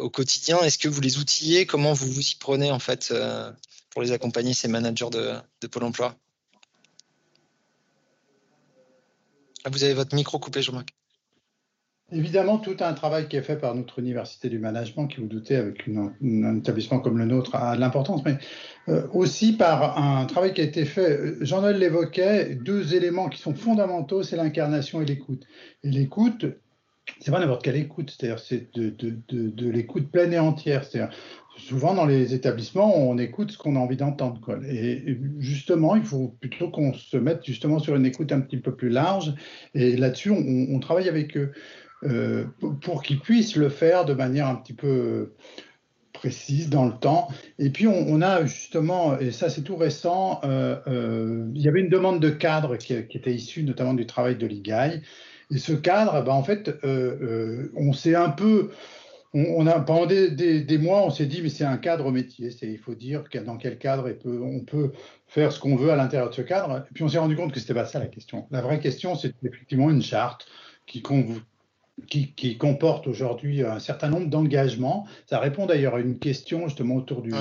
au 0.00 0.10
quotidien. 0.10 0.60
Est-ce 0.60 0.78
que 0.78 0.88
vous 0.88 1.00
les 1.00 1.18
outillez? 1.18 1.66
Comment 1.66 1.92
vous 1.92 2.10
vous 2.10 2.28
y 2.28 2.34
prenez 2.38 2.70
en 2.70 2.78
fait 2.78 3.12
pour 3.90 4.02
les 4.02 4.12
accompagner 4.12 4.54
ces 4.54 4.68
managers 4.68 5.10
de, 5.10 5.34
de 5.60 5.66
Pôle 5.66 5.84
Emploi? 5.84 6.16
Ah, 9.64 9.70
Vous 9.70 9.82
avez 9.82 9.94
votre 9.94 10.14
micro 10.14 10.38
coupé, 10.38 10.62
Jean-Marc. 10.62 10.90
Évidemment, 12.12 12.58
tout 12.58 12.76
un 12.80 12.92
travail 12.92 13.26
qui 13.26 13.36
est 13.36 13.42
fait 13.42 13.56
par 13.56 13.74
notre 13.74 13.98
université 13.98 14.48
du 14.48 14.60
management, 14.60 15.08
qui 15.08 15.20
vous 15.20 15.26
doutez, 15.26 15.56
avec 15.56 15.88
un 15.88 16.56
établissement 16.56 17.00
comme 17.00 17.18
le 17.18 17.24
nôtre, 17.24 17.56
a 17.56 17.74
de 17.74 17.80
l'importance, 17.80 18.22
mais 18.24 18.38
euh, 18.88 19.08
aussi 19.12 19.56
par 19.56 19.98
un 19.98 20.24
travail 20.26 20.54
qui 20.54 20.60
a 20.60 20.64
été 20.64 20.84
fait. 20.84 21.34
Jean-Noël 21.40 21.78
l'évoquait, 21.78 22.54
deux 22.54 22.94
éléments 22.94 23.28
qui 23.28 23.40
sont 23.40 23.54
fondamentaux, 23.54 24.22
c'est 24.22 24.36
l'incarnation 24.36 25.02
et 25.02 25.04
l'écoute. 25.04 25.42
Et 25.82 25.90
l'écoute, 25.90 26.46
c'est 27.18 27.32
pas 27.32 27.40
n'importe 27.40 27.64
quelle 27.64 27.74
écoute, 27.74 28.14
c'est-à-dire 28.16 28.38
c'est 28.38 28.72
de, 28.76 29.68
l'écoute 29.68 30.08
pleine 30.08 30.32
et 30.32 30.38
entière. 30.38 30.84
C'est-à-dire 30.84 31.12
souvent 31.56 31.92
dans 31.92 32.06
les 32.06 32.34
établissements, 32.34 32.96
on 32.96 33.18
écoute 33.18 33.50
ce 33.50 33.58
qu'on 33.58 33.74
a 33.74 33.80
envie 33.80 33.96
d'entendre. 33.96 34.40
Quoi. 34.40 34.58
Et 34.68 35.18
justement, 35.40 35.96
il 35.96 36.04
faut 36.04 36.36
plutôt 36.40 36.70
qu'on 36.70 36.94
se 36.94 37.16
mette 37.16 37.44
justement 37.44 37.80
sur 37.80 37.96
une 37.96 38.06
écoute 38.06 38.30
un 38.30 38.42
petit 38.42 38.58
peu 38.58 38.76
plus 38.76 38.90
large. 38.90 39.34
Et 39.74 39.96
là-dessus, 39.96 40.30
on 40.30 40.78
travaille 40.78 41.08
avec 41.08 41.36
eux. 41.36 41.50
Euh, 42.04 42.44
pour 42.82 43.02
qu'ils 43.02 43.20
puissent 43.20 43.56
le 43.56 43.70
faire 43.70 44.04
de 44.04 44.12
manière 44.12 44.48
un 44.48 44.56
petit 44.56 44.74
peu 44.74 45.32
précise 46.12 46.68
dans 46.68 46.84
le 46.84 46.92
temps. 46.92 47.28
Et 47.58 47.70
puis 47.70 47.86
on, 47.86 48.20
a 48.20 48.44
justement, 48.44 49.18
et 49.18 49.30
ça 49.30 49.48
c'est 49.48 49.62
tout 49.62 49.76
récent, 49.76 50.40
euh, 50.44 50.76
euh, 50.88 51.50
il 51.54 51.60
y 51.60 51.68
avait 51.68 51.80
une 51.80 51.88
demande 51.88 52.20
de 52.20 52.30
cadre 52.30 52.76
qui, 52.76 52.92
était 52.92 53.34
issue 53.34 53.62
notamment 53.62 53.94
du 53.94 54.06
travail 54.06 54.36
de 54.36 54.46
l'IGAI. 54.46 55.02
Et 55.50 55.58
ce 55.58 55.72
cadre, 55.72 56.22
ben, 56.22 56.32
en 56.32 56.42
fait, 56.42 56.70
on 57.76 57.92
s'est 57.92 58.14
un 58.14 58.30
peu, 58.30 58.70
on, 59.32 59.66
a 59.66 59.80
pendant 59.80 60.06
des, 60.06 60.78
mois, 60.78 61.04
on 61.04 61.10
s'est 61.10 61.26
dit 61.26 61.40
mais 61.40 61.50
c'est 61.50 61.64
un 61.64 61.76
cadre 61.76 62.10
métier, 62.10 62.50
il 62.62 62.78
faut 62.78 62.94
dire 62.94 63.24
dans 63.44 63.56
quel 63.56 63.78
cadre 63.78 64.10
on 64.24 64.60
peut 64.60 64.92
faire 65.28 65.52
ce 65.52 65.60
qu'on 65.60 65.76
veut 65.76 65.90
à 65.90 65.96
l'intérieur 65.96 66.30
de 66.30 66.34
ce 66.34 66.42
cadre. 66.42 66.84
Et 66.90 66.94
puis 66.94 67.04
on 67.04 67.08
s'est 67.08 67.18
rendu 67.18 67.36
compte 67.36 67.52
que 67.52 67.60
c'était 67.60 67.74
pas 67.74 67.86
ça 67.86 68.00
la 68.00 68.06
question. 68.06 68.46
La 68.50 68.60
vraie 68.60 68.80
question, 68.80 69.14
c'est 69.14 69.32
effectivement 69.44 69.90
une 69.90 70.02
charte 70.02 70.46
qui, 70.86 71.02
qui, 72.08 72.58
comporte 72.58 73.06
aujourd'hui 73.06 73.62
un 73.62 73.78
certain 73.78 74.08
nombre 74.08 74.28
d'engagements. 74.28 75.06
Ça 75.26 75.38
répond 75.38 75.66
d'ailleurs 75.66 75.94
à 75.94 76.00
une 76.00 76.18
question 76.18 76.68
justement 76.68 76.96
autour 76.96 77.22
du, 77.22 77.32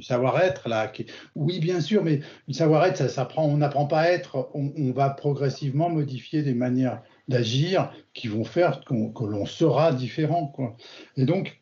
savoir-être. 0.00 0.68
Là, 0.68 0.92
oui, 1.34 1.60
bien 1.60 1.80
sûr, 1.80 2.02
mais 2.02 2.20
le 2.48 2.52
savoir-être, 2.52 2.96
ça 2.96 3.08
s'apprend. 3.08 3.44
On 3.44 3.56
n'apprend 3.56 3.86
pas 3.86 4.00
à 4.00 4.08
être. 4.08 4.50
On, 4.54 4.92
va 4.92 5.10
progressivement 5.10 5.88
modifier 5.88 6.42
des 6.42 6.54
manières 6.54 7.02
d'agir 7.28 7.92
qui 8.12 8.26
vont 8.26 8.44
faire 8.44 8.80
que 8.84 9.24
l'on 9.24 9.46
sera 9.46 9.92
différent. 9.92 10.48
Quoi. 10.48 10.76
Et 11.16 11.24
donc, 11.24 11.59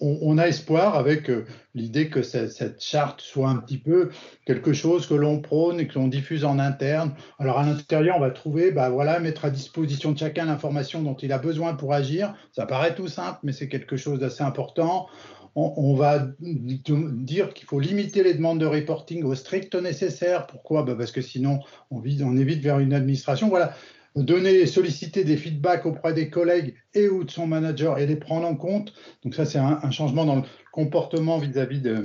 on, 0.00 0.38
a 0.38 0.48
espoir 0.48 0.96
avec 0.96 1.30
euh, 1.30 1.44
l'idée 1.74 2.08
que 2.08 2.22
cette, 2.22 2.82
charte 2.82 3.20
soit 3.20 3.48
un 3.48 3.56
petit 3.56 3.78
peu 3.78 4.10
quelque 4.44 4.72
chose 4.72 5.06
que 5.06 5.14
l'on 5.14 5.40
prône 5.40 5.80
et 5.80 5.86
que 5.86 5.94
l'on 5.94 6.08
diffuse 6.08 6.44
en 6.44 6.58
interne. 6.58 7.12
Alors 7.38 7.58
à 7.58 7.66
l'intérieur, 7.66 8.16
on 8.16 8.20
va 8.20 8.30
trouver, 8.30 8.70
bah 8.70 8.90
voilà, 8.90 9.20
mettre 9.20 9.44
à 9.44 9.50
disposition 9.50 10.12
de 10.12 10.18
chacun 10.18 10.46
l'information 10.46 11.02
dont 11.02 11.14
il 11.14 11.32
a 11.32 11.38
besoin 11.38 11.74
pour 11.74 11.92
agir. 11.94 12.34
Ça 12.52 12.66
paraît 12.66 12.94
tout 12.94 13.08
simple, 13.08 13.38
mais 13.44 13.52
c'est 13.52 13.68
quelque 13.68 13.96
chose 13.96 14.18
d'assez 14.18 14.42
important. 14.42 15.06
on, 15.54 15.94
va 15.94 16.26
dire 16.40 17.54
qu'il 17.54 17.66
faut 17.66 17.78
limiter 17.78 18.24
les 18.24 18.34
demandes 18.34 18.58
de 18.58 18.66
reporting 18.66 19.22
au 19.22 19.36
strict 19.36 19.76
nécessaire. 19.76 20.48
Pourquoi? 20.48 20.82
Bah, 20.82 20.96
Parce 20.98 21.12
que 21.12 21.22
sinon, 21.22 21.60
on, 21.92 22.02
on 22.02 22.36
évite 22.36 22.60
vers 22.60 22.80
une 22.80 22.92
administration. 22.92 23.48
Voilà, 23.48 23.74
donner, 24.22 24.66
solliciter 24.66 25.24
des 25.24 25.36
feedbacks 25.36 25.86
auprès 25.86 26.14
des 26.14 26.30
collègues 26.30 26.74
et 26.94 27.08
ou 27.08 27.24
de 27.24 27.30
son 27.30 27.46
manager 27.46 27.98
et 27.98 28.06
les 28.06 28.16
prendre 28.16 28.46
en 28.46 28.54
compte. 28.54 28.92
Donc 29.24 29.34
ça, 29.34 29.44
c'est 29.44 29.58
un, 29.58 29.90
changement 29.90 30.24
dans 30.24 30.36
le 30.36 30.42
comportement 30.72 31.38
vis-à-vis 31.38 31.80
de, 31.80 32.04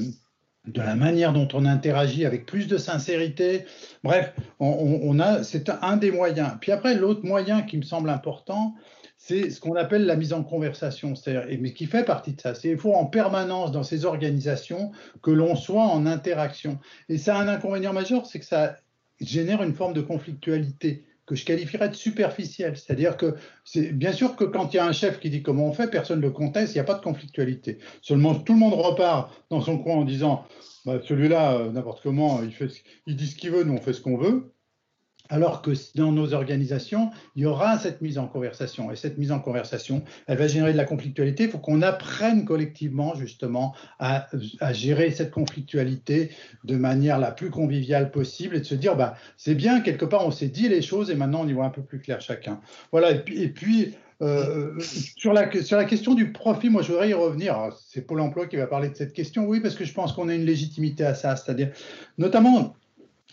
de 0.65 0.81
la 0.81 0.95
manière 0.95 1.33
dont 1.33 1.47
on 1.53 1.65
interagit 1.65 2.25
avec 2.25 2.45
plus 2.45 2.67
de 2.67 2.77
sincérité. 2.77 3.65
Bref, 4.03 4.33
on, 4.59 5.19
a, 5.19 5.43
c'est 5.43 5.69
un 5.69 5.97
des 5.97 6.11
moyens. 6.11 6.53
Puis 6.59 6.71
après, 6.71 6.95
l'autre 6.95 7.23
moyen 7.23 7.61
qui 7.61 7.77
me 7.77 7.83
semble 7.83 8.09
important, 8.09 8.73
c'est 9.17 9.51
ce 9.51 9.59
qu'on 9.59 9.75
appelle 9.75 10.05
la 10.05 10.15
mise 10.15 10.33
en 10.33 10.43
conversation, 10.43 11.13
mais 11.59 11.73
qui 11.73 11.85
fait 11.85 12.05
partie 12.05 12.33
de 12.33 12.41
ça. 12.41 12.55
C'est 12.55 12.69
il 12.69 12.77
faut 12.77 12.93
en 12.93 13.05
permanence 13.05 13.71
dans 13.71 13.83
ces 13.83 14.05
organisations 14.05 14.91
que 15.21 15.29
l'on 15.29 15.55
soit 15.55 15.83
en 15.83 16.07
interaction. 16.07 16.79
Et 17.09 17.17
ça 17.17 17.37
a 17.37 17.41
un 17.41 17.49
inconvénient 17.49 17.93
majeur, 17.93 18.25
c'est 18.25 18.39
que 18.39 18.45
ça 18.45 18.77
génère 19.19 19.61
une 19.61 19.75
forme 19.75 19.93
de 19.93 20.01
conflictualité 20.01 21.03
que 21.29 21.35
je 21.35 21.45
qualifierais 21.45 21.89
de 21.89 21.93
superficielle. 21.93 22.75
C'est-à-dire 22.75 23.15
que 23.15 23.35
c'est 23.63 23.91
bien 23.91 24.11
sûr 24.11 24.35
que 24.35 24.45
quand 24.45 24.73
il 24.73 24.77
y 24.77 24.79
a 24.79 24.85
un 24.85 24.91
chef 24.91 25.19
qui 25.19 25.29
dit 25.29 25.43
comment 25.43 25.67
on 25.67 25.73
fait, 25.73 25.87
personne 25.87 26.17
ne 26.17 26.25
le 26.25 26.31
conteste, 26.31 26.73
il 26.73 26.77
n'y 26.77 26.81
a 26.81 26.85
pas 26.85 26.95
de 26.95 27.03
conflictualité. 27.03 27.77
Seulement, 28.01 28.33
tout 28.33 28.53
le 28.53 28.59
monde 28.59 28.73
repart 28.73 29.31
dans 29.51 29.61
son 29.61 29.77
coin 29.77 29.97
en 29.97 30.05
disant 30.05 30.43
bah, 30.85 30.99
celui-là, 31.07 31.53
euh, 31.53 31.71
n'importe 31.71 32.01
comment, 32.01 32.41
il, 32.41 32.51
fait, 32.51 32.69
il 33.05 33.15
dit 33.15 33.27
ce 33.27 33.35
qu'il 33.35 33.51
veut, 33.51 33.63
nous 33.63 33.73
on 33.73 33.81
fait 33.81 33.93
ce 33.93 34.01
qu'on 34.01 34.17
veut. 34.17 34.51
Alors 35.29 35.61
que 35.61 35.71
dans 35.95 36.11
nos 36.11 36.33
organisations, 36.33 37.11
il 37.35 37.43
y 37.43 37.45
aura 37.45 37.77
cette 37.77 38.01
mise 38.01 38.17
en 38.17 38.27
conversation. 38.27 38.91
Et 38.91 38.95
cette 38.95 39.17
mise 39.19 39.31
en 39.31 39.39
conversation, 39.39 40.03
elle 40.27 40.39
va 40.39 40.47
générer 40.47 40.73
de 40.73 40.77
la 40.77 40.85
conflictualité. 40.85 41.43
Il 41.43 41.49
faut 41.51 41.59
qu'on 41.59 41.83
apprenne 41.83 42.45
collectivement, 42.45 43.13
justement, 43.15 43.75
à, 43.99 44.27
gérer 44.71 45.11
cette 45.11 45.31
conflictualité 45.31 46.31
de 46.63 46.75
manière 46.75 47.19
la 47.19 47.31
plus 47.31 47.51
conviviale 47.51 48.09
possible 48.09 48.55
et 48.55 48.59
de 48.59 48.65
se 48.65 48.75
dire, 48.75 48.95
bah, 48.95 49.15
c'est 49.37 49.55
bien, 49.55 49.81
quelque 49.81 50.05
part, 50.05 50.25
on 50.25 50.31
s'est 50.31 50.49
dit 50.49 50.67
les 50.67 50.81
choses 50.81 51.11
et 51.11 51.15
maintenant 51.15 51.41
on 51.43 51.47
y 51.47 51.53
voit 51.53 51.65
un 51.65 51.69
peu 51.69 51.83
plus 51.83 51.99
clair 51.99 52.21
chacun. 52.21 52.59
Voilà. 52.91 53.11
Et 53.11 53.49
puis, 53.49 53.93
euh, 54.21 54.77
sur, 54.81 55.31
la, 55.31 55.49
sur 55.61 55.77
la 55.77 55.85
question 55.85 56.13
du 56.13 56.33
profit, 56.33 56.69
moi 56.69 56.81
je 56.81 56.91
voudrais 56.91 57.09
y 57.09 57.13
revenir. 57.13 57.69
C'est 57.87 58.01
Pôle 58.01 58.19
emploi 58.19 58.47
qui 58.47 58.57
va 58.57 58.67
parler 58.67 58.89
de 58.89 58.95
cette 58.95 59.13
question. 59.13 59.45
Oui, 59.45 59.59
parce 59.61 59.75
que 59.75 59.85
je 59.85 59.93
pense 59.93 60.11
qu'on 60.13 60.27
a 60.27 60.33
une 60.33 60.45
légitimité 60.45 61.05
à 61.05 61.13
ça. 61.13 61.35
C'est-à-dire, 61.35 61.71
notamment, 62.17 62.75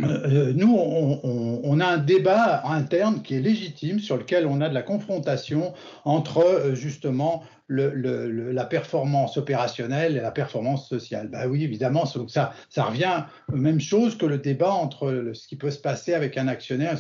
euh, 0.03 0.53
nous, 0.55 0.77
on, 0.77 1.81
a 1.81 1.87
un 1.87 1.99
débat 1.99 2.63
interne 2.67 3.23
qui 3.23 3.35
est 3.37 3.41
légitime 3.41 3.99
sur 3.99 4.19
lequel 4.19 4.47
on 4.47 4.61
a 4.61 4.69
de 4.69 4.75
la 4.75 4.83
confrontation 4.83 5.73
entre 6.05 6.45
euh, 6.45 6.75
justement 6.75 7.43
la 7.69 8.65
performance 8.65 9.39
opérationnelle 9.39 10.17
et 10.17 10.21
la 10.21 10.31
performance 10.31 10.89
sociale. 10.89 11.29
Ben 11.29 11.49
oui, 11.49 11.65
évidemment, 11.65 12.05
ça, 12.07 12.53
ça 12.69 12.85
revient 12.85 13.25
même 13.53 13.81
chose 13.81 14.17
que 14.17 14.27
le 14.27 14.39
débat 14.39 14.71
entre 14.71 15.33
ce 15.33 15.49
qui 15.49 15.57
peut 15.57 15.71
se 15.71 15.79
passer 15.79 16.15
avec 16.15 16.37
un 16.39 16.47
actionnaire. 16.47 16.97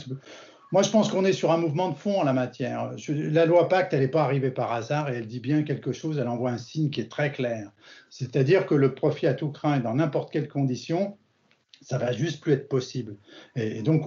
Moi, 0.72 0.82
je 0.82 0.90
pense 0.90 1.12
qu'on 1.12 1.24
est 1.24 1.32
sur 1.32 1.52
un 1.52 1.58
mouvement 1.58 1.90
de 1.90 1.94
fond 1.94 2.20
en 2.20 2.24
la 2.24 2.32
matière. 2.32 2.90
la 3.08 3.46
loi 3.46 3.68
Pacte, 3.68 3.94
elle 3.94 4.00
n'est 4.00 4.08
pas 4.08 4.24
arrivée 4.24 4.50
par 4.50 4.72
hasard 4.72 5.08
et 5.08 5.16
elle 5.16 5.26
dit 5.26 5.38
bien 5.38 5.62
quelque 5.62 5.92
chose, 5.92 6.18
elle 6.18 6.26
envoie 6.26 6.50
un 6.50 6.58
signe 6.58 6.90
qui 6.90 7.00
est 7.00 7.10
très 7.10 7.30
clair. 7.30 7.70
C'est-à-dire 8.10 8.66
que 8.66 8.74
le 8.74 8.92
profit 8.92 9.28
à 9.28 9.34
tout 9.34 9.50
craint 9.50 9.76
et 9.76 9.80
dans 9.80 9.94
n'importe 9.94 10.32
quelle 10.32 10.48
condition, 10.48 11.16
ça 11.86 11.98
va 11.98 12.10
juste 12.10 12.40
plus 12.40 12.52
être 12.52 12.68
possible. 12.68 13.14
Et, 13.54 13.80
donc, 13.80 14.02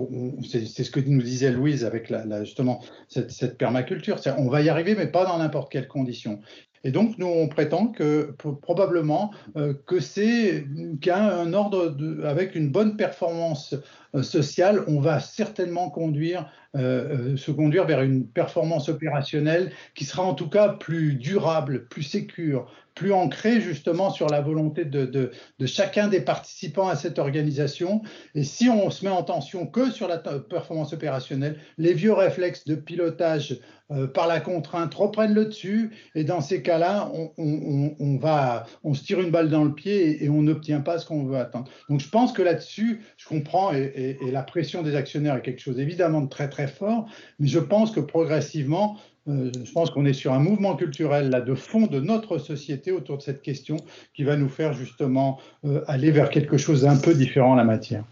c'est 0.45 0.65
ce 0.65 0.91
que 0.91 0.99
nous 0.99 1.21
disait 1.21 1.49
Louise 1.49 1.85
avec 1.85 2.11
justement 2.41 2.83
cette, 3.07 3.57
permaculture. 3.57 4.19
On 4.37 4.49
va 4.49 4.61
y 4.61 4.67
arriver, 4.67 4.95
mais 4.95 5.07
pas 5.07 5.23
dans 5.23 5.37
n'importe 5.37 5.71
quelle 5.71 5.87
condition. 5.87 6.41
Et 6.83 6.91
donc, 6.91 7.17
nous, 7.17 7.27
on 7.27 7.47
prétend 7.47 7.87
que 7.87 8.35
probablement 8.61 9.31
euh, 9.55 9.73
que 9.87 10.01
c'est 10.01 10.65
qu'un 10.99 11.53
ordre 11.53 11.95
avec 12.25 12.53
une 12.55 12.69
bonne 12.69 12.97
performance 12.97 13.73
sociale, 14.21 14.83
on 14.87 14.99
va 14.99 15.19
certainement 15.19 15.89
conduire, 15.89 16.51
euh, 16.75 17.37
se 17.37 17.51
conduire 17.51 17.85
vers 17.85 18.01
une 18.01 18.27
performance 18.27 18.89
opérationnelle 18.89 19.71
qui 19.95 20.05
sera 20.05 20.23
en 20.23 20.33
tout 20.33 20.49
cas 20.49 20.69
plus 20.69 21.15
durable, 21.15 21.87
plus 21.87 22.03
sécure, 22.03 22.71
plus 22.95 23.13
ancré 23.13 23.61
justement 23.61 24.09
sur 24.09 24.27
la 24.27 24.41
volonté 24.41 24.83
de, 24.83 25.31
chacun 25.65 26.07
des 26.07 26.21
participants 26.21 26.89
à 26.89 26.95
cette 26.95 27.17
organisation. 27.17 28.01
Et 28.35 28.43
si 28.43 28.67
on 28.69 28.89
se 28.89 29.05
met 29.05 29.11
en 29.11 29.23
tension 29.23 29.67
que 29.67 29.89
sur 29.91 30.07
la 30.07 30.17
performance 30.17 30.91
opérationnelle, 30.91 31.57
les 31.77 31.93
vieux 31.93 32.13
réflexes 32.13 32.65
de 32.65 32.75
pilotage 32.75 33.59
euh, 33.91 34.05
par 34.05 34.27
la 34.27 34.39
contrainte 34.39 34.93
reprennent 34.93 35.33
le 35.33 35.45
dessus. 35.45 35.91
Et 36.13 36.23
dans 36.23 36.41
ces 36.41 36.61
cas-là, 36.61 37.11
on, 37.37 38.17
va, 38.21 38.65
on 38.83 38.93
se 38.93 39.03
tire 39.03 39.19
une 39.19 39.31
balle 39.31 39.49
dans 39.49 39.63
le 39.63 39.73
pied 39.73 40.23
et, 40.23 40.29
on 40.29 40.43
n'obtient 40.43 40.81
pas 40.81 40.99
ce 40.99 41.07
qu'on 41.07 41.23
veut 41.23 41.37
attendre. 41.37 41.71
Donc 41.89 41.99
je 41.99 42.09
pense 42.09 42.31
que 42.31 42.43
là-dessus, 42.43 43.01
je 43.17 43.27
comprends 43.27 43.73
et, 43.73 43.93
et, 43.99 44.31
la 44.31 44.43
pression 44.43 44.81
des 44.81 44.95
actionnaires 44.95 45.35
est 45.35 45.41
quelque 45.41 45.61
chose 45.61 45.79
évidemment 45.79 46.21
de 46.21 46.29
très 46.29 46.49
très 46.49 46.67
fort, 46.67 47.05
mais 47.39 47.47
je 47.47 47.59
pense 47.59 47.91
que 47.91 47.99
progressivement, 47.99 48.97
euh, 49.27 49.51
je 49.63 49.71
pense 49.71 49.91
qu'on 49.91 50.05
est 50.05 50.13
sur 50.13 50.33
un 50.33 50.39
mouvement 50.39 50.75
culturel 50.75 51.29
là 51.29 51.41
de 51.41 51.53
fond 51.53 51.87
de 51.87 51.99
notre 51.99 52.37
société 52.37 52.91
autour 52.91 53.17
de 53.17 53.21
cette 53.21 53.41
question 53.41 53.77
qui 54.13 54.23
va 54.23 54.37
nous 54.37 54.49
faire 54.49 54.73
justement 54.73 55.39
euh, 55.65 55.83
aller 55.87 56.11
vers 56.11 56.29
quelque 56.29 56.57
chose 56.57 56.83
d'un 56.83 56.97
peu 56.97 57.13
différent 57.13 57.51
en 57.51 57.55
la 57.55 57.65
matière. 57.65 58.03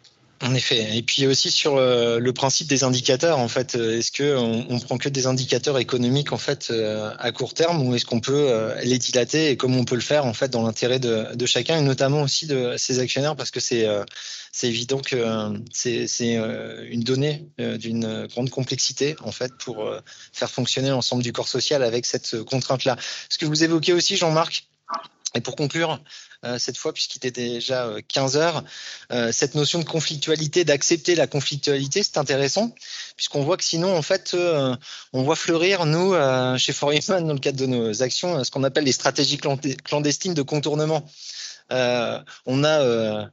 En 0.43 0.53
effet. 0.53 0.95
Et 0.95 1.01
puis 1.01 1.26
aussi 1.26 1.49
sur 1.49 1.77
euh, 1.77 2.19
le 2.19 2.31
principe 2.31 2.68
des 2.68 2.84
indicateurs, 2.84 3.39
en 3.39 3.47
fait, 3.47 3.73
est-ce 3.73 4.11
que 4.11 4.35
on, 4.38 4.80
prend 4.80 4.99
que 4.99 5.09
des 5.09 5.26
indicateurs 5.26 5.80
économiques 5.80 6.31
en 6.31 6.38
fait 6.38 6.72
à 7.18 7.31
court 7.31 7.53
terme 7.53 7.81
ou 7.81 7.95
est-ce 7.95 8.05
qu'on 8.05 8.19
peut 8.19 8.72
les 8.84 8.99
dilater 8.99 9.49
et 9.49 9.57
comment 9.57 9.80
on 9.80 9.85
peut 9.85 9.95
le 9.95 10.01
faire 10.01 10.26
en 10.26 10.34
fait 10.34 10.49
dans 10.49 10.61
l'intérêt 10.61 10.99
de, 10.99 11.45
chacun 11.45 11.80
et 11.80 11.81
notamment 11.81 12.22
aussi 12.22 12.45
de 12.45 12.76
ses 12.77 12.99
actionnaires 12.99 13.35
parce 13.35 13.51
que 13.51 13.59
c'est 13.59 13.88
c'est 14.57 14.68
évident 14.68 14.99
que 14.99 15.15
euh, 15.15 15.55
c'est 15.72 16.38
euh, 16.38 16.88
une 16.89 17.01
donnée 17.01 17.47
euh, 17.59 17.77
d'une 17.77 18.26
grande 18.26 18.49
complexité 18.49 19.15
en 19.22 19.31
fait 19.31 19.53
pour 19.57 19.93
faire 20.34 20.49
fonctionner 20.49 20.89
l'ensemble 20.89 21.22
du 21.22 21.31
corps 21.31 21.47
social 21.47 21.84
avec 21.84 22.07
cette 22.07 22.43
contrainte-là. 22.43 22.97
Ce 23.30 23.38
que 23.38 23.45
vous 23.45 23.64
évoquez 23.64 23.93
aussi, 23.93 24.18
Jean-Marc, 24.18 24.68
et 25.35 25.41
pour 25.41 25.55
conclure, 25.55 26.01
cette 26.57 26.77
fois, 26.77 26.93
puisqu'il 26.93 27.18
était 27.18 27.31
déjà 27.31 27.89
15 28.07 28.38
heures, 28.38 28.64
cette 29.31 29.55
notion 29.55 29.80
de 29.80 29.85
conflictualité, 29.85 30.64
d'accepter 30.64 31.15
la 31.15 31.27
conflictualité, 31.27 32.03
c'est 32.03 32.18
intéressant, 32.18 32.73
puisqu'on 33.15 33.43
voit 33.43 33.57
que 33.57 33.64
sinon, 33.64 33.95
en 33.95 34.01
fait, 34.01 34.35
on 35.14 35.23
voit 35.23 35.35
fleurir, 35.35 35.85
nous, 35.85 36.14
chez 36.57 36.73
Foreman, 36.73 37.27
dans 37.27 37.34
le 37.34 37.39
cadre 37.39 37.57
de 37.57 37.65
nos 37.65 38.03
actions, 38.03 38.43
ce 38.43 38.51
qu'on 38.51 38.64
appelle 38.64 38.85
les 38.85 38.91
stratégies 38.91 39.38
clandestines 39.38 40.34
de 40.34 40.41
contournement. 40.41 41.03
on 41.69 42.64
a 42.64 43.30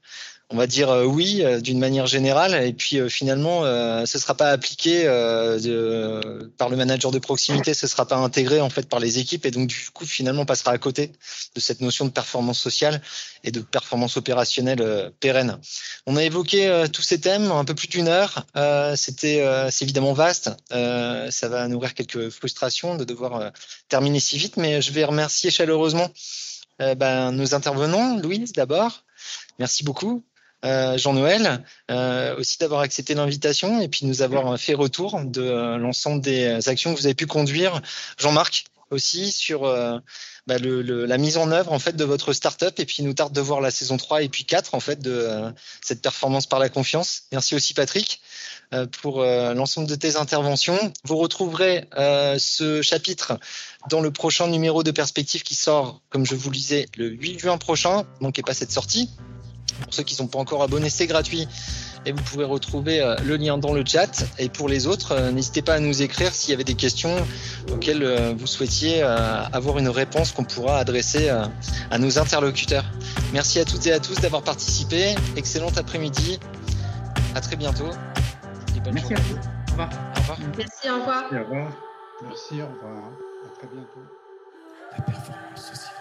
on 0.54 0.56
va 0.56 0.68
dire 0.68 0.88
euh, 0.88 1.04
oui 1.04 1.42
euh, 1.42 1.60
d'une 1.60 1.80
manière 1.80 2.06
générale. 2.06 2.54
Et 2.64 2.72
puis 2.72 2.98
euh, 2.98 3.08
finalement 3.08 3.62
ce 4.06 4.18
sera 4.18 4.34
pas 4.34 4.50
appliqué 4.50 5.04
par 6.56 6.68
le 6.68 6.76
manager 6.76 7.10
de 7.10 7.18
proximité. 7.18 7.74
Ce 7.74 7.86
sera 7.86 8.06
pas 8.06 8.16
intégré 8.16 8.60
en 8.60 8.70
fait 8.70 8.88
par 8.88 9.00
les 9.00 9.18
équipes. 9.18 9.44
Et 9.46 9.50
donc 9.50 9.66
du 9.66 9.90
coup 9.92 10.06
finalement 10.06 10.42
on 10.42 10.46
passera 10.46 10.70
à 10.70 10.78
côté 10.78 11.10
de 11.54 11.60
cette 11.60 11.80
notion 11.80 12.04
de 12.04 12.10
performance 12.10 12.60
sociale 12.60 13.02
et 13.42 13.50
de 13.50 13.60
performance 13.60 14.16
opérationnelle 14.16 15.10
pérenne. 15.20 15.58
On 16.06 16.16
a 16.16 16.22
évoqué 16.22 16.84
tous 16.92 17.02
ces 17.02 17.20
thèmes 17.20 17.50
un 17.50 17.64
peu 17.64 17.74
plus 17.74 17.88
d'une 17.88 18.08
heure. 18.08 18.46
C'était 18.96 19.44
c'est 19.70 19.84
évidemment 19.84 20.12
vaste. 20.12 20.50
Ça 20.70 21.48
va 21.48 21.66
nourrir 21.68 21.94
quelques 21.94 22.30
frustrations 22.30 22.96
de 22.96 23.04
devoir 23.04 23.52
terminer 23.88 24.20
si 24.20 24.38
vite. 24.38 24.56
Mais 24.56 24.80
je 24.80 24.92
vais 24.92 25.04
remercier 25.04 25.50
chaleureusement 25.50 26.08
ben, 26.78 27.32
nos 27.32 27.54
intervenants. 27.54 28.16
Louise 28.18 28.52
d'abord. 28.52 29.04
Merci 29.58 29.84
beaucoup. 29.84 30.24
Euh, 30.64 30.96
Jean-Noël, 30.96 31.62
euh, 31.90 32.36
aussi 32.36 32.56
d'avoir 32.58 32.80
accepté 32.80 33.14
l'invitation 33.14 33.82
et 33.82 33.88
puis 33.88 34.06
nous 34.06 34.22
avoir 34.22 34.58
fait 34.58 34.72
retour 34.72 35.20
de 35.22 35.42
euh, 35.42 35.76
l'ensemble 35.76 36.22
des 36.22 36.68
actions 36.68 36.94
que 36.94 37.00
vous 37.00 37.06
avez 37.06 37.14
pu 37.14 37.26
conduire. 37.26 37.82
Jean-Marc 38.18 38.64
aussi 38.90 39.32
sur 39.32 39.62
bah, 40.46 40.56
la 40.58 41.18
mise 41.18 41.36
en 41.36 41.50
œuvre 41.50 41.72
en 41.72 41.78
fait 41.80 41.96
de 41.96 42.04
votre 42.04 42.32
startup 42.32 42.78
et 42.78 42.84
puis 42.84 43.02
nous 43.02 43.14
tarde 43.14 43.32
de 43.32 43.40
voir 43.40 43.60
la 43.60 43.72
saison 43.72 43.96
3 43.96 44.22
et 44.22 44.28
puis 44.28 44.44
4 44.44 44.74
en 44.74 44.78
fait 44.78 45.00
de 45.00 45.52
cette 45.80 46.00
performance 46.00 46.46
par 46.46 46.60
la 46.60 46.68
confiance. 46.68 47.22
Merci 47.32 47.56
aussi 47.56 47.74
Patrick 47.74 48.20
pour 49.00 49.24
l'ensemble 49.24 49.88
de 49.88 49.96
tes 49.96 50.14
interventions. 50.14 50.92
Vous 51.02 51.16
retrouverez 51.16 51.88
ce 52.38 52.82
chapitre 52.82 53.38
dans 53.88 54.00
le 54.00 54.12
prochain 54.12 54.46
numéro 54.46 54.84
de 54.84 54.92
Perspective 54.92 55.42
qui 55.42 55.56
sort, 55.56 56.00
comme 56.10 56.24
je 56.24 56.36
vous 56.36 56.50
le 56.50 56.56
disais, 56.56 56.86
le 56.96 57.08
8 57.08 57.40
juin 57.40 57.58
prochain. 57.58 58.04
Manquez 58.20 58.42
pas 58.42 58.54
cette 58.54 58.70
sortie. 58.70 59.10
Pour 59.82 59.92
ceux 59.92 60.02
qui 60.02 60.14
ne 60.14 60.18
sont 60.18 60.26
pas 60.28 60.38
encore 60.38 60.62
abonnés, 60.62 60.90
c'est 60.90 61.06
gratuit 61.06 61.48
et 62.06 62.12
vous 62.12 62.22
pouvez 62.22 62.44
retrouver 62.44 63.00
euh, 63.00 63.16
le 63.24 63.36
lien 63.36 63.58
dans 63.58 63.72
le 63.72 63.84
chat. 63.84 64.24
Et 64.38 64.48
pour 64.48 64.68
les 64.68 64.86
autres, 64.86 65.12
euh, 65.12 65.30
n'hésitez 65.30 65.62
pas 65.62 65.74
à 65.74 65.80
nous 65.80 66.02
écrire 66.02 66.32
s'il 66.34 66.50
y 66.50 66.54
avait 66.54 66.64
des 66.64 66.74
questions 66.74 67.14
auxquelles 67.72 68.02
euh, 68.02 68.34
vous 68.36 68.46
souhaitiez 68.46 69.02
avoir 69.02 69.78
une 69.78 69.88
réponse 69.88 70.32
qu'on 70.32 70.44
pourra 70.44 70.78
adresser 70.78 71.28
à 71.28 71.98
nos 71.98 72.18
interlocuteurs. 72.18 72.84
Merci 73.32 73.60
à 73.60 73.64
toutes 73.64 73.86
et 73.86 73.92
à 73.92 74.00
tous 74.00 74.20
d'avoir 74.20 74.42
participé. 74.42 75.14
Excellent 75.36 75.72
après-midi. 75.76 76.38
À 77.34 77.40
très 77.40 77.56
bientôt. 77.56 77.90
Merci 78.92 79.14
à 79.14 79.18
vous. 79.18 79.36
Au 79.36 79.70
revoir. 79.72 79.90
Au 80.16 80.20
revoir. 80.20 80.38
Merci, 80.56 80.90
au 80.90 81.00
revoir. 81.00 81.24
Merci, 81.30 81.36
au 81.36 81.44
revoir. 81.44 81.72
Merci, 82.22 82.62
au 82.62 82.66
revoir. 82.66 83.12
À 83.44 83.58
très 83.58 83.66
bientôt. 83.66 84.00
La 84.96 85.02
performance 85.04 85.60
sociale 85.60 85.93